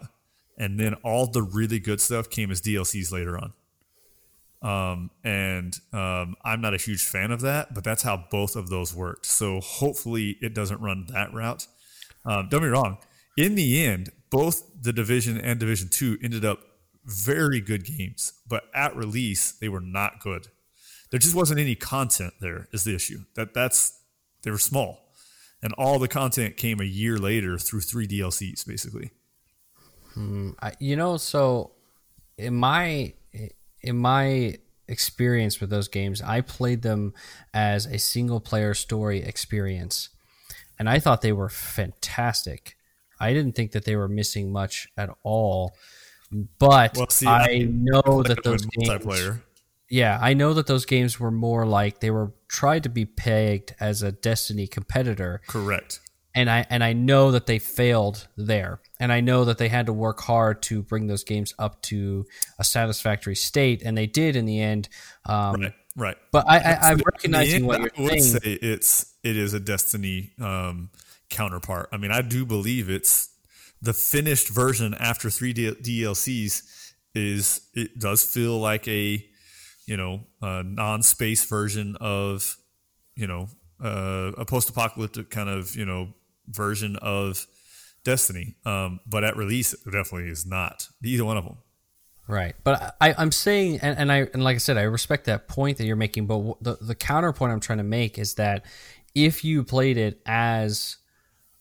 and 0.58 0.80
then 0.80 0.94
all 1.04 1.28
the 1.28 1.42
really 1.42 1.80
good 1.80 2.00
stuff 2.00 2.30
came 2.30 2.50
as 2.50 2.62
DLCs 2.62 3.12
later 3.12 3.38
on. 3.38 3.54
Um, 4.62 5.12
and 5.24 5.78
um, 5.94 6.36
I'm 6.44 6.62
not 6.62 6.74
a 6.74 6.78
huge 6.78 7.04
fan 7.04 7.32
of 7.32 7.42
that, 7.42 7.74
but 7.74 7.84
that's 7.84 8.04
how 8.04 8.26
both 8.32 8.56
of 8.56 8.70
those 8.70 8.96
worked. 8.96 9.26
So 9.26 9.60
hopefully 9.60 10.38
it 10.42 10.54
doesn't 10.54 10.82
run 10.82 11.08
that 11.10 11.34
route. 11.34 11.68
Um, 12.26 12.48
don't 12.50 12.62
be 12.62 12.68
wrong. 12.68 12.98
In 13.38 13.56
the 13.56 13.86
end, 13.86 14.12
both 14.32 14.64
the 14.82 14.94
Division 14.94 15.38
and 15.38 15.60
Division 15.60 15.90
Two 15.90 16.18
ended 16.24 16.46
up 16.46 16.60
very 17.04 17.62
good 17.62 17.86
games, 17.86 18.34
but 18.48 18.64
at 18.74 18.96
release 18.96 19.52
they 19.52 19.70
were 19.70 19.82
not 19.82 20.20
good. 20.20 20.48
There 21.12 21.20
just 21.20 21.36
wasn't 21.36 21.60
any 21.60 21.76
content 21.76 22.34
there. 22.42 22.68
Is 22.72 22.86
the 22.86 22.96
issue 22.96 23.20
that 23.36 23.54
that's 23.54 23.95
they 24.46 24.52
were 24.52 24.58
small, 24.58 25.12
and 25.62 25.74
all 25.74 26.00
the 26.00 26.08
content 26.08 26.56
came 26.56 26.80
a 26.80 26.86
year 26.86 27.18
later 27.18 27.58
through 27.58 27.82
three 27.82 28.08
DLCs 28.08 28.66
basically. 28.66 29.12
Hmm, 30.14 30.52
I, 30.62 30.72
you 30.80 30.96
know, 30.96 31.18
so 31.18 31.72
in 32.38 32.56
my 32.56 33.14
in 33.82 33.98
my 33.98 34.58
experience 34.88 35.60
with 35.60 35.70
those 35.70 35.88
games, 35.90 36.22
I 36.22 36.42
played 36.42 36.82
them 36.84 37.14
as 37.54 37.86
a 37.86 37.98
single 38.00 38.40
player 38.40 38.74
story 38.74 39.22
experience, 39.22 40.10
and 40.80 40.90
I 40.90 41.00
thought 41.00 41.22
they 41.22 41.34
were 41.34 41.50
fantastic. 41.50 42.78
I 43.20 43.34
didn't 43.34 43.56
think 43.56 43.72
that 43.72 43.86
they 43.86 43.96
were 43.96 44.08
missing 44.08 44.52
much 44.52 44.88
at 44.98 45.10
all, 45.24 45.76
but 46.60 46.96
Well, 46.98 47.10
see, 47.10 47.28
I 47.28 47.44
I- 47.50 47.68
know 47.70 48.24
that 48.24 48.44
those 48.44 48.66
games, 48.66 48.90
multiplayer. 48.90 49.42
Yeah, 49.90 50.18
I 50.22 50.34
know 50.34 50.54
that 50.54 50.68
those 50.68 50.86
games 50.86 51.20
were 51.20 51.32
more 51.32 51.66
like 51.66 52.00
they 52.00 52.12
were 52.12 52.34
tried 52.48 52.84
to 52.84 52.90
be 52.90 53.06
pegged 53.06 53.76
as 53.80 54.02
a 54.02 54.12
Destiny 54.12 54.68
competitor, 54.68 55.42
Correct. 55.48 56.00
and 56.34 56.50
I 56.50 56.66
and 56.70 56.84
I 56.84 56.94
know 56.94 57.32
that 57.32 57.46
they 57.46 57.60
failed 57.60 58.28
there, 58.38 58.80
and 59.00 59.12
I 59.12 59.22
know 59.22 59.46
that 59.46 59.58
they 59.58 59.70
had 59.70 59.86
to 59.88 59.94
work 59.94 60.22
hard 60.22 60.62
to 60.64 60.82
bring 60.82 61.08
those 61.08 61.24
games 61.24 61.54
up 61.60 61.82
to 61.84 62.26
a 62.60 62.64
satisfactory 62.64 63.36
state, 63.36 63.84
and 63.84 63.98
they 63.98 64.08
did 64.08 64.36
in 64.36 64.46
the 64.46 64.60
end. 64.62 64.90
Um, 65.26 65.62
Right. 65.62 65.74
Right. 65.98 66.18
But 66.34 66.46
I, 66.50 66.58
I, 66.60 66.78
I'm 66.92 67.00
recognizing 67.06 67.66
what 67.66 67.80
you're 67.80 67.90
I 67.98 68.02
would 68.02 68.22
saying. 68.22 68.42
say 68.42 68.52
it's 68.62 69.14
it 69.24 69.38
is 69.38 69.54
a 69.54 69.62
Destiny 69.62 70.34
um, 70.42 70.90
counterpart. 71.30 71.88
I 71.94 71.98
mean, 71.98 72.12
I 72.12 72.22
do 72.22 72.46
believe 72.46 72.90
it's 72.90 73.30
the 73.82 73.94
finished 73.94 74.50
version 74.50 74.94
after 74.96 75.30
three 75.30 75.54
D- 75.54 75.72
DLCs. 75.72 76.64
Is 77.14 77.62
it 77.74 77.98
does 77.98 78.26
feel 78.26 78.60
like 78.60 78.86
a 78.90 79.26
you 79.86 79.98
know 79.98 80.22
a 80.42 80.64
non-space 80.64 81.46
version 81.46 81.96
of 82.00 82.58
you 83.16 83.28
know 83.28 83.48
uh, 83.84 84.32
a 84.38 84.46
post-apocalyptic 84.46 85.30
kind 85.30 85.50
of 85.50 85.76
you 85.76 85.86
know 85.86 86.14
version 86.48 86.96
of 86.98 87.48
Destiny. 88.04 88.56
Um, 88.66 89.00
but 89.08 89.24
at 89.24 89.36
release, 89.36 89.74
it 89.74 89.84
definitely 89.86 90.30
is 90.30 90.46
not 90.46 90.88
either 91.04 91.26
one 91.26 91.38
of 91.38 91.44
them. 91.44 91.58
Right, 92.28 92.56
but 92.64 92.96
I, 93.02 93.14
I'm 93.18 93.32
saying, 93.32 93.80
and, 93.82 93.98
and 93.98 94.12
I 94.12 94.28
and 94.34 94.44
like 94.44 94.56
I 94.56 94.60
said, 94.60 94.78
I 94.78 94.84
respect 94.84 95.26
that 95.26 95.48
point 95.48 95.78
that 95.78 95.86
you're 95.86 95.96
making. 95.96 96.28
But 96.28 96.58
the 96.62 96.78
the 96.82 96.96
counterpoint 96.96 97.52
I'm 97.52 97.60
trying 97.60 97.80
to 97.80 97.84
make 97.84 98.18
is 98.18 98.36
that 98.36 98.66
if 99.14 99.44
you 99.44 99.64
played 99.64 99.98
it 99.98 100.22
as 100.26 100.98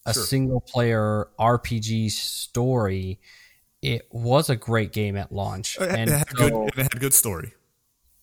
a 0.07 0.14
single 0.14 0.61
player 0.61 1.29
RPG 1.39 2.11
story, 2.11 3.20
it 3.83 4.07
was 4.11 4.51
a 4.51 4.57
great 4.57 4.93
game 4.93 5.16
at 5.16 5.33
launch, 5.33 5.79
It, 5.81 5.91
and 5.91 6.11
it 6.11 6.18
had 6.18 6.31
so, 6.31 6.49
good. 6.49 6.79
It 6.79 6.83
had 6.83 7.01
good 7.01 7.14
story. 7.14 7.53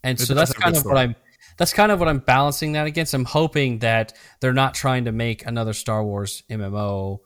And 0.03 0.19
it 0.19 0.25
so 0.25 0.33
that's 0.33 0.53
kind 0.53 0.75
of 0.75 0.85
what. 0.85 0.97
I'm. 0.97 1.15
That's 1.57 1.73
kind 1.73 1.91
of 1.91 1.99
what 1.99 2.07
I'm 2.07 2.19
balancing 2.19 2.71
that 2.71 2.87
against. 2.87 3.13
I'm 3.13 3.25
hoping 3.25 3.79
that 3.79 4.13
they're 4.39 4.53
not 4.53 4.73
trying 4.73 5.05
to 5.05 5.11
make 5.11 5.45
another 5.45 5.73
Star 5.73 6.03
Wars 6.03 6.43
MMO 6.49 7.19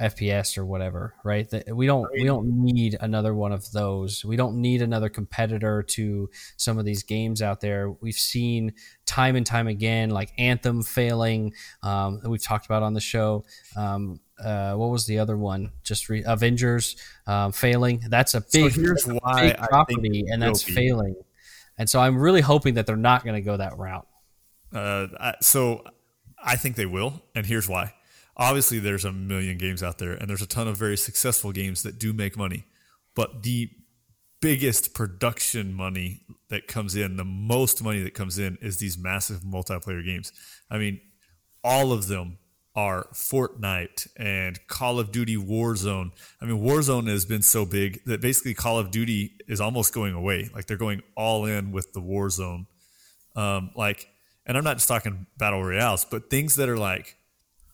FPS 0.00 0.56
or 0.56 0.64
whatever, 0.64 1.14
right? 1.24 1.48
That 1.50 1.74
we 1.74 1.86
don't 1.86 2.08
we 2.12 2.24
don't 2.24 2.46
need 2.46 2.96
another 3.00 3.34
one 3.34 3.52
of 3.52 3.70
those. 3.72 4.24
We 4.24 4.36
don't 4.36 4.60
need 4.60 4.82
another 4.82 5.08
competitor 5.08 5.82
to 5.82 6.30
some 6.56 6.78
of 6.78 6.84
these 6.84 7.02
games 7.02 7.42
out 7.42 7.60
there. 7.60 7.90
We've 7.90 8.14
seen 8.14 8.74
time 9.06 9.36
and 9.36 9.44
time 9.44 9.68
again, 9.68 10.10
like 10.10 10.32
Anthem 10.38 10.82
failing. 10.82 11.54
Um, 11.82 12.20
that 12.22 12.30
we've 12.30 12.42
talked 12.42 12.66
about 12.66 12.82
on 12.82 12.94
the 12.94 13.00
show. 13.00 13.44
Um, 13.76 14.20
uh, 14.42 14.74
what 14.74 14.90
was 14.90 15.06
the 15.06 15.18
other 15.18 15.36
one? 15.36 15.72
Just 15.84 16.08
re- 16.08 16.24
Avengers 16.26 16.96
um, 17.26 17.52
failing. 17.52 18.02
That's 18.08 18.34
a 18.34 18.42
big, 18.52 18.72
here's 18.72 19.06
why 19.06 19.42
big 19.42 19.56
I 19.56 19.56
think 19.56 19.68
property, 19.68 20.24
and 20.28 20.42
that's 20.42 20.62
failing. 20.62 21.14
And 21.78 21.88
so 21.88 22.00
I'm 22.00 22.18
really 22.18 22.40
hoping 22.40 22.74
that 22.74 22.86
they're 22.86 22.96
not 22.96 23.24
going 23.24 23.34
to 23.34 23.40
go 23.40 23.56
that 23.56 23.76
route. 23.78 24.06
Uh, 24.72 25.32
so 25.40 25.84
I 26.42 26.56
think 26.56 26.76
they 26.76 26.86
will, 26.86 27.22
and 27.34 27.46
here's 27.46 27.68
why. 27.68 27.94
Obviously, 28.36 28.78
there's 28.78 29.04
a 29.04 29.12
million 29.12 29.58
games 29.58 29.82
out 29.82 29.98
there, 29.98 30.12
and 30.12 30.28
there's 30.28 30.42
a 30.42 30.46
ton 30.46 30.66
of 30.68 30.76
very 30.76 30.96
successful 30.96 31.52
games 31.52 31.82
that 31.82 31.98
do 31.98 32.12
make 32.12 32.36
money. 32.36 32.64
But 33.14 33.42
the 33.42 33.70
biggest 34.40 34.94
production 34.94 35.72
money 35.74 36.22
that 36.48 36.66
comes 36.66 36.96
in, 36.96 37.16
the 37.16 37.24
most 37.24 37.82
money 37.82 38.02
that 38.02 38.14
comes 38.14 38.38
in, 38.38 38.58
is 38.60 38.78
these 38.78 38.98
massive 38.98 39.40
multiplayer 39.40 40.04
games. 40.04 40.32
I 40.70 40.78
mean, 40.78 41.00
all 41.62 41.92
of 41.92 42.08
them 42.08 42.38
are 42.74 43.06
Fortnite 43.12 44.08
and 44.16 44.58
Call 44.66 44.98
of 44.98 45.12
Duty 45.12 45.36
Warzone. 45.36 46.12
I 46.40 46.46
mean, 46.46 46.62
Warzone 46.62 47.08
has 47.08 47.24
been 47.24 47.42
so 47.42 47.66
big 47.66 48.02
that 48.06 48.20
basically 48.20 48.54
Call 48.54 48.78
of 48.78 48.90
Duty 48.90 49.32
is 49.46 49.60
almost 49.60 49.92
going 49.92 50.14
away. 50.14 50.48
Like 50.54 50.66
they're 50.66 50.76
going 50.76 51.02
all 51.16 51.44
in 51.44 51.72
with 51.72 51.92
the 51.92 52.00
Warzone. 52.00 52.66
Um, 53.36 53.70
like, 53.76 54.08
and 54.46 54.56
I'm 54.56 54.64
not 54.64 54.76
just 54.76 54.88
talking 54.88 55.26
battle 55.36 55.62
royales, 55.62 56.04
but 56.04 56.30
things 56.30 56.56
that 56.56 56.68
are 56.68 56.78
like, 56.78 57.16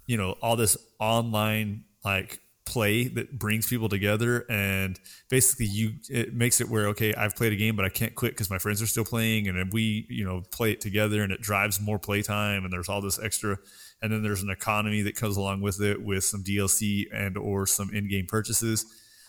you 0.07 0.17
know, 0.17 0.33
all 0.43 0.57
this 0.57 0.77
online 0.99 1.85
like 2.05 2.41
play 2.69 3.09
that 3.09 3.39
brings 3.39 3.67
people 3.67 3.89
together 3.89 4.45
and 4.51 5.01
basically 5.31 5.65
you 5.65 5.93
it 6.11 6.35
makes 6.35 6.61
it 6.61 6.69
where 6.69 6.89
okay 6.89 7.15
i've 7.15 7.35
played 7.35 7.51
a 7.51 7.57
game 7.57 7.75
but 7.75 7.85
i 7.87 7.89
can't 7.89 8.15
quit 8.15 8.33
because 8.33 8.51
my 8.51 8.59
friends 8.59 8.83
are 8.83 8.87
still 8.87 9.07
playing 9.07 9.49
and 9.49 9.73
we 9.73 10.07
you 10.11 10.23
know 10.23 10.43
play 10.51 10.71
it 10.73 10.81
together 10.81 11.23
and 11.23 11.33
it 11.33 11.41
drives 11.41 11.81
more 11.81 11.99
playtime 11.99 12.65
and 12.65 12.73
there's 12.73 12.91
all 12.91 13.01
this 13.01 13.19
extra 13.19 13.57
and 14.03 14.13
then 14.13 14.23
there's 14.23 14.43
an 14.43 14.51
economy 14.51 15.03
that 15.03 15.17
comes 15.17 15.37
along 15.37 15.61
with 15.61 15.81
it 15.81 16.03
with 16.03 16.23
some 16.25 16.45
dlc 16.45 17.07
and 17.13 17.37
or 17.37 17.67
some 17.67 17.91
in-game 17.95 18.27
purchases. 18.27 18.87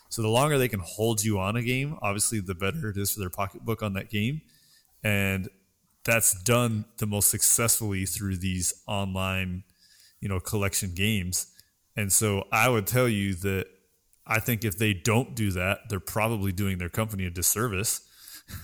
So 0.10 0.22
the 0.22 0.28
longer 0.28 0.58
they 0.58 0.68
can 0.68 0.80
hold 0.80 1.24
you 1.24 1.40
on 1.40 1.56
a 1.56 1.62
game 1.62 1.98
obviously 2.02 2.40
the 2.40 2.56
better 2.56 2.90
it 2.90 2.98
is 2.98 3.12
for 3.12 3.20
their 3.20 3.30
pocketbook 3.30 3.82
on 3.84 3.94
that 3.94 4.10
game. 4.10 4.42
And 5.04 5.50
that's 6.06 6.34
done 6.44 6.86
the 6.98 7.06
most 7.06 7.30
successfully 7.30 8.06
through 8.06 8.38
these 8.38 8.74
online 8.88 9.64
you 10.22 10.30
know 10.30 10.40
collection 10.40 10.94
games. 10.96 11.48
And 11.96 12.12
so 12.12 12.46
i 12.52 12.70
would 12.70 12.88
tell 12.88 13.10
you 13.10 13.34
that 13.36 13.68
i 14.28 14.40
think 14.40 14.64
if 14.64 14.78
they 14.78 14.94
don't 14.94 15.36
do 15.36 15.52
that 15.52 15.80
they're 15.90 16.00
probably 16.00 16.52
doing 16.52 16.78
their 16.78 16.90
company 16.90 17.26
a 17.26 17.30
disservice 17.30 18.02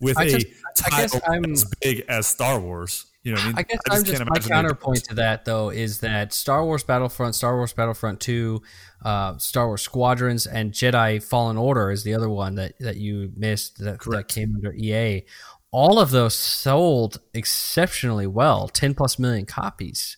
with 0.00 0.18
a 0.18 0.28
just- 0.30 0.46
I 0.84 0.90
guess 0.90 1.12
title 1.12 1.20
I'm- 1.32 1.52
as 1.52 1.64
big 1.80 2.04
as 2.08 2.26
Star 2.26 2.58
Wars. 2.58 3.06
You 3.24 3.34
know, 3.34 3.40
I 3.40 3.46
mean, 3.46 3.54
I 3.56 3.62
guess 3.62 3.78
I 3.88 3.94
I'm 3.96 4.04
just 4.04 4.16
can't 4.16 4.28
my 4.28 4.34
imagine 4.36 4.50
counterpoint 4.50 5.04
to 5.04 5.14
that 5.14 5.44
though 5.44 5.70
is 5.70 6.00
that 6.00 6.32
Star 6.32 6.64
Wars 6.64 6.82
Battlefront, 6.82 7.36
Star 7.36 7.54
Wars 7.56 7.72
Battlefront 7.72 8.18
Two, 8.18 8.62
uh, 9.04 9.38
Star 9.38 9.68
Wars 9.68 9.82
Squadrons, 9.82 10.46
and 10.46 10.72
Jedi 10.72 11.22
Fallen 11.22 11.56
Order 11.56 11.92
is 11.92 12.02
the 12.02 12.14
other 12.14 12.28
one 12.28 12.56
that 12.56 12.74
that 12.80 12.96
you 12.96 13.32
missed 13.36 13.78
that, 13.78 14.00
that 14.10 14.26
came 14.26 14.54
under 14.56 14.72
EA. 14.72 15.22
All 15.70 16.00
of 16.00 16.10
those 16.10 16.34
sold 16.34 17.20
exceptionally 17.32 18.26
well, 18.26 18.66
ten 18.66 18.92
plus 18.92 19.18
million 19.20 19.46
copies. 19.46 20.16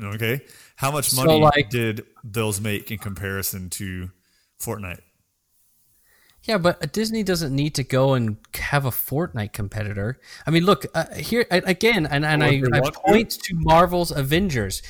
Okay, 0.00 0.40
how 0.76 0.92
much 0.92 1.10
So, 1.10 1.24
money 1.24 1.40
like- 1.40 1.70
did 1.70 2.04
those 2.22 2.60
make 2.60 2.90
in 2.92 2.98
comparison 2.98 3.68
to 3.70 4.10
Fortnite? 4.62 5.00
Yeah, 6.44 6.58
but 6.58 6.92
Disney 6.92 7.22
doesn't 7.22 7.54
need 7.54 7.74
to 7.76 7.82
go 7.82 8.14
and 8.14 8.36
have 8.54 8.84
a 8.84 8.90
Fortnite 8.90 9.52
competitor. 9.52 10.20
I 10.46 10.50
mean, 10.50 10.64
look 10.64 10.84
uh, 10.94 11.12
here 11.14 11.46
again, 11.50 12.06
and, 12.06 12.24
and 12.24 12.44
I, 12.44 12.62
I 12.72 12.80
point 12.90 13.30
to 13.30 13.54
Marvel's 13.54 14.10
Avengers. 14.10 14.82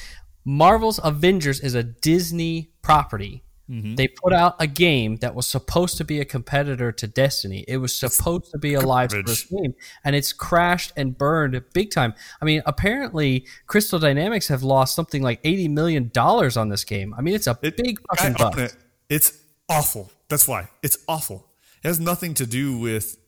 Marvel's 0.45 0.99
Avengers 1.03 1.61
is 1.61 1.75
a 1.75 1.83
Disney 1.85 2.73
property. 2.83 3.45
Mm-hmm. 3.71 3.95
They 3.95 4.09
put 4.09 4.35
out 4.35 4.57
a 4.59 4.67
game 4.67 5.17
that 5.17 5.35
was 5.35 5.47
supposed 5.47 5.97
to 5.97 6.05
be 6.05 6.21
a 6.21 6.25
competitor 6.27 6.93
to 6.93 7.07
Destiny. 7.07 7.65
It 7.67 7.79
was 7.79 7.95
supposed 7.97 8.51
to 8.51 8.59
be 8.59 8.75
a 8.75 8.81
live 8.81 9.13
service 9.13 9.45
game, 9.45 9.75
and 10.05 10.15
it's 10.15 10.35
crashed 10.35 10.93
and 10.97 11.17
burned 11.17 11.63
big 11.73 11.91
time. 11.91 12.13
I 12.43 12.45
mean, 12.45 12.63
apparently, 12.67 13.47
Crystal 13.67 13.99
Dynamics 13.99 14.49
have 14.49 14.63
lost 14.63 14.95
something 14.95 15.23
like 15.23 15.41
eighty 15.45 15.69
million 15.69 16.11
dollars 16.13 16.59
on 16.59 16.69
this 16.69 16.85
game. 16.85 17.15
I 17.17 17.23
mean, 17.23 17.35
it's 17.35 17.47
a 17.47 17.59
It- 17.63 17.79
big 17.79 18.01
fucking 18.15 18.35
bust. 18.35 18.59
it. 18.59 18.77
It's 19.09 19.39
awful. 19.71 20.11
That's 20.35 20.49
why 20.49 20.69
it's 20.83 20.99
awful. 21.07 21.47
It 21.85 21.87
has 21.87 22.01
nothing 22.01 22.35
to 22.35 22.45
do 22.45 22.77
with, 22.77 23.19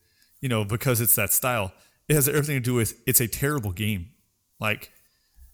you 0.40 0.48
know, 0.48 0.64
because 0.64 1.00
it's 1.00 1.14
that 1.14 1.32
style. 1.32 1.72
It 2.08 2.14
has 2.14 2.28
everything 2.28 2.56
to 2.56 2.60
do 2.60 2.74
with 2.74 3.00
it's 3.06 3.20
a 3.20 3.28
terrible 3.28 3.70
game. 3.70 4.08
Like, 4.58 4.90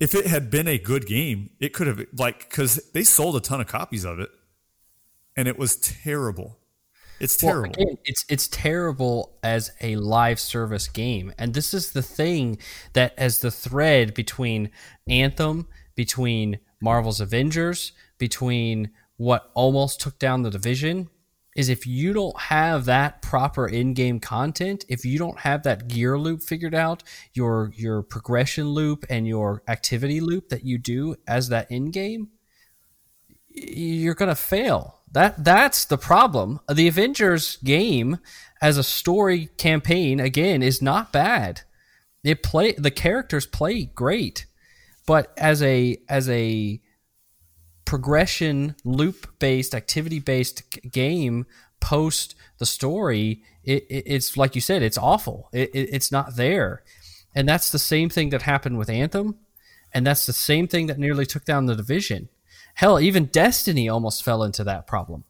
if 0.00 0.14
it 0.14 0.26
had 0.26 0.50
been 0.50 0.66
a 0.66 0.78
good 0.78 1.05
game, 1.05 1.50
it 1.61 1.74
could 1.74 1.88
have 1.88 2.07
like 2.16 2.48
because 2.48 2.76
they 2.94 3.05
sold 3.05 3.36
a 3.36 3.40
ton 3.40 3.61
of 3.61 3.66
copies 3.66 4.07
of 4.07 4.18
it, 4.18 4.30
and 5.36 5.46
it 5.46 5.59
was 5.59 5.76
terrible. 5.76 6.57
It's 7.20 7.42
Well, 7.42 7.53
terrible. 7.53 7.74
again, 7.82 7.98
it's 8.07 8.24
it's 8.30 8.48
terrible 8.48 9.38
as 9.42 9.72
a 9.82 9.96
live 9.96 10.40
service 10.40 10.88
game, 10.88 11.34
and 11.36 11.53
this 11.53 11.74
is 11.74 11.92
the 11.92 12.03
thing 12.03 12.57
that 12.94 13.12
as 13.18 13.40
the 13.40 13.50
thread 13.50 14.14
between 14.14 14.70
Anthem, 15.07 15.68
between 15.96 16.61
Marvel's 16.80 17.20
Avengers, 17.20 17.92
between 18.16 18.90
what 19.18 19.50
almost 19.53 20.00
took 20.00 20.18
down 20.18 20.40
the 20.44 20.50
division, 20.50 21.11
is 21.55 21.68
if 21.68 21.86
you 21.86 22.12
don't 22.12 22.38
have 22.40 22.86
that 22.86 23.20
proper 23.20 23.66
in-game 23.66 24.20
content, 24.20 24.84
if 24.88 25.05
you 25.05 25.18
don't 25.18 25.40
have 25.40 25.62
that 25.64 25.88
gear 25.88 26.18
loop 26.18 26.42
figured 26.42 26.74
out, 26.74 27.03
your 27.34 27.72
your 27.76 28.03
progression 28.03 28.68
loop 28.68 29.05
and 29.11 29.26
your 29.26 29.62
activity 29.68 30.20
loop 30.20 30.48
that 30.48 30.64
you 30.64 30.78
do 30.78 31.16
as 31.26 31.48
that 31.48 31.70
in-game, 31.70 32.28
you're 33.48 34.14
gonna 34.14 34.34
fail. 34.34 35.00
That 35.11 35.44
that's 35.44 35.84
the 35.84 35.98
problem. 35.98 36.61
The 36.72 36.88
Avengers 36.88 37.57
game 37.59 38.18
as 38.62 38.78
a 38.78 38.82
story 38.82 39.50
campaign 39.59 40.20
again 40.20 40.62
is 40.62 40.80
not 40.80 41.12
bad. 41.12 41.62
It 42.24 42.42
play 42.42 42.72
the 42.72 42.90
characters 42.90 43.46
play 43.46 43.84
great, 43.84 44.46
but 45.07 45.32
as 45.36 45.62
a 45.62 45.98
as 46.09 46.30
a 46.30 46.80
progression 47.84 48.76
loop 48.84 49.38
based 49.38 49.74
activity 49.74 50.18
based 50.18 50.62
game 50.90 51.46
post 51.80 52.34
the 52.58 52.66
story 52.66 53.42
it, 53.64 53.84
it, 53.88 54.04
it's 54.06 54.36
like 54.36 54.54
you 54.54 54.60
said 54.60 54.82
it's 54.82 54.98
awful. 54.98 55.48
It, 55.52 55.70
it, 55.74 55.88
it's 55.92 56.12
not 56.12 56.36
there. 56.36 56.82
And 57.34 57.48
that's 57.48 57.70
the 57.70 57.78
same 57.78 58.08
thing 58.08 58.30
that 58.30 58.42
happened 58.42 58.78
with 58.78 58.90
anthem. 58.90 59.36
And 59.92 60.06
that's 60.06 60.26
the 60.26 60.32
same 60.32 60.68
thing 60.68 60.86
that 60.86 60.98
nearly 60.98 61.26
took 61.26 61.44
down 61.44 61.66
the 61.66 61.76
division. 61.76 62.28
Hell 62.74 62.98
even 62.98 63.26
destiny 63.26 63.88
almost 63.88 64.24
fell 64.24 64.42
into 64.42 64.64
that 64.64 64.86
problem. 64.86 65.24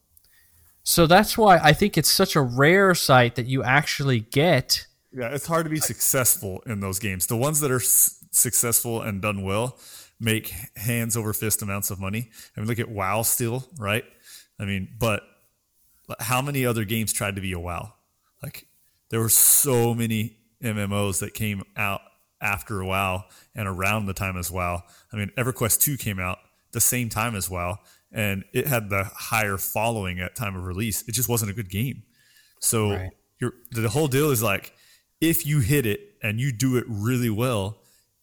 So 0.85 1.07
that's 1.07 1.39
why 1.39 1.59
i 1.59 1.73
think 1.73 1.97
it's 1.97 2.11
such 2.11 2.35
a 2.35 2.41
rare 2.41 2.95
sight 2.95 3.37
that 3.37 3.47
you 3.47 3.63
actually 3.63 4.21
get 4.21 4.87
Yeah, 5.13 5.29
it's 5.29 5.47
hard 5.47 5.65
to 5.65 5.71
be 5.71 5.79
successful 5.79 6.63
in 6.67 6.81
those 6.81 6.99
games. 6.99 7.27
The 7.27 7.37
ones 7.37 7.61
that 7.61 7.71
are 7.71 7.77
s- 7.81 8.25
successful 8.31 9.01
and 9.01 9.23
done 9.23 9.43
well 9.43 9.79
make 10.23 10.55
hands 10.77 11.17
over 11.17 11.33
fist 11.33 11.63
amounts 11.63 11.91
of 11.91 11.99
money. 11.99 12.31
I 12.57 12.61
mean, 12.61 12.69
look 12.69 12.79
at 12.79 12.89
WoW 12.89 13.23
still, 13.23 13.67
right? 13.79 14.05
I 14.59 14.65
mean, 14.65 14.89
but 14.99 15.23
how 16.21 16.41
many 16.41 16.65
other 16.65 16.85
games 16.85 17.13
tried 17.13 17.35
to 17.35 17.43
be 17.43 17.53
a 17.53 17.59
WoW? 17.59 17.93
Like, 18.43 18.67
there 19.11 19.21
were 19.21 19.29
so 19.29 19.95
many 19.95 20.39
MMOs 20.63 21.21
that 21.21 21.35
came 21.35 21.65
out 21.77 22.01
after 22.41 22.85
WoW 22.85 23.25
and 23.55 23.67
around 23.69 24.07
the 24.07 24.13
time 24.13 24.37
as 24.37 24.51
WoW. 24.51 24.85
I 25.13 25.17
mean, 25.17 25.33
EverQuest 25.37 25.81
2 25.81 25.97
came 25.97 26.21
out 26.21 26.39
the 26.71 26.81
same 26.81 27.09
time 27.09 27.35
as 27.35 27.51
WoW, 27.51 27.79
and 28.13 28.45
it 28.53 28.67
had 28.69 28.91
the 28.91 29.05
higher 29.05 29.59
following 29.59 30.21
at 30.21 30.37
time 30.37 30.55
of 30.55 30.65
release. 30.65 31.07
It 31.09 31.13
just 31.13 31.29
wasn't 31.29 31.51
a 31.51 31.55
good 31.55 31.69
game. 31.69 32.05
So 32.61 32.91
Right. 32.93 33.11
you're, 33.41 33.55
the 33.73 33.89
whole 33.89 34.09
deal 34.09 34.31
is 34.31 34.43
like, 34.43 34.73
if 35.21 35.47
you 35.47 35.61
hit 35.61 35.85
it 35.85 36.15
and 36.23 36.41
you 36.41 36.53
do 36.53 36.77
it 36.77 36.85
really 36.89 37.31
well, 37.31 37.79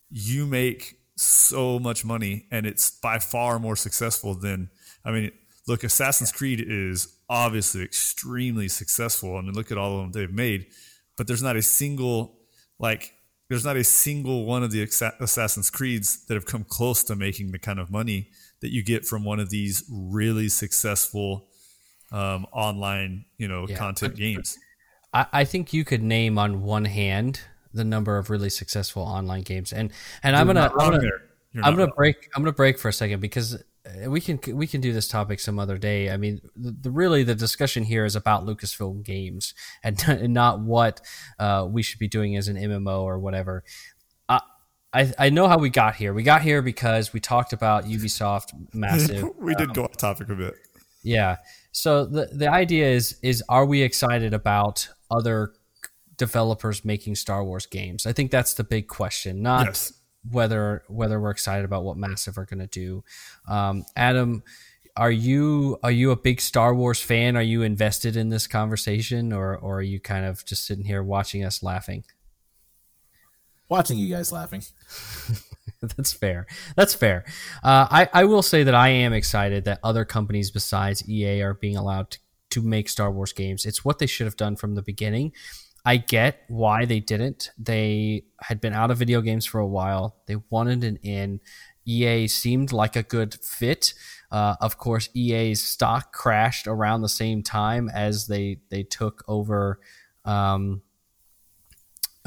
you 0.09 0.45
make 0.45 0.98
so 1.21 1.79
much 1.79 2.05
money, 2.05 2.45
and 2.51 2.65
it's 2.65 2.89
by 2.89 3.19
far 3.19 3.59
more 3.59 3.75
successful 3.75 4.33
than. 4.35 4.69
I 5.05 5.11
mean, 5.11 5.31
look, 5.67 5.83
Assassin's 5.83 6.31
Creed 6.31 6.63
is 6.65 7.15
obviously 7.29 7.83
extremely 7.83 8.67
successful. 8.67 9.37
I 9.37 9.41
mean, 9.41 9.53
look 9.53 9.71
at 9.71 9.77
all 9.77 9.99
of 9.99 10.01
them 10.01 10.11
they've 10.11 10.33
made, 10.33 10.67
but 11.17 11.27
there's 11.27 11.43
not 11.43 11.55
a 11.55 11.61
single 11.61 12.39
like. 12.79 13.13
There's 13.49 13.65
not 13.65 13.77
a 13.77 13.83
single 13.83 14.45
one 14.45 14.61
of 14.61 14.69
the 14.69 14.83
Assassin's 14.83 15.71
Creeds 15.71 16.23
that 16.27 16.35
have 16.35 16.45
come 16.45 16.63
close 16.63 17.01
to 17.05 17.15
making 17.15 17.51
the 17.51 17.57
kind 17.57 17.79
of 17.79 17.89
money 17.89 18.29
that 18.61 18.71
you 18.71 18.83
get 18.83 19.05
from 19.05 19.23
one 19.23 19.39
of 19.39 19.49
these 19.49 19.83
really 19.89 20.49
successful 20.49 21.47
um, 22.11 22.45
online, 22.51 23.25
you 23.37 23.47
know, 23.47 23.65
Yeah, 23.67 23.75
content 23.75 24.15
games. 24.15 24.59
I, 25.13 25.25
I 25.33 25.43
think 25.45 25.73
you 25.73 25.83
could 25.83 26.03
name 26.03 26.37
on 26.37 26.61
one 26.61 26.85
hand 26.85 27.41
the 27.73 27.83
number 27.83 28.17
of 28.17 28.29
really 28.29 28.49
successful 28.49 29.03
online 29.03 29.41
games, 29.43 29.73
and 29.73 29.91
and 30.23 30.35
I'm 30.35 30.47
gonna 30.47 30.71
I'm 30.79 30.91
gonna 30.91 31.09
I'm 31.63 31.75
gonna 31.75 31.91
break 31.91 32.29
I'm 32.35 32.43
gonna 32.43 32.51
break 32.51 32.77
for 32.79 32.89
a 32.89 32.93
second 32.93 33.19
because 33.19 33.55
uh, 33.85 34.09
we 34.09 34.21
can 34.21 34.39
we 34.53 34.67
can 34.67 34.81
do 34.81 34.93
this 34.93 35.07
topic 35.07 35.39
some 35.39 35.59
other 35.59 35.77
day. 35.77 36.09
I 36.09 36.17
mean, 36.17 36.41
the, 36.55 36.71
the 36.71 36.91
really 36.91 37.23
the 37.23 37.35
discussion 37.35 37.83
here 37.83 38.05
is 38.05 38.15
about 38.15 38.45
Lucasfilm 38.45 39.03
games 39.03 39.53
and, 39.83 40.01
and 40.07 40.33
not 40.33 40.59
what 40.59 41.01
uh, 41.37 41.67
we 41.69 41.81
should 41.81 41.99
be 41.99 42.07
doing 42.07 42.35
as 42.35 42.47
an 42.47 42.55
MMO 42.55 43.01
or 43.01 43.19
whatever. 43.19 43.63
I, 44.27 44.41
I 44.93 45.13
I 45.17 45.29
know 45.29 45.47
how 45.47 45.57
we 45.57 45.69
got 45.69 45.95
here. 45.95 46.13
We 46.13 46.23
got 46.23 46.41
here 46.41 46.61
because 46.61 47.13
we 47.13 47.19
talked 47.19 47.53
about 47.53 47.85
Ubisoft 47.85 48.53
massive. 48.73 49.25
we 49.37 49.55
did 49.55 49.73
go 49.73 49.85
off 49.85 49.97
topic 49.97 50.29
a 50.29 50.35
bit. 50.35 50.55
Yeah. 51.03 51.37
So 51.71 52.05
the 52.05 52.27
the 52.31 52.49
idea 52.49 52.87
is 52.87 53.17
is 53.23 53.43
are 53.47 53.65
we 53.65 53.81
excited 53.81 54.33
about 54.33 54.89
other 55.09 55.53
developers 56.19 56.85
making 56.85 57.15
Star 57.15 57.43
Wars 57.43 57.65
games? 57.65 58.05
I 58.05 58.13
think 58.13 58.29
that's 58.29 58.53
the 58.53 58.63
big 58.63 58.87
question. 58.87 59.41
Not 59.41 59.65
Yes. 59.65 59.93
whether 60.29 60.83
whether 60.87 61.19
we're 61.19 61.31
excited 61.31 61.65
about 61.65 61.83
what 61.83 61.97
Massive 61.97 62.37
are 62.37 62.45
going 62.45 62.59
to 62.59 62.67
do. 62.67 63.03
Um, 63.47 63.83
Adam, 63.95 64.43
are 64.95 65.11
you 65.11 65.79
are 65.81 65.91
you 65.91 66.11
a 66.11 66.15
big 66.15 66.39
Star 66.41 66.75
Wars 66.75 67.01
fan? 67.01 67.35
Are 67.35 67.41
you 67.41 67.63
invested 67.63 68.15
in 68.15 68.29
this 68.29 68.45
conversation, 68.45 69.33
or 69.33 69.57
or 69.57 69.79
are 69.79 69.81
you 69.81 69.99
kind 69.99 70.25
of 70.25 70.45
just 70.45 70.65
sitting 70.67 70.85
here 70.85 71.01
watching 71.01 71.43
us 71.43 71.63
laughing? 71.63 72.03
Watching 73.69 73.97
you 73.97 74.13
guys 74.13 74.31
laughing. 74.31 74.63
That's 75.81 76.11
fair. 76.11 76.45
That's 76.75 76.93
fair. 76.93 77.23
Uh, 77.63 77.87
I, 77.89 78.09
I 78.11 78.25
will 78.25 78.41
say 78.41 78.63
that 78.63 78.75
I 78.75 78.89
am 78.89 79.13
excited 79.13 79.63
that 79.63 79.79
other 79.83 80.03
companies 80.03 80.51
besides 80.51 81.07
EA 81.07 81.41
are 81.41 81.53
being 81.53 81.77
allowed 81.77 82.11
to, 82.11 82.19
to 82.49 82.61
make 82.61 82.89
Star 82.89 83.09
Wars 83.11 83.31
games. 83.31 83.65
It's 83.65 83.85
what 83.85 83.99
they 83.99 84.05
should 84.07 84.25
have 84.25 84.35
done 84.35 84.55
from 84.57 84.75
the 84.75 84.81
beginning. 84.81 85.31
I 85.85 85.97
get 85.97 86.43
why 86.47 86.85
they 86.85 86.99
didn't. 86.99 87.51
They 87.57 88.23
had 88.41 88.61
been 88.61 88.73
out 88.73 88.91
of 88.91 88.97
video 88.97 89.21
games 89.21 89.45
for 89.45 89.59
a 89.59 89.67
while. 89.67 90.17
They 90.27 90.35
wanted 90.49 90.83
an 90.83 90.97
in. 90.97 91.39
EA 91.85 92.27
seemed 92.27 92.71
like 92.71 92.95
a 92.95 93.03
good 93.03 93.35
fit. 93.43 93.93
Uh, 94.31 94.55
of 94.61 94.77
course, 94.77 95.09
EA's 95.15 95.63
stock 95.63 96.13
crashed 96.13 96.67
around 96.67 97.01
the 97.01 97.09
same 97.09 97.41
time 97.41 97.89
as 97.89 98.27
they 98.27 98.59
they 98.69 98.83
took 98.83 99.23
over. 99.27 99.79
Um, 100.25 100.81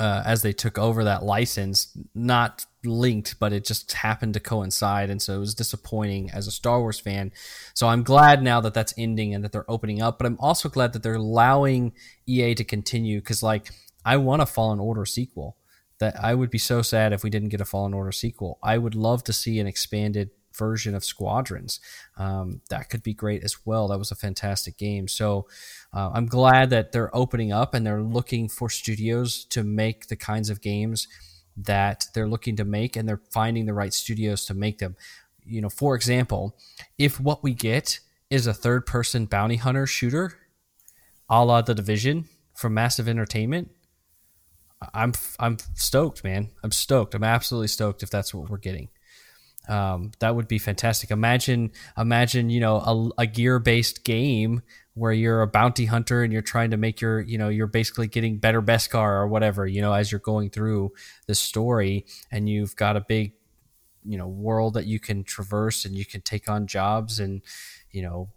uh, 0.03 0.20
as 0.26 0.42
they 0.42 0.53
took 0.53 0.78
over 0.78 1.05
that 1.05 1.22
license, 1.22 1.96
not 2.12 2.66
linked, 2.84 3.38
but 3.38 3.53
it 3.53 3.64
just 3.64 3.92
happened 3.92 4.34
to 4.34 4.40
coincide, 4.40 5.11
and 5.11 5.22
so 5.22 5.36
it 5.36 5.38
was 5.38 5.55
disappointing 5.55 6.28
as 6.32 6.48
a 6.48 6.50
Star 6.50 6.80
Wars 6.80 6.98
fan. 6.98 7.30
So 7.72 7.86
I'm 7.86 8.03
glad 8.03 8.42
now 8.42 8.61
that 8.62 8.74
that's 8.74 8.92
ending 8.98 9.32
and 9.32 9.44
that 9.44 9.53
they're 9.53 9.70
opening 9.70 10.03
up, 10.03 10.18
but 10.18 10.26
I'm 10.26 10.38
also 10.40 10.68
glad 10.68 10.92
that 10.92 11.05
they're 11.05 11.14
allowing 11.14 11.92
EA 12.26 12.57
to 12.57 12.64
continue 12.64 13.20
because, 13.20 13.44
like, 13.44 13.70
I 14.05 14.16
want 14.16 14.42
a 14.42 14.46
Fallen 14.46 14.80
Order 14.80 15.07
sequel. 15.07 15.57
That 16.00 16.16
I 16.20 16.34
would 16.34 16.50
be 16.50 16.59
so 16.59 16.82
sad 16.82 17.12
if 17.12 17.22
we 17.22 17.30
didn't 17.30 17.50
get 17.50 17.61
a 17.61 17.64
Fallen 17.64 17.94
Order 17.94 18.11
sequel. 18.11 18.59
I 18.61 18.78
would 18.78 18.96
love 18.96 19.22
to 19.22 19.32
see 19.32 19.61
an 19.61 19.68
expanded 19.68 20.30
version 20.57 20.94
of 20.94 21.05
Squadrons. 21.05 21.80
Um, 22.16 22.61
that 22.70 22.90
could 22.90 23.03
be 23.03 23.14
great 23.14 23.44
as 23.44 23.64
well. 23.64 23.88
That 23.88 23.98
was 23.98 24.11
a 24.11 24.16
fantastic 24.16 24.76
game. 24.76 25.09
So 25.09 25.46
uh, 25.92 26.11
I'm 26.14 26.26
glad 26.26 26.70
that 26.70 26.92
they're 26.92 27.14
opening 27.14 27.53
up 27.53 27.74
and 27.74 27.86
they're 27.86 28.03
looking 28.03 28.48
for 28.48 28.68
studios 28.70 29.44
to 29.46 29.64
make 29.64 30.09
the 30.09 30.16
kinds 30.16 30.50
of 30.50 30.61
games 30.61 31.09
that 31.57 32.07
they're 32.14 32.28
looking 32.28 32.57
to 32.57 32.64
make, 32.64 32.96
and 32.96 33.07
they're 33.07 33.20
finding 33.30 33.66
the 33.66 33.74
right 33.74 33.92
studios 33.92 34.46
to 34.46 34.55
make 34.55 34.78
them. 34.78 34.96
You 35.44 35.61
know, 35.61 35.68
for 35.68 35.94
example, 35.94 36.57
if 36.96 37.20
what 37.20 37.42
we 37.42 37.53
get 37.53 38.00
is 38.30 38.46
a 38.46 38.55
third-person 38.55 39.26
bounty 39.26 39.57
hunter 39.57 39.86
shooter, 39.86 40.38
a 41.28 41.44
la 41.44 41.61
The 41.61 41.74
Division 41.74 42.28
from 42.55 42.74
Massive 42.74 43.09
Entertainment. 43.09 43.70
I'm 44.94 45.12
I'm 45.38 45.59
stoked, 45.74 46.24
man. 46.24 46.50
I'm 46.64 46.72
stoked. 46.72 47.14
I'm 47.14 47.22
absolutely 47.22 47.68
stoked 47.68 48.03
if 48.03 48.11
that's 48.11 48.34
what 48.34 48.50
we're 48.50 48.57
getting. 48.57 48.88
Um, 49.69 50.11
that 50.19 50.35
would 50.35 50.49
be 50.49 50.59
fantastic. 50.59 51.11
Imagine, 51.11 51.71
imagine, 51.97 52.51
you 52.51 52.61
know, 52.61 53.13
a, 53.19 53.23
a 53.23 53.27
gear 53.27 53.59
based 53.59 54.05
game 54.05 54.63
where 54.95 55.13
you're 55.13 55.41
a 55.43 55.47
bounty 55.47 55.87
hunter 55.87 56.23
and 56.23 56.33
you're 56.33 56.43
trying 56.43 56.71
to 56.71 56.77
make 56.77 57.01
your, 57.01 57.21
you 57.21 57.39
know, 57.39 57.49
you're 57.49 57.67
basically 57.67 58.07
getting 58.07 58.39
better 58.39 58.61
Beskar 58.61 59.13
or 59.13 59.27
whatever, 59.27 59.67
you 59.67 59.81
know, 59.81 59.93
as 59.93 60.13
you're 60.13 60.19
going 60.19 60.51
through 60.51 60.93
the 61.27 61.35
story 61.35 62.05
and 62.31 62.49
you've 62.49 62.77
got 62.77 62.97
a 62.97 63.01
big, 63.01 63.33
you 64.05 64.19
know, 64.19 64.27
world 64.27 64.75
that 64.75 64.87
you 64.87 64.99
can 64.99 65.25
traverse 65.25 65.85
and 65.85 65.95
you 65.95 66.05
can 66.05 66.21
take 66.21 66.49
on 66.49 66.67
jobs 66.67 67.21
and, 67.21 67.41
you 67.91 68.03
know, 68.03 68.29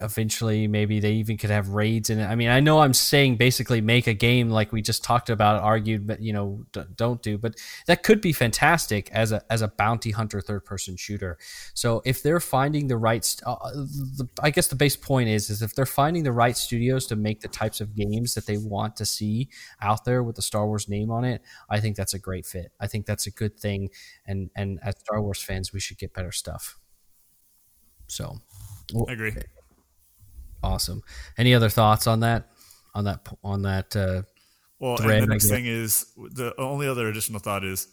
eventually 0.00 0.68
maybe 0.68 1.00
they 1.00 1.12
even 1.12 1.38
could 1.38 1.50
have 1.50 1.70
raids 1.70 2.10
in 2.10 2.18
it. 2.18 2.26
I 2.26 2.34
mean, 2.34 2.48
I 2.48 2.60
know 2.60 2.80
I'm 2.80 2.92
saying 2.92 3.36
basically 3.36 3.80
make 3.80 4.06
a 4.06 4.12
game 4.12 4.50
like 4.50 4.72
we 4.72 4.82
just 4.82 5.02
talked 5.02 5.30
about, 5.30 5.62
argued, 5.62 6.06
but 6.06 6.20
you 6.20 6.32
know, 6.32 6.64
d- 6.72 6.82
don't 6.94 7.22
do. 7.22 7.38
But 7.38 7.54
that 7.86 8.02
could 8.02 8.20
be 8.20 8.32
fantastic 8.32 9.10
as 9.12 9.32
a 9.32 9.42
as 9.50 9.62
a 9.62 9.68
bounty 9.68 10.10
hunter 10.10 10.40
third 10.40 10.64
person 10.64 10.96
shooter. 10.96 11.38
So 11.74 12.02
if 12.04 12.22
they're 12.22 12.40
finding 12.40 12.88
the 12.88 12.96
right, 12.96 13.24
st- 13.24 13.46
uh, 13.46 13.70
the, 13.72 14.28
I 14.42 14.50
guess 14.50 14.68
the 14.68 14.76
base 14.76 14.96
point 14.96 15.28
is 15.28 15.48
is 15.48 15.62
if 15.62 15.74
they're 15.74 15.86
finding 15.86 16.24
the 16.24 16.32
right 16.32 16.56
studios 16.56 17.06
to 17.06 17.16
make 17.16 17.40
the 17.40 17.48
types 17.48 17.80
of 17.80 17.94
games 17.94 18.34
that 18.34 18.46
they 18.46 18.58
want 18.58 18.96
to 18.96 19.06
see 19.06 19.48
out 19.80 20.04
there 20.04 20.22
with 20.22 20.36
the 20.36 20.42
Star 20.42 20.66
Wars 20.66 20.88
name 20.88 21.10
on 21.10 21.24
it, 21.24 21.42
I 21.70 21.80
think 21.80 21.96
that's 21.96 22.14
a 22.14 22.18
great 22.18 22.44
fit. 22.44 22.72
I 22.78 22.86
think 22.86 23.06
that's 23.06 23.26
a 23.26 23.30
good 23.30 23.58
thing, 23.58 23.90
and 24.26 24.50
and 24.54 24.78
as 24.82 24.94
Star 24.98 25.22
Wars 25.22 25.42
fans, 25.42 25.72
we 25.72 25.80
should 25.80 25.98
get 25.98 26.12
better 26.12 26.32
stuff. 26.32 26.78
So. 28.08 28.40
I 29.08 29.12
agree. 29.14 29.34
Awesome. 30.66 31.02
Any 31.38 31.54
other 31.54 31.68
thoughts 31.68 32.06
on 32.06 32.20
that? 32.20 32.50
On 32.94 33.04
that? 33.04 33.28
On 33.42 33.62
that? 33.62 33.94
Uh, 33.94 34.22
well, 34.78 34.96
thread, 34.96 35.18
and 35.18 35.28
the 35.28 35.34
next 35.34 35.48
thing 35.48 35.66
is 35.66 36.06
the 36.16 36.54
only 36.58 36.86
other 36.86 37.08
additional 37.08 37.40
thought 37.40 37.64
is 37.64 37.88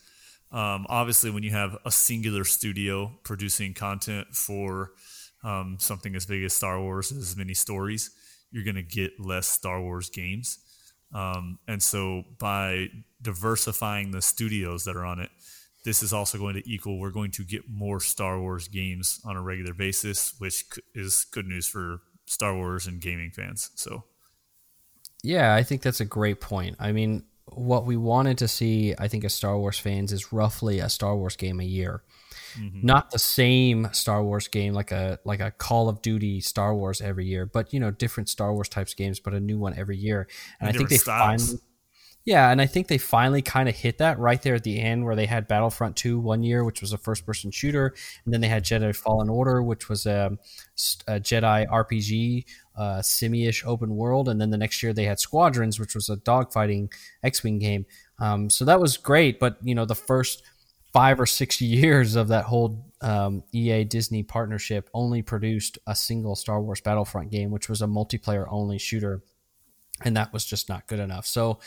um, 0.52 0.86
obviously 0.90 1.32
when 1.32 1.44
you 1.44 1.52
have 1.52 1.78
a 1.86 1.92
singular 1.92 2.44
studio 2.44 3.12
producing 3.24 3.74
content 3.74 4.28
for 4.36 4.92
um, 5.44 5.78
something 5.80 6.16
as 6.16 6.26
big 6.26 6.44
as 6.44 6.54
Star 6.54 6.80
Wars, 6.82 7.12
as 7.12 7.36
many 7.36 7.54
stories, 7.54 8.12
you're 8.52 8.64
going 8.64 8.76
to 8.76 8.84
get 8.84 9.20
less 9.20 9.48
Star 9.48 9.82
Wars 9.82 10.10
games. 10.10 10.60
Um, 11.14 11.60
and 11.68 11.82
so 11.82 12.24
by 12.40 12.90
diversifying 13.22 14.12
the 14.12 14.22
studios 14.22 14.84
that 14.86 14.96
are 14.96 15.06
on 15.06 15.20
it, 15.20 15.30
this 15.84 16.02
is 16.02 16.14
also 16.14 16.38
going 16.38 16.56
to 16.56 16.70
equal 16.70 16.98
we're 16.98 17.12
going 17.12 17.32
to 17.32 17.44
get 17.44 17.64
more 17.70 18.00
Star 18.00 18.40
Wars 18.40 18.68
games 18.68 19.20
on 19.26 19.36
a 19.36 19.42
regular 19.42 19.74
basis, 19.74 20.34
which 20.40 20.64
is 20.96 21.26
good 21.32 21.48
news 21.48 21.68
for 21.68 22.00
Star 22.34 22.56
Wars 22.56 22.88
and 22.88 23.00
gaming 23.00 23.32
fans. 23.32 23.72
So 23.76 24.04
yeah, 25.24 25.54
I 25.56 25.64
think 25.64 25.82
that's 25.82 26.02
a 26.02 26.06
great 26.06 26.42
point. 26.42 26.76
I 26.80 26.92
mean, 26.92 27.24
what 27.46 27.86
we 27.86 27.96
wanted 27.96 28.38
to 28.40 28.48
see, 28.48 28.94
I 28.98 29.08
think, 29.08 29.24
as 29.24 29.34
Star 29.34 29.58
Wars 29.58 29.80
fans, 29.80 30.12
is 30.12 30.34
roughly 30.34 30.80
a 30.80 30.90
Star 30.90 31.16
Wars 31.16 31.36
game 31.36 31.60
a 31.60 31.66
year. 31.66 32.04
Mm-hmm. 32.58 32.86
Not 32.86 33.12
the 33.12 33.20
same 33.20 33.90
Star 33.94 34.24
Wars 34.24 34.48
game 34.48 34.74
like 34.74 34.92
a 34.92 35.20
like 35.24 35.40
a 35.40 35.52
Call 35.52 35.90
of 35.90 36.02
Duty 36.02 36.42
Star 36.42 36.76
Wars 36.76 37.02
every 37.02 37.26
year, 37.26 37.46
but 37.46 37.74
you 37.74 37.80
know, 37.80 37.92
different 37.92 38.30
Star 38.30 38.54
Wars 38.54 38.70
types 38.70 38.94
games, 38.94 39.20
but 39.20 39.34
a 39.34 39.40
new 39.40 39.58
one 39.58 39.74
every 39.78 39.98
year. 39.98 40.28
And, 40.60 40.70
And 40.70 40.76
I 40.76 40.78
think 40.78 40.90
they 40.90 40.98
styles. 40.98 41.46
finally 41.46 41.64
Yeah, 42.26 42.50
and 42.52 42.62
I 42.62 42.68
think 42.68 42.88
they 42.88 42.98
finally 42.98 43.42
kind 43.42 43.68
of 43.68 43.76
hit 43.76 43.98
that 43.98 44.18
right 44.18 44.42
there 44.42 44.56
at 44.56 44.64
the 44.64 44.80
end 44.80 45.04
where 45.04 45.16
they 45.16 45.26
had 45.26 45.46
Battlefront 45.46 45.98
2 45.98 46.20
one 46.20 46.42
year, 46.42 46.64
which 46.64 46.80
was 46.80 46.94
a 46.94 46.98
first 46.98 47.26
person 47.26 47.52
shooter, 47.52 47.94
and 48.24 48.34
then 48.34 48.40
they 48.40 48.48
had 48.48 48.64
Jedi 48.64 48.96
Fallen 48.96 49.30
Order, 49.30 49.62
which 49.62 49.90
was 49.90 50.06
a, 50.06 50.38
a 51.06 51.20
Jedi 51.20 51.68
RPG, 51.68 52.46
uh, 52.78 53.02
semi 53.02 53.46
ish 53.46 53.66
open 53.66 53.98
world, 53.98 54.30
and 54.30 54.40
then 54.40 54.52
the 54.52 54.58
next 54.58 54.82
year 54.82 54.94
they 54.94 55.04
had 55.04 55.20
Squadrons, 55.20 55.82
which 55.82 55.96
was 55.96 56.08
a 56.08 56.16
dogfighting 56.16 56.94
X 57.24 57.44
Wing 57.44 57.60
game. 57.60 57.86
Um, 58.20 58.50
so 58.50 58.64
that 58.64 58.80
was 58.80 58.96
great, 58.96 59.38
but 59.38 59.58
you 59.62 59.76
know, 59.76 59.86
the 59.86 59.94
first 59.94 60.44
five 60.94 61.20
or 61.20 61.26
six 61.26 61.60
years 61.62 62.16
of 62.16 62.30
that 62.30 62.46
whole 62.46 62.86
um, 63.02 63.44
EA 63.52 63.84
Disney 63.84 64.24
partnership 64.24 64.90
only 64.94 65.22
produced 65.22 65.78
a 65.88 65.96
single 65.96 66.38
Star 66.38 66.62
Wars 66.62 66.80
Battlefront 66.80 67.32
game, 67.32 67.52
which 67.52 67.68
was 67.68 67.82
a 67.82 67.88
multiplayer 67.88 68.48
only 68.50 68.78
shooter 68.78 69.22
and 70.02 70.18
that 70.18 70.34
was 70.34 70.46
just 70.46 70.70
not 70.70 70.88
good 70.88 71.00
enough. 71.00 71.26
So 71.26 71.60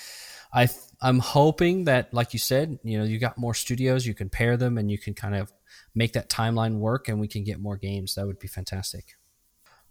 I 0.57 0.69
I'm 1.03 1.19
hoping 1.19 1.85
that 1.85 2.13
like 2.15 2.33
you 2.33 2.39
said, 2.39 2.79
you 2.83 2.99
know, 2.99 3.05
you 3.05 3.19
got 3.19 3.37
more 3.37 3.55
studios, 3.55 4.07
you 4.07 4.15
can 4.15 4.31
pair 4.31 4.57
them 4.57 4.79
and 4.79 4.91
you 4.91 4.99
can 4.99 5.13
kind 5.13 5.35
of 5.35 5.53
make 5.95 6.15
that 6.15 6.31
timeline 6.31 6.79
work 6.79 7.09
and 7.09 7.21
we 7.21 7.29
can 7.29 7.45
get 7.45 7.61
more 7.61 7.77
games. 7.77 8.15
That 8.15 8.27
would 8.27 8.39
be 8.39 8.49
fantastic. 8.49 9.17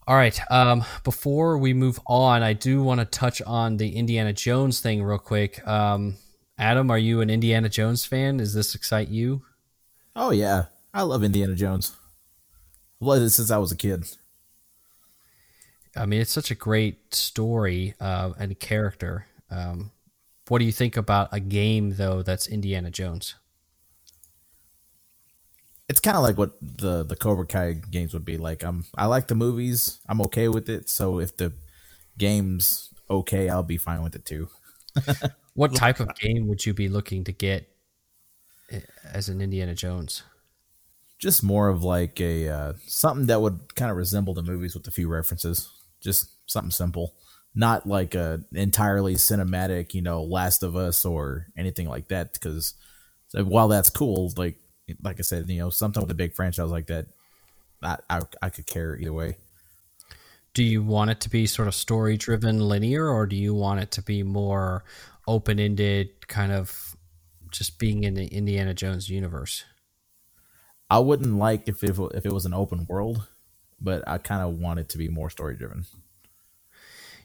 All 0.08 0.16
right. 0.16 0.40
Um, 0.52 0.84
before 1.04 1.58
we 1.58 1.74
move 1.74 2.00
on, 2.08 2.44
I 2.44 2.54
do 2.54 2.82
want 2.84 3.00
to 3.00 3.06
touch 3.06 3.42
on 3.44 3.78
the 3.78 3.96
Indiana 3.96 4.34
Jones 4.34 4.80
thing 4.80 5.04
real 5.04 5.20
quick. 5.20 5.66
Um, 5.68 6.18
Adam, 6.58 6.90
are 6.90 6.98
you 6.98 7.22
an 7.22 7.30
Indiana 7.30 7.70
Jones 7.70 8.06
fan? 8.06 8.38
Does 8.38 8.54
this 8.54 8.76
excite 8.76 9.10
you? 9.10 9.44
Oh 10.16 10.32
yeah, 10.32 10.66
I 10.94 11.04
love 11.04 11.24
Indiana 11.24 11.56
Jones. 11.56 11.96
I've 13.02 13.08
loved 13.08 13.24
it 13.24 13.30
since 13.32 13.52
I 13.52 13.58
was 13.58 13.72
a 13.72 13.78
kid. 13.78 14.06
I 15.96 16.06
mean, 16.06 16.22
it's 16.22 16.32
such 16.32 16.52
a 16.52 16.56
great 16.56 17.14
story 17.14 17.94
uh, 18.00 18.32
and 18.40 18.60
character. 18.60 19.28
Um, 19.50 19.92
what 20.48 20.60
do 20.60 20.66
you 20.66 20.72
think 20.72 20.98
about 20.98 21.30
a 21.32 21.40
game 21.40 21.96
though 21.96 22.22
that's 22.22 22.48
Indiana 22.48 22.92
Jones? 22.92 23.36
It's 25.88 26.00
kind 26.00 26.18
of 26.18 26.24
like 26.24 26.38
what 26.38 26.54
the 26.62 27.04
the 27.04 27.16
Cobra 27.16 27.46
Kai 27.46 27.74
games 27.74 28.14
would 28.14 28.26
be 28.26 28.38
like. 28.38 28.64
I'm 28.64 28.86
I 28.98 29.06
like 29.06 29.28
the 29.28 29.36
movies. 29.36 30.00
I'm 30.08 30.22
okay 30.22 30.48
with 30.48 30.70
it. 30.70 30.90
So 30.90 31.20
if 31.20 31.38
the 31.38 31.54
game's 32.18 32.90
okay, 33.10 33.50
I'll 33.50 33.64
be 33.64 33.78
fine 33.78 34.02
with 34.02 34.16
it 34.16 34.26
too. 34.26 34.50
What 35.56 35.74
type 35.74 36.02
of 36.02 36.14
game 36.16 36.48
would 36.48 36.66
you 36.66 36.74
be 36.74 36.90
looking 36.90 37.24
to 37.24 37.32
get 37.32 37.70
eh, 38.70 38.82
as 39.06 39.30
an 39.30 39.42
Indiana 39.42 39.74
Jones? 39.74 40.24
Just 41.18 41.44
more 41.44 41.70
of 41.70 41.82
like 41.82 42.20
a 42.20 42.50
uh, 42.50 42.74
something 42.88 43.28
that 43.28 43.40
would 43.40 43.74
kind 43.74 43.90
of 43.90 43.96
resemble 43.96 44.34
the 44.34 44.44
movies 44.44 44.76
with 44.76 44.86
a 44.86 44.92
few 44.92 45.08
references. 45.08 45.70
Just 46.02 46.28
something 46.46 46.72
simple, 46.72 47.16
not 47.56 47.88
like 47.88 48.14
a 48.16 48.42
entirely 48.54 49.16
cinematic, 49.16 49.94
you 49.94 50.02
know, 50.02 50.24
Last 50.24 50.62
of 50.62 50.76
Us 50.76 51.06
or 51.06 51.48
anything 51.58 51.88
like 51.88 52.10
that. 52.10 52.34
Because 52.34 52.74
while 53.34 53.70
that's 53.70 53.90
cool, 53.90 54.32
like 54.38 54.58
like 55.02 55.20
I 55.20 55.24
said, 55.24 55.50
you 55.50 55.60
know, 55.60 55.70
something 55.70 56.02
with 56.02 56.12
a 56.12 56.16
big 56.16 56.34
franchise 56.34 56.70
like 56.70 56.88
that, 56.88 57.08
I 57.82 57.98
I, 58.10 58.22
I 58.42 58.50
could 58.50 58.68
care 58.68 58.98
either 58.98 59.14
way. 59.14 59.38
Do 60.54 60.64
you 60.64 60.84
want 60.84 61.12
it 61.12 61.20
to 61.22 61.30
be 61.30 61.48
sort 61.48 61.68
of 61.68 61.76
story 61.76 62.18
driven, 62.18 62.60
linear, 62.60 63.10
or 63.10 63.26
do 63.26 63.36
you 63.36 63.54
want 63.54 63.82
it 63.82 63.92
to 63.92 64.02
be 64.02 64.24
more 64.24 64.84
open 65.28 65.60
ended, 65.60 66.28
kind 66.28 66.52
of 66.52 66.96
just 67.52 67.78
being 67.80 68.04
in 68.04 68.14
the 68.14 68.28
Indiana 68.28 68.74
Jones 68.74 69.10
universe? 69.10 69.64
I 70.90 71.00
wouldn't 71.00 71.36
like 71.36 71.68
if 71.68 71.84
it, 71.84 71.98
if 72.14 72.26
it 72.26 72.32
was 72.32 72.46
an 72.46 72.54
open 72.54 72.86
world, 72.88 73.28
but 73.82 74.08
I 74.08 74.18
kind 74.18 74.42
of 74.44 74.60
want 74.60 74.80
it 74.80 74.88
to 74.90 74.98
be 74.98 75.10
more 75.10 75.30
story 75.30 75.56
driven. 75.56 75.86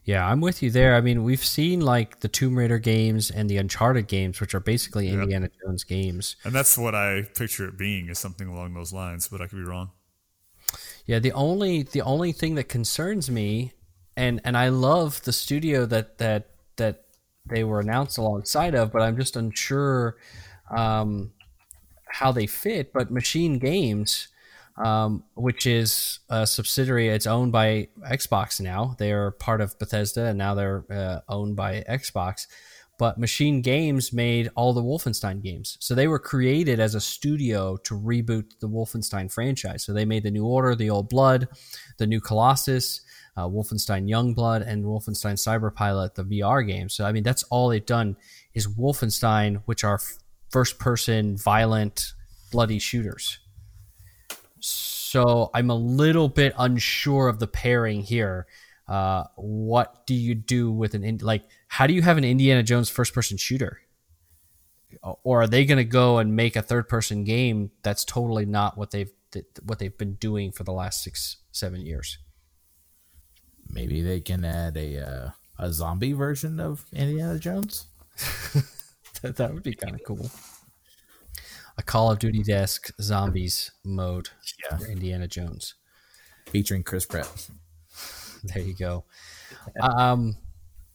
Yeah, 0.04 0.26
I'm 0.26 0.40
with 0.40 0.62
you 0.62 0.70
there. 0.70 0.94
I 0.94 1.00
mean, 1.00 1.24
we've 1.24 1.44
seen 1.44 1.80
like 1.80 2.20
the 2.20 2.28
Tomb 2.28 2.56
Raider 2.56 2.78
games 2.78 3.30
and 3.30 3.48
the 3.48 3.58
Uncharted 3.58 4.08
games, 4.08 4.40
which 4.40 4.54
are 4.54 4.60
basically 4.60 5.08
Indiana 5.08 5.50
Jones 5.62 5.84
games. 5.84 6.36
And 6.44 6.54
that's 6.54 6.78
what 6.78 6.94
I 6.94 7.22
picture 7.36 7.68
it 7.68 7.76
being 7.76 8.08
is 8.08 8.18
something 8.18 8.48
along 8.48 8.74
those 8.74 8.92
lines, 8.92 9.28
but 9.28 9.40
I 9.40 9.46
could 9.46 9.58
be 9.58 9.64
wrong. 9.64 9.90
Yeah, 11.06 11.18
the 11.18 11.32
only 11.32 11.82
the 11.82 12.02
only 12.02 12.32
thing 12.32 12.54
that 12.54 12.64
concerns 12.64 13.30
me, 13.30 13.72
and 14.16 14.40
and 14.44 14.56
I 14.56 14.68
love 14.68 15.22
the 15.22 15.32
studio 15.32 15.84
that 15.86 16.18
that 16.18 16.50
that 16.76 17.04
they 17.46 17.64
were 17.64 17.80
announced 17.80 18.18
alongside 18.18 18.74
of, 18.74 18.92
but 18.92 19.02
I'm 19.02 19.16
just 19.16 19.36
unsure 19.36 20.16
um, 20.70 21.32
how 22.06 22.32
they 22.32 22.46
fit. 22.46 22.92
But 22.92 23.10
Machine 23.10 23.58
Games, 23.58 24.28
um, 24.76 25.24
which 25.34 25.66
is 25.66 26.20
a 26.28 26.46
subsidiary, 26.46 27.08
it's 27.08 27.26
owned 27.26 27.52
by 27.52 27.88
Xbox 28.10 28.60
now. 28.60 28.94
They 28.98 29.12
are 29.12 29.32
part 29.32 29.60
of 29.60 29.78
Bethesda, 29.78 30.26
and 30.26 30.38
now 30.38 30.54
they're 30.54 30.84
uh, 30.90 31.20
owned 31.28 31.56
by 31.56 31.84
Xbox. 31.88 32.46
But 32.98 33.16
Machine 33.16 33.62
Games 33.62 34.12
made 34.12 34.50
all 34.56 34.74
the 34.74 34.82
Wolfenstein 34.82 35.42
games. 35.42 35.78
So 35.80 35.94
they 35.94 36.06
were 36.06 36.18
created 36.18 36.80
as 36.80 36.94
a 36.94 37.00
studio 37.00 37.78
to 37.78 37.94
reboot 37.98 38.58
the 38.60 38.68
Wolfenstein 38.68 39.32
franchise. 39.32 39.84
So 39.84 39.94
they 39.94 40.04
made 40.04 40.22
the 40.22 40.30
New 40.30 40.44
Order, 40.44 40.74
the 40.74 40.90
Old 40.90 41.08
Blood, 41.08 41.48
the 41.96 42.06
New 42.06 42.20
Colossus, 42.20 43.00
uh, 43.38 43.48
Wolfenstein 43.48 44.06
Youngblood, 44.06 44.66
and 44.66 44.84
Wolfenstein 44.84 45.38
Cyberpilot, 45.38 46.14
the 46.14 46.24
VR 46.24 46.66
game. 46.66 46.90
So, 46.90 47.06
I 47.06 47.12
mean, 47.12 47.22
that's 47.22 47.42
all 47.44 47.70
they've 47.70 47.84
done 47.84 48.16
is 48.52 48.68
Wolfenstein, 48.68 49.62
which 49.64 49.82
are 49.82 49.98
first 50.50 50.78
person, 50.78 51.38
violent, 51.38 52.12
bloody 52.52 52.78
shooters. 52.78 53.39
So 54.60 55.50
I'm 55.54 55.70
a 55.70 55.74
little 55.74 56.28
bit 56.28 56.54
unsure 56.58 57.28
of 57.28 57.38
the 57.38 57.46
pairing 57.46 58.02
here. 58.02 58.46
Uh, 58.86 59.24
what 59.36 60.06
do 60.06 60.14
you 60.14 60.34
do 60.34 60.70
with 60.72 60.94
an 60.94 61.18
like? 61.22 61.44
How 61.68 61.86
do 61.86 61.94
you 61.94 62.02
have 62.02 62.18
an 62.18 62.24
Indiana 62.24 62.62
Jones 62.62 62.88
first 62.88 63.14
person 63.14 63.36
shooter? 63.36 63.80
Or 65.22 65.42
are 65.42 65.46
they 65.46 65.64
going 65.64 65.78
to 65.78 65.84
go 65.84 66.18
and 66.18 66.34
make 66.34 66.56
a 66.56 66.62
third 66.62 66.88
person 66.88 67.22
game 67.22 67.70
that's 67.82 68.04
totally 68.04 68.44
not 68.44 68.76
what 68.76 68.90
they've 68.90 69.12
what 69.62 69.78
they've 69.78 69.96
been 69.96 70.14
doing 70.14 70.50
for 70.50 70.64
the 70.64 70.72
last 70.72 71.04
six 71.04 71.36
seven 71.52 71.86
years? 71.86 72.18
Maybe 73.68 74.02
they 74.02 74.20
can 74.20 74.44
add 74.44 74.76
a 74.76 74.98
uh, 74.98 75.30
a 75.58 75.72
zombie 75.72 76.12
version 76.12 76.58
of 76.58 76.84
Indiana 76.92 77.38
Jones. 77.38 77.86
that, 79.22 79.36
that 79.36 79.54
would 79.54 79.62
be 79.62 79.74
kind 79.74 79.94
of 79.94 80.02
cool. 80.04 80.30
A 81.80 81.82
Call 81.82 82.10
of 82.10 82.18
Duty 82.18 82.42
desk 82.42 82.90
zombies 83.00 83.70
mode 83.84 84.28
Yeah. 84.70 84.76
for 84.76 84.86
Indiana 84.86 85.26
Jones. 85.26 85.74
featuring 86.46 86.82
Chris 86.82 87.06
Pratt. 87.06 87.48
There 88.44 88.62
you 88.62 88.74
go. 88.74 89.04
Um, 89.80 90.36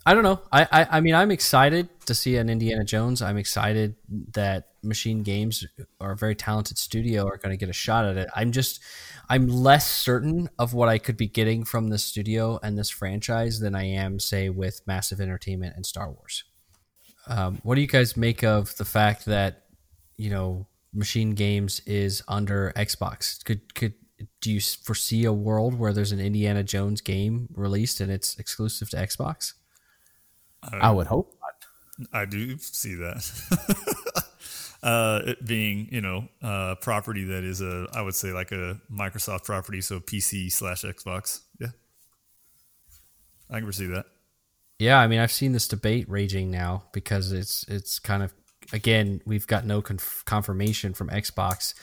I 0.06 0.14
don't 0.14 0.22
know. 0.24 0.42
I, 0.52 0.68
I 0.72 0.88
I 0.98 1.00
mean, 1.02 1.16
I'm 1.16 1.32
excited 1.32 1.90
to 2.06 2.14
see 2.14 2.38
an 2.38 2.50
Indiana 2.52 2.84
Jones. 2.84 3.24
I'm 3.24 3.38
excited 3.38 3.96
that 4.34 4.68
Machine 4.84 5.24
Games 5.24 5.66
are 6.00 6.12
a 6.12 6.16
very 6.18 6.36
talented 6.36 6.78
studio 6.78 7.26
are 7.26 7.38
going 7.38 7.50
to 7.52 7.58
get 7.58 7.70
a 7.70 7.74
shot 7.74 8.06
at 8.06 8.18
it. 8.18 8.30
I'm 8.36 8.52
just 8.52 8.80
I'm 9.28 9.48
less 9.48 9.90
certain 9.92 10.50
of 10.60 10.76
what 10.76 10.88
I 10.90 11.00
could 11.00 11.18
be 11.18 11.28
getting 11.28 11.64
from 11.64 11.88
this 11.88 12.04
studio 12.04 12.60
and 12.62 12.78
this 12.78 12.92
franchise 12.92 13.60
than 13.60 13.74
I 13.74 13.86
am, 13.86 14.20
say, 14.20 14.50
with 14.50 14.82
Massive 14.86 15.20
Entertainment 15.20 15.76
and 15.76 15.84
Star 15.86 16.12
Wars. 16.12 16.44
Um, 17.28 17.60
what 17.64 17.74
do 17.74 17.82
you 17.82 17.88
guys 17.88 18.16
make 18.16 18.44
of 18.44 18.76
the 18.78 18.86
fact 18.86 19.26
that 19.26 19.64
you 20.18 20.30
know 20.30 20.68
Machine 20.96 21.32
Games 21.32 21.82
is 21.86 22.24
under 22.28 22.72
Xbox? 22.76 23.44
Could 23.44 23.76
could 23.76 23.94
do 24.42 24.52
you 24.52 24.62
foresee 24.62 25.26
a 25.26 25.34
world 25.34 25.78
where 25.78 25.92
there's 25.92 26.12
an 26.12 26.20
Indiana 26.20 26.64
Jones 26.64 27.02
game 27.02 27.50
released 27.54 28.00
and 28.00 28.12
it's 28.12 28.38
exclusive 28.40 28.90
to 28.92 28.98
Xbox? 28.98 29.54
I 30.64 30.92
would 30.92 31.08
hope 31.08 31.36
not. 31.42 32.10
I 32.14 32.26
do 32.26 32.58
see 32.58 32.96
that. 32.96 34.26
uh, 34.84 35.22
it 35.26 35.46
being, 35.46 35.88
you 35.92 36.02
know, 36.02 36.28
a 36.42 36.76
property 36.80 37.26
that 37.26 37.44
is 37.44 37.62
a, 37.62 37.88
I 37.94 38.02
would 38.02 38.16
say 38.16 38.32
like 38.32 38.52
a 38.52 38.80
Microsoft 38.92 39.44
property, 39.44 39.82
so 39.82 40.00
PC 40.00 40.52
slash 40.52 40.84
Xbox. 40.84 41.42
Yeah, 41.60 41.70
I 43.50 43.56
can 43.56 43.64
foresee 43.64 43.88
that. 43.88 44.06
Yeah, 44.80 45.00
I 45.00 45.08
mean, 45.08 45.20
I've 45.20 45.32
seen 45.32 45.54
this 45.54 45.68
debate 45.68 46.10
raging 46.10 46.52
now 46.52 46.84
because 46.92 47.32
it's 47.32 47.64
it's 47.68 48.00
kind 48.00 48.24
of 48.24 48.34
again 48.74 49.22
we've 49.26 49.48
got 49.48 49.66
no 49.66 49.82
conf- 49.82 50.24
confirmation 50.26 50.94
from 50.94 51.10
Xbox 51.10 51.74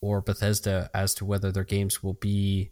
or 0.00 0.20
Bethesda 0.20 0.90
as 0.94 1.14
to 1.14 1.24
whether 1.24 1.50
their 1.50 1.64
games 1.64 2.02
will 2.02 2.14
be 2.14 2.70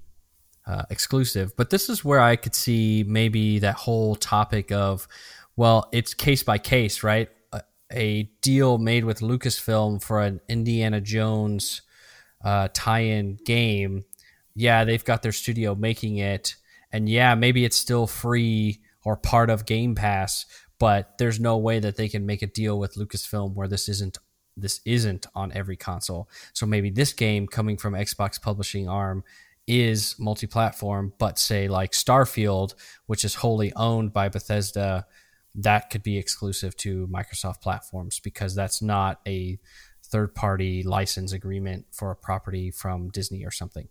uh, 0.66 0.84
exclusive. 0.90 1.56
But 1.56 1.70
this 1.70 1.88
is 1.88 2.04
where 2.04 2.20
I 2.20 2.36
could 2.36 2.54
see 2.54 3.04
maybe 3.06 3.58
that 3.60 3.74
whole 3.74 4.14
topic 4.16 4.70
of, 4.70 5.08
well, 5.56 5.88
it's 5.92 6.14
case 6.14 6.42
by 6.42 6.58
case, 6.58 7.02
right? 7.02 7.28
A, 7.52 7.62
a 7.90 8.22
deal 8.42 8.78
made 8.78 9.04
with 9.04 9.20
Lucasfilm 9.20 10.02
for 10.02 10.20
an 10.20 10.40
Indiana 10.48 11.00
Jones 11.00 11.82
uh, 12.44 12.68
tie-in 12.72 13.38
game. 13.44 14.04
Yeah, 14.54 14.84
they've 14.84 15.04
got 15.04 15.22
their 15.22 15.32
studio 15.32 15.74
making 15.74 16.18
it, 16.18 16.56
and 16.92 17.08
yeah, 17.08 17.34
maybe 17.34 17.64
it's 17.64 17.76
still 17.76 18.06
free 18.06 18.82
or 19.04 19.16
part 19.16 19.50
of 19.50 19.66
Game 19.66 19.94
Pass, 19.94 20.46
but 20.82 21.16
there's 21.16 21.38
no 21.38 21.58
way 21.58 21.78
that 21.78 21.96
they 21.96 22.08
can 22.08 22.26
make 22.26 22.42
a 22.42 22.46
deal 22.48 22.76
with 22.76 22.96
Lucasfilm 22.96 23.54
where 23.54 23.68
this 23.68 23.88
isn't 23.88 24.18
this 24.56 24.80
isn't 24.84 25.26
on 25.32 25.52
every 25.52 25.76
console. 25.76 26.28
So 26.54 26.66
maybe 26.66 26.90
this 26.90 27.12
game 27.12 27.46
coming 27.46 27.76
from 27.76 27.94
Xbox 27.94 28.42
publishing 28.42 28.88
arm 28.88 29.22
is 29.68 30.16
multi-platform, 30.18 31.12
but 31.18 31.38
say 31.38 31.68
like 31.68 31.92
Starfield, 31.92 32.74
which 33.06 33.24
is 33.24 33.36
wholly 33.36 33.72
owned 33.74 34.12
by 34.12 34.28
Bethesda, 34.28 35.06
that 35.54 35.88
could 35.88 36.02
be 36.02 36.18
exclusive 36.18 36.76
to 36.78 37.06
Microsoft 37.06 37.60
platforms 37.60 38.18
because 38.18 38.56
that's 38.56 38.82
not 38.82 39.20
a 39.24 39.60
third-party 40.06 40.82
license 40.82 41.32
agreement 41.32 41.86
for 41.92 42.10
a 42.10 42.16
property 42.16 42.72
from 42.72 43.08
Disney 43.08 43.44
or 43.44 43.52
something. 43.52 43.86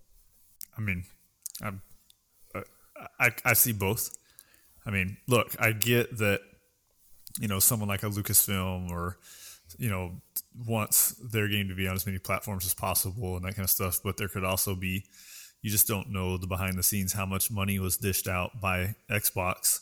I 0.78 0.82
mean, 0.82 1.06
I'm, 1.64 1.84
uh, 2.54 2.64
I, 3.18 3.30
I 3.46 3.54
see 3.54 3.72
both. 3.72 4.12
I 4.86 4.92
mean, 4.92 5.16
look, 5.30 5.56
I 5.58 5.72
get 5.72 6.18
that, 6.18 6.42
you 7.40 7.48
know, 7.48 7.60
someone 7.60 7.90
like 7.90 8.04
a 8.04 8.08
Lucasfilm 8.08 8.92
or, 8.92 9.18
you 9.78 9.90
know, 9.90 10.12
wants 10.66 11.12
their 11.32 11.48
game 11.48 11.70
to 11.70 11.76
be 11.76 11.88
on 11.88 11.96
as 11.96 12.06
many 12.06 12.20
platforms 12.20 12.66
as 12.66 12.74
possible 12.74 13.36
and 13.36 13.46
that 13.46 13.56
kind 13.56 13.64
of 13.64 13.70
stuff. 13.70 14.00
But 14.04 14.18
there 14.18 14.28
could 14.28 14.44
also 14.44 14.76
be, 14.76 15.06
you 15.62 15.70
just 15.70 15.88
don't 15.88 16.10
know 16.10 16.38
the 16.38 16.48
behind 16.48 16.78
the 16.78 16.84
scenes 16.84 17.14
how 17.14 17.26
much 17.26 17.52
money 17.52 17.80
was 17.80 17.98
dished 17.98 18.28
out 18.28 18.60
by 18.60 18.96
Xbox. 19.10 19.82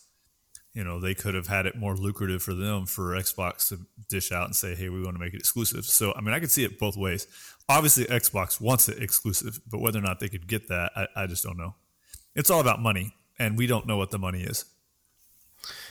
You 0.73 0.84
know, 0.84 0.99
they 0.99 1.15
could 1.15 1.34
have 1.34 1.47
had 1.47 1.65
it 1.65 1.76
more 1.76 1.95
lucrative 1.95 2.43
for 2.43 2.53
them 2.53 2.85
for 2.85 3.15
Xbox 3.15 3.69
to 3.69 3.80
dish 4.07 4.31
out 4.31 4.45
and 4.45 4.55
say, 4.55 4.76
hey, 4.76 4.89
we 4.89 5.01
want 5.01 5.15
to 5.15 5.19
make 5.19 5.34
it 5.34 5.39
exclusive. 5.39 5.85
So, 5.85 6.13
I 6.15 6.21
mean, 6.21 6.34
I 6.34 6.39
could 6.39 6.51
see 6.51 6.63
it 6.63 6.77
both 6.77 6.95
ways. 6.95 7.27
Obviously, 7.67 8.05
Xbox 8.05 8.61
wants 8.61 8.88
it 8.88 9.01
exclusive, 9.01 9.59
but 9.69 9.80
whether 9.80 9.99
or 9.99 10.03
not 10.03 10.19
they 10.19 10.30
could 10.30 10.47
get 10.47 10.67
that, 10.67 10.91
I, 10.95 11.07
I 11.15 11.27
just 11.27 11.43
don't 11.43 11.57
know. 11.57 11.73
It's 12.35 12.51
all 12.51 12.61
about 12.61 12.80
money, 12.80 13.13
and 13.39 13.57
we 13.57 13.65
don't 13.65 13.88
know 13.88 13.97
what 13.97 14.11
the 14.11 14.19
money 14.19 14.43
is. 14.43 14.65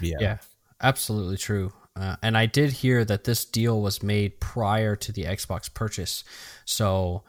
Yeah. 0.01 0.17
Yeah, 0.21 0.39
absolutely 0.81 1.37
true. 1.37 1.73
Uh, 1.97 2.17
and 2.23 2.37
I 2.39 2.47
did 2.47 2.71
hear 2.73 3.05
that 3.05 3.25
this 3.25 3.45
deal 3.45 3.81
was 3.83 4.03
made 4.03 4.39
prior 4.41 4.95
to 4.97 5.13
the 5.13 5.25
Xbox 5.25 5.73
purchase, 5.73 6.23
so 6.65 7.25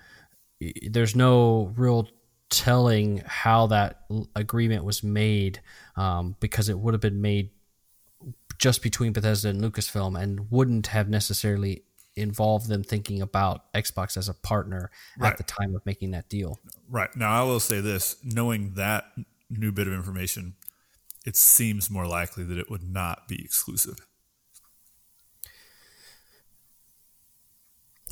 there's 0.90 1.16
no 1.16 1.74
real 1.76 2.08
telling 2.50 3.24
how 3.26 3.68
that 3.68 4.02
l- 4.12 4.28
agreement 4.36 4.84
was 4.84 5.04
made 5.04 5.60
um, 5.96 6.36
because 6.40 6.68
it 6.70 6.78
would 6.78 6.94
have 6.94 7.02
been 7.02 7.22
made 7.22 7.50
just 8.58 8.82
between 8.84 9.14
Bethesda 9.14 9.50
and 9.50 9.62
Lucasfilm 9.62 10.20
and 10.22 10.52
wouldn't 10.52 10.88
have 10.88 11.08
necessarily 11.10 11.84
involved 12.16 12.68
them 12.68 12.84
thinking 12.84 13.22
about 13.22 13.72
Xbox 13.74 14.18
as 14.18 14.28
a 14.28 14.34
partner 14.34 14.92
Right. 15.18 15.32
at 15.32 15.38
the 15.38 15.44
time 15.44 15.74
of 15.76 15.86
making 15.86 16.12
that 16.12 16.28
deal. 16.28 16.60
Right. 16.90 17.16
Now, 17.16 17.32
I 17.32 17.44
will 17.44 17.60
say 17.62 17.80
this 17.82 18.18
knowing 18.24 18.74
that 18.74 19.06
new 19.50 19.72
bit 19.72 19.88
of 19.88 19.94
information, 19.94 20.56
it 21.26 21.36
seems 21.36 21.90
more 21.90 22.08
likely 22.08 22.44
that 22.44 22.58
it 22.58 22.70
would 22.70 22.84
not 22.84 23.28
be 23.28 23.44
exclusive. 23.44 23.98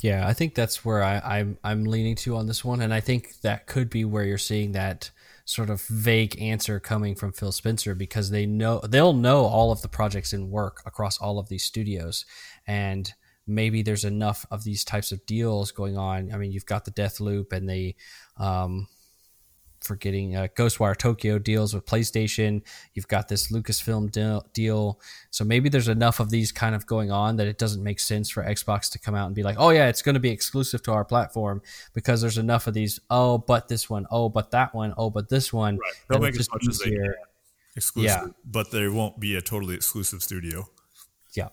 Yeah, 0.00 0.28
I 0.28 0.32
think 0.32 0.54
that's 0.54 0.84
where 0.84 1.02
I, 1.02 1.20
I'm 1.24 1.58
I'm 1.64 1.84
leaning 1.84 2.14
to 2.16 2.36
on 2.36 2.46
this 2.46 2.64
one, 2.64 2.80
and 2.80 2.94
I 2.94 3.00
think 3.00 3.40
that 3.42 3.66
could 3.66 3.90
be 3.90 4.04
where 4.04 4.24
you're 4.24 4.38
seeing 4.38 4.72
that 4.72 5.10
sort 5.44 5.70
of 5.70 5.82
vague 5.86 6.40
answer 6.40 6.78
coming 6.78 7.14
from 7.14 7.32
Phil 7.32 7.50
Spencer 7.50 7.94
because 7.94 8.30
they 8.30 8.46
know 8.46 8.80
they'll 8.80 9.12
know 9.12 9.44
all 9.44 9.72
of 9.72 9.82
the 9.82 9.88
projects 9.88 10.32
in 10.32 10.50
work 10.50 10.82
across 10.86 11.18
all 11.18 11.38
of 11.38 11.48
these 11.48 11.64
studios, 11.64 12.24
and 12.66 13.12
maybe 13.46 13.82
there's 13.82 14.04
enough 14.04 14.46
of 14.50 14.62
these 14.62 14.84
types 14.84 15.10
of 15.10 15.24
deals 15.26 15.72
going 15.72 15.96
on. 15.96 16.30
I 16.32 16.36
mean, 16.36 16.52
you've 16.52 16.66
got 16.66 16.84
the 16.84 16.90
Deathloop 16.92 17.52
and 17.52 17.68
the 17.68 17.96
um, 18.36 18.86
forgetting 19.80 20.36
uh, 20.36 20.48
Ghostwire 20.56 20.96
Tokyo 20.96 21.38
deals 21.38 21.74
with 21.74 21.86
PlayStation. 21.86 22.62
You've 22.94 23.08
got 23.08 23.28
this 23.28 23.52
Lucasfilm 23.52 24.10
deal, 24.10 24.46
deal. 24.52 25.00
So 25.30 25.44
maybe 25.44 25.68
there's 25.68 25.88
enough 25.88 26.20
of 26.20 26.30
these 26.30 26.52
kind 26.52 26.74
of 26.74 26.86
going 26.86 27.10
on 27.10 27.36
that 27.36 27.46
it 27.46 27.58
doesn't 27.58 27.82
make 27.82 28.00
sense 28.00 28.30
for 28.30 28.42
Xbox 28.42 28.90
to 28.92 28.98
come 28.98 29.14
out 29.14 29.26
and 29.26 29.34
be 29.34 29.42
like, 29.42 29.56
oh, 29.58 29.70
yeah, 29.70 29.88
it's 29.88 30.02
going 30.02 30.14
to 30.14 30.20
be 30.20 30.30
exclusive 30.30 30.82
to 30.82 30.92
our 30.92 31.04
platform 31.04 31.62
because 31.94 32.20
there's 32.20 32.38
enough 32.38 32.66
of 32.66 32.74
these. 32.74 33.00
Oh, 33.10 33.38
but 33.38 33.68
this 33.68 33.88
one. 33.88 34.06
Oh, 34.10 34.28
but 34.28 34.50
that 34.52 34.74
one. 34.74 34.94
Oh, 34.96 35.10
but 35.10 35.28
this 35.28 35.52
one. 35.52 35.78
Right. 35.78 35.92
They'll 36.08 36.20
make 36.20 36.38
as 36.38 36.50
much 36.50 36.64
easier. 36.68 36.72
as 36.72 36.78
they 36.78 36.90
can. 36.96 37.14
Exclusive, 37.76 38.10
yeah. 38.10 38.32
but 38.44 38.72
there 38.72 38.90
won't 38.90 39.20
be 39.20 39.36
a 39.36 39.40
totally 39.40 39.76
exclusive 39.76 40.20
studio. 40.20 40.66
Yeah. 41.34 41.50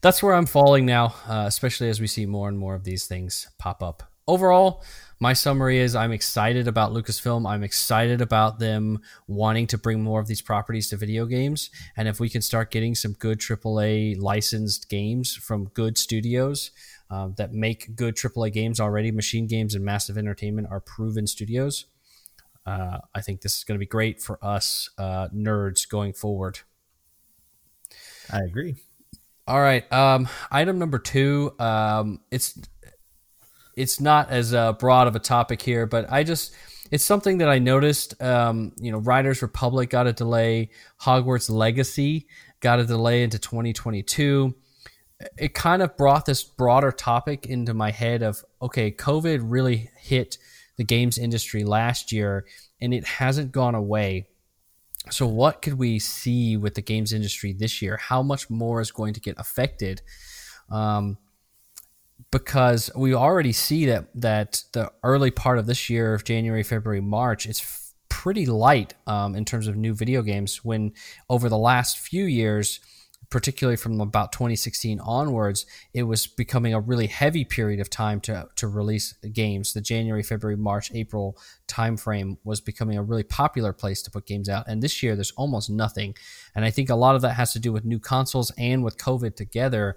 That's 0.00 0.22
where 0.22 0.34
I'm 0.34 0.46
falling 0.46 0.86
now, 0.86 1.14
uh, 1.28 1.44
especially 1.46 1.90
as 1.90 2.00
we 2.00 2.06
see 2.06 2.24
more 2.24 2.48
and 2.48 2.58
more 2.58 2.74
of 2.74 2.84
these 2.84 3.06
things 3.06 3.48
pop 3.58 3.82
up. 3.82 4.02
Overall, 4.26 4.82
my 5.22 5.32
summary 5.32 5.78
is 5.78 5.94
I'm 5.94 6.10
excited 6.10 6.66
about 6.66 6.90
Lucasfilm. 6.90 7.48
I'm 7.48 7.62
excited 7.62 8.20
about 8.20 8.58
them 8.58 9.02
wanting 9.28 9.68
to 9.68 9.78
bring 9.78 10.02
more 10.02 10.18
of 10.18 10.26
these 10.26 10.42
properties 10.42 10.88
to 10.88 10.96
video 10.96 11.26
games. 11.26 11.70
And 11.96 12.08
if 12.08 12.18
we 12.18 12.28
can 12.28 12.42
start 12.42 12.72
getting 12.72 12.96
some 12.96 13.12
good 13.12 13.38
AAA 13.38 14.20
licensed 14.20 14.88
games 14.88 15.36
from 15.36 15.66
good 15.74 15.96
studios 15.96 16.72
um, 17.08 17.34
that 17.36 17.52
make 17.52 17.94
good 17.94 18.16
AAA 18.16 18.52
games 18.52 18.80
already, 18.80 19.12
Machine 19.12 19.46
Games 19.46 19.76
and 19.76 19.84
Massive 19.84 20.18
Entertainment 20.18 20.66
are 20.72 20.80
proven 20.80 21.28
studios. 21.28 21.86
Uh, 22.66 22.98
I 23.14 23.20
think 23.20 23.42
this 23.42 23.56
is 23.56 23.62
going 23.62 23.76
to 23.76 23.80
be 23.80 23.86
great 23.86 24.20
for 24.20 24.44
us 24.44 24.90
uh, 24.98 25.28
nerds 25.28 25.88
going 25.88 26.14
forward. 26.14 26.58
I 28.28 28.40
agree. 28.40 28.74
All 29.46 29.60
right. 29.60 29.90
Um, 29.92 30.28
item 30.50 30.80
number 30.80 30.98
two. 30.98 31.54
Um, 31.60 32.22
it's 32.32 32.58
it's 33.76 34.00
not 34.00 34.30
as 34.30 34.54
uh, 34.54 34.72
broad 34.74 35.06
of 35.06 35.16
a 35.16 35.18
topic 35.18 35.62
here, 35.62 35.86
but 35.86 36.10
I 36.10 36.24
just 36.24 36.54
it's 36.90 37.04
something 37.04 37.38
that 37.38 37.48
I 37.48 37.58
noticed. 37.58 38.20
Um, 38.22 38.72
you 38.78 38.92
know, 38.92 38.98
Riders 38.98 39.42
Republic 39.42 39.90
got 39.90 40.06
a 40.06 40.12
delay. 40.12 40.70
Hogwarts 41.00 41.48
Legacy 41.50 42.26
got 42.60 42.80
a 42.80 42.84
delay 42.84 43.22
into 43.22 43.38
2022. 43.38 44.54
it 45.38 45.54
kind 45.54 45.82
of 45.82 45.96
brought 45.96 46.26
this 46.26 46.42
broader 46.42 46.92
topic 46.92 47.46
into 47.46 47.74
my 47.74 47.90
head 47.90 48.22
of 48.22 48.44
okay, 48.60 48.90
COVID 48.90 49.40
really 49.42 49.90
hit 49.96 50.38
the 50.76 50.84
games 50.84 51.18
industry 51.18 51.64
last 51.64 52.12
year 52.12 52.46
and 52.80 52.92
it 52.92 53.04
hasn't 53.04 53.52
gone 53.52 53.74
away. 53.74 54.26
So, 55.10 55.26
what 55.26 55.62
could 55.62 55.74
we 55.74 55.98
see 55.98 56.56
with 56.56 56.74
the 56.74 56.82
games 56.82 57.12
industry 57.12 57.52
this 57.52 57.82
year? 57.82 57.96
How 57.96 58.22
much 58.22 58.48
more 58.48 58.80
is 58.80 58.92
going 58.92 59.14
to 59.14 59.20
get 59.20 59.36
affected? 59.38 60.02
Um, 60.70 61.18
because 62.30 62.90
we 62.94 63.14
already 63.14 63.52
see 63.52 63.86
that 63.86 64.06
that 64.14 64.64
the 64.72 64.92
early 65.02 65.30
part 65.30 65.58
of 65.58 65.66
this 65.66 65.90
year, 65.90 66.14
of 66.14 66.24
January, 66.24 66.62
February, 66.62 67.00
March, 67.00 67.46
is 67.46 67.92
pretty 68.08 68.46
light 68.46 68.94
um, 69.06 69.34
in 69.34 69.44
terms 69.44 69.66
of 69.66 69.76
new 69.76 69.94
video 69.94 70.22
games. 70.22 70.64
When 70.64 70.92
over 71.28 71.48
the 71.48 71.58
last 71.58 71.98
few 71.98 72.24
years, 72.24 72.80
particularly 73.32 73.76
from 73.76 73.98
about 74.00 74.30
2016 74.30 75.00
onwards, 75.00 75.64
it 75.94 76.02
was 76.02 76.26
becoming 76.26 76.74
a 76.74 76.80
really 76.80 77.06
heavy 77.06 77.44
period 77.46 77.80
of 77.80 77.88
time 77.88 78.20
to, 78.20 78.46
to 78.56 78.68
release 78.68 79.14
games. 79.32 79.72
The 79.72 79.80
January, 79.80 80.22
February, 80.22 80.56
March, 80.56 80.92
April 80.92 81.38
timeframe 81.66 82.36
was 82.44 82.60
becoming 82.60 82.98
a 82.98 83.02
really 83.02 83.22
popular 83.22 83.72
place 83.72 84.02
to 84.02 84.10
put 84.10 84.26
games 84.26 84.50
out. 84.50 84.66
And 84.68 84.82
this 84.82 85.02
year, 85.02 85.16
there's 85.16 85.32
almost 85.32 85.70
nothing. 85.70 86.14
And 86.54 86.62
I 86.62 86.70
think 86.70 86.90
a 86.90 86.94
lot 86.94 87.14
of 87.14 87.22
that 87.22 87.32
has 87.32 87.54
to 87.54 87.58
do 87.58 87.72
with 87.72 87.86
new 87.86 87.98
consoles 87.98 88.52
and 88.58 88.84
with 88.84 88.98
COVID 88.98 89.34
together. 89.34 89.96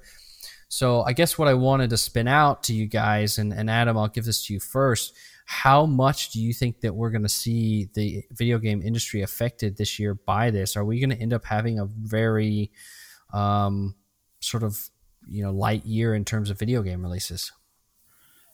So 0.67 1.03
I 1.03 1.13
guess 1.13 1.37
what 1.37 1.47
I 1.47 1.53
wanted 1.53 1.89
to 1.91 1.97
spin 1.97 2.27
out 2.27 2.63
to 2.63 2.73
you 2.73 2.87
guys, 2.87 3.37
and, 3.37 3.53
and 3.53 3.69
Adam, 3.69 3.97
I'll 3.97 4.07
give 4.07 4.25
this 4.25 4.45
to 4.47 4.53
you 4.53 4.59
first. 4.59 5.13
How 5.45 5.85
much 5.85 6.31
do 6.31 6.41
you 6.41 6.53
think 6.53 6.81
that 6.81 6.95
we're 6.95 7.11
going 7.11 7.23
to 7.23 7.29
see 7.29 7.89
the 7.93 8.23
video 8.31 8.57
game 8.57 8.81
industry 8.81 9.21
affected 9.21 9.77
this 9.77 9.99
year 9.99 10.15
by 10.15 10.49
this? 10.49 10.75
Are 10.75 10.83
we 10.83 10.99
going 10.99 11.11
to 11.11 11.21
end 11.21 11.33
up 11.33 11.45
having 11.45 11.79
a 11.79 11.85
very 11.85 12.71
um, 13.33 13.95
sort 14.39 14.63
of 14.63 14.89
you 15.27 15.43
know 15.43 15.51
light 15.51 15.85
year 15.85 16.15
in 16.15 16.25
terms 16.25 16.49
of 16.49 16.57
video 16.57 16.81
game 16.81 17.03
releases? 17.03 17.51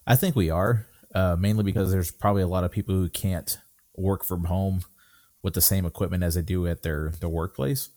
I 0.05 0.15
think 0.15 0.35
we 0.35 0.49
are 0.49 0.85
uh, 1.15 1.37
mainly 1.39 1.63
because 1.63 1.91
there's 1.91 2.11
probably 2.11 2.41
a 2.41 2.47
lot 2.47 2.63
of 2.63 2.71
people 2.71 2.95
who 2.95 3.09
can't 3.09 3.57
work 3.95 4.25
from 4.25 4.45
home 4.45 4.81
with 5.43 5.53
the 5.53 5.61
same 5.61 5.85
equipment 5.85 6.23
as 6.23 6.35
they 6.35 6.41
do 6.41 6.67
at 6.67 6.83
their 6.83 7.13
their 7.19 7.29
workplace. 7.29 7.89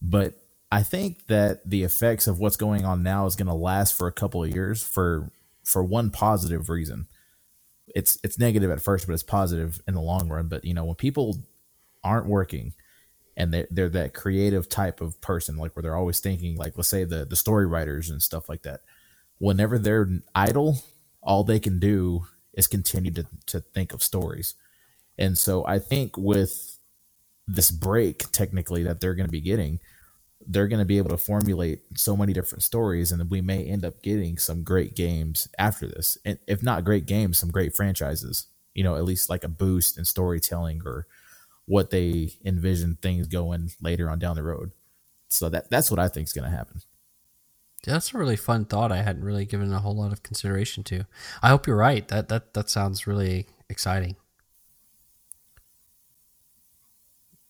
But 0.00 0.34
I 0.70 0.82
think 0.82 1.26
that 1.26 1.68
the 1.68 1.82
effects 1.82 2.26
of 2.26 2.38
what's 2.38 2.56
going 2.56 2.84
on 2.84 3.02
now 3.02 3.26
is 3.26 3.36
going 3.36 3.48
to 3.48 3.54
last 3.54 3.96
for 3.96 4.06
a 4.06 4.12
couple 4.12 4.44
of 4.44 4.54
years 4.54 4.82
for 4.82 5.30
for 5.64 5.82
one 5.82 6.10
positive 6.10 6.68
reason. 6.68 7.06
It's 7.94 8.18
it's 8.22 8.38
negative 8.38 8.70
at 8.70 8.82
first, 8.82 9.06
but 9.06 9.14
it's 9.14 9.22
positive 9.22 9.80
in 9.88 9.94
the 9.94 10.00
long 10.00 10.28
run. 10.28 10.48
But 10.48 10.64
you 10.64 10.74
know, 10.74 10.84
when 10.84 10.96
people 10.96 11.38
aren't 12.04 12.26
working, 12.26 12.74
and 13.38 13.54
they're, 13.54 13.68
they're 13.70 13.88
that 13.88 14.12
creative 14.12 14.68
type 14.68 15.00
of 15.00 15.18
person 15.22 15.56
like 15.56 15.74
where 15.74 15.82
they're 15.82 15.96
always 15.96 16.18
thinking 16.18 16.56
like 16.56 16.76
let's 16.76 16.88
say 16.88 17.04
the 17.04 17.24
the 17.24 17.36
story 17.36 17.66
writers 17.66 18.10
and 18.10 18.20
stuff 18.22 18.48
like 18.48 18.62
that 18.62 18.80
whenever 19.38 19.78
they're 19.78 20.08
idle 20.34 20.78
all 21.22 21.44
they 21.44 21.60
can 21.60 21.78
do 21.78 22.26
is 22.52 22.66
continue 22.66 23.12
to, 23.12 23.26
to 23.46 23.60
think 23.60 23.94
of 23.94 24.02
stories 24.02 24.54
and 25.16 25.38
so 25.38 25.64
i 25.66 25.78
think 25.78 26.16
with 26.18 26.78
this 27.46 27.70
break 27.70 28.30
technically 28.32 28.82
that 28.82 29.00
they're 29.00 29.14
going 29.14 29.26
to 29.26 29.32
be 29.32 29.40
getting 29.40 29.78
they're 30.50 30.68
going 30.68 30.78
to 30.78 30.86
be 30.86 30.98
able 30.98 31.10
to 31.10 31.18
formulate 31.18 31.82
so 31.94 32.16
many 32.16 32.32
different 32.32 32.62
stories 32.62 33.12
and 33.12 33.30
we 33.30 33.40
may 33.40 33.64
end 33.64 33.84
up 33.84 34.02
getting 34.02 34.38
some 34.38 34.62
great 34.62 34.96
games 34.96 35.46
after 35.58 35.86
this 35.86 36.16
and 36.24 36.38
if 36.46 36.62
not 36.62 36.84
great 36.84 37.06
games 37.06 37.36
some 37.36 37.50
great 37.50 37.76
franchises 37.76 38.46
you 38.74 38.82
know 38.82 38.96
at 38.96 39.04
least 39.04 39.28
like 39.28 39.44
a 39.44 39.48
boost 39.48 39.98
in 39.98 40.04
storytelling 40.04 40.80
or 40.86 41.06
what 41.68 41.90
they 41.90 42.32
envision 42.44 42.96
things 43.00 43.28
going 43.28 43.70
later 43.80 44.08
on 44.08 44.18
down 44.18 44.34
the 44.34 44.42
road. 44.42 44.72
So 45.28 45.50
that 45.50 45.70
that's 45.70 45.90
what 45.90 46.00
I 46.00 46.08
think 46.08 46.26
is 46.26 46.32
going 46.32 46.50
to 46.50 46.56
happen. 46.56 46.80
That's 47.84 48.12
a 48.12 48.18
really 48.18 48.36
fun 48.36 48.64
thought. 48.64 48.90
I 48.90 49.02
hadn't 49.02 49.22
really 49.22 49.44
given 49.44 49.72
a 49.72 49.78
whole 49.78 49.94
lot 49.94 50.10
of 50.10 50.22
consideration 50.22 50.82
to. 50.84 51.04
I 51.42 51.50
hope 51.50 51.66
you're 51.66 51.76
right. 51.76 52.08
That 52.08 52.28
that 52.30 52.54
that 52.54 52.70
sounds 52.70 53.06
really 53.06 53.46
exciting. 53.68 54.16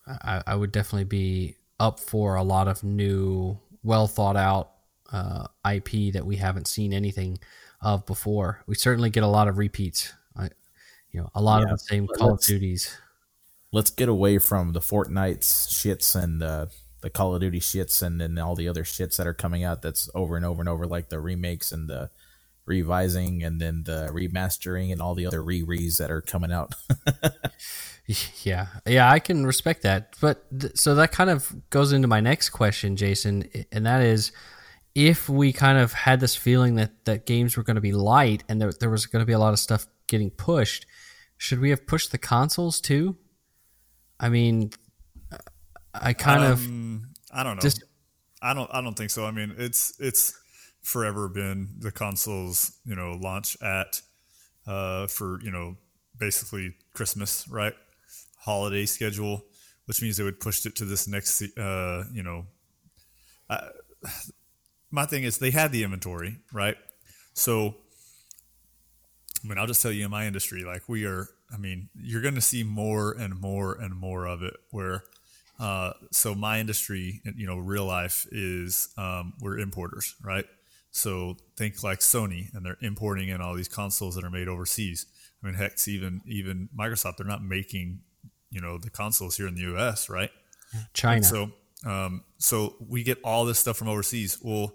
I, 0.06 0.42
I 0.46 0.54
would 0.56 0.72
definitely 0.72 1.04
be 1.04 1.56
up 1.80 2.00
for 2.00 2.36
a 2.36 2.42
lot 2.42 2.68
of 2.68 2.82
new, 2.82 3.58
well 3.82 4.06
thought 4.06 4.36
out 4.36 4.72
uh, 5.12 5.46
IP 5.70 6.12
that 6.12 6.24
we 6.24 6.36
haven't 6.36 6.66
seen 6.66 6.92
anything 6.92 7.38
of 7.80 8.04
before. 8.06 8.62
We 8.66 8.74
certainly 8.74 9.10
get 9.10 9.22
a 9.22 9.28
lot 9.28 9.48
of 9.48 9.58
repeats. 9.58 10.12
I, 10.36 10.50
you 11.10 11.20
know, 11.20 11.30
a 11.34 11.40
lot 11.40 11.58
yeah, 11.58 11.64
of 11.64 11.70
the 11.70 11.78
same 11.78 12.06
Call 12.06 12.34
of 12.34 12.40
Duties 12.40 12.96
let's 13.72 13.90
get 13.90 14.08
away 14.08 14.38
from 14.38 14.72
the 14.72 14.80
Fortnite 14.80 15.40
shits 15.40 16.20
and 16.20 16.40
the 16.40 16.70
the 17.00 17.10
Call 17.10 17.34
of 17.34 17.40
Duty 17.40 17.60
shits 17.60 18.02
and 18.02 18.20
then 18.20 18.38
all 18.38 18.56
the 18.56 18.68
other 18.68 18.82
shits 18.82 19.16
that 19.16 19.26
are 19.26 19.34
coming 19.34 19.62
out 19.62 19.82
that's 19.82 20.10
over 20.14 20.36
and 20.36 20.44
over 20.44 20.60
and 20.60 20.68
over 20.68 20.84
like 20.84 21.10
the 21.10 21.20
remakes 21.20 21.70
and 21.70 21.88
the 21.88 22.10
revising 22.68 23.42
and 23.42 23.60
then 23.60 23.82
the 23.84 24.08
remastering 24.12 24.92
and 24.92 25.00
all 25.00 25.14
the 25.14 25.26
other 25.26 25.42
re-res 25.42 25.96
that 25.98 26.10
are 26.10 26.20
coming 26.20 26.52
out. 26.52 26.74
yeah. 28.44 28.66
Yeah, 28.86 29.10
I 29.10 29.18
can 29.18 29.46
respect 29.46 29.82
that. 29.82 30.14
But 30.20 30.44
th- 30.58 30.76
so 30.76 30.94
that 30.96 31.12
kind 31.12 31.30
of 31.30 31.54
goes 31.70 31.92
into 31.92 32.08
my 32.08 32.20
next 32.20 32.50
question, 32.50 32.96
Jason, 32.96 33.48
and 33.72 33.86
that 33.86 34.02
is 34.02 34.32
if 34.94 35.28
we 35.28 35.52
kind 35.52 35.78
of 35.78 35.92
had 35.92 36.20
this 36.20 36.34
feeling 36.34 36.74
that 36.74 37.04
that 37.04 37.26
games 37.26 37.56
were 37.56 37.62
going 37.62 37.76
to 37.76 37.80
be 37.80 37.92
light 37.92 38.44
and 38.48 38.60
there, 38.60 38.72
there 38.72 38.90
was 38.90 39.06
going 39.06 39.20
to 39.20 39.26
be 39.26 39.32
a 39.32 39.38
lot 39.38 39.52
of 39.52 39.58
stuff 39.58 39.86
getting 40.06 40.30
pushed, 40.30 40.86
should 41.36 41.60
we 41.60 41.70
have 41.70 41.86
pushed 41.86 42.10
the 42.10 42.18
consoles 42.18 42.80
too? 42.80 43.16
I 44.18 44.28
mean, 44.28 44.70
I 45.94 46.12
kind 46.12 46.42
um, 46.42 46.52
of 46.52 47.38
I 47.38 47.42
don't 47.44 47.56
know. 47.56 47.62
Just, 47.62 47.84
I 48.42 48.54
don't 48.54 48.68
I 48.72 48.80
don't 48.80 48.94
think 48.94 49.10
so. 49.10 49.24
I 49.24 49.30
mean, 49.30 49.54
it's 49.56 49.98
it's 50.00 50.38
forever 50.88 51.28
been 51.28 51.68
the 51.78 51.92
consoles, 51.92 52.78
you 52.84 52.96
know, 52.96 53.12
launch 53.20 53.56
at 53.62 54.00
uh 54.66 55.06
for, 55.06 55.40
you 55.42 55.50
know, 55.50 55.76
basically 56.18 56.74
Christmas, 56.94 57.46
right? 57.48 57.74
Holiday 58.38 58.86
schedule, 58.86 59.44
which 59.86 60.00
means 60.02 60.16
they 60.16 60.24
would 60.24 60.40
push 60.40 60.64
it 60.66 60.74
to 60.76 60.84
this 60.84 61.06
next 61.06 61.42
uh, 61.58 62.04
you 62.12 62.22
know, 62.22 62.46
uh, 63.50 63.68
my 64.90 65.04
thing 65.06 65.24
is 65.24 65.38
they 65.38 65.50
had 65.50 65.72
the 65.72 65.82
inventory, 65.84 66.38
right? 66.52 66.76
So 67.34 67.74
I 69.44 69.48
mean, 69.48 69.58
I'll 69.58 69.66
just 69.66 69.82
tell 69.82 69.92
you 69.92 70.04
in 70.04 70.10
my 70.10 70.26
industry, 70.26 70.64
like 70.64 70.88
we 70.88 71.04
are 71.04 71.28
I 71.52 71.56
mean, 71.56 71.88
you're 71.94 72.22
going 72.22 72.34
to 72.34 72.40
see 72.42 72.62
more 72.62 73.12
and 73.12 73.40
more 73.40 73.74
and 73.74 73.94
more 73.94 74.26
of 74.26 74.42
it. 74.42 74.54
Where, 74.70 75.04
uh, 75.58 75.92
so 76.10 76.34
my 76.34 76.60
industry, 76.60 77.22
you 77.36 77.46
know, 77.46 77.56
real 77.58 77.86
life 77.86 78.26
is 78.30 78.88
um, 78.98 79.32
we're 79.40 79.58
importers, 79.58 80.14
right? 80.22 80.44
So 80.90 81.36
think 81.56 81.82
like 81.82 82.00
Sony, 82.00 82.52
and 82.54 82.64
they're 82.64 82.78
importing 82.80 83.28
in 83.28 83.40
all 83.40 83.54
these 83.54 83.68
consoles 83.68 84.14
that 84.14 84.24
are 84.24 84.30
made 84.30 84.48
overseas. 84.48 85.06
I 85.42 85.46
mean, 85.46 85.54
heck, 85.54 85.76
even 85.86 86.22
even 86.26 86.68
Microsoft, 86.76 87.18
they're 87.18 87.26
not 87.26 87.42
making, 87.42 88.00
you 88.50 88.60
know, 88.60 88.78
the 88.78 88.90
consoles 88.90 89.36
here 89.36 89.46
in 89.46 89.54
the 89.54 89.62
U.S., 89.62 90.08
right? 90.08 90.30
China. 90.94 91.16
And 91.16 91.26
so, 91.26 91.50
um, 91.86 92.24
so 92.38 92.74
we 92.80 93.02
get 93.02 93.18
all 93.22 93.44
this 93.44 93.58
stuff 93.58 93.76
from 93.76 93.88
overseas. 93.88 94.38
Well, 94.42 94.74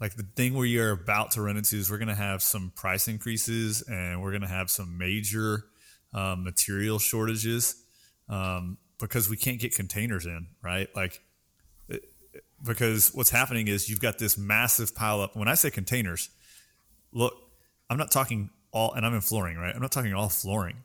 like 0.00 0.16
the 0.16 0.26
thing 0.36 0.54
where 0.54 0.66
you're 0.66 0.90
about 0.90 1.32
to 1.32 1.42
run 1.42 1.56
into 1.56 1.76
is 1.76 1.90
we're 1.90 1.98
going 1.98 2.08
to 2.08 2.14
have 2.14 2.42
some 2.42 2.72
price 2.74 3.08
increases 3.08 3.82
and 3.82 4.20
we're 4.22 4.30
going 4.30 4.42
to 4.42 4.48
have 4.48 4.70
some 4.70 4.98
major 4.98 5.66
um, 6.12 6.44
material 6.44 6.98
shortages 6.98 7.84
um, 8.28 8.78
because 8.98 9.28
we 9.28 9.36
can't 9.36 9.60
get 9.60 9.74
containers 9.74 10.26
in, 10.26 10.48
right? 10.62 10.88
Like, 10.96 11.20
because 12.64 13.12
what's 13.14 13.30
happening 13.30 13.68
is 13.68 13.88
you've 13.88 14.00
got 14.00 14.18
this 14.18 14.38
massive 14.38 14.94
pile 14.94 15.20
up. 15.20 15.36
When 15.36 15.48
I 15.48 15.54
say 15.54 15.70
containers, 15.70 16.30
look, 17.12 17.34
I'm 17.90 17.98
not 17.98 18.10
talking 18.10 18.50
all, 18.72 18.92
and 18.92 19.04
I'm 19.04 19.14
in 19.14 19.20
flooring, 19.20 19.56
right? 19.56 19.74
I'm 19.74 19.82
not 19.82 19.92
talking 19.92 20.14
all 20.14 20.28
flooring. 20.28 20.76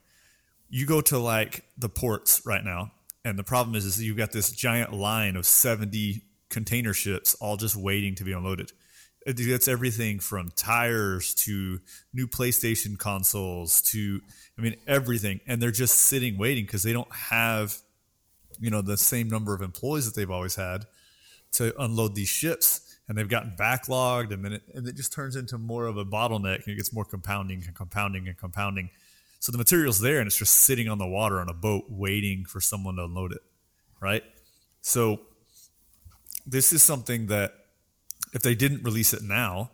You 0.69 0.85
go 0.85 1.01
to 1.01 1.17
like 1.17 1.63
the 1.77 1.89
ports 1.89 2.41
right 2.45 2.63
now, 2.63 2.91
and 3.25 3.39
the 3.39 3.43
problem 3.43 3.75
is, 3.75 3.85
is 3.85 4.01
you've 4.01 4.17
got 4.17 4.31
this 4.31 4.51
giant 4.51 4.93
line 4.93 5.35
of 5.35 5.45
70 5.45 6.21
container 6.49 6.93
ships 6.93 7.35
all 7.35 7.57
just 7.57 7.75
waiting 7.75 8.15
to 8.15 8.23
be 8.23 8.33
unloaded. 8.33 8.71
That's 9.25 9.67
everything 9.67 10.19
from 10.19 10.49
tires 10.55 11.33
to 11.35 11.79
new 12.13 12.27
PlayStation 12.27 12.97
consoles 12.97 13.81
to 13.83 14.21
I 14.59 14.61
mean, 14.61 14.75
everything. 14.87 15.39
And 15.47 15.61
they're 15.61 15.71
just 15.71 15.95
sitting 15.95 16.37
waiting 16.37 16.65
because 16.65 16.83
they 16.83 16.91
don't 16.91 17.11
have, 17.13 17.77
you 18.59 18.69
know, 18.69 18.81
the 18.81 18.97
same 18.97 19.29
number 19.29 19.53
of 19.53 19.61
employees 19.61 20.05
that 20.05 20.15
they've 20.15 20.29
always 20.29 20.55
had 20.55 20.85
to 21.53 21.73
unload 21.81 22.15
these 22.15 22.29
ships. 22.29 22.85
And 23.07 23.17
they've 23.17 23.27
gotten 23.27 23.55
backlogged, 23.57 24.31
and 24.31 24.45
then 24.45 24.53
it, 24.53 24.61
and 24.75 24.87
it 24.87 24.95
just 24.95 25.11
turns 25.11 25.35
into 25.35 25.57
more 25.57 25.87
of 25.87 25.97
a 25.97 26.05
bottleneck, 26.05 26.57
and 26.57 26.67
it 26.67 26.75
gets 26.75 26.93
more 26.93 27.05
compounding 27.05 27.63
and 27.65 27.73
compounding 27.73 28.27
and 28.27 28.37
compounding. 28.37 28.91
So 29.39 29.51
the 29.51 29.57
material's 29.57 29.99
there, 29.99 30.19
and 30.19 30.27
it's 30.27 30.37
just 30.37 30.53
sitting 30.53 30.87
on 30.87 30.99
the 30.99 31.07
water 31.07 31.39
on 31.39 31.49
a 31.49 31.53
boat, 31.53 31.85
waiting 31.89 32.45
for 32.45 32.61
someone 32.61 32.97
to 32.97 33.05
unload 33.05 33.31
it, 33.31 33.41
right? 33.99 34.23
So 34.81 35.21
this 36.45 36.71
is 36.71 36.83
something 36.83 37.27
that 37.27 37.53
if 38.33 38.41
they 38.41 38.53
didn't 38.53 38.83
release 38.83 39.13
it 39.13 39.23
now, 39.23 39.71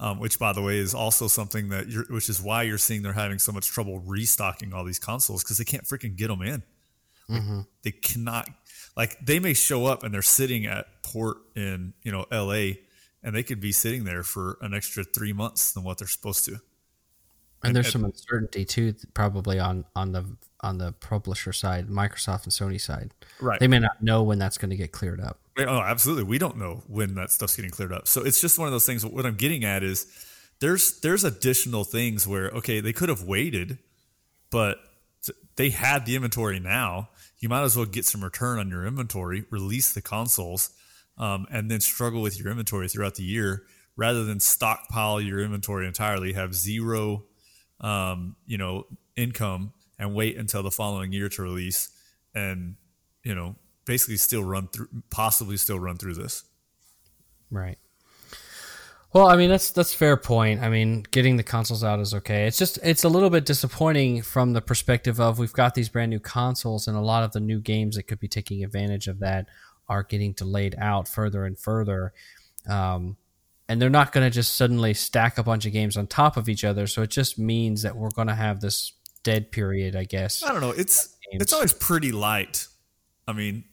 um, 0.00 0.18
which 0.18 0.38
by 0.38 0.52
the 0.52 0.62
way 0.62 0.78
is 0.78 0.94
also 0.94 1.28
something 1.28 1.68
that 1.68 1.88
you're, 1.88 2.04
which 2.06 2.28
is 2.28 2.42
why 2.42 2.62
you're 2.62 2.78
seeing 2.78 3.02
they're 3.02 3.12
having 3.12 3.38
so 3.38 3.52
much 3.52 3.68
trouble 3.68 4.00
restocking 4.00 4.72
all 4.72 4.84
these 4.84 4.98
consoles 4.98 5.44
because 5.44 5.58
they 5.58 5.64
can't 5.64 5.84
freaking 5.84 6.16
get 6.16 6.28
them 6.28 6.42
in. 6.42 6.62
mm-hmm. 7.28 7.60
They 7.82 7.92
cannot, 7.92 8.48
like, 8.96 9.18
they 9.24 9.38
may 9.38 9.54
show 9.54 9.86
up 9.86 10.02
and 10.02 10.12
they're 10.12 10.22
sitting 10.22 10.66
at 10.66 10.86
port 11.02 11.38
in 11.54 11.92
you 12.02 12.12
know 12.12 12.26
L.A. 12.30 12.80
and 13.22 13.34
they 13.34 13.42
could 13.42 13.60
be 13.60 13.72
sitting 13.72 14.04
there 14.04 14.22
for 14.22 14.58
an 14.60 14.74
extra 14.74 15.04
three 15.04 15.32
months 15.32 15.72
than 15.72 15.84
what 15.84 15.98
they're 15.98 16.08
supposed 16.08 16.44
to. 16.46 16.52
And, 16.52 16.60
And- 17.62 17.76
there's 17.76 17.92
some 17.92 18.04
uncertainty 18.04 18.64
too, 18.64 18.94
probably 19.14 19.58
on 19.58 19.84
on 19.94 20.12
the 20.12 20.24
on 20.60 20.78
the 20.78 20.92
publisher 20.92 21.52
side, 21.52 21.88
Microsoft 21.88 22.44
and 22.44 22.52
Sony 22.52 22.80
side. 22.80 23.12
Right. 23.40 23.58
They 23.58 23.66
may 23.68 23.80
not 23.80 24.00
know 24.02 24.22
when 24.22 24.38
that's 24.38 24.58
going 24.58 24.70
to 24.70 24.76
get 24.76 24.92
cleared 24.92 25.20
up. 25.20 25.38
Oh, 25.58 25.80
absolutely. 25.80 26.24
We 26.24 26.38
don't 26.38 26.56
know 26.56 26.82
when 26.86 27.14
that 27.16 27.30
stuff's 27.30 27.56
getting 27.56 27.70
cleared 27.72 27.92
up. 27.92 28.06
So 28.08 28.22
it's 28.22 28.40
just 28.40 28.58
one 28.58 28.68
of 28.68 28.72
those 28.72 28.86
things. 28.86 29.04
What 29.04 29.26
I'm 29.26 29.34
getting 29.34 29.64
at 29.64 29.82
is 29.82 30.06
there's 30.60 31.00
there's 31.00 31.24
additional 31.24 31.84
things 31.84 32.26
where 32.26 32.50
okay 32.50 32.80
they 32.80 32.92
could 32.92 33.08
have 33.08 33.24
waited, 33.24 33.78
but 34.50 34.78
they 35.56 35.70
had 35.70 36.06
the 36.06 36.16
inventory 36.16 36.58
now. 36.58 37.10
You 37.42 37.48
might 37.48 37.64
as 37.64 37.76
well 37.76 37.86
get 37.86 38.04
some 38.04 38.22
return 38.22 38.60
on 38.60 38.70
your 38.70 38.86
inventory, 38.86 39.44
release 39.50 39.92
the 39.92 40.00
consoles, 40.00 40.70
um, 41.18 41.44
and 41.50 41.68
then 41.68 41.80
struggle 41.80 42.22
with 42.22 42.38
your 42.38 42.48
inventory 42.48 42.88
throughout 42.88 43.16
the 43.16 43.24
year 43.24 43.64
rather 43.96 44.24
than 44.24 44.38
stockpile 44.38 45.20
your 45.20 45.40
inventory 45.40 45.88
entirely, 45.88 46.34
have 46.34 46.54
zero, 46.54 47.24
um, 47.80 48.36
you 48.46 48.56
know, 48.56 48.86
income, 49.16 49.72
and 49.98 50.14
wait 50.14 50.36
until 50.36 50.62
the 50.62 50.70
following 50.70 51.12
year 51.12 51.28
to 51.28 51.42
release, 51.42 51.90
and 52.32 52.76
you 53.24 53.34
know, 53.34 53.56
basically 53.86 54.18
still 54.18 54.44
run 54.44 54.68
through, 54.68 54.86
possibly 55.10 55.56
still 55.56 55.80
run 55.80 55.96
through 55.96 56.14
this. 56.14 56.44
Right. 57.50 57.78
Well, 59.12 59.26
I 59.26 59.36
mean 59.36 59.50
that's 59.50 59.70
that's 59.70 59.94
a 59.94 59.96
fair 59.96 60.16
point. 60.16 60.62
I 60.62 60.70
mean, 60.70 61.04
getting 61.10 61.36
the 61.36 61.42
consoles 61.42 61.84
out 61.84 62.00
is 62.00 62.14
okay. 62.14 62.46
It's 62.46 62.56
just 62.56 62.78
it's 62.82 63.04
a 63.04 63.08
little 63.08 63.28
bit 63.28 63.44
disappointing 63.44 64.22
from 64.22 64.54
the 64.54 64.62
perspective 64.62 65.20
of 65.20 65.38
we've 65.38 65.52
got 65.52 65.74
these 65.74 65.90
brand 65.90 66.10
new 66.10 66.20
consoles 66.20 66.88
and 66.88 66.96
a 66.96 67.00
lot 67.00 67.22
of 67.22 67.32
the 67.32 67.40
new 67.40 67.60
games 67.60 67.96
that 67.96 68.04
could 68.04 68.20
be 68.20 68.28
taking 68.28 68.64
advantage 68.64 69.08
of 69.08 69.18
that 69.18 69.48
are 69.88 70.02
getting 70.02 70.32
delayed 70.32 70.74
out 70.78 71.08
further 71.08 71.44
and 71.44 71.58
further. 71.58 72.14
Um, 72.66 73.16
and 73.68 73.80
they're 73.80 73.90
not 73.90 74.12
going 74.12 74.26
to 74.26 74.30
just 74.30 74.56
suddenly 74.56 74.94
stack 74.94 75.38
a 75.38 75.42
bunch 75.42 75.66
of 75.66 75.72
games 75.72 75.96
on 75.96 76.06
top 76.06 76.36
of 76.36 76.48
each 76.48 76.64
other. 76.64 76.86
So 76.86 77.02
it 77.02 77.10
just 77.10 77.38
means 77.38 77.82
that 77.82 77.96
we're 77.96 78.10
going 78.10 78.28
to 78.28 78.34
have 78.34 78.60
this 78.60 78.92
dead 79.22 79.50
period, 79.52 79.94
I 79.94 80.04
guess. 80.04 80.42
I 80.42 80.52
don't 80.52 80.60
know. 80.60 80.70
It's 80.70 81.16
it's 81.32 81.52
always 81.52 81.72
pretty 81.72 82.12
light. 82.12 82.66
I 83.28 83.32
mean, 83.32 83.64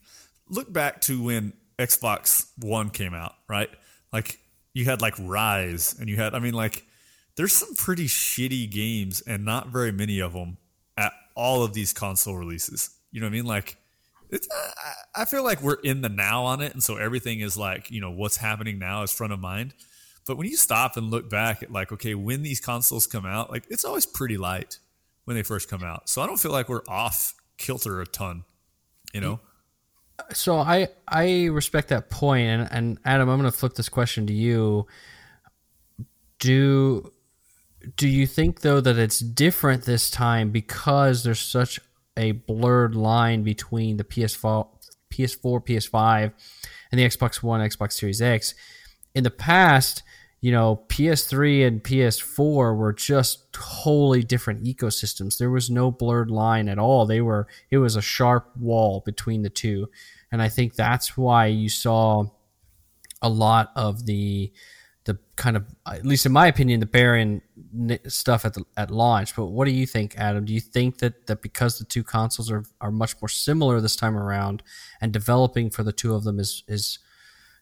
look 0.49 0.71
back 0.71 1.01
to 1.01 1.23
when 1.23 1.53
Xbox 1.77 2.49
One 2.59 2.89
came 2.89 3.13
out, 3.13 3.35
right? 3.47 3.69
Like 4.11 4.39
you 4.73 4.85
had 4.85 5.01
like 5.01 5.15
Ryse, 5.15 5.99
and 5.99 6.07
you 6.09 6.15
had. 6.17 6.33
I 6.33 6.39
mean, 6.39 6.53
like 6.53 6.85
there's 7.35 7.53
some 7.53 7.73
pretty 7.75 8.05
shitty 8.05 8.69
games, 8.71 9.21
and 9.21 9.45
not 9.45 9.67
very 9.69 9.91
many 9.91 10.19
of 10.19 10.33
them 10.33 10.57
at 10.97 11.13
all 11.35 11.63
of 11.63 11.73
these 11.73 11.93
console 11.93 12.35
releases. 12.35 12.89
You 13.11 13.21
know 13.21 13.25
what 13.27 13.31
I 13.31 13.33
mean? 13.33 13.45
Like 13.45 13.77
it's. 14.29 14.47
Uh, 14.49 14.71
I- 14.85 14.93
I 15.15 15.25
feel 15.25 15.43
like 15.43 15.61
we're 15.61 15.79
in 15.83 16.01
the 16.01 16.07
now 16.07 16.43
on 16.45 16.61
it, 16.61 16.71
and 16.73 16.81
so 16.83 16.95
everything 16.95 17.39
is 17.41 17.57
like 17.57 17.89
you 17.91 17.99
know 17.99 18.11
what's 18.11 18.37
happening 18.37 18.79
now 18.79 19.01
is 19.03 19.11
front 19.11 19.33
of 19.33 19.39
mind. 19.39 19.73
But 20.25 20.37
when 20.37 20.47
you 20.47 20.55
stop 20.55 20.95
and 20.97 21.09
look 21.09 21.29
back 21.29 21.63
at 21.63 21.71
like, 21.71 21.91
okay, 21.91 22.13
when 22.13 22.43
these 22.43 22.59
consoles 22.61 23.07
come 23.07 23.25
out, 23.25 23.49
like 23.49 23.65
it's 23.69 23.83
always 23.83 24.05
pretty 24.05 24.37
light 24.37 24.77
when 25.25 25.35
they 25.35 25.43
first 25.43 25.67
come 25.69 25.83
out. 25.83 26.07
So 26.07 26.21
I 26.21 26.27
don't 26.27 26.39
feel 26.39 26.51
like 26.51 26.69
we're 26.69 26.83
off 26.87 27.33
kilter 27.57 27.99
a 28.01 28.05
ton, 28.05 28.45
you 29.13 29.19
know? 29.19 29.39
So 30.33 30.57
I 30.57 30.89
I 31.07 31.45
respect 31.45 31.89
that 31.89 32.09
point, 32.09 32.47
and 32.47 32.67
and 32.71 32.97
Adam, 33.05 33.29
I'm 33.29 33.39
going 33.39 33.51
to 33.51 33.57
flip 33.57 33.73
this 33.73 33.89
question 33.89 34.27
to 34.27 34.33
you. 34.33 34.87
Do 36.39 37.11
do 37.95 38.07
you 38.07 38.27
think 38.27 38.61
though 38.61 38.81
that 38.81 38.97
it's 38.97 39.19
different 39.19 39.83
this 39.83 40.11
time 40.11 40.51
because 40.51 41.23
there's 41.23 41.39
such 41.39 41.79
a 42.17 42.31
blurred 42.31 42.95
line 42.95 43.43
between 43.43 43.97
the 43.97 44.03
PS4, 44.03 44.67
PS4, 45.11 45.65
PS5, 45.65 46.33
and 46.91 46.99
the 46.99 47.05
Xbox 47.05 47.41
One, 47.41 47.61
Xbox 47.61 47.93
Series 47.93 48.21
X? 48.21 48.53
In 49.15 49.23
the 49.23 49.31
past, 49.31 50.03
you 50.41 50.51
know, 50.51 50.83
PS3 50.87 51.67
and 51.67 51.83
PS4 51.83 52.77
were 52.77 52.93
just 52.93 53.55
wholly 53.55 54.23
different 54.23 54.63
ecosystems. 54.63 55.37
There 55.37 55.49
was 55.49 55.69
no 55.69 55.91
blurred 55.91 56.31
line 56.31 56.69
at 56.69 56.79
all. 56.79 57.05
They 57.05 57.21
were 57.21 57.47
it 57.69 57.77
was 57.77 57.95
a 57.95 58.01
sharp 58.01 58.55
wall 58.55 59.01
between 59.05 59.41
the 59.41 59.49
two. 59.49 59.89
And 60.31 60.41
I 60.41 60.47
think 60.47 60.75
that's 60.75 61.17
why 61.17 61.47
you 61.47 61.67
saw 61.67 62.25
a 63.21 63.29
lot 63.29 63.71
of 63.75 64.05
the 64.05 64.51
the 65.05 65.17
kind 65.35 65.57
of 65.57 65.65
at 65.87 66.05
least 66.05 66.25
in 66.25 66.31
my 66.31 66.45
opinion 66.47 66.79
the 66.79 66.85
barren 66.85 67.41
stuff 68.07 68.45
at 68.45 68.53
the 68.53 68.63
at 68.77 68.91
launch. 68.91 69.35
But 69.35 69.47
what 69.47 69.65
do 69.65 69.71
you 69.71 69.85
think, 69.85 70.17
Adam? 70.17 70.45
Do 70.45 70.53
you 70.53 70.61
think 70.61 70.99
that 70.99 71.27
that 71.27 71.41
because 71.41 71.79
the 71.79 71.85
two 71.85 72.03
consoles 72.03 72.49
are 72.49 72.63
are 72.79 72.91
much 72.91 73.21
more 73.21 73.29
similar 73.29 73.81
this 73.81 73.97
time 73.97 74.15
around 74.15 74.63
and 75.01 75.11
developing 75.11 75.69
for 75.69 75.83
the 75.83 75.91
two 75.91 76.13
of 76.13 76.23
them 76.23 76.39
is 76.39 76.63
is 76.67 76.99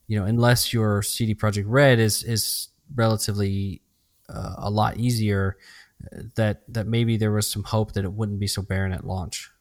you 0.07 0.17
know, 0.19 0.25
unless 0.25 0.73
your 0.73 1.01
CD 1.01 1.35
Projekt 1.35 1.65
Red 1.67 1.99
is 1.99 2.23
is 2.23 2.69
relatively 2.95 3.81
uh, 4.29 4.55
a 4.57 4.69
lot 4.69 4.97
easier, 4.97 5.57
that 6.35 6.61
that 6.67 6.87
maybe 6.87 7.17
there 7.17 7.31
was 7.31 7.47
some 7.47 7.63
hope 7.63 7.93
that 7.93 8.05
it 8.05 8.13
wouldn't 8.13 8.39
be 8.39 8.47
so 8.47 8.61
barren 8.61 8.93
at 8.93 9.05
launch. 9.05 9.51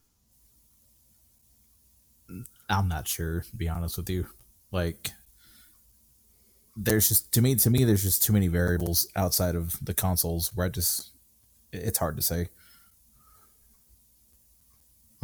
I'm 2.69 2.89
not 2.89 3.07
sure, 3.07 3.43
to 3.43 3.57
be 3.57 3.69
honest 3.69 3.97
with 3.97 4.11
you. 4.11 4.27
Like 4.73 5.11
there's 6.77 7.09
just 7.09 7.33
to 7.33 7.41
me 7.41 7.55
to 7.55 7.71
me 7.71 7.85
there's 7.85 8.03
just 8.03 8.23
too 8.23 8.33
many 8.33 8.49
variables 8.49 9.09
outside 9.17 9.55
of 9.55 9.83
the 9.85 9.95
consoles 9.95 10.51
where 10.55 10.67
I 10.67 10.69
just 10.69 11.13
it's 11.73 11.99
hard 11.99 12.17
to 12.17 12.23
say. 12.23 12.49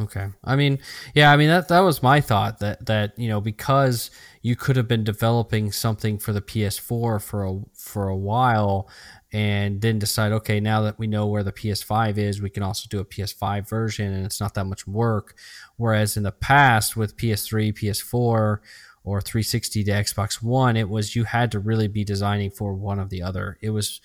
Okay. 0.02 0.28
I 0.44 0.56
mean, 0.56 0.78
yeah, 1.14 1.32
I 1.32 1.36
mean 1.36 1.48
that 1.48 1.68
that 1.68 1.80
was 1.80 2.02
my 2.02 2.20
thought 2.20 2.58
that 2.60 2.86
that 2.86 3.18
you 3.18 3.28
know 3.28 3.40
because 3.40 4.10
you 4.42 4.56
could 4.56 4.76
have 4.76 4.88
been 4.88 5.04
developing 5.04 5.70
something 5.70 6.18
for 6.18 6.32
the 6.32 6.40
PS4 6.40 7.22
for 7.22 7.44
a 7.44 7.60
for 7.74 8.08
a 8.08 8.16
while 8.16 8.88
and 9.32 9.80
then 9.80 9.98
decide 9.98 10.32
okay, 10.32 10.60
now 10.60 10.82
that 10.82 10.98
we 10.98 11.06
know 11.06 11.26
where 11.26 11.42
the 11.42 11.52
PS5 11.52 12.18
is, 12.18 12.42
we 12.42 12.50
can 12.50 12.62
also 12.62 12.86
do 12.90 12.98
a 12.98 13.04
PS5 13.04 13.68
version 13.68 14.12
and 14.12 14.26
it's 14.26 14.40
not 14.40 14.54
that 14.54 14.66
much 14.66 14.86
work. 14.86 15.36
Whereas 15.76 16.16
in 16.16 16.22
the 16.22 16.32
past 16.32 16.96
with 16.96 17.16
PS3, 17.16 17.72
PS4 17.72 18.58
or 19.04 19.20
360 19.20 19.84
to 19.84 19.90
Xbox 19.90 20.42
One, 20.42 20.76
it 20.76 20.88
was 20.88 21.16
you 21.16 21.24
had 21.24 21.50
to 21.52 21.58
really 21.58 21.88
be 21.88 22.04
designing 22.04 22.50
for 22.50 22.74
one 22.74 22.98
of 22.98 23.10
the 23.10 23.22
other. 23.22 23.58
It 23.60 23.70
was 23.70 24.00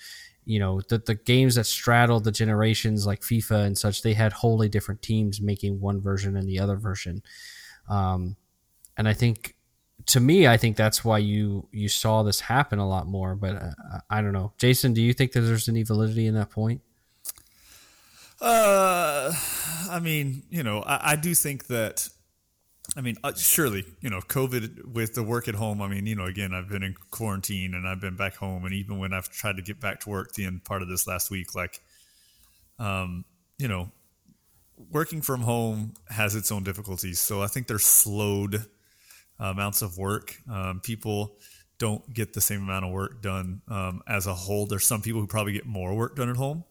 you 0.48 0.58
know 0.58 0.80
the 0.88 0.98
the 0.98 1.14
games 1.14 1.56
that 1.56 1.64
straddled 1.64 2.24
the 2.24 2.32
generations 2.32 3.06
like 3.06 3.20
FIFA 3.20 3.66
and 3.66 3.76
such 3.76 4.00
they 4.00 4.14
had 4.14 4.32
wholly 4.32 4.68
different 4.68 5.02
teams 5.02 5.42
making 5.42 5.78
one 5.78 6.00
version 6.00 6.36
and 6.36 6.48
the 6.48 6.58
other 6.58 6.76
version 6.76 7.22
um, 7.90 8.34
and 8.96 9.06
I 9.06 9.12
think 9.12 9.54
to 10.06 10.20
me 10.20 10.48
I 10.48 10.56
think 10.56 10.76
that's 10.76 11.04
why 11.04 11.18
you 11.18 11.68
you 11.70 11.88
saw 11.88 12.22
this 12.22 12.40
happen 12.40 12.78
a 12.78 12.88
lot 12.88 13.06
more 13.06 13.34
but 13.34 13.56
uh, 13.56 14.00
I 14.08 14.22
don't 14.22 14.32
know 14.32 14.54
Jason 14.56 14.94
do 14.94 15.02
you 15.02 15.12
think 15.12 15.32
that 15.32 15.42
there's 15.42 15.68
any 15.68 15.82
validity 15.82 16.26
in 16.26 16.34
that 16.34 16.50
point 16.50 16.80
Uh, 18.40 19.34
I 19.90 19.98
mean, 20.00 20.44
you 20.48 20.62
know, 20.62 20.82
I, 20.82 21.12
I 21.12 21.16
do 21.16 21.34
think 21.34 21.66
that. 21.66 22.08
I 22.96 23.00
mean, 23.00 23.16
uh, 23.22 23.34
surely, 23.34 23.84
you 24.00 24.10
know, 24.10 24.20
COVID 24.20 24.86
with 24.86 25.14
the 25.14 25.22
work 25.22 25.46
at 25.46 25.54
home. 25.54 25.82
I 25.82 25.88
mean, 25.88 26.06
you 26.06 26.16
know, 26.16 26.24
again, 26.24 26.54
I've 26.54 26.68
been 26.68 26.82
in 26.82 26.94
quarantine 27.10 27.74
and 27.74 27.86
I've 27.86 28.00
been 28.00 28.16
back 28.16 28.36
home, 28.36 28.64
and 28.64 28.74
even 28.74 28.98
when 28.98 29.12
I've 29.12 29.28
tried 29.28 29.56
to 29.56 29.62
get 29.62 29.78
back 29.78 30.00
to 30.00 30.10
work 30.10 30.32
the 30.32 30.44
end 30.44 30.64
part 30.64 30.82
of 30.82 30.88
this 30.88 31.06
last 31.06 31.30
week, 31.30 31.54
like, 31.54 31.80
um, 32.78 33.24
you 33.58 33.68
know, 33.68 33.90
working 34.90 35.20
from 35.20 35.42
home 35.42 35.94
has 36.08 36.34
its 36.34 36.50
own 36.50 36.64
difficulties. 36.64 37.20
So 37.20 37.42
I 37.42 37.46
think 37.46 37.66
there's 37.66 37.84
slowed 37.84 38.64
amounts 39.38 39.82
of 39.82 39.98
work. 39.98 40.36
Um, 40.50 40.80
people 40.80 41.36
don't 41.78 42.12
get 42.12 42.32
the 42.32 42.40
same 42.40 42.62
amount 42.62 42.84
of 42.84 42.90
work 42.90 43.22
done 43.22 43.60
um, 43.68 44.02
as 44.08 44.26
a 44.26 44.34
whole. 44.34 44.66
There's 44.66 44.86
some 44.86 45.02
people 45.02 45.20
who 45.20 45.26
probably 45.26 45.52
get 45.52 45.66
more 45.66 45.94
work 45.94 46.16
done 46.16 46.30
at 46.30 46.36
home, 46.36 46.64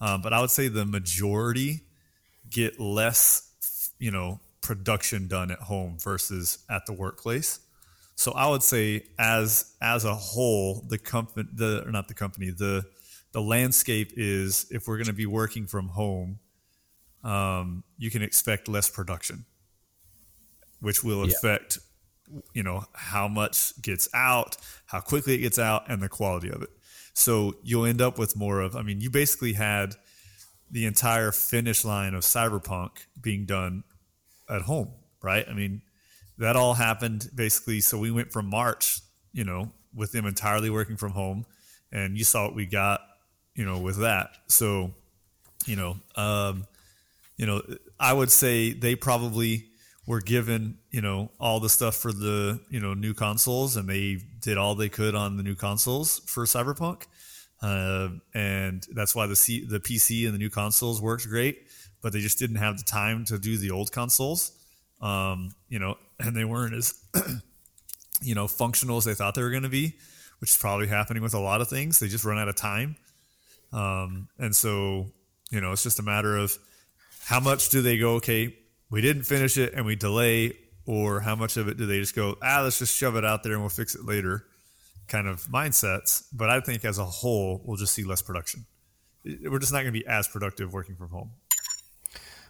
um, 0.00 0.22
but 0.22 0.32
I 0.32 0.40
would 0.40 0.50
say 0.50 0.68
the 0.68 0.86
majority 0.86 1.82
get 2.48 2.78
less, 2.78 3.92
you 3.98 4.10
know, 4.10 4.40
production 4.66 5.28
done 5.28 5.52
at 5.52 5.60
home 5.60 5.96
versus 6.02 6.58
at 6.68 6.86
the 6.86 6.92
workplace. 6.92 7.60
So 8.16 8.32
I 8.32 8.48
would 8.48 8.62
say, 8.62 9.04
as 9.18 9.76
as 9.80 10.04
a 10.04 10.14
whole, 10.14 10.84
the 10.88 10.98
company, 10.98 11.48
the 11.54 11.84
or 11.86 11.92
not 11.92 12.08
the 12.08 12.14
company, 12.14 12.50
the 12.50 12.84
the 13.32 13.40
landscape 13.40 14.12
is 14.16 14.66
if 14.70 14.88
we're 14.88 14.96
going 14.96 15.06
to 15.06 15.12
be 15.12 15.26
working 15.26 15.66
from 15.66 15.88
home, 15.88 16.40
um, 17.22 17.84
you 17.96 18.10
can 18.10 18.22
expect 18.22 18.68
less 18.68 18.90
production, 18.90 19.44
which 20.80 21.04
will 21.04 21.22
affect, 21.24 21.78
you 22.54 22.62
know, 22.62 22.84
how 22.94 23.28
much 23.28 23.80
gets 23.82 24.08
out, 24.14 24.56
how 24.86 25.00
quickly 25.00 25.34
it 25.34 25.38
gets 25.38 25.58
out, 25.58 25.88
and 25.88 26.02
the 26.02 26.08
quality 26.08 26.50
of 26.50 26.62
it. 26.62 26.70
So 27.12 27.54
you'll 27.62 27.86
end 27.86 28.00
up 28.00 28.18
with 28.18 28.34
more 28.34 28.60
of. 28.60 28.74
I 28.74 28.82
mean, 28.82 29.00
you 29.00 29.10
basically 29.10 29.52
had 29.52 29.94
the 30.70 30.86
entire 30.86 31.30
finish 31.30 31.84
line 31.84 32.14
of 32.14 32.22
Cyberpunk 32.24 32.90
being 33.20 33.46
done 33.46 33.84
at 34.48 34.62
home, 34.62 34.90
right? 35.22 35.46
I 35.48 35.52
mean, 35.52 35.82
that 36.38 36.56
all 36.56 36.74
happened 36.74 37.30
basically. 37.34 37.80
So 37.80 37.98
we 37.98 38.10
went 38.10 38.32
from 38.32 38.46
March, 38.46 39.00
you 39.32 39.44
know, 39.44 39.72
with 39.94 40.12
them 40.12 40.26
entirely 40.26 40.70
working 40.70 40.96
from 40.96 41.12
home, 41.12 41.46
and 41.92 42.16
you 42.16 42.24
saw 42.24 42.44
what 42.44 42.54
we 42.54 42.66
got, 42.66 43.00
you 43.54 43.64
know, 43.64 43.78
with 43.78 44.00
that. 44.00 44.30
So, 44.48 44.92
you 45.66 45.76
know, 45.76 45.96
um, 46.16 46.66
you 47.36 47.46
know, 47.46 47.62
I 47.98 48.12
would 48.12 48.30
say 48.30 48.72
they 48.72 48.94
probably 48.94 49.66
were 50.06 50.20
given 50.20 50.78
you 50.90 51.00
know 51.00 51.30
all 51.40 51.60
the 51.60 51.68
stuff 51.68 51.96
for 51.96 52.12
the 52.12 52.60
you 52.70 52.80
know 52.80 52.94
new 52.94 53.14
consoles, 53.14 53.76
and 53.76 53.88
they 53.88 54.18
did 54.40 54.56
all 54.56 54.74
they 54.74 54.88
could 54.88 55.14
on 55.14 55.36
the 55.36 55.42
new 55.42 55.54
consoles 55.54 56.20
for 56.26 56.44
Cyberpunk, 56.44 57.02
uh, 57.62 58.08
and 58.34 58.86
that's 58.94 59.14
why 59.14 59.26
the 59.26 59.36
C, 59.36 59.64
the 59.64 59.80
PC 59.80 60.24
and 60.24 60.34
the 60.34 60.38
new 60.38 60.50
consoles 60.50 61.02
worked 61.02 61.28
great. 61.28 61.65
But 62.06 62.12
they 62.12 62.20
just 62.20 62.38
didn't 62.38 62.58
have 62.58 62.78
the 62.78 62.84
time 62.84 63.24
to 63.24 63.36
do 63.36 63.58
the 63.58 63.72
old 63.72 63.90
consoles, 63.90 64.52
um, 65.02 65.56
you 65.68 65.80
know, 65.80 65.96
and 66.20 66.36
they 66.36 66.44
weren't 66.44 66.72
as 66.72 66.94
you 68.22 68.32
know 68.32 68.46
functional 68.46 68.98
as 68.98 69.06
they 69.06 69.14
thought 69.14 69.34
they 69.34 69.42
were 69.42 69.50
going 69.50 69.64
to 69.64 69.68
be, 69.68 69.96
which 70.38 70.50
is 70.50 70.56
probably 70.56 70.86
happening 70.86 71.20
with 71.20 71.34
a 71.34 71.40
lot 71.40 71.60
of 71.60 71.68
things. 71.68 71.98
They 71.98 72.06
just 72.06 72.24
run 72.24 72.38
out 72.38 72.46
of 72.46 72.54
time, 72.54 72.94
um, 73.72 74.28
and 74.38 74.54
so 74.54 75.06
you 75.50 75.60
know 75.60 75.72
it's 75.72 75.82
just 75.82 75.98
a 75.98 76.02
matter 76.04 76.36
of 76.36 76.56
how 77.24 77.40
much 77.40 77.70
do 77.70 77.82
they 77.82 77.98
go? 77.98 78.14
Okay, 78.18 78.54
we 78.88 79.00
didn't 79.00 79.24
finish 79.24 79.58
it 79.58 79.74
and 79.74 79.84
we 79.84 79.96
delay, 79.96 80.52
or 80.86 81.18
how 81.18 81.34
much 81.34 81.56
of 81.56 81.66
it 81.66 81.76
do 81.76 81.86
they 81.86 81.98
just 81.98 82.14
go? 82.14 82.36
Ah, 82.40 82.60
let's 82.62 82.78
just 82.78 82.96
shove 82.96 83.16
it 83.16 83.24
out 83.24 83.42
there 83.42 83.54
and 83.54 83.62
we'll 83.62 83.68
fix 83.68 83.96
it 83.96 84.04
later, 84.04 84.44
kind 85.08 85.26
of 85.26 85.42
mindsets. 85.46 86.22
But 86.32 86.50
I 86.50 86.60
think 86.60 86.84
as 86.84 86.98
a 87.00 87.04
whole, 87.04 87.62
we'll 87.64 87.78
just 87.78 87.94
see 87.94 88.04
less 88.04 88.22
production. 88.22 88.64
We're 89.24 89.58
just 89.58 89.72
not 89.72 89.78
going 89.78 89.92
to 89.92 90.00
be 90.00 90.06
as 90.06 90.28
productive 90.28 90.72
working 90.72 90.94
from 90.94 91.08
home. 91.08 91.32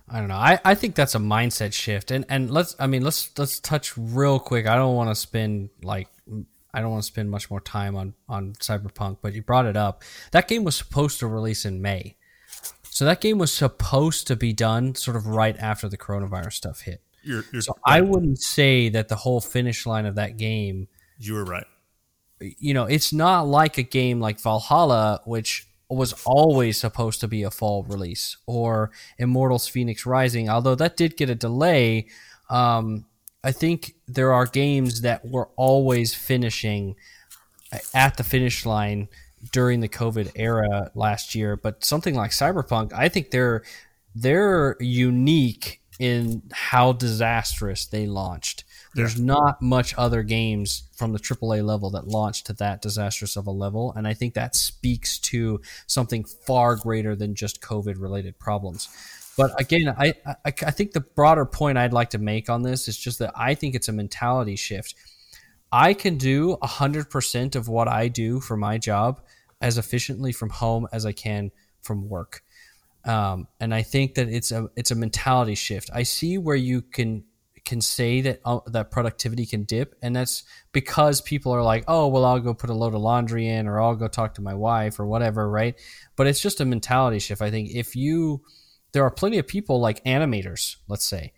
I 0.08 0.20
don't 0.20 0.28
know. 0.28 0.36
I, 0.36 0.58
I 0.64 0.74
think 0.74 0.94
that's 0.94 1.14
a 1.14 1.18
mindset 1.18 1.72
shift. 1.72 2.10
And 2.10 2.24
and 2.28 2.50
let's 2.50 2.76
I 2.78 2.86
mean 2.86 3.02
let's 3.02 3.36
let's 3.38 3.58
touch 3.58 3.96
real 3.96 4.38
quick. 4.38 4.66
I 4.66 4.76
don't 4.76 4.94
want 4.94 5.10
to 5.10 5.14
spend 5.14 5.70
like 5.82 6.08
I 6.72 6.80
don't 6.80 6.90
want 6.90 7.02
to 7.02 7.06
spend 7.06 7.30
much 7.30 7.50
more 7.50 7.60
time 7.60 7.96
on 7.96 8.14
on 8.28 8.52
Cyberpunk, 8.54 9.18
but 9.20 9.34
you 9.34 9.42
brought 9.42 9.66
it 9.66 9.76
up. 9.76 10.04
That 10.30 10.46
game 10.46 10.62
was 10.62 10.76
supposed 10.76 11.18
to 11.20 11.26
release 11.26 11.64
in 11.64 11.82
May. 11.82 12.16
So 12.84 13.04
that 13.04 13.20
game 13.20 13.38
was 13.38 13.52
supposed 13.52 14.26
to 14.28 14.36
be 14.36 14.52
done 14.52 14.94
sort 14.94 15.16
of 15.16 15.26
right 15.26 15.56
after 15.58 15.88
the 15.88 15.98
coronavirus 15.98 16.54
stuff 16.54 16.80
hit. 16.80 17.02
You're, 17.22 17.44
you're 17.52 17.62
so 17.62 17.76
I 17.84 18.00
wouldn't 18.00 18.40
say 18.40 18.88
that 18.90 19.08
the 19.08 19.16
whole 19.16 19.40
finish 19.40 19.86
line 19.86 20.06
of 20.06 20.14
that 20.14 20.36
game 20.36 20.88
you 21.18 21.34
were 21.34 21.44
right. 21.44 21.66
You 22.40 22.74
know, 22.74 22.84
it's 22.84 23.12
not 23.12 23.46
like 23.46 23.78
a 23.78 23.82
game 23.82 24.20
like 24.20 24.40
Valhalla, 24.40 25.20
which 25.24 25.66
was 25.88 26.12
always 26.24 26.78
supposed 26.78 27.20
to 27.20 27.28
be 27.28 27.42
a 27.42 27.50
fall 27.50 27.84
release, 27.84 28.36
or 28.46 28.90
Immortals 29.18 29.68
Fenyx 29.68 30.04
Rising, 30.06 30.48
although 30.48 30.74
that 30.74 30.96
did 30.96 31.16
get 31.16 31.30
a 31.30 31.34
delay. 31.34 32.06
Um, 32.50 33.06
I 33.44 33.52
think 33.52 33.94
there 34.08 34.32
are 34.32 34.46
games 34.46 35.02
that 35.02 35.24
were 35.24 35.48
always 35.56 36.14
finishing 36.14 36.96
at 37.94 38.16
the 38.16 38.24
finish 38.24 38.66
line 38.66 39.08
during 39.52 39.80
the 39.80 39.88
COVID 39.88 40.32
era 40.34 40.90
last 40.94 41.34
year, 41.34 41.56
but 41.56 41.84
something 41.84 42.14
like 42.14 42.30
Cyberpunk, 42.32 42.92
I 42.92 43.08
think 43.08 43.30
they're 43.30 43.62
they're 44.14 44.76
unique 44.80 45.82
in 45.98 46.42
how 46.52 46.92
disastrous 46.92 47.86
they 47.86 48.06
launched. 48.06 48.64
There's 48.96 49.20
not 49.20 49.60
much 49.60 49.94
other 49.98 50.22
games 50.22 50.84
from 50.96 51.12
the 51.12 51.18
AAA 51.18 51.62
level 51.62 51.90
that 51.90 52.08
launched 52.08 52.46
to 52.46 52.54
that 52.54 52.80
disastrous 52.80 53.36
of 53.36 53.46
a 53.46 53.50
level, 53.50 53.92
and 53.94 54.08
I 54.08 54.14
think 54.14 54.32
that 54.34 54.56
speaks 54.56 55.18
to 55.18 55.60
something 55.86 56.24
far 56.24 56.76
greater 56.76 57.14
than 57.14 57.34
just 57.34 57.60
COVID 57.60 58.00
related 58.00 58.38
problems. 58.38 58.88
But 59.36 59.60
again, 59.60 59.94
I, 59.98 60.14
I, 60.24 60.34
I 60.46 60.70
think 60.70 60.92
the 60.92 61.02
broader 61.02 61.44
point 61.44 61.76
I'd 61.76 61.92
like 61.92 62.10
to 62.10 62.18
make 62.18 62.48
on 62.48 62.62
this 62.62 62.88
is 62.88 62.96
just 62.96 63.18
that 63.18 63.32
I 63.36 63.54
think 63.54 63.74
it's 63.74 63.88
a 63.88 63.92
mentality 63.92 64.56
shift. 64.56 64.94
I 65.70 65.92
can 65.92 66.16
do 66.16 66.56
100% 66.62 67.54
of 67.54 67.68
what 67.68 67.88
I 67.88 68.08
do 68.08 68.40
for 68.40 68.56
my 68.56 68.78
job 68.78 69.20
as 69.60 69.76
efficiently 69.76 70.32
from 70.32 70.48
home 70.48 70.88
as 70.90 71.04
I 71.04 71.12
can 71.12 71.50
from 71.82 72.08
work. 72.08 72.42
Um, 73.04 73.46
and 73.60 73.74
I 73.74 73.82
think 73.82 74.14
that 74.14 74.28
it's 74.28 74.50
a 74.52 74.68
it's 74.74 74.90
a 74.90 74.94
mentality 74.94 75.54
shift. 75.54 75.90
I 75.92 76.02
see 76.02 76.38
where 76.38 76.56
you 76.56 76.80
can 76.82 77.24
can 77.66 77.80
say 77.80 78.22
that 78.22 78.40
uh, 78.44 78.60
that 78.68 78.90
productivity 78.90 79.44
can 79.44 79.64
dip, 79.64 79.96
and 80.00 80.16
that's 80.16 80.44
because 80.72 81.20
people 81.20 81.52
are 81.52 81.62
like, 81.62 81.84
oh, 81.88 82.06
well, 82.06 82.24
I'll 82.24 82.40
go 82.40 82.54
put 82.54 82.70
a 82.70 82.74
load 82.74 82.94
of 82.94 83.00
laundry 83.00 83.46
in, 83.48 83.66
or 83.66 83.80
I'll 83.80 83.96
go 83.96 84.08
talk 84.08 84.34
to 84.34 84.40
my 84.40 84.54
wife, 84.54 84.98
or 84.98 85.06
whatever, 85.06 85.50
right? 85.50 85.78
But 86.14 86.28
it's 86.28 86.40
just 86.40 86.60
a 86.60 86.64
mentality 86.64 87.18
shift. 87.18 87.42
I 87.42 87.50
think 87.50 87.70
if 87.74 87.94
you, 87.94 88.42
there 88.92 89.02
are 89.02 89.10
plenty 89.10 89.38
of 89.38 89.46
people 89.46 89.80
like 89.80 90.02
animators, 90.04 90.76
let's 90.88 91.04
say, 91.04 91.32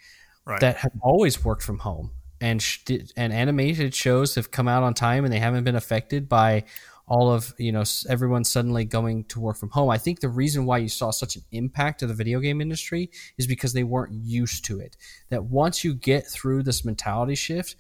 right. 0.45 0.61
that 0.61 0.77
have 0.77 0.93
always 1.01 1.43
worked 1.45 1.63
from 1.63 1.79
home, 1.79 2.13
and 2.41 2.63
sh- 2.63 2.85
and 3.17 3.33
animated 3.33 3.95
shows 3.95 4.35
have 4.37 4.51
come 4.51 4.69
out 4.69 4.83
on 4.83 4.95
time, 4.95 5.25
and 5.25 5.33
they 5.33 5.41
haven't 5.41 5.65
been 5.65 5.77
affected 5.77 6.29
by 6.29 6.65
all 7.09 7.33
of 7.33 7.55
you 7.59 7.73
know 7.73 7.83
everyone 8.09 8.45
suddenly 8.45 8.85
going 8.85 9.25
to 9.25 9.41
work 9.41 9.57
from 9.57 9.71
home. 9.71 9.91
I 9.91 9.99
think 9.99 10.21
the 10.21 10.29
reason 10.29 10.67
why 10.67 10.79
you 10.79 10.89
saw 10.89 11.11
such 11.11 11.37
an 11.37 11.43
impact 11.53 12.01
to 12.01 12.07
the 12.07 12.15
video 12.15 12.41
game 12.41 12.61
industry 12.61 13.11
is 13.39 13.47
because 13.47 13.73
they 13.73 13.85
weren't 13.85 14.13
used 14.13 14.65
to 14.67 14.81
it. 14.81 14.97
That 15.31 15.45
once 15.45 15.85
you 15.85 15.95
get 15.95 16.27
through 16.27 16.63
this 16.63 16.85
mentality 16.85 17.35
shift 17.35 17.77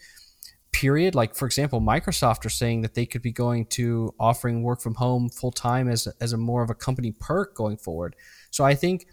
period 0.70 1.14
like 1.14 1.34
for 1.34 1.46
example 1.46 1.80
microsoft 1.80 2.44
are 2.44 2.50
saying 2.50 2.82
that 2.82 2.92
they 2.92 3.06
could 3.06 3.22
be 3.22 3.32
going 3.32 3.64
to 3.64 4.14
offering 4.20 4.62
work 4.62 4.82
from 4.82 4.94
home 4.94 5.30
full 5.30 5.50
time 5.50 5.88
as, 5.88 6.06
as 6.20 6.34
a 6.34 6.36
more 6.36 6.62
of 6.62 6.68
a 6.68 6.74
company 6.74 7.10
perk 7.10 7.54
going 7.54 7.76
forward. 7.76 8.14
So 8.50 8.64
i 8.64 8.74
think 8.74 9.06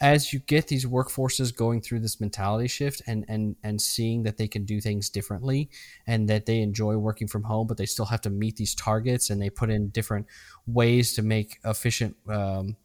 as 0.00 0.32
you 0.32 0.40
get 0.40 0.68
these 0.68 0.84
workforces 0.84 1.54
going 1.54 1.80
through 1.80 2.00
this 2.00 2.20
mentality 2.20 2.68
shift 2.68 3.02
and 3.06 3.24
and 3.28 3.56
and 3.62 3.80
seeing 3.80 4.22
that 4.22 4.36
they 4.36 4.48
can 4.48 4.64
do 4.64 4.80
things 4.80 5.08
differently 5.08 5.70
and 6.06 6.28
that 6.28 6.46
they 6.46 6.60
enjoy 6.60 6.96
working 6.96 7.26
from 7.26 7.44
home 7.44 7.66
but 7.66 7.76
they 7.76 7.86
still 7.86 8.04
have 8.04 8.20
to 8.20 8.30
meet 8.30 8.56
these 8.56 8.74
targets 8.74 9.30
and 9.30 9.40
they 9.40 9.50
put 9.50 9.70
in 9.70 9.88
different 9.88 10.26
ways 10.66 11.14
to 11.14 11.22
make 11.22 11.58
efficient 11.64 12.14
um, 12.28 12.76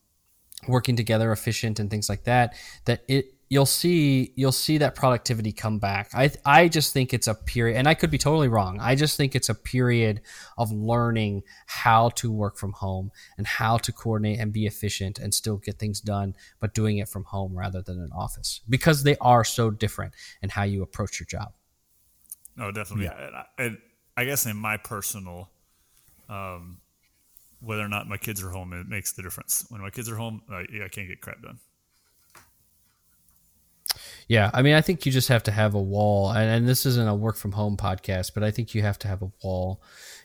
working 0.67 0.95
together 0.95 1.31
efficient 1.31 1.79
and 1.79 1.89
things 1.89 2.07
like 2.07 2.23
that 2.23 2.55
that 2.85 3.03
it 3.07 3.33
you'll 3.51 3.65
see 3.65 4.31
you'll 4.37 4.53
see 4.53 4.77
that 4.77 4.95
productivity 4.95 5.51
come 5.51 5.77
back. 5.77 6.09
I 6.13 6.31
I 6.45 6.69
just 6.69 6.93
think 6.93 7.13
it's 7.13 7.27
a 7.27 7.35
period, 7.35 7.77
and 7.77 7.87
I 7.87 7.93
could 7.93 8.09
be 8.09 8.17
totally 8.17 8.47
wrong. 8.47 8.79
I 8.79 8.95
just 8.95 9.17
think 9.17 9.35
it's 9.35 9.49
a 9.49 9.53
period 9.53 10.21
of 10.57 10.71
learning 10.71 11.43
how 11.67 12.09
to 12.21 12.31
work 12.31 12.57
from 12.57 12.71
home 12.71 13.11
and 13.37 13.45
how 13.45 13.77
to 13.79 13.91
coordinate 13.91 14.39
and 14.39 14.53
be 14.53 14.65
efficient 14.65 15.19
and 15.19 15.33
still 15.33 15.57
get 15.57 15.77
things 15.77 15.99
done, 15.99 16.33
but 16.61 16.73
doing 16.73 16.97
it 16.97 17.09
from 17.09 17.25
home 17.25 17.53
rather 17.53 17.81
than 17.81 17.99
an 17.99 18.11
office 18.15 18.61
because 18.69 19.03
they 19.03 19.17
are 19.17 19.43
so 19.43 19.69
different 19.69 20.13
in 20.41 20.47
how 20.47 20.63
you 20.63 20.81
approach 20.81 21.19
your 21.19 21.27
job. 21.27 21.51
No, 22.55 22.71
definitely. 22.71 23.05
Yeah. 23.05 23.43
And 23.57 23.77
I 24.15 24.23
guess 24.23 24.45
in 24.45 24.55
my 24.55 24.77
personal, 24.77 25.49
um, 26.29 26.77
whether 27.59 27.81
or 27.81 27.89
not 27.89 28.07
my 28.07 28.17
kids 28.17 28.41
are 28.41 28.49
home, 28.49 28.71
it 28.71 28.87
makes 28.87 29.11
the 29.11 29.21
difference. 29.21 29.65
When 29.67 29.81
my 29.81 29.89
kids 29.89 30.09
are 30.09 30.15
home, 30.15 30.41
I, 30.49 30.65
I 30.85 30.87
can't 30.89 31.09
get 31.09 31.19
crap 31.19 31.41
done. 31.41 31.59
Yeah, 34.27 34.49
I 34.53 34.61
mean, 34.61 34.76
I 34.76 34.81
think 34.81 35.06
you 35.06 35.11
just 35.11 35.27
have 35.27 35.43
to 35.43 35.52
have 35.52 35.73
a 35.73 35.81
wall, 35.81 36.31
and, 36.31 36.49
and 36.49 36.68
this 36.68 36.85
isn't 36.85 37.07
a 37.07 37.15
work 37.15 37.35
from 37.35 37.52
home 37.52 37.77
podcast, 37.77 38.34
but 38.34 38.43
I 38.43 38.52
think 38.52 38.73
you 38.73 38.81
have 38.81 38.99
to 38.99 39.07
have 39.07 39.22
a 39.22 39.31
wall. 39.43 39.81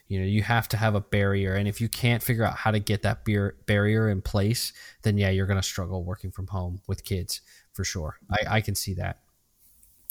You 0.07 0.19
know, 0.19 0.25
you 0.25 0.41
have 0.43 0.69
to 0.69 0.77
have 0.77 0.95
a 0.95 1.01
barrier, 1.01 1.55
and 1.55 1.67
if 1.67 1.81
you 1.81 1.89
can't 1.89 2.23
figure 2.23 2.45
out 2.45 2.55
how 2.55 2.71
to 2.71 2.79
get 2.79 3.01
that 3.01 3.25
beer, 3.25 3.55
barrier 3.65 4.09
in 4.09 4.21
place, 4.21 4.71
then 5.01 5.17
yeah, 5.17 5.29
you're 5.29 5.47
going 5.47 5.59
to 5.59 5.67
struggle 5.67 6.03
working 6.03 6.31
from 6.31 6.47
home 6.47 6.81
with 6.87 7.03
kids 7.03 7.41
for 7.73 7.83
sure. 7.83 8.17
I, 8.31 8.57
I 8.57 8.61
can 8.61 8.75
see 8.75 8.93
that. 8.93 9.19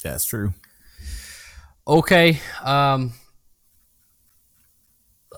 That's 0.03 0.25
true. 0.25 0.53
Okay, 1.89 2.41
um, 2.63 3.13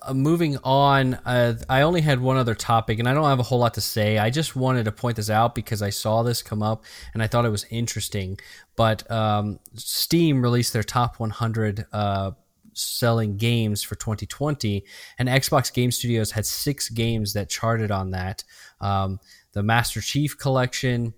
uh, 0.03 0.15
moving 0.15 0.57
on, 0.65 1.15
uh, 1.15 1.55
I 1.69 1.83
only 1.83 2.01
had 2.01 2.21
one 2.21 2.37
other 2.37 2.55
topic, 2.55 2.99
and 2.99 3.09
I 3.09 3.15
don't 3.15 3.25
have 3.25 3.41
a 3.41 3.45
whole 3.45 3.59
lot 3.59 3.75
to 3.75 3.81
say. 3.81 4.19
I 4.19 4.31
just 4.31 4.57
wanted 4.57 4.85
to 4.85 4.93
point 4.93 5.17
this 5.17 5.31
out 5.31 5.55
because 5.55 5.83
I 5.83 5.91
saw 5.91 6.23
this 6.23 6.43
come 6.43 6.63
up 6.63 6.85
and 7.15 7.23
I 7.23 7.27
thought 7.27 7.45
it 7.45 7.51
was 7.51 7.67
interesting. 7.71 8.39
But 8.77 9.09
um, 9.11 9.61
Steam 9.75 10.43
released 10.43 10.73
their 10.73 10.83
top 10.83 11.19
100 11.19 11.87
uh, 11.93 12.33
selling 12.73 13.37
games 13.37 13.83
for 13.83 13.95
2020, 13.97 14.85
and 15.19 15.29
Xbox 15.29 15.73
Game 15.73 15.91
Studios 15.91 16.31
had 16.33 16.47
six 16.47 16.89
games 16.89 17.33
that 17.33 17.49
charted 17.49 17.91
on 17.91 18.11
that: 18.13 18.45
um, 18.81 19.21
the 19.53 19.63
Master 19.63 20.01
Chief 20.01 20.39
Collection, 20.39 21.15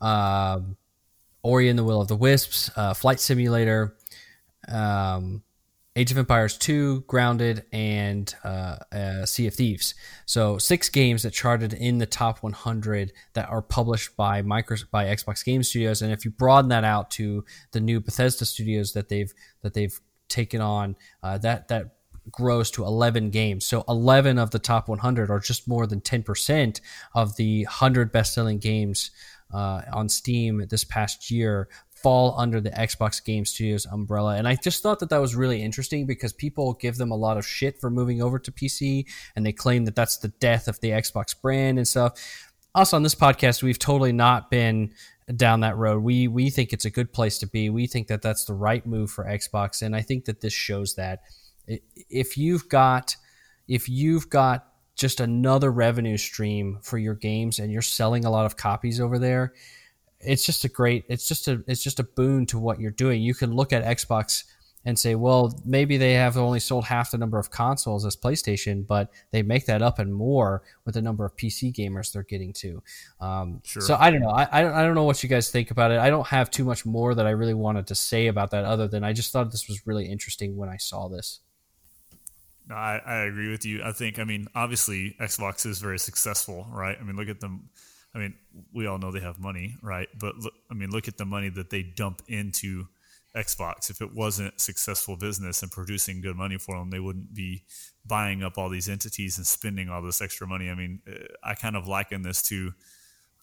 uh, 0.00 0.60
Ori 1.42 1.68
and 1.68 1.78
the 1.78 1.84
Will 1.84 2.00
of 2.00 2.08
the 2.08 2.16
Wisps, 2.16 2.70
uh, 2.76 2.94
Flight 2.94 3.20
Simulator. 3.20 3.96
Um, 4.68 5.42
Age 5.94 6.10
of 6.10 6.16
Empires 6.16 6.56
2, 6.56 7.02
Grounded, 7.02 7.66
and 7.70 8.34
uh, 8.44 8.76
uh, 8.90 9.26
Sea 9.26 9.46
of 9.46 9.54
Thieves. 9.54 9.94
So 10.24 10.56
six 10.56 10.88
games 10.88 11.22
that 11.22 11.32
charted 11.32 11.74
in 11.74 11.98
the 11.98 12.06
top 12.06 12.42
100 12.42 13.12
that 13.34 13.50
are 13.50 13.60
published 13.60 14.16
by 14.16 14.40
Microsoft, 14.40 14.90
by 14.90 15.04
Xbox 15.04 15.44
Game 15.44 15.62
Studios. 15.62 16.00
And 16.00 16.10
if 16.10 16.24
you 16.24 16.30
broaden 16.30 16.70
that 16.70 16.84
out 16.84 17.10
to 17.12 17.44
the 17.72 17.80
new 17.80 18.00
Bethesda 18.00 18.46
studios 18.46 18.94
that 18.94 19.10
they've 19.10 19.32
that 19.60 19.74
they've 19.74 20.00
taken 20.30 20.62
on, 20.62 20.96
uh, 21.22 21.36
that 21.38 21.68
that 21.68 21.94
grows 22.30 22.70
to 22.70 22.84
11 22.84 23.30
games. 23.30 23.66
So 23.66 23.84
11 23.88 24.38
of 24.38 24.50
the 24.50 24.58
top 24.58 24.88
100 24.88 25.30
are 25.30 25.40
just 25.40 25.68
more 25.68 25.86
than 25.86 26.00
10% 26.00 26.80
of 27.14 27.36
the 27.36 27.64
100 27.64 28.12
best-selling 28.12 28.58
games 28.58 29.10
uh, 29.52 29.82
on 29.92 30.08
Steam 30.08 30.64
this 30.70 30.84
past 30.84 31.30
year 31.30 31.68
fall 32.02 32.34
under 32.38 32.60
the 32.60 32.70
Xbox 32.70 33.24
Game 33.24 33.44
Studios 33.44 33.86
umbrella. 33.86 34.36
And 34.36 34.48
I 34.48 34.56
just 34.56 34.82
thought 34.82 34.98
that 35.00 35.10
that 35.10 35.20
was 35.20 35.34
really 35.34 35.62
interesting 35.62 36.06
because 36.06 36.32
people 36.32 36.74
give 36.74 36.96
them 36.96 37.10
a 37.10 37.16
lot 37.16 37.36
of 37.36 37.46
shit 37.46 37.80
for 37.80 37.90
moving 37.90 38.22
over 38.22 38.38
to 38.38 38.52
PC 38.52 39.06
and 39.36 39.46
they 39.46 39.52
claim 39.52 39.84
that 39.84 39.94
that's 39.94 40.18
the 40.18 40.28
death 40.28 40.68
of 40.68 40.80
the 40.80 40.90
Xbox 40.90 41.40
brand 41.40 41.78
and 41.78 41.86
stuff. 41.86 42.48
Us 42.74 42.92
on 42.92 43.02
this 43.02 43.14
podcast, 43.14 43.62
we've 43.62 43.78
totally 43.78 44.12
not 44.12 44.50
been 44.50 44.92
down 45.36 45.60
that 45.60 45.76
road. 45.76 46.02
We 46.02 46.28
we 46.28 46.50
think 46.50 46.72
it's 46.72 46.84
a 46.84 46.90
good 46.90 47.12
place 47.12 47.38
to 47.38 47.46
be. 47.46 47.70
We 47.70 47.86
think 47.86 48.08
that 48.08 48.22
that's 48.22 48.44
the 48.44 48.54
right 48.54 48.84
move 48.86 49.10
for 49.10 49.24
Xbox, 49.24 49.82
and 49.82 49.94
I 49.94 50.02
think 50.02 50.24
that 50.24 50.40
this 50.40 50.52
shows 50.52 50.94
that 50.96 51.20
if 51.66 52.36
you've 52.36 52.68
got 52.68 53.16
if 53.68 53.88
you've 53.88 54.28
got 54.28 54.66
just 54.96 55.20
another 55.20 55.70
revenue 55.70 56.16
stream 56.16 56.78
for 56.82 56.98
your 56.98 57.14
games 57.14 57.58
and 57.58 57.72
you're 57.72 57.82
selling 57.82 58.24
a 58.24 58.30
lot 58.30 58.46
of 58.46 58.56
copies 58.56 59.00
over 59.00 59.18
there, 59.18 59.54
it's 60.24 60.44
just 60.44 60.64
a 60.64 60.68
great 60.68 61.04
it's 61.08 61.28
just 61.28 61.48
a 61.48 61.62
it's 61.66 61.82
just 61.82 62.00
a 62.00 62.04
boon 62.04 62.46
to 62.46 62.58
what 62.58 62.80
you're 62.80 62.90
doing. 62.90 63.22
You 63.22 63.34
can 63.34 63.52
look 63.54 63.72
at 63.72 63.84
Xbox 63.84 64.44
and 64.84 64.98
say, 64.98 65.14
well, 65.14 65.60
maybe 65.64 65.96
they 65.96 66.14
have 66.14 66.36
only 66.36 66.58
sold 66.58 66.84
half 66.84 67.12
the 67.12 67.18
number 67.18 67.38
of 67.38 67.50
consoles 67.50 68.04
as 68.04 68.16
PlayStation, 68.16 68.86
but 68.86 69.10
they 69.30 69.42
make 69.42 69.66
that 69.66 69.80
up 69.80 69.98
and 69.98 70.12
more 70.12 70.62
with 70.84 70.94
the 70.94 71.02
number 71.02 71.24
of 71.24 71.36
PC 71.36 71.72
gamers 71.72 72.12
they're 72.12 72.24
getting 72.24 72.52
to. 72.54 72.82
Um, 73.20 73.60
sure. 73.64 73.82
So 73.82 73.96
I 73.98 74.10
don't 74.10 74.20
know. 74.20 74.30
I, 74.30 74.48
I 74.50 74.62
don't, 74.62 74.74
I 74.74 74.82
don't 74.82 74.94
know 74.94 75.04
what 75.04 75.22
you 75.22 75.28
guys 75.28 75.50
think 75.50 75.70
about 75.70 75.92
it. 75.92 75.98
I 75.98 76.10
don't 76.10 76.26
have 76.26 76.50
too 76.50 76.64
much 76.64 76.84
more 76.84 77.14
that 77.14 77.26
I 77.26 77.30
really 77.30 77.54
wanted 77.54 77.86
to 77.88 77.94
say 77.94 78.26
about 78.26 78.50
that 78.50 78.64
other 78.64 78.88
than 78.88 79.04
I 79.04 79.12
just 79.12 79.32
thought 79.32 79.52
this 79.52 79.68
was 79.68 79.86
really 79.86 80.06
interesting 80.06 80.56
when 80.56 80.68
I 80.68 80.78
saw 80.78 81.08
this. 81.08 81.40
No, 82.68 82.74
I, 82.74 83.00
I 83.04 83.16
agree 83.24 83.50
with 83.50 83.64
you. 83.64 83.82
I 83.84 83.92
think, 83.92 84.18
I 84.18 84.24
mean, 84.24 84.46
obviously 84.54 85.16
Xbox 85.20 85.66
is 85.66 85.78
very 85.78 85.98
successful, 85.98 86.66
right? 86.70 86.96
I 87.00 87.04
mean, 87.04 87.16
look 87.16 87.28
at 87.28 87.40
them. 87.40 87.68
I 88.14 88.18
mean, 88.18 88.34
we 88.72 88.86
all 88.86 88.98
know 88.98 89.10
they 89.10 89.20
have 89.20 89.38
money, 89.38 89.76
right? 89.82 90.08
But 90.18 90.36
look, 90.36 90.54
I 90.70 90.74
mean, 90.74 90.90
look 90.90 91.08
at 91.08 91.16
the 91.16 91.24
money 91.24 91.48
that 91.50 91.70
they 91.70 91.82
dump 91.82 92.22
into 92.28 92.86
Xbox. 93.34 93.88
If 93.88 94.02
it 94.02 94.14
wasn't 94.14 94.60
successful 94.60 95.16
business 95.16 95.62
and 95.62 95.72
producing 95.72 96.20
good 96.20 96.36
money 96.36 96.58
for 96.58 96.78
them, 96.78 96.90
they 96.90 97.00
wouldn't 97.00 97.34
be 97.34 97.62
buying 98.04 98.42
up 98.42 98.58
all 98.58 98.68
these 98.68 98.88
entities 98.88 99.38
and 99.38 99.46
spending 99.46 99.88
all 99.88 100.02
this 100.02 100.20
extra 100.20 100.46
money. 100.46 100.68
I 100.68 100.74
mean, 100.74 101.00
uh, 101.08 101.24
I 101.42 101.54
kind 101.54 101.76
of 101.76 101.88
liken 101.88 102.22
this 102.22 102.42
to 102.44 102.72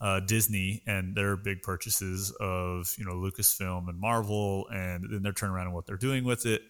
uh, 0.02 0.20
Disney 0.22 0.82
and 0.86 1.16
their 1.16 1.36
big 1.36 1.62
purchases 1.62 2.32
of 2.40 2.94
you 2.98 3.06
know 3.06 3.14
Lucasfilm 3.14 3.90
and 3.90 4.00
Marvel, 4.00 4.68
and 4.72 5.06
then 5.10 5.24
their 5.24 5.34
turnaround 5.34 5.64
and 5.64 5.74
what 5.74 5.88
they're 5.88 5.98
doing 5.98 6.24
with 6.24 6.46
it. 6.46 6.62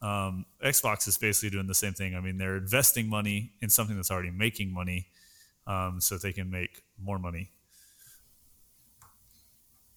Um, 0.00 0.46
Xbox 0.64 1.06
is 1.06 1.16
basically 1.16 1.50
doing 1.50 1.68
the 1.68 1.74
same 1.74 1.92
thing. 1.92 2.16
I 2.16 2.20
mean, 2.20 2.38
they're 2.38 2.56
investing 2.56 3.08
money 3.08 3.52
in 3.60 3.68
something 3.68 3.94
that's 3.94 4.10
already 4.10 4.30
making 4.30 4.72
money, 4.72 5.06
um, 5.66 6.00
so 6.00 6.18
they 6.18 6.32
can 6.32 6.50
make 6.50 6.82
more 7.02 7.18
money. 7.18 7.50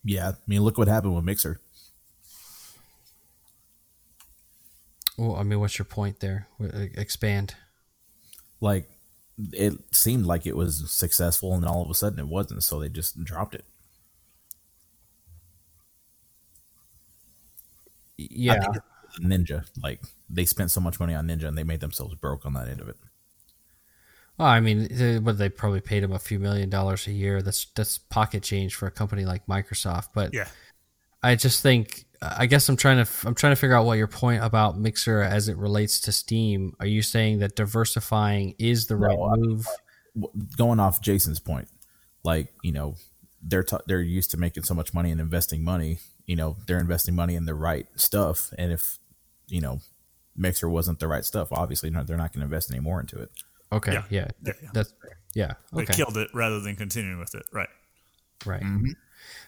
Yeah, 0.03 0.29
I 0.29 0.33
mean, 0.47 0.61
look 0.61 0.77
what 0.77 0.87
happened 0.87 1.15
with 1.15 1.25
Mixer. 1.25 1.59
Well, 5.17 5.35
I 5.35 5.43
mean, 5.43 5.59
what's 5.59 5.79
your 5.79 5.85
point 5.85 6.19
there? 6.19 6.47
Expand. 6.59 7.55
Like, 8.59 8.89
it 9.51 9.73
seemed 9.91 10.25
like 10.25 10.45
it 10.45 10.55
was 10.55 10.91
successful, 10.91 11.53
and 11.53 11.65
all 11.65 11.83
of 11.83 11.89
a 11.89 11.93
sudden 11.93 12.19
it 12.19 12.27
wasn't, 12.27 12.63
so 12.63 12.79
they 12.79 12.89
just 12.89 13.23
dropped 13.23 13.55
it. 13.55 13.65
Yeah, 18.17 18.65
Ninja. 19.19 19.65
Like 19.81 20.01
they 20.29 20.45
spent 20.45 20.71
so 20.71 20.79
much 20.79 20.99
money 20.99 21.13
on 21.13 21.27
Ninja, 21.27 21.47
and 21.47 21.57
they 21.57 21.63
made 21.63 21.81
themselves 21.81 22.15
broke 22.15 22.45
on 22.45 22.53
that 22.53 22.67
end 22.67 22.79
of 22.79 22.87
it. 22.87 22.97
Well, 24.37 24.47
I 24.47 24.59
mean, 24.59 24.87
they, 24.91 25.19
but 25.19 25.37
they 25.37 25.49
probably 25.49 25.81
paid 25.81 26.03
him 26.03 26.11
a 26.11 26.19
few 26.19 26.39
million 26.39 26.69
dollars 26.69 27.07
a 27.07 27.11
year. 27.11 27.41
That's 27.41 27.65
that's 27.75 27.97
pocket 27.97 28.43
change 28.43 28.75
for 28.75 28.87
a 28.87 28.91
company 28.91 29.25
like 29.25 29.45
Microsoft. 29.47 30.09
But 30.13 30.33
yeah, 30.33 30.47
I 31.23 31.35
just 31.35 31.61
think 31.63 32.05
I 32.21 32.45
guess 32.45 32.67
I'm 32.67 32.75
trying 32.75 33.03
to 33.03 33.11
I'm 33.27 33.35
trying 33.35 33.53
to 33.53 33.55
figure 33.55 33.75
out 33.75 33.85
what 33.85 33.97
your 33.97 34.07
point 34.07 34.43
about 34.43 34.77
Mixer 34.77 35.21
as 35.21 35.47
it 35.47 35.57
relates 35.57 35.99
to 36.01 36.11
Steam. 36.11 36.75
Are 36.79 36.85
you 36.85 37.01
saying 37.01 37.39
that 37.39 37.55
diversifying 37.55 38.55
is 38.59 38.87
the 38.87 38.97
right 38.97 39.17
no, 39.17 39.35
move? 39.35 39.67
Going 40.57 40.79
off 40.79 41.01
Jason's 41.01 41.39
point, 41.39 41.67
like 42.23 42.53
you 42.61 42.71
know, 42.71 42.95
they're 43.41 43.63
t- 43.63 43.77
they're 43.87 44.01
used 44.01 44.31
to 44.31 44.37
making 44.37 44.63
so 44.63 44.73
much 44.73 44.93
money 44.93 45.11
and 45.11 45.21
investing 45.21 45.63
money. 45.63 45.99
You 46.25 46.35
know, 46.35 46.57
they're 46.67 46.79
investing 46.79 47.15
money 47.15 47.35
in 47.35 47.45
the 47.45 47.55
right 47.55 47.87
stuff, 47.95 48.53
and 48.57 48.71
if 48.71 48.99
you 49.47 49.61
know, 49.61 49.79
Mixer 50.35 50.69
wasn't 50.69 50.99
the 50.99 51.07
right 51.07 51.23
stuff, 51.23 51.49
obviously 51.51 51.89
they're 51.89 52.17
not 52.17 52.33
going 52.33 52.39
to 52.39 52.41
invest 52.41 52.71
any 52.71 52.79
more 52.79 52.99
into 52.99 53.17
it. 53.21 53.29
Okay, 53.71 53.93
yeah, 53.93 54.03
yeah, 54.09 54.27
yeah, 54.45 54.53
yeah. 54.61 54.69
that's 54.73 54.93
yeah. 55.33 55.53
Okay. 55.73 55.85
They 55.85 55.93
killed 55.93 56.17
it 56.17 56.29
rather 56.33 56.59
than 56.59 56.75
continuing 56.75 57.19
with 57.19 57.35
it, 57.35 57.43
right? 57.51 57.69
Right. 58.45 58.61
Mm-hmm. 58.61 58.91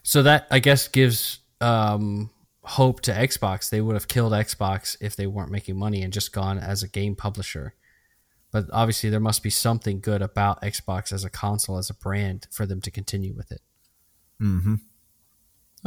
So 0.04 0.24
that 0.24 0.48
I 0.52 0.60
guess 0.60 0.88
gives 0.88 1.40
um, 1.62 2.30
hope 2.64 3.02
to 3.02 3.12
Xbox. 3.12 3.70
They 3.70 3.82
would 3.82 3.96
have 3.96 4.08
killed 4.08 4.34
Xbox 4.34 4.98
if 5.00 5.16
they 5.16 5.28
weren't 5.28 5.52
making 5.52 5.78
money 5.78 6.02
and 6.02 6.12
just 6.12 6.34
gone 6.34 6.58
as 6.58 6.84
a 6.84 6.88
game 6.88 7.16
publisher. 7.16 7.74
But 8.52 8.66
obviously, 8.72 9.10
there 9.10 9.20
must 9.20 9.44
be 9.44 9.50
something 9.50 10.00
good 10.00 10.22
about 10.22 10.62
Xbox 10.62 11.12
as 11.12 11.24
a 11.24 11.30
console, 11.30 11.78
as 11.78 11.90
a 11.90 11.94
brand, 11.94 12.48
for 12.52 12.66
them 12.66 12.82
to 12.82 12.92
continue 12.92 13.34
with 13.34 13.52
it. 13.52 13.62
Hmm. 14.40 14.76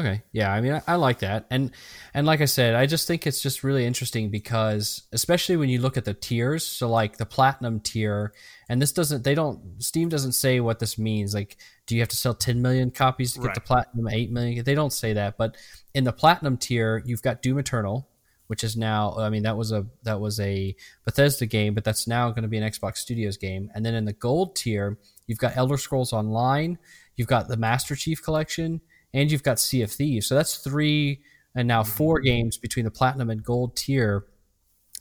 Okay. 0.00 0.22
Yeah. 0.32 0.50
I 0.50 0.62
mean, 0.62 0.72
I, 0.72 0.82
I, 0.88 0.94
like 0.96 1.18
that, 1.18 1.46
and 1.50 1.72
and 2.14 2.26
like 2.26 2.40
I 2.40 2.46
said, 2.46 2.74
I 2.74 2.86
just 2.86 3.06
think 3.06 3.26
it's 3.26 3.42
just 3.42 3.62
really 3.62 3.84
interesting 3.84 4.30
because, 4.30 5.02
especially 5.12 5.58
when 5.58 5.68
you 5.68 5.78
look 5.78 5.98
at 5.98 6.06
the 6.06 6.14
tiers. 6.14 6.64
So, 6.64 6.88
like 6.88 7.18
the 7.18 7.26
platinum 7.26 7.80
tier, 7.80 8.32
and 8.70 8.80
this 8.80 8.92
doesn't. 8.92 9.24
They 9.24 9.34
don't. 9.34 9.82
Steam 9.82 10.08
doesn't 10.08 10.32
say 10.32 10.60
what 10.60 10.78
this 10.78 10.96
means. 10.96 11.34
Like, 11.34 11.58
do 11.86 11.94
you 11.94 12.00
have 12.00 12.08
to 12.08 12.16
sell 12.16 12.32
10 12.32 12.62
million 12.62 12.90
copies 12.90 13.34
to 13.34 13.40
get 13.40 13.48
right. 13.48 13.54
the 13.54 13.60
platinum? 13.60 14.08
8 14.08 14.30
million? 14.30 14.64
They 14.64 14.74
don't 14.74 14.92
say 14.92 15.12
that. 15.12 15.36
But 15.36 15.58
in 15.92 16.04
the 16.04 16.12
platinum 16.12 16.56
tier, 16.56 17.02
you've 17.04 17.22
got 17.22 17.42
Doom 17.42 17.58
Eternal, 17.58 18.08
which 18.46 18.64
is 18.64 18.78
now. 18.78 19.16
I 19.18 19.28
mean, 19.28 19.42
that 19.42 19.58
was 19.58 19.70
a 19.70 19.84
that 20.04 20.18
was 20.18 20.40
a 20.40 20.74
Bethesda 21.04 21.44
game, 21.44 21.74
but 21.74 21.84
that's 21.84 22.06
now 22.06 22.30
going 22.30 22.42
to 22.42 22.48
be 22.48 22.56
an 22.56 22.70
Xbox 22.70 22.96
Studios 22.98 23.36
game. 23.36 23.70
And 23.74 23.84
then 23.84 23.94
in 23.94 24.06
the 24.06 24.14
gold 24.14 24.56
tier, 24.56 24.96
you've 25.26 25.38
got 25.38 25.58
Elder 25.58 25.76
Scrolls 25.76 26.14
Online. 26.14 26.78
You've 27.16 27.28
got 27.28 27.48
the 27.48 27.58
Master 27.58 27.94
Chief 27.94 28.22
Collection 28.22 28.80
and 29.12 29.30
you've 29.30 29.42
got 29.42 29.58
Sea 29.58 29.82
of 29.82 29.90
Thieves. 29.90 30.26
So 30.26 30.34
that's 30.34 30.58
three 30.58 31.20
and 31.54 31.66
now 31.66 31.82
mm-hmm. 31.82 31.92
four 31.92 32.20
games 32.20 32.56
between 32.56 32.84
the 32.84 32.90
platinum 32.90 33.30
and 33.30 33.42
gold 33.42 33.76
tier 33.76 34.26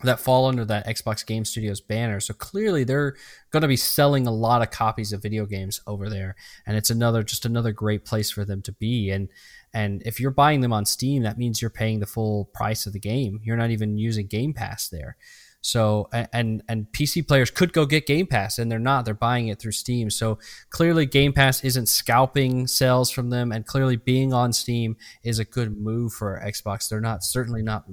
that 0.01 0.19
fall 0.19 0.45
under 0.45 0.63
that 0.63 0.87
Xbox 0.87 1.25
Game 1.25 1.43
Studios 1.43 1.81
banner. 1.81 2.19
So 2.19 2.33
clearly 2.33 2.85
they're 2.85 3.15
going 3.51 3.61
to 3.61 3.67
be 3.67 3.75
selling 3.75 4.27
a 4.27 4.31
lot 4.31 4.61
of 4.61 4.71
copies 4.71 5.11
of 5.11 5.21
video 5.21 5.45
games 5.45 5.81
over 5.85 6.09
there 6.09 6.35
and 6.65 6.77
it's 6.77 6.89
another 6.89 7.21
just 7.23 7.45
another 7.45 7.73
great 7.73 8.05
place 8.05 8.31
for 8.31 8.45
them 8.45 8.61
to 8.63 8.71
be 8.71 9.09
and 9.09 9.29
and 9.73 10.01
if 10.05 10.19
you're 10.19 10.31
buying 10.31 10.61
them 10.61 10.73
on 10.73 10.85
Steam 10.85 11.23
that 11.23 11.37
means 11.37 11.61
you're 11.61 11.69
paying 11.69 11.99
the 11.99 12.05
full 12.05 12.45
price 12.53 12.85
of 12.85 12.93
the 12.93 12.99
game. 12.99 13.39
You're 13.43 13.57
not 13.57 13.71
even 13.71 13.97
using 13.97 14.27
Game 14.27 14.53
Pass 14.53 14.87
there. 14.87 15.17
So 15.61 16.07
and 16.13 16.63
and 16.69 16.87
PC 16.93 17.27
players 17.27 17.51
could 17.51 17.73
go 17.73 17.85
get 17.85 18.07
Game 18.07 18.27
Pass 18.27 18.59
and 18.59 18.71
they're 18.71 18.79
not. 18.79 19.05
They're 19.05 19.13
buying 19.13 19.49
it 19.49 19.59
through 19.59 19.73
Steam. 19.73 20.09
So 20.09 20.39
clearly 20.69 21.05
Game 21.05 21.33
Pass 21.33 21.63
isn't 21.63 21.87
scalping 21.87 22.65
sales 22.67 23.11
from 23.11 23.29
them 23.29 23.51
and 23.51 23.65
clearly 23.65 23.97
being 23.97 24.33
on 24.33 24.53
Steam 24.53 24.95
is 25.23 25.39
a 25.39 25.45
good 25.45 25.77
move 25.77 26.13
for 26.13 26.41
Xbox. 26.43 26.87
They're 26.87 27.01
not 27.01 27.23
certainly 27.23 27.61
not 27.61 27.85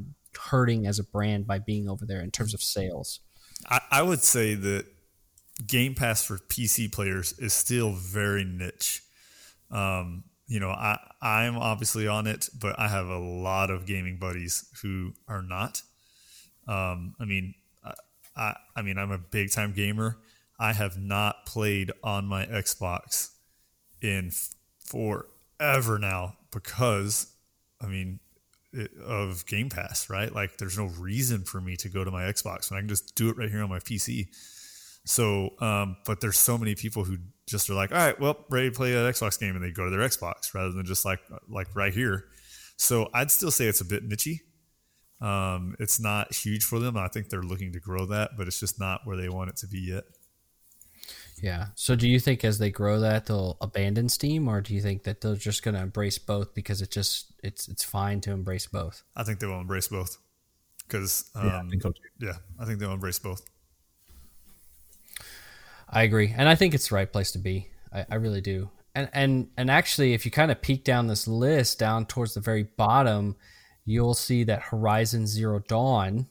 hurting 0.51 0.87
as 0.87 0.99
a 0.99 1.05
brand 1.05 1.47
by 1.47 1.59
being 1.59 1.89
over 1.89 2.07
there 2.07 2.21
in 2.21 2.31
terms 2.31 2.55
of 2.55 2.63
sales. 2.63 3.21
I, 3.69 3.81
I 3.91 4.03
would 4.03 4.23
say 4.23 4.55
that 4.55 4.87
Game 5.67 5.95
Pass 5.95 6.23
for 6.25 6.39
PC 6.39 6.93
players 6.93 7.33
is 7.39 7.53
still 7.53 7.93
very 7.93 8.45
niche. 8.45 9.03
Um, 9.71 10.25
you 10.47 10.61
know, 10.61 10.71
I 10.71 10.99
I'm 11.21 11.57
obviously 11.57 12.07
on 12.07 12.27
it, 12.27 12.49
but 12.61 12.79
I 12.79 12.89
have 12.89 13.09
a 13.09 13.19
lot 13.19 13.71
of 13.71 13.87
gaming 13.87 14.19
buddies 14.19 14.69
who 14.83 15.13
are 15.27 15.43
not. 15.43 15.83
Um, 16.67 17.15
I 17.21 17.25
mean, 17.25 17.55
I, 18.37 18.55
I 18.75 18.83
mean, 18.83 18.99
I'm 18.99 19.11
a 19.11 19.19
big 19.19 19.51
time 19.51 19.73
gamer. 19.73 20.19
I 20.59 20.73
have 20.73 20.99
not 20.99 21.47
played 21.47 21.93
on 22.03 22.27
my 22.27 22.47
Xbox 22.47 23.31
in 24.03 24.31
forever 24.79 25.99
now 25.99 26.37
because, 26.53 27.33
I 27.81 27.87
mean, 27.87 28.21
it, 28.73 28.91
of 29.05 29.47
Game 29.47 29.69
Pass, 29.69 30.11
right? 30.11 30.35
Like, 30.35 30.59
there's 30.59 30.79
no 30.79 30.87
reason 30.87 31.45
for 31.45 31.61
me 31.61 31.77
to 31.77 31.89
go 31.89 32.05
to 32.05 32.11
my 32.11 32.25
Xbox 32.25 32.71
when 32.71 32.79
I 32.79 32.81
can 32.81 32.89
just 32.89 33.15
do 33.15 33.29
it 33.31 33.37
right 33.37 33.51
here 33.51 33.63
on 33.63 33.71
my 33.71 33.79
PC. 33.81 34.29
So, 35.05 35.51
um, 35.61 35.97
but 36.05 36.21
there's 36.21 36.39
so 36.39 36.59
many 36.59 36.75
people 36.75 37.05
who 37.05 37.19
just 37.47 37.71
are 37.71 37.75
like, 37.75 37.93
all 37.93 37.99
right, 37.99 38.19
well, 38.19 38.45
ready 38.51 38.71
to 38.71 38.77
play 38.77 38.93
an 38.93 38.99
Xbox 39.11 39.39
game, 39.39 39.55
and 39.55 39.65
they 39.65 39.71
go 39.71 39.85
to 39.85 39.91
their 39.91 40.01
Xbox 40.01 40.53
rather 40.53 40.73
than 40.73 40.85
just 40.85 41.05
like 41.05 41.21
like 41.49 41.75
right 41.77 41.95
here. 41.95 42.25
So 42.77 43.09
I'd 43.15 43.31
still 43.31 43.53
say 43.53 43.67
it's 43.67 43.81
a 43.81 43.85
bit 43.85 44.09
nichey. 44.09 44.41
Um, 45.21 45.77
it's 45.79 45.99
not 45.99 46.35
huge 46.35 46.65
for 46.65 46.79
them. 46.79 46.97
I 46.97 47.09
think 47.09 47.29
they're 47.29 47.43
looking 47.43 47.73
to 47.73 47.81
grow 47.81 48.05
that, 48.07 48.33
but 48.37 48.47
it's 48.47 48.61
just 48.61 48.79
not 48.79 49.01
where 49.05 49.17
they 49.17 49.29
want 49.29 49.51
it 49.51 49.57
to 49.59 49.67
be 49.67 49.81
yet. 49.81 50.05
Yeah. 51.43 51.67
So 51.75 51.97
do 51.97 52.09
you 52.09 52.19
think 52.19 52.45
as 52.45 52.59
they 52.59 52.71
grow 52.71 53.01
that 53.01 53.27
they'll 53.27 53.57
abandon 53.61 54.09
Steam, 54.09 54.49
or 54.49 54.61
do 54.61 54.75
you 54.75 54.81
think 54.81 55.05
that 55.05 55.21
they're 55.21 55.37
just 55.37 55.63
going 55.63 55.75
to 55.75 55.81
embrace 55.81 56.19
both 56.19 56.55
because 56.55 56.81
it 56.81 56.91
just 56.91 57.33
it's 57.43 57.69
it's 57.69 57.85
fine 57.85 58.21
to 58.23 58.33
embrace 58.33 58.67
both? 58.67 59.03
I 59.15 59.23
think 59.23 59.41
they 59.41 59.47
will 59.47 59.61
embrace 59.61 59.89
both 59.89 60.19
because 60.87 61.31
um, 61.35 61.47
yeah, 61.47 61.59
I 61.59 61.69
think, 61.69 61.97
yeah, 62.21 62.33
I 62.59 62.65
think 62.65 62.79
they'll 62.79 62.93
embrace 62.93 63.19
both. 63.19 63.43
I 65.89 66.03
agree, 66.03 66.35
and 66.37 66.49
I 66.49 66.55
think 66.55 66.75
it's 66.75 66.89
the 66.89 66.95
right 66.95 67.11
place 67.11 67.33
to 67.33 67.39
be. 67.39 67.69
I, 67.93 68.07
I 68.11 68.15
really 68.17 68.41
do. 68.41 68.71
And 68.95 69.11
and 69.13 69.49
and 69.57 69.71
actually, 69.71 70.15
if 70.15 70.25
you 70.25 70.31
kind 70.31 70.51
of 70.51 70.63
peek 70.63 70.85
down 70.85 71.07
this 71.07 71.29
list 71.29 71.79
down 71.79 72.07
towards 72.07 72.35
the 72.35 72.41
very 72.41 72.63
bottom, 72.63 73.37
you'll 73.87 74.15
see 74.15 74.45
that 74.45 74.61
Horizon 74.65 75.27
Zero 75.27 75.61
Dawn, 75.61 76.27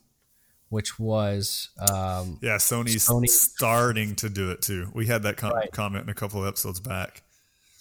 which 0.69 0.99
was 0.99 1.69
um, 1.79 2.37
yeah, 2.43 2.57
Sony's 2.57 3.07
Sony. 3.07 3.29
starting 3.29 4.15
to 4.17 4.29
do 4.29 4.51
it 4.51 4.61
too. 4.61 4.91
We 4.93 5.07
had 5.07 5.23
that 5.23 5.37
com- 5.37 5.53
right. 5.53 5.71
comment 5.71 6.03
in 6.03 6.09
a 6.09 6.13
couple 6.13 6.41
of 6.41 6.47
episodes 6.47 6.79
back. 6.79 7.23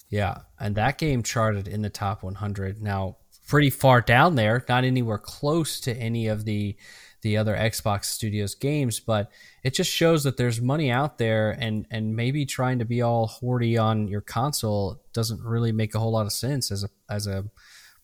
Yeah, 0.09 0.43
and 0.59 0.77
that 0.77 0.97
game 0.97 1.23
charted 1.23 1.67
in 1.67 1.83
the 1.83 1.91
top 1.91 2.23
100. 2.23 2.81
Now, 2.81 3.17
pretty 3.49 3.71
far 3.71 4.01
down 4.01 4.37
there, 4.37 4.65
not 4.69 4.85
anywhere 4.85 5.19
close 5.19 5.81
to 5.81 5.95
any 5.95 6.29
of 6.29 6.45
the 6.45 6.77
the 7.23 7.39
other 7.39 7.57
Xbox 7.57 8.05
Studios 8.05 8.55
games, 8.55 9.01
but 9.01 9.31
it 9.63 9.73
just 9.73 9.91
shows 9.91 10.25
that 10.25 10.37
there's 10.37 10.61
money 10.61 10.91
out 10.91 11.19
there, 11.19 11.51
and 11.59 11.87
and 11.91 12.15
maybe 12.15 12.47
trying 12.47 12.79
to 12.79 12.85
be 12.85 13.03
all 13.03 13.29
hoardy 13.29 13.83
on 13.83 14.09
your 14.09 14.21
console 14.21 15.03
doesn't 15.15 15.43
really 15.43 15.73
make 15.73 15.95
a 15.95 15.99
whole 15.99 16.13
lot 16.13 16.27
of 16.27 16.33
sense 16.33 16.71
as 16.71 16.85
a 16.85 16.89
as 17.09 17.27
a 17.27 17.47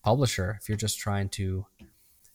publisher 0.02 0.58
if 0.60 0.68
you're 0.68 0.78
just 0.78 0.98
trying 0.98 1.28
to 1.30 1.66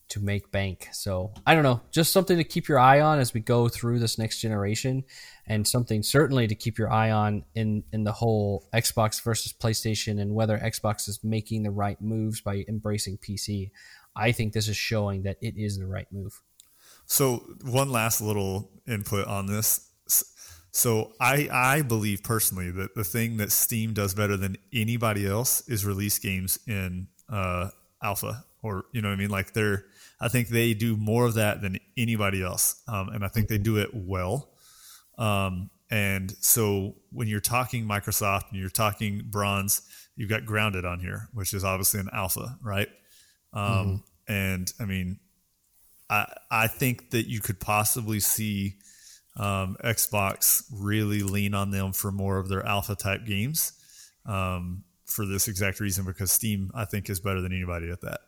to 0.07 0.19
make 0.19 0.51
bank. 0.51 0.87
So 0.91 1.33
I 1.45 1.55
don't 1.55 1.63
know, 1.63 1.81
just 1.91 2.13
something 2.13 2.37
to 2.37 2.43
keep 2.43 2.67
your 2.67 2.79
eye 2.79 3.01
on 3.01 3.19
as 3.19 3.33
we 3.33 3.39
go 3.39 3.67
through 3.67 3.99
this 3.99 4.17
next 4.17 4.39
generation, 4.39 5.03
and 5.47 5.67
something 5.67 6.03
certainly 6.03 6.47
to 6.47 6.55
keep 6.55 6.77
your 6.77 6.91
eye 6.91 7.11
on 7.11 7.43
in 7.55 7.83
in 7.91 8.03
the 8.03 8.11
whole 8.11 8.67
Xbox 8.73 9.21
versus 9.23 9.53
PlayStation 9.53 10.21
and 10.21 10.33
whether 10.33 10.57
Xbox 10.57 11.09
is 11.09 11.23
making 11.23 11.63
the 11.63 11.71
right 11.71 11.99
moves 12.01 12.41
by 12.41 12.63
embracing 12.67 13.17
PC. 13.17 13.71
I 14.15 14.31
think 14.31 14.53
this 14.53 14.67
is 14.67 14.77
showing 14.77 15.23
that 15.23 15.37
it 15.41 15.55
is 15.57 15.77
the 15.77 15.87
right 15.87 16.07
move. 16.11 16.41
So 17.05 17.43
one 17.63 17.89
last 17.89 18.21
little 18.21 18.71
input 18.87 19.27
on 19.27 19.47
this. 19.47 19.91
So 20.71 21.13
I 21.19 21.49
I 21.51 21.81
believe 21.81 22.21
personally 22.21 22.69
that 22.71 22.95
the 22.95 23.03
thing 23.03 23.37
that 23.37 23.51
Steam 23.51 23.93
does 23.93 24.13
better 24.13 24.37
than 24.37 24.57
anybody 24.73 25.25
else 25.25 25.67
is 25.67 25.85
release 25.85 26.19
games 26.19 26.59
in 26.67 27.07
uh, 27.29 27.69
alpha 28.01 28.45
or 28.61 28.85
you 28.91 29.01
know 29.01 29.09
what 29.09 29.15
I 29.15 29.17
mean? 29.17 29.29
Like 29.29 29.53
they're 29.53 29.85
I 30.19 30.27
think 30.27 30.49
they 30.49 30.73
do 30.73 30.95
more 30.97 31.25
of 31.25 31.35
that 31.35 31.61
than 31.61 31.79
anybody 31.97 32.43
else 32.43 32.81
um, 32.87 33.09
and 33.09 33.23
I 33.23 33.27
think 33.27 33.47
they 33.47 33.57
do 33.57 33.77
it 33.77 33.89
well. 33.93 34.51
Um, 35.17 35.69
and 35.89 36.35
so 36.39 36.95
when 37.11 37.27
you're 37.27 37.39
talking 37.39 37.85
Microsoft 37.85 38.51
and 38.51 38.59
you're 38.59 38.69
talking 38.69 39.23
bronze 39.29 39.81
you've 40.15 40.29
got 40.29 40.45
grounded 40.45 40.85
on 40.85 40.99
here 40.99 41.29
which 41.33 41.53
is 41.53 41.63
obviously 41.63 41.99
an 41.99 42.09
alpha 42.13 42.57
right? 42.61 42.89
Um, 43.53 43.63
mm-hmm. 44.27 44.33
and 44.33 44.73
I 44.79 44.85
mean 44.85 45.19
I 46.09 46.25
I 46.49 46.67
think 46.67 47.11
that 47.11 47.27
you 47.27 47.39
could 47.39 47.59
possibly 47.59 48.19
see 48.19 48.75
um, 49.37 49.75
Xbox 49.83 50.63
really 50.71 51.21
lean 51.21 51.53
on 51.53 51.71
them 51.71 51.91
for 51.93 52.11
more 52.11 52.37
of 52.37 52.47
their 52.47 52.65
alpha 52.65 52.95
type 52.95 53.25
games. 53.25 53.73
Um, 54.25 54.84
for 55.05 55.25
this 55.25 55.47
exact 55.47 55.79
reason 55.79 56.05
because 56.05 56.31
Steam 56.31 56.71
I 56.73 56.85
think 56.85 57.09
is 57.09 57.19
better 57.19 57.41
than 57.41 57.53
anybody 57.53 57.89
at 57.89 58.01
that. 58.01 58.21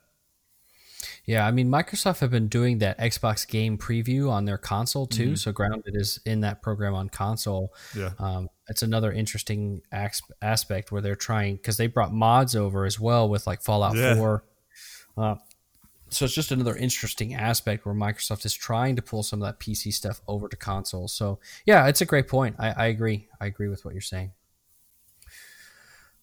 Yeah, 1.26 1.46
I 1.46 1.52
mean 1.52 1.70
Microsoft 1.70 2.20
have 2.20 2.32
been 2.32 2.48
doing 2.48 2.78
that 2.80 2.98
Xbox 3.00 3.48
game 3.48 3.78
preview 3.78 4.32
on 4.32 4.46
their 4.46 4.58
console 4.58 5.06
too. 5.06 5.26
Mm-hmm. 5.26 5.36
So 5.36 5.52
Grounded 5.52 5.96
is 5.96 6.20
in 6.26 6.42
that 6.42 6.62
program 6.62 6.94
on 6.96 7.10
console. 7.10 7.74
Yeah, 7.96 8.12
um, 8.20 8.50
it's 8.70 8.82
another 8.82 9.12
interesting 9.12 9.82
aspect 9.92 10.92
where 10.92 11.02
they're 11.02 11.16
trying 11.16 11.58
because 11.58 11.78
they 11.78 11.88
brought 11.88 12.14
mods 12.14 12.56
over 12.56 12.86
as 12.86 13.00
well 13.00 13.28
with 13.28 13.46
like 13.46 13.62
Fallout 13.62 13.96
yeah. 13.96 14.16
Four. 14.16 14.44
Uh, 15.18 15.36
so 16.10 16.26
it's 16.26 16.34
just 16.34 16.52
another 16.52 16.76
interesting 16.76 17.34
aspect 17.34 17.86
where 17.86 17.96
Microsoft 17.96 18.46
is 18.46 18.54
trying 18.54 18.96
to 18.96 19.02
pull 19.02 19.24
some 19.24 19.42
of 19.42 19.48
that 19.48 19.60
PC 19.60 19.94
stuff 19.94 20.22
over 20.28 20.48
to 20.48 20.56
console. 20.56 21.08
So 21.08 21.40
yeah, 21.66 21.88
it's 21.88 22.02
a 22.02 22.06
great 22.06 22.28
point. 22.28 22.56
I, 22.60 22.70
I 22.72 22.86
agree. 22.86 23.28
I 23.42 23.48
agree 23.48 23.68
with 23.68 23.84
what 23.84 23.94
you're 23.94 24.02
saying. 24.02 24.32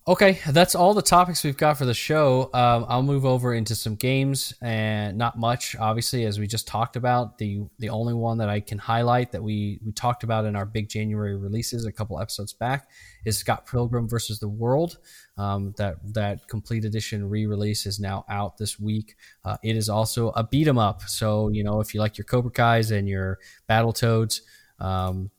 Okay, 0.07 0.39
that's 0.51 0.75
all 0.75 0.93
the 0.93 1.01
topics 1.01 1.43
we've 1.43 1.57
got 1.57 1.79
for 1.79 1.87
the 1.87 1.95
show. 1.95 2.51
Um, 2.53 2.85
I'll 2.91 3.03
move 3.03 3.25
over 3.25 3.55
into 3.55 3.75
some 3.75 3.95
games, 3.95 4.53
and 4.61 5.17
not 5.17 5.39
much, 5.39 5.75
obviously, 5.77 6.27
as 6.27 6.39
we 6.39 6.47
just 6.47 6.69
talked 6.69 6.97
about. 6.97 7.39
the 7.39 7.63
The 7.79 7.89
only 7.89 8.13
one 8.13 8.37
that 8.37 8.51
I 8.51 8.61
can 8.61 8.77
highlight 8.77 9.33
that 9.33 9.43
we 9.43 9.81
we 9.83 9.93
talked 9.93 10.23
about 10.23 10.45
in 10.45 10.57
our 10.57 10.67
big 10.67 10.91
January 10.91 11.35
releases 11.39 11.87
a 11.87 11.93
couple 11.93 12.21
episodes 12.21 12.53
back 12.53 12.91
is 13.25 13.39
Scott 13.39 13.65
Pilgrim 13.67 14.07
versus 14.07 14.39
the 14.39 14.49
World. 14.49 14.99
Um, 15.39 15.73
that 15.79 15.97
that 16.13 16.49
complete 16.49 16.85
edition 16.85 17.27
re 17.27 17.47
release 17.47 17.87
is 17.87 17.99
now 17.99 18.27
out 18.29 18.59
this 18.59 18.79
week. 18.79 19.17
Uh, 19.43 19.57
it 19.63 19.75
is 19.75 19.89
also 19.89 20.33
a 20.33 20.45
beat 20.45 20.69
'em 20.69 20.77
up, 20.77 21.01
so 21.09 21.49
you 21.49 21.65
know 21.65 21.81
if 21.81 21.95
you 21.95 22.01
like 22.01 22.19
your 22.19 22.27
Cobra 22.27 22.51
Kai's 22.51 22.91
and 22.91 23.09
your 23.09 23.39
Battle 23.69 23.95
Toads. 23.95 24.43
Um, 24.79 25.31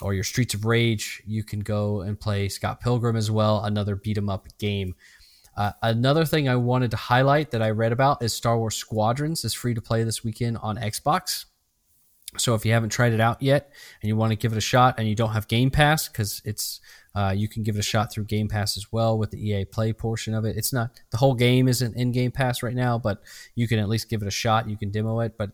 or 0.00 0.14
your 0.14 0.24
Streets 0.24 0.54
of 0.54 0.64
Rage, 0.64 1.22
you 1.26 1.42
can 1.42 1.60
go 1.60 2.00
and 2.00 2.18
play 2.18 2.48
Scott 2.48 2.80
Pilgrim 2.80 3.16
as 3.16 3.30
well, 3.30 3.64
another 3.64 3.96
beat 3.96 4.18
'em 4.18 4.28
up 4.28 4.46
game. 4.58 4.94
Uh, 5.56 5.72
another 5.82 6.24
thing 6.24 6.48
I 6.48 6.54
wanted 6.54 6.92
to 6.92 6.96
highlight 6.96 7.50
that 7.50 7.62
I 7.62 7.70
read 7.70 7.90
about 7.90 8.22
is 8.22 8.32
Star 8.32 8.56
Wars 8.56 8.76
Squadrons 8.76 9.44
is 9.44 9.54
free 9.54 9.74
to 9.74 9.82
play 9.82 10.04
this 10.04 10.22
weekend 10.22 10.58
on 10.58 10.76
Xbox. 10.76 11.46
So 12.36 12.54
if 12.54 12.64
you 12.64 12.72
haven't 12.72 12.90
tried 12.90 13.12
it 13.12 13.20
out 13.20 13.42
yet 13.42 13.72
and 14.00 14.08
you 14.08 14.14
want 14.14 14.30
to 14.30 14.36
give 14.36 14.52
it 14.52 14.58
a 14.58 14.60
shot 14.60 14.96
and 14.98 15.08
you 15.08 15.14
don't 15.14 15.32
have 15.32 15.48
Game 15.48 15.70
Pass 15.70 16.08
because 16.08 16.42
it's 16.44 16.80
uh, 17.14 17.34
you 17.36 17.48
can 17.48 17.64
give 17.64 17.74
it 17.74 17.80
a 17.80 17.82
shot 17.82 18.12
through 18.12 18.24
Game 18.24 18.48
Pass 18.48 18.76
as 18.76 18.92
well 18.92 19.18
with 19.18 19.30
the 19.30 19.48
EA 19.48 19.64
Play 19.64 19.92
portion 19.92 20.34
of 20.34 20.44
it. 20.44 20.56
It's 20.56 20.72
not 20.72 21.00
the 21.10 21.16
whole 21.16 21.34
game 21.34 21.66
isn't 21.66 21.96
in 21.96 22.12
Game 22.12 22.30
Pass 22.30 22.62
right 22.62 22.76
now, 22.76 22.98
but 22.98 23.22
you 23.56 23.66
can 23.66 23.78
at 23.78 23.88
least 23.88 24.10
give 24.10 24.22
it 24.22 24.28
a 24.28 24.30
shot. 24.30 24.68
You 24.68 24.76
can 24.76 24.90
demo 24.90 25.18
it, 25.20 25.36
but 25.36 25.50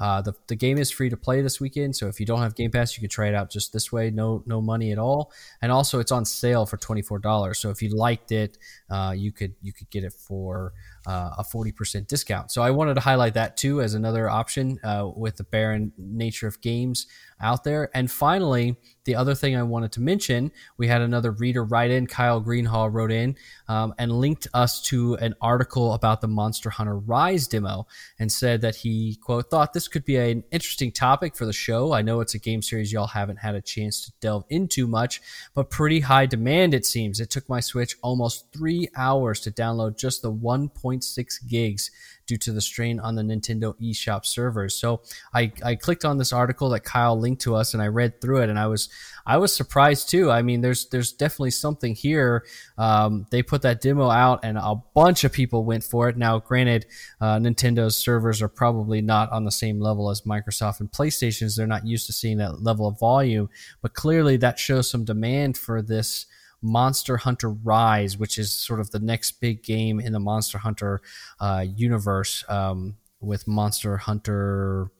uh, 0.00 0.22
the, 0.22 0.34
the 0.48 0.56
game 0.56 0.78
is 0.78 0.90
free 0.90 1.08
to 1.08 1.16
play 1.16 1.40
this 1.40 1.60
weekend, 1.60 1.96
so 1.96 2.08
if 2.08 2.18
you 2.18 2.26
don't 2.26 2.40
have 2.40 2.54
Game 2.54 2.70
Pass, 2.70 2.96
you 2.96 3.00
can 3.00 3.10
try 3.10 3.28
it 3.28 3.34
out 3.34 3.50
just 3.50 3.72
this 3.72 3.92
way, 3.92 4.10
no 4.10 4.42
no 4.46 4.60
money 4.60 4.92
at 4.92 4.98
all. 4.98 5.32
And 5.62 5.70
also, 5.70 6.00
it's 6.00 6.12
on 6.12 6.24
sale 6.24 6.66
for 6.66 6.76
twenty 6.76 7.02
four 7.02 7.18
dollars. 7.18 7.58
So 7.58 7.70
if 7.70 7.82
you 7.82 7.90
liked 7.90 8.32
it, 8.32 8.58
uh, 8.90 9.14
you 9.16 9.32
could 9.32 9.54
you 9.62 9.72
could 9.72 9.90
get 9.90 10.04
it 10.04 10.12
for 10.12 10.72
uh, 11.06 11.30
a 11.38 11.44
40% 11.44 12.06
discount. 12.06 12.50
So 12.50 12.62
I 12.62 12.70
wanted 12.70 12.94
to 12.94 13.00
highlight 13.00 13.34
that 13.34 13.56
too 13.56 13.82
as 13.82 13.94
another 13.94 14.30
option 14.30 14.78
uh, 14.82 15.10
with 15.14 15.36
the 15.36 15.44
barren 15.44 15.92
nature 15.98 16.46
of 16.46 16.60
games 16.60 17.06
out 17.44 17.62
there. 17.62 17.90
And 17.94 18.10
finally, 18.10 18.76
the 19.04 19.14
other 19.14 19.34
thing 19.34 19.54
I 19.54 19.62
wanted 19.62 19.92
to 19.92 20.00
mention, 20.00 20.50
we 20.78 20.88
had 20.88 21.02
another 21.02 21.30
reader 21.30 21.62
write 21.62 21.90
in, 21.90 22.06
Kyle 22.06 22.40
Greenhall 22.40 22.90
wrote 22.90 23.12
in 23.12 23.36
um, 23.68 23.94
and 23.98 24.10
linked 24.10 24.48
us 24.54 24.80
to 24.82 25.14
an 25.16 25.34
article 25.42 25.92
about 25.92 26.22
the 26.22 26.26
Monster 26.26 26.70
Hunter 26.70 26.96
Rise 26.96 27.46
demo 27.46 27.86
and 28.18 28.32
said 28.32 28.62
that 28.62 28.76
he, 28.76 29.18
quote, 29.22 29.50
thought 29.50 29.74
this 29.74 29.88
could 29.88 30.06
be 30.06 30.16
an 30.16 30.42
interesting 30.50 30.90
topic 30.90 31.36
for 31.36 31.44
the 31.44 31.52
show. 31.52 31.92
I 31.92 32.00
know 32.00 32.20
it's 32.20 32.34
a 32.34 32.38
game 32.38 32.62
series 32.62 32.92
y'all 32.92 33.06
haven't 33.08 33.36
had 33.36 33.54
a 33.54 33.60
chance 33.60 34.06
to 34.06 34.12
delve 34.20 34.44
into 34.48 34.86
much, 34.86 35.20
but 35.54 35.68
pretty 35.68 36.00
high 36.00 36.24
demand, 36.24 36.72
it 36.72 36.86
seems. 36.86 37.20
It 37.20 37.28
took 37.28 37.46
my 37.46 37.60
Switch 37.60 37.96
almost 38.02 38.50
three 38.54 38.88
hours 38.96 39.40
to 39.40 39.50
download 39.50 39.98
just 39.98 40.22
the 40.22 40.32
1.6 40.32 41.46
gigs 41.46 41.90
due 42.26 42.36
to 42.38 42.52
the 42.52 42.60
strain 42.60 42.98
on 43.00 43.14
the 43.14 43.22
Nintendo 43.22 43.74
eShop 43.80 44.24
servers. 44.24 44.74
So 44.74 45.02
I, 45.34 45.52
I 45.64 45.74
clicked 45.74 46.04
on 46.04 46.18
this 46.18 46.32
article 46.32 46.70
that 46.70 46.84
Kyle 46.84 47.18
linked 47.18 47.42
to 47.42 47.54
us 47.54 47.74
and 47.74 47.82
I 47.82 47.88
read 47.88 48.20
through 48.20 48.42
it 48.42 48.50
and 48.50 48.58
I 48.58 48.66
was 48.66 48.88
I 49.26 49.38
was 49.38 49.54
surprised 49.54 50.10
too. 50.10 50.30
I 50.30 50.42
mean, 50.42 50.60
there's 50.60 50.86
there's 50.86 51.12
definitely 51.12 51.52
something 51.52 51.94
here. 51.94 52.44
Um, 52.76 53.26
they 53.30 53.42
put 53.42 53.62
that 53.62 53.80
demo 53.80 54.10
out 54.10 54.40
and 54.42 54.58
a 54.58 54.74
bunch 54.94 55.24
of 55.24 55.32
people 55.32 55.64
went 55.64 55.84
for 55.84 56.08
it. 56.08 56.16
Now, 56.16 56.38
granted, 56.38 56.86
uh, 57.20 57.38
Nintendo's 57.38 57.96
servers 57.96 58.42
are 58.42 58.48
probably 58.48 59.00
not 59.00 59.30
on 59.32 59.44
the 59.44 59.50
same 59.50 59.80
level 59.80 60.10
as 60.10 60.22
Microsoft 60.22 60.80
and 60.80 60.90
PlayStation's. 60.90 61.56
They're 61.56 61.66
not 61.66 61.86
used 61.86 62.06
to 62.06 62.12
seeing 62.12 62.38
that 62.38 62.62
level 62.62 62.86
of 62.86 62.98
volume, 62.98 63.48
but 63.80 63.94
clearly 63.94 64.36
that 64.38 64.58
shows 64.58 64.90
some 64.90 65.04
demand 65.04 65.56
for 65.56 65.80
this 65.80 66.26
Monster 66.64 67.18
Hunter 67.18 67.50
Rise, 67.50 68.16
which 68.16 68.38
is 68.38 68.50
sort 68.50 68.80
of 68.80 68.90
the 68.90 68.98
next 68.98 69.32
big 69.32 69.62
game 69.62 70.00
in 70.00 70.12
the 70.12 70.18
Monster 70.18 70.58
Hunter 70.58 71.02
uh, 71.38 71.64
universe 71.76 72.42
um, 72.48 72.96
with 73.20 73.46
Monster 73.46 73.98
Hunter. 73.98 74.90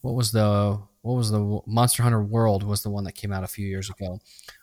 What 0.00 0.14
was 0.14 0.32
the 0.32 0.80
what 1.02 1.14
was 1.14 1.30
the 1.30 1.60
Monster 1.66 2.02
Hunter 2.02 2.22
World 2.22 2.64
was 2.64 2.82
the 2.82 2.90
one 2.90 3.04
that 3.04 3.12
came 3.12 3.32
out 3.32 3.44
a 3.44 3.46
few 3.46 3.66
years 3.66 3.88
ago. 3.88 4.18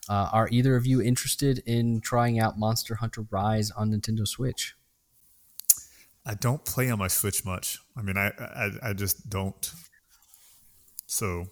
Uh, 0.09 0.29
are 0.33 0.49
either 0.51 0.75
of 0.75 0.85
you 0.85 1.01
interested 1.01 1.59
in 1.65 2.01
trying 2.01 2.39
out 2.39 2.59
Monster 2.59 2.95
Hunter 2.95 3.25
Rise 3.31 3.71
on 3.71 3.91
Nintendo 3.91 4.27
Switch? 4.27 4.75
I 6.25 6.33
don't 6.33 6.65
play 6.65 6.89
on 6.89 6.99
my 6.99 7.07
Switch 7.07 7.45
much. 7.45 7.79
I 7.95 8.01
mean, 8.01 8.17
I 8.17 8.31
I, 8.39 8.89
I 8.89 8.93
just 8.93 9.29
don't. 9.29 9.71
So 11.07 11.45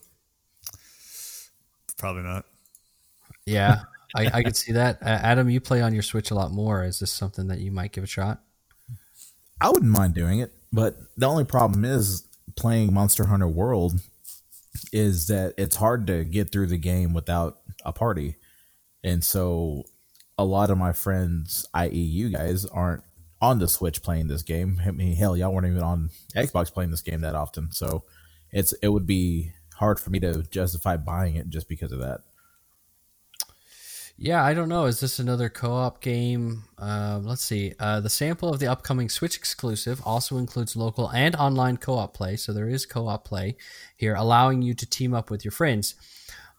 probably 1.97 2.23
not. 2.23 2.45
Yeah, 3.45 3.83
I, 4.15 4.29
I 4.33 4.43
could 4.43 4.55
see 4.55 4.73
that. 4.73 5.01
Uh, 5.01 5.19
Adam, 5.21 5.49
you 5.49 5.59
play 5.59 5.81
on 5.81 5.93
your 5.93 6.03
Switch 6.03 6.31
a 6.31 6.35
lot 6.35 6.51
more. 6.51 6.83
Is 6.83 6.99
this 6.99 7.11
something 7.11 7.47
that 7.47 7.59
you 7.59 7.71
might 7.71 7.91
give 7.91 8.03
a 8.03 8.07
shot? 8.07 8.41
I 9.61 9.69
wouldn't 9.69 9.91
mind 9.91 10.13
doing 10.13 10.39
it, 10.39 10.53
but 10.71 10.97
the 11.17 11.27
only 11.27 11.43
problem 11.43 11.85
is 11.85 12.27
playing 12.55 12.93
Monster 12.93 13.25
Hunter 13.25 13.47
World 13.47 13.99
is 14.91 15.27
that 15.27 15.53
it's 15.57 15.75
hard 15.75 16.07
to 16.07 16.23
get 16.23 16.51
through 16.51 16.67
the 16.67 16.77
game 16.77 17.13
without 17.13 17.59
a 17.85 17.91
party. 17.91 18.35
And 19.03 19.23
so 19.23 19.83
a 20.37 20.45
lot 20.45 20.69
of 20.69 20.77
my 20.77 20.93
friends, 20.93 21.65
i.e., 21.73 21.89
you 21.89 22.29
guys, 22.29 22.65
aren't 22.65 23.03
on 23.41 23.59
the 23.59 23.67
Switch 23.67 24.01
playing 24.01 24.27
this 24.27 24.41
game. 24.41 24.81
I 24.85 24.91
mean, 24.91 25.15
hell, 25.15 25.35
y'all 25.35 25.53
weren't 25.53 25.67
even 25.67 25.83
on 25.83 26.09
Xbox 26.35 26.73
playing 26.73 26.91
this 26.91 27.01
game 27.01 27.21
that 27.21 27.35
often. 27.35 27.71
So 27.71 28.03
it's 28.51 28.73
it 28.81 28.89
would 28.89 29.05
be 29.05 29.51
hard 29.75 29.99
for 29.99 30.09
me 30.09 30.19
to 30.19 30.43
justify 30.43 30.97
buying 30.97 31.35
it 31.35 31.49
just 31.49 31.69
because 31.69 31.91
of 31.91 31.99
that. 31.99 32.21
Yeah, 34.21 34.43
I 34.43 34.53
don't 34.53 34.67
know. 34.67 34.83
Is 34.83 34.99
this 34.99 35.17
another 35.17 35.47
co-op 35.47 36.01
game? 36.01 36.63
Uh, 36.77 37.21
let's 37.23 37.41
see. 37.41 37.73
Uh, 37.79 38.01
the 38.01 38.09
sample 38.09 38.49
of 38.49 38.59
the 38.59 38.67
upcoming 38.67 39.07
Switch 39.07 39.37
exclusive 39.37 40.01
also 40.03 40.37
includes 40.37 40.75
local 40.75 41.07
and 41.11 41.37
online 41.37 41.77
co-op 41.77 42.13
play, 42.15 42.35
so 42.35 42.51
there 42.51 42.67
is 42.67 42.85
co-op 42.85 43.23
play 43.23 43.55
here, 43.95 44.15
allowing 44.15 44.61
you 44.61 44.73
to 44.73 44.85
team 44.85 45.13
up 45.13 45.31
with 45.31 45.45
your 45.45 45.53
friends. 45.53 45.95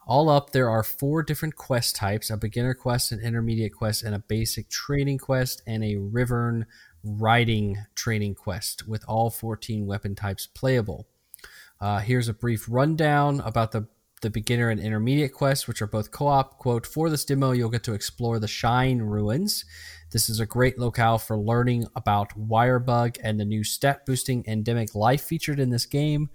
all 0.07 0.31
up, 0.31 0.51
there 0.53 0.71
are 0.71 0.83
four 0.83 1.23
different 1.23 1.55
quest 1.55 1.95
types 1.95 2.31
a 2.31 2.39
beginner 2.39 2.73
quest, 2.73 3.13
an 3.13 3.21
intermediate 3.21 3.75
quest, 3.75 4.03
and 4.03 4.15
a 4.15 4.21
basic 4.21 4.71
training 4.71 5.19
quest, 5.19 5.61
and 5.67 5.85
a 5.85 5.97
Wyvern 5.97 6.65
riding 7.05 7.77
training 7.95 8.37
quest 8.37 8.89
with 8.89 9.05
all 9.07 9.29
14 9.29 9.87
weapon 9.87 10.15
types 10.15 10.47
playable. 10.47 11.07
Uh, 11.79 11.99
here's 11.99 12.27
a 12.29 12.33
brief 12.33 12.65
rundown 12.71 13.41
about 13.41 13.73
the 13.73 13.87
the 14.21 14.31
beginner 14.31 14.71
and 14.71 14.81
intermediate 14.81 15.33
quests, 15.33 15.67
which 15.67 15.81
are 15.81 15.87
both 15.87 16.11
co-op. 16.11 16.59
Quote, 16.59 16.87
for 16.87 17.09
this 17.09 17.25
demo, 17.25 17.53
you'll 17.53 17.71
get 17.71 17.85
to 17.85 17.95
explore 17.95 18.39
the 18.39 18.49
Shrine 18.49 18.99
Ruins. 19.01 19.65
This 20.13 20.29
is 20.29 20.41
a 20.41 20.47
great 20.47 20.79
locale 20.79 21.19
for 21.19 21.39
learning 21.39 21.87
about 21.97 22.39
Wirebug 22.39 23.17
and 23.23 23.39
the 23.39 23.45
new 23.45 23.65
stat 23.65 24.05
boosting 24.05 24.45
endemic 24.47 24.95
life 24.95 25.23
featured 25.23 25.61
in 25.61 25.71
this 25.71 25.87
game. 25.87 26.31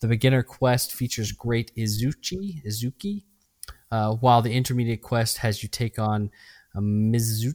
The 0.00 0.08
beginner 0.08 0.42
quest 0.42 0.92
features 0.92 1.32
great 1.32 1.74
Izuchi, 1.76 2.64
Izuki, 2.64 3.24
uh, 3.90 4.14
while 4.14 4.42
the 4.42 4.52
intermediate 4.52 5.02
quest 5.02 5.38
has 5.38 5.62
you 5.62 5.68
take 5.68 5.98
on 5.98 6.30
a 6.74 6.80
Mizutsune, 6.80 7.54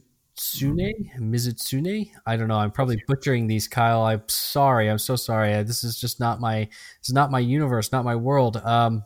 Mizutsune. 1.18 2.10
I 2.26 2.36
don't 2.36 2.48
know. 2.48 2.58
I'm 2.58 2.72
probably 2.72 3.02
butchering 3.06 3.46
these, 3.46 3.68
Kyle. 3.68 4.02
I'm 4.02 4.22
sorry. 4.28 4.90
I'm 4.90 4.98
so 4.98 5.16
sorry. 5.16 5.62
This 5.62 5.84
is 5.84 6.00
just 6.00 6.20
not 6.20 6.40
my. 6.40 6.68
It's 6.98 7.12
not 7.12 7.30
my 7.30 7.38
universe, 7.38 7.92
not 7.92 8.04
my 8.04 8.16
world. 8.16 8.56
Um, 8.58 9.04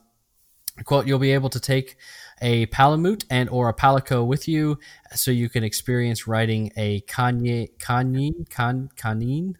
quote 0.84 1.06
you'll 1.06 1.18
be 1.18 1.32
able 1.32 1.50
to 1.50 1.60
take 1.60 1.96
a 2.42 2.66
palamute 2.66 3.24
and 3.30 3.48
or 3.48 3.68
a 3.68 3.74
palico 3.74 4.26
with 4.26 4.46
you 4.46 4.78
so 5.14 5.30
you 5.30 5.48
can 5.48 5.64
experience 5.64 6.26
riding 6.26 6.70
a 6.76 7.00
kanye 7.02 7.70
kanyin 7.78 8.48
kan 8.50 8.90
kanine 8.96 9.54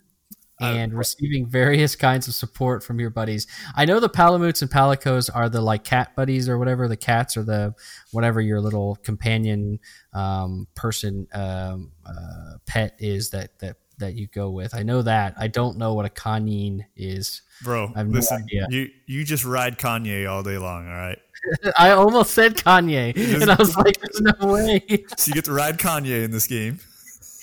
and 0.61 0.93
uh, 0.93 0.97
receiving 0.97 1.47
various 1.47 1.95
kinds 1.97 2.29
of 2.29 2.35
support 2.35 2.83
from 2.83 2.99
your 2.99 3.11
buddies. 3.11 3.47
I 3.75 3.85
know 3.85 4.01
the 4.01 4.09
palamutes 4.09 4.63
and 4.63 4.71
palicos 4.71 5.29
are 5.35 5.49
the 5.49 5.61
like 5.61 5.85
cat 5.85 6.17
buddies 6.17 6.49
or 6.49 6.59
whatever 6.59 6.89
the 6.89 6.97
cats 6.97 7.37
or 7.37 7.43
the 7.43 7.75
whatever 8.13 8.41
your 8.41 8.61
little 8.61 8.97
companion 8.97 9.79
um, 10.15 10.67
person 10.75 11.27
um, 11.35 11.93
uh, 12.07 12.59
pet 12.67 12.97
is 12.99 13.31
that 13.31 13.59
that 13.59 13.77
that 13.99 14.15
you 14.15 14.27
go 14.29 14.51
with. 14.51 14.75
I 14.75 14.83
know 14.83 15.03
that. 15.03 15.35
I 15.39 15.49
don't 15.49 15.79
know 15.79 15.95
what 15.95 16.07
a 16.07 16.11
kanine 16.11 16.85
is. 16.97 17.43
Bro, 17.63 17.93
I 17.95 17.99
have 17.99 18.09
listen, 18.09 18.39
no 18.39 18.45
idea. 18.45 18.67
You 18.71 18.91
you 19.07 19.25
just 19.25 19.45
ride 19.45 19.79
Kanye 19.79 20.31
all 20.31 20.43
day 20.43 20.59
long, 20.59 20.87
all 20.87 20.95
right? 20.95 21.19
I 21.79 21.91
almost 21.91 22.33
said 22.33 22.57
Kanye, 22.57 23.15
just, 23.15 23.43
and 23.43 23.51
I 23.51 23.55
was 23.57 23.77
like, 23.77 24.01
"There's 24.01 24.21
no 24.21 24.53
way." 24.53 24.81
So 25.17 25.29
you 25.29 25.35
get 25.35 25.45
to 25.47 25.53
ride 25.53 25.79
Kanye 25.79 26.25
in 26.25 26.31
this 26.31 26.47
game. 26.47 26.81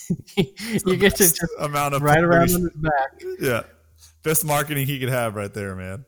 you 0.35 0.97
get 0.97 1.15
to 1.15 1.23
just 1.23 1.43
amount 1.59 1.95
of 1.95 2.01
ride 2.01 2.23
around 2.23 2.53
on 2.53 2.61
his 2.61 2.69
back. 2.75 3.23
Yeah, 3.39 3.63
best 4.23 4.45
marketing 4.45 4.85
he 4.85 4.99
could 4.99 5.09
have 5.09 5.35
right 5.35 5.53
there, 5.53 5.75
man. 5.75 6.05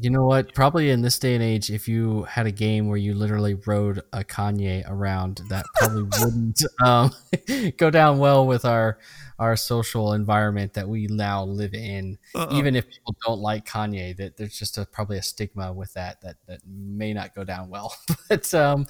You 0.00 0.10
know 0.10 0.24
what? 0.24 0.52
Probably 0.54 0.90
in 0.90 1.00
this 1.00 1.18
day 1.18 1.34
and 1.34 1.42
age, 1.42 1.70
if 1.70 1.88
you 1.88 2.24
had 2.24 2.46
a 2.46 2.50
game 2.50 2.88
where 2.88 2.98
you 2.98 3.14
literally 3.14 3.54
rode 3.54 4.02
a 4.12 4.24
Kanye 4.24 4.88
around, 4.88 5.40
that 5.48 5.64
probably 5.74 6.02
wouldn't 6.20 6.62
um, 6.84 7.12
go 7.78 7.90
down 7.90 8.18
well 8.18 8.46
with 8.46 8.64
our 8.64 8.98
our 9.38 9.56
social 9.56 10.12
environment 10.12 10.72
that 10.74 10.88
we 10.88 11.06
now 11.08 11.44
live 11.44 11.74
in. 11.74 12.18
Uh-uh. 12.34 12.48
Even 12.52 12.74
if 12.76 12.88
people 12.88 13.14
don't 13.24 13.40
like 13.40 13.66
Kanye, 13.66 14.16
that 14.16 14.36
there's 14.36 14.58
just 14.58 14.78
a, 14.78 14.86
probably 14.86 15.18
a 15.18 15.22
stigma 15.22 15.72
with 15.72 15.92
that 15.94 16.20
that 16.22 16.36
that 16.46 16.60
may 16.66 17.12
not 17.12 17.34
go 17.34 17.44
down 17.44 17.68
well. 17.68 17.94
but 18.28 18.52
um, 18.54 18.86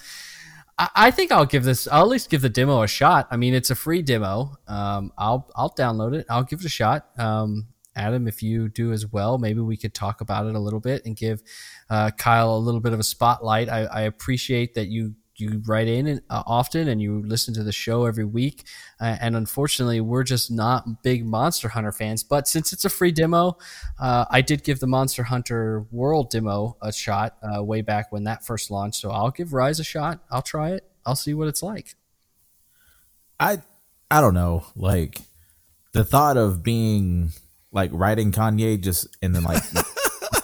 I, 0.78 0.88
I, 0.94 1.10
think 1.10 1.32
I'll 1.32 1.46
give 1.46 1.64
this. 1.64 1.88
I'll 1.88 2.02
at 2.02 2.08
least 2.08 2.30
give 2.30 2.42
the 2.42 2.48
demo 2.48 2.82
a 2.82 2.88
shot. 2.88 3.28
I 3.30 3.36
mean, 3.36 3.54
it's 3.54 3.70
a 3.70 3.74
free 3.74 4.02
demo. 4.02 4.56
Um, 4.68 5.12
I'll 5.18 5.50
I'll 5.56 5.74
download 5.74 6.14
it. 6.14 6.26
I'll 6.30 6.44
give 6.44 6.60
it 6.60 6.66
a 6.66 6.70
shot. 6.70 7.08
Um, 7.18 7.68
Adam, 7.96 8.28
if 8.28 8.42
you 8.42 8.68
do 8.68 8.92
as 8.92 9.06
well, 9.06 9.38
maybe 9.38 9.60
we 9.60 9.76
could 9.76 9.94
talk 9.94 10.20
about 10.20 10.46
it 10.46 10.54
a 10.54 10.58
little 10.58 10.80
bit 10.80 11.06
and 11.06 11.16
give 11.16 11.42
uh, 11.88 12.10
Kyle 12.10 12.54
a 12.54 12.58
little 12.58 12.80
bit 12.80 12.92
of 12.92 13.00
a 13.00 13.04
spotlight. 13.04 13.70
I, 13.70 13.84
I 13.84 14.00
appreciate 14.02 14.74
that 14.74 14.88
you 14.88 15.14
you 15.38 15.62
write 15.66 15.88
in 15.88 16.06
and, 16.06 16.22
uh, 16.30 16.42
often 16.46 16.88
and 16.88 17.00
you 17.00 17.22
listen 17.26 17.54
to 17.54 17.62
the 17.62 17.72
show 17.72 18.06
every 18.06 18.24
week. 18.24 18.64
Uh, 19.00 19.16
and 19.20 19.36
unfortunately, 19.36 20.00
we're 20.00 20.22
just 20.22 20.50
not 20.50 21.02
big 21.02 21.24
Monster 21.24 21.68
Hunter 21.68 21.92
fans. 21.92 22.22
But 22.22 22.48
since 22.48 22.72
it's 22.72 22.84
a 22.84 22.88
free 22.88 23.12
demo, 23.12 23.58
uh, 23.98 24.24
I 24.30 24.40
did 24.40 24.64
give 24.64 24.80
the 24.80 24.86
Monster 24.86 25.24
Hunter 25.24 25.86
World 25.90 26.30
demo 26.30 26.76
a 26.80 26.92
shot 26.92 27.36
uh, 27.42 27.62
way 27.62 27.82
back 27.82 28.12
when 28.12 28.24
that 28.24 28.44
first 28.44 28.70
launched. 28.70 29.00
So 29.00 29.10
I'll 29.10 29.30
give 29.30 29.52
Rise 29.52 29.80
a 29.80 29.84
shot. 29.84 30.20
I'll 30.30 30.42
try 30.42 30.70
it. 30.70 30.84
I'll 31.04 31.16
see 31.16 31.34
what 31.34 31.48
it's 31.48 31.62
like. 31.62 31.94
I 33.38 33.58
I 34.10 34.20
don't 34.20 34.34
know. 34.34 34.64
Like 34.74 35.20
the 35.92 36.04
thought 36.04 36.36
of 36.36 36.62
being 36.62 37.32
like 37.72 37.90
writing 37.92 38.32
Kanye 38.32 38.80
just 38.80 39.06
and 39.22 39.34
then 39.34 39.42
like 39.42 39.62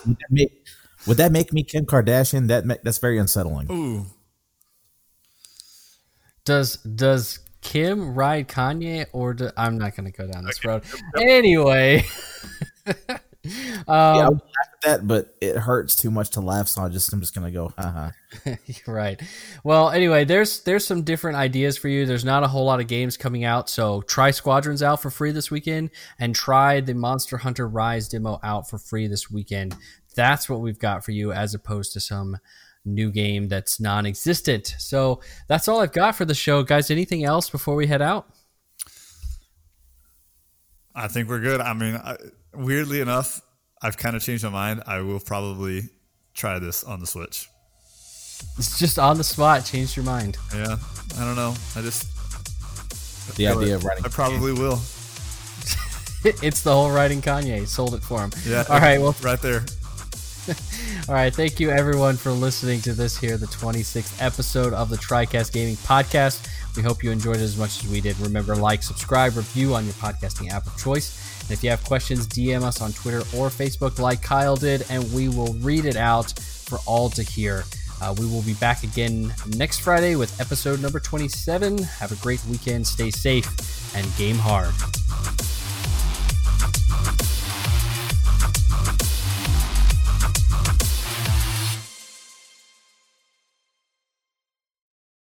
would, 0.07 0.17
that 0.19 0.31
make, 0.31 0.67
would 1.07 1.17
that 1.17 1.33
make 1.33 1.53
me 1.53 1.63
Kim 1.63 1.87
Kardashian? 1.87 2.49
That 2.49 2.83
that's 2.85 2.99
very 2.99 3.19
unsettling. 3.19 3.71
Ooh. 3.71 4.07
Does 6.45 6.77
does 6.77 7.41
Kim 7.61 8.15
ride 8.15 8.49
Kanye 8.49 9.07
or 9.13 9.35
do, 9.35 9.51
I'm 9.57 9.79
not 9.79 9.97
going 9.97 10.11
to 10.11 10.17
go 10.17 10.27
down 10.31 10.45
this 10.45 10.59
okay. 10.59 10.69
road 10.69 10.83
anyway. 11.17 12.05
um, 12.87 13.17
yeah, 13.87 14.29
that, 14.83 15.07
but 15.07 15.35
it 15.41 15.57
hurts 15.57 15.97
too 15.97 16.11
much 16.11 16.31
to 16.31 16.41
laugh, 16.41 16.69
so 16.69 16.83
I 16.83 16.89
just 16.89 17.13
I'm 17.13 17.21
just 17.21 17.35
gonna 17.35 17.51
go, 17.51 17.73
haha. 17.79 18.11
right. 18.87 19.21
Well, 19.65 19.91
anyway, 19.91 20.25
there's 20.25 20.63
there's 20.65 20.87
some 20.87 21.03
different 21.03 21.37
ideas 21.37 21.79
for 21.79 21.89
you. 21.89 22.05
There's 22.05 22.25
not 22.25 22.43
a 22.43 22.49
whole 22.49 22.65
lot 22.65 22.81
of 22.81 22.89
games 22.89 23.17
coming 23.17 23.45
out, 23.45 23.69
so 23.69 24.03
try 24.03 24.31
Squadrons 24.31 24.83
out 24.83 25.01
for 25.01 25.11
free 25.11 25.31
this 25.31 25.51
weekend, 25.51 25.91
and 26.19 26.35
try 26.35 26.81
the 26.81 26.95
Monster 26.95 27.39
Hunter 27.39 27.69
Rise 27.69 28.09
demo 28.09 28.39
out 28.43 28.69
for 28.69 28.79
free 28.79 29.07
this 29.07 29.31
weekend. 29.31 29.77
That's 30.15 30.49
what 30.49 30.61
we've 30.61 30.79
got 30.79 31.05
for 31.05 31.13
you, 31.13 31.33
as 31.33 31.55
opposed 31.55 31.93
to 31.95 32.01
some 32.01 32.39
new 32.85 33.11
game 33.11 33.49
that's 33.49 33.81
non-existent. 33.81 34.75
So 34.79 35.21
that's 35.49 35.69
all 35.69 35.81
I've 35.81 35.93
got 35.93 36.17
for 36.17 36.25
the 36.25 36.35
show, 36.35 36.63
guys. 36.63 36.91
Anything 36.91 37.25
else 37.25 37.49
before 37.51 37.75
we 37.75 37.87
head 37.87 38.03
out? 38.03 38.27
I 40.95 41.09
think 41.09 41.29
we're 41.29 41.41
good. 41.41 41.61
I 41.61 41.73
mean, 41.73 41.97
I, 41.97 42.17
weirdly 42.55 43.01
enough, 43.01 43.41
I've 43.81 43.97
kind 43.97 44.15
of 44.15 44.23
changed 44.23 44.45
my 44.45 44.51
mind. 44.51 44.83
I 44.87 45.01
will 45.01 45.21
probably 45.21 45.89
try 46.35 46.59
this 46.59 46.85
on 46.85 47.01
the 47.01 47.07
Switch. 47.07 47.49
It's 48.59 48.79
just 48.79 48.99
on 48.99 49.17
the 49.17 49.25
spot. 49.25 49.65
Changed 49.65 49.97
your 49.97 50.05
mind? 50.05 50.37
Yeah, 50.55 50.77
I 51.19 51.25
don't 51.25 51.37
know. 51.37 51.55
I 51.77 51.81
just 51.81 52.07
the 53.37 53.47
idea 53.47 53.77
of 53.77 53.85
writing. 53.85 54.05
I 54.05 54.09
probably 54.09 54.53
will. 54.53 54.75
it's 56.25 56.63
the 56.63 56.73
whole 56.73 56.91
writing 56.91 57.23
Kanye. 57.23 57.67
Sold 57.67 57.95
it 57.95 58.03
for 58.03 58.21
him. 58.21 58.31
Yeah. 58.47 58.65
All 58.69 58.81
right. 58.81 59.01
Well, 59.01 59.15
right 59.23 59.41
there. 59.41 59.65
All 61.09 61.15
right. 61.15 61.35
Thank 61.35 61.61
you, 61.61 61.71
everyone, 61.71 62.17
for 62.17 62.33
listening 62.33 62.81
to 62.83 62.93
this 62.93 63.17
here, 63.17 63.37
the 63.37 63.47
26th 63.47 64.21
episode 64.21 64.73
of 64.73 64.89
the 64.89 64.97
TriCast 64.97 65.53
Gaming 65.53 65.77
Podcast. 65.77 66.49
We 66.77 66.83
hope 66.83 67.05
you 67.05 67.11
enjoyed 67.11 67.37
it 67.37 67.43
as 67.43 67.57
much 67.57 67.85
as 67.85 67.91
we 67.91 68.01
did. 68.01 68.19
Remember, 68.19 68.57
like, 68.57 68.83
subscribe, 68.83 69.37
review 69.37 69.75
on 69.75 69.85
your 69.85 69.95
podcasting 69.95 70.51
app 70.51 70.67
of 70.67 70.77
choice. 70.77 71.43
And 71.43 71.53
if 71.53 71.63
you 71.63 71.71
have 71.71 71.85
questions, 71.85 72.27
DM 72.27 72.63
us 72.63 72.81
on 72.81 72.93
Twitter 72.93 73.21
or 73.37 73.51
Facebook, 73.51 73.99
like 73.99 74.21
Kyle 74.23 74.57
did, 74.57 74.85
and 74.91 75.13
we 75.13 75.29
will 75.29 75.55
read 75.55 75.85
it 75.85 75.97
out 75.97 76.33
for 76.39 76.79
all 76.87 77.09
to 77.11 77.23
hear. 77.23 77.65
Uh, 78.01 78.13
we 78.19 78.27
will 78.27 78.43
be 78.43 78.55
back 78.55 78.83
again 78.83 79.33
next 79.57 79.79
Friday 79.79 80.17
with 80.17 80.41
episode 80.41 80.81
number 80.83 80.99
27. 80.99 81.79
Have 81.79 82.11
a 82.11 82.17
great 82.17 82.45
weekend. 82.47 82.85
Stay 82.85 83.11
safe 83.11 83.95
and 83.95 84.05
game 84.17 84.37
hard. 84.37 84.75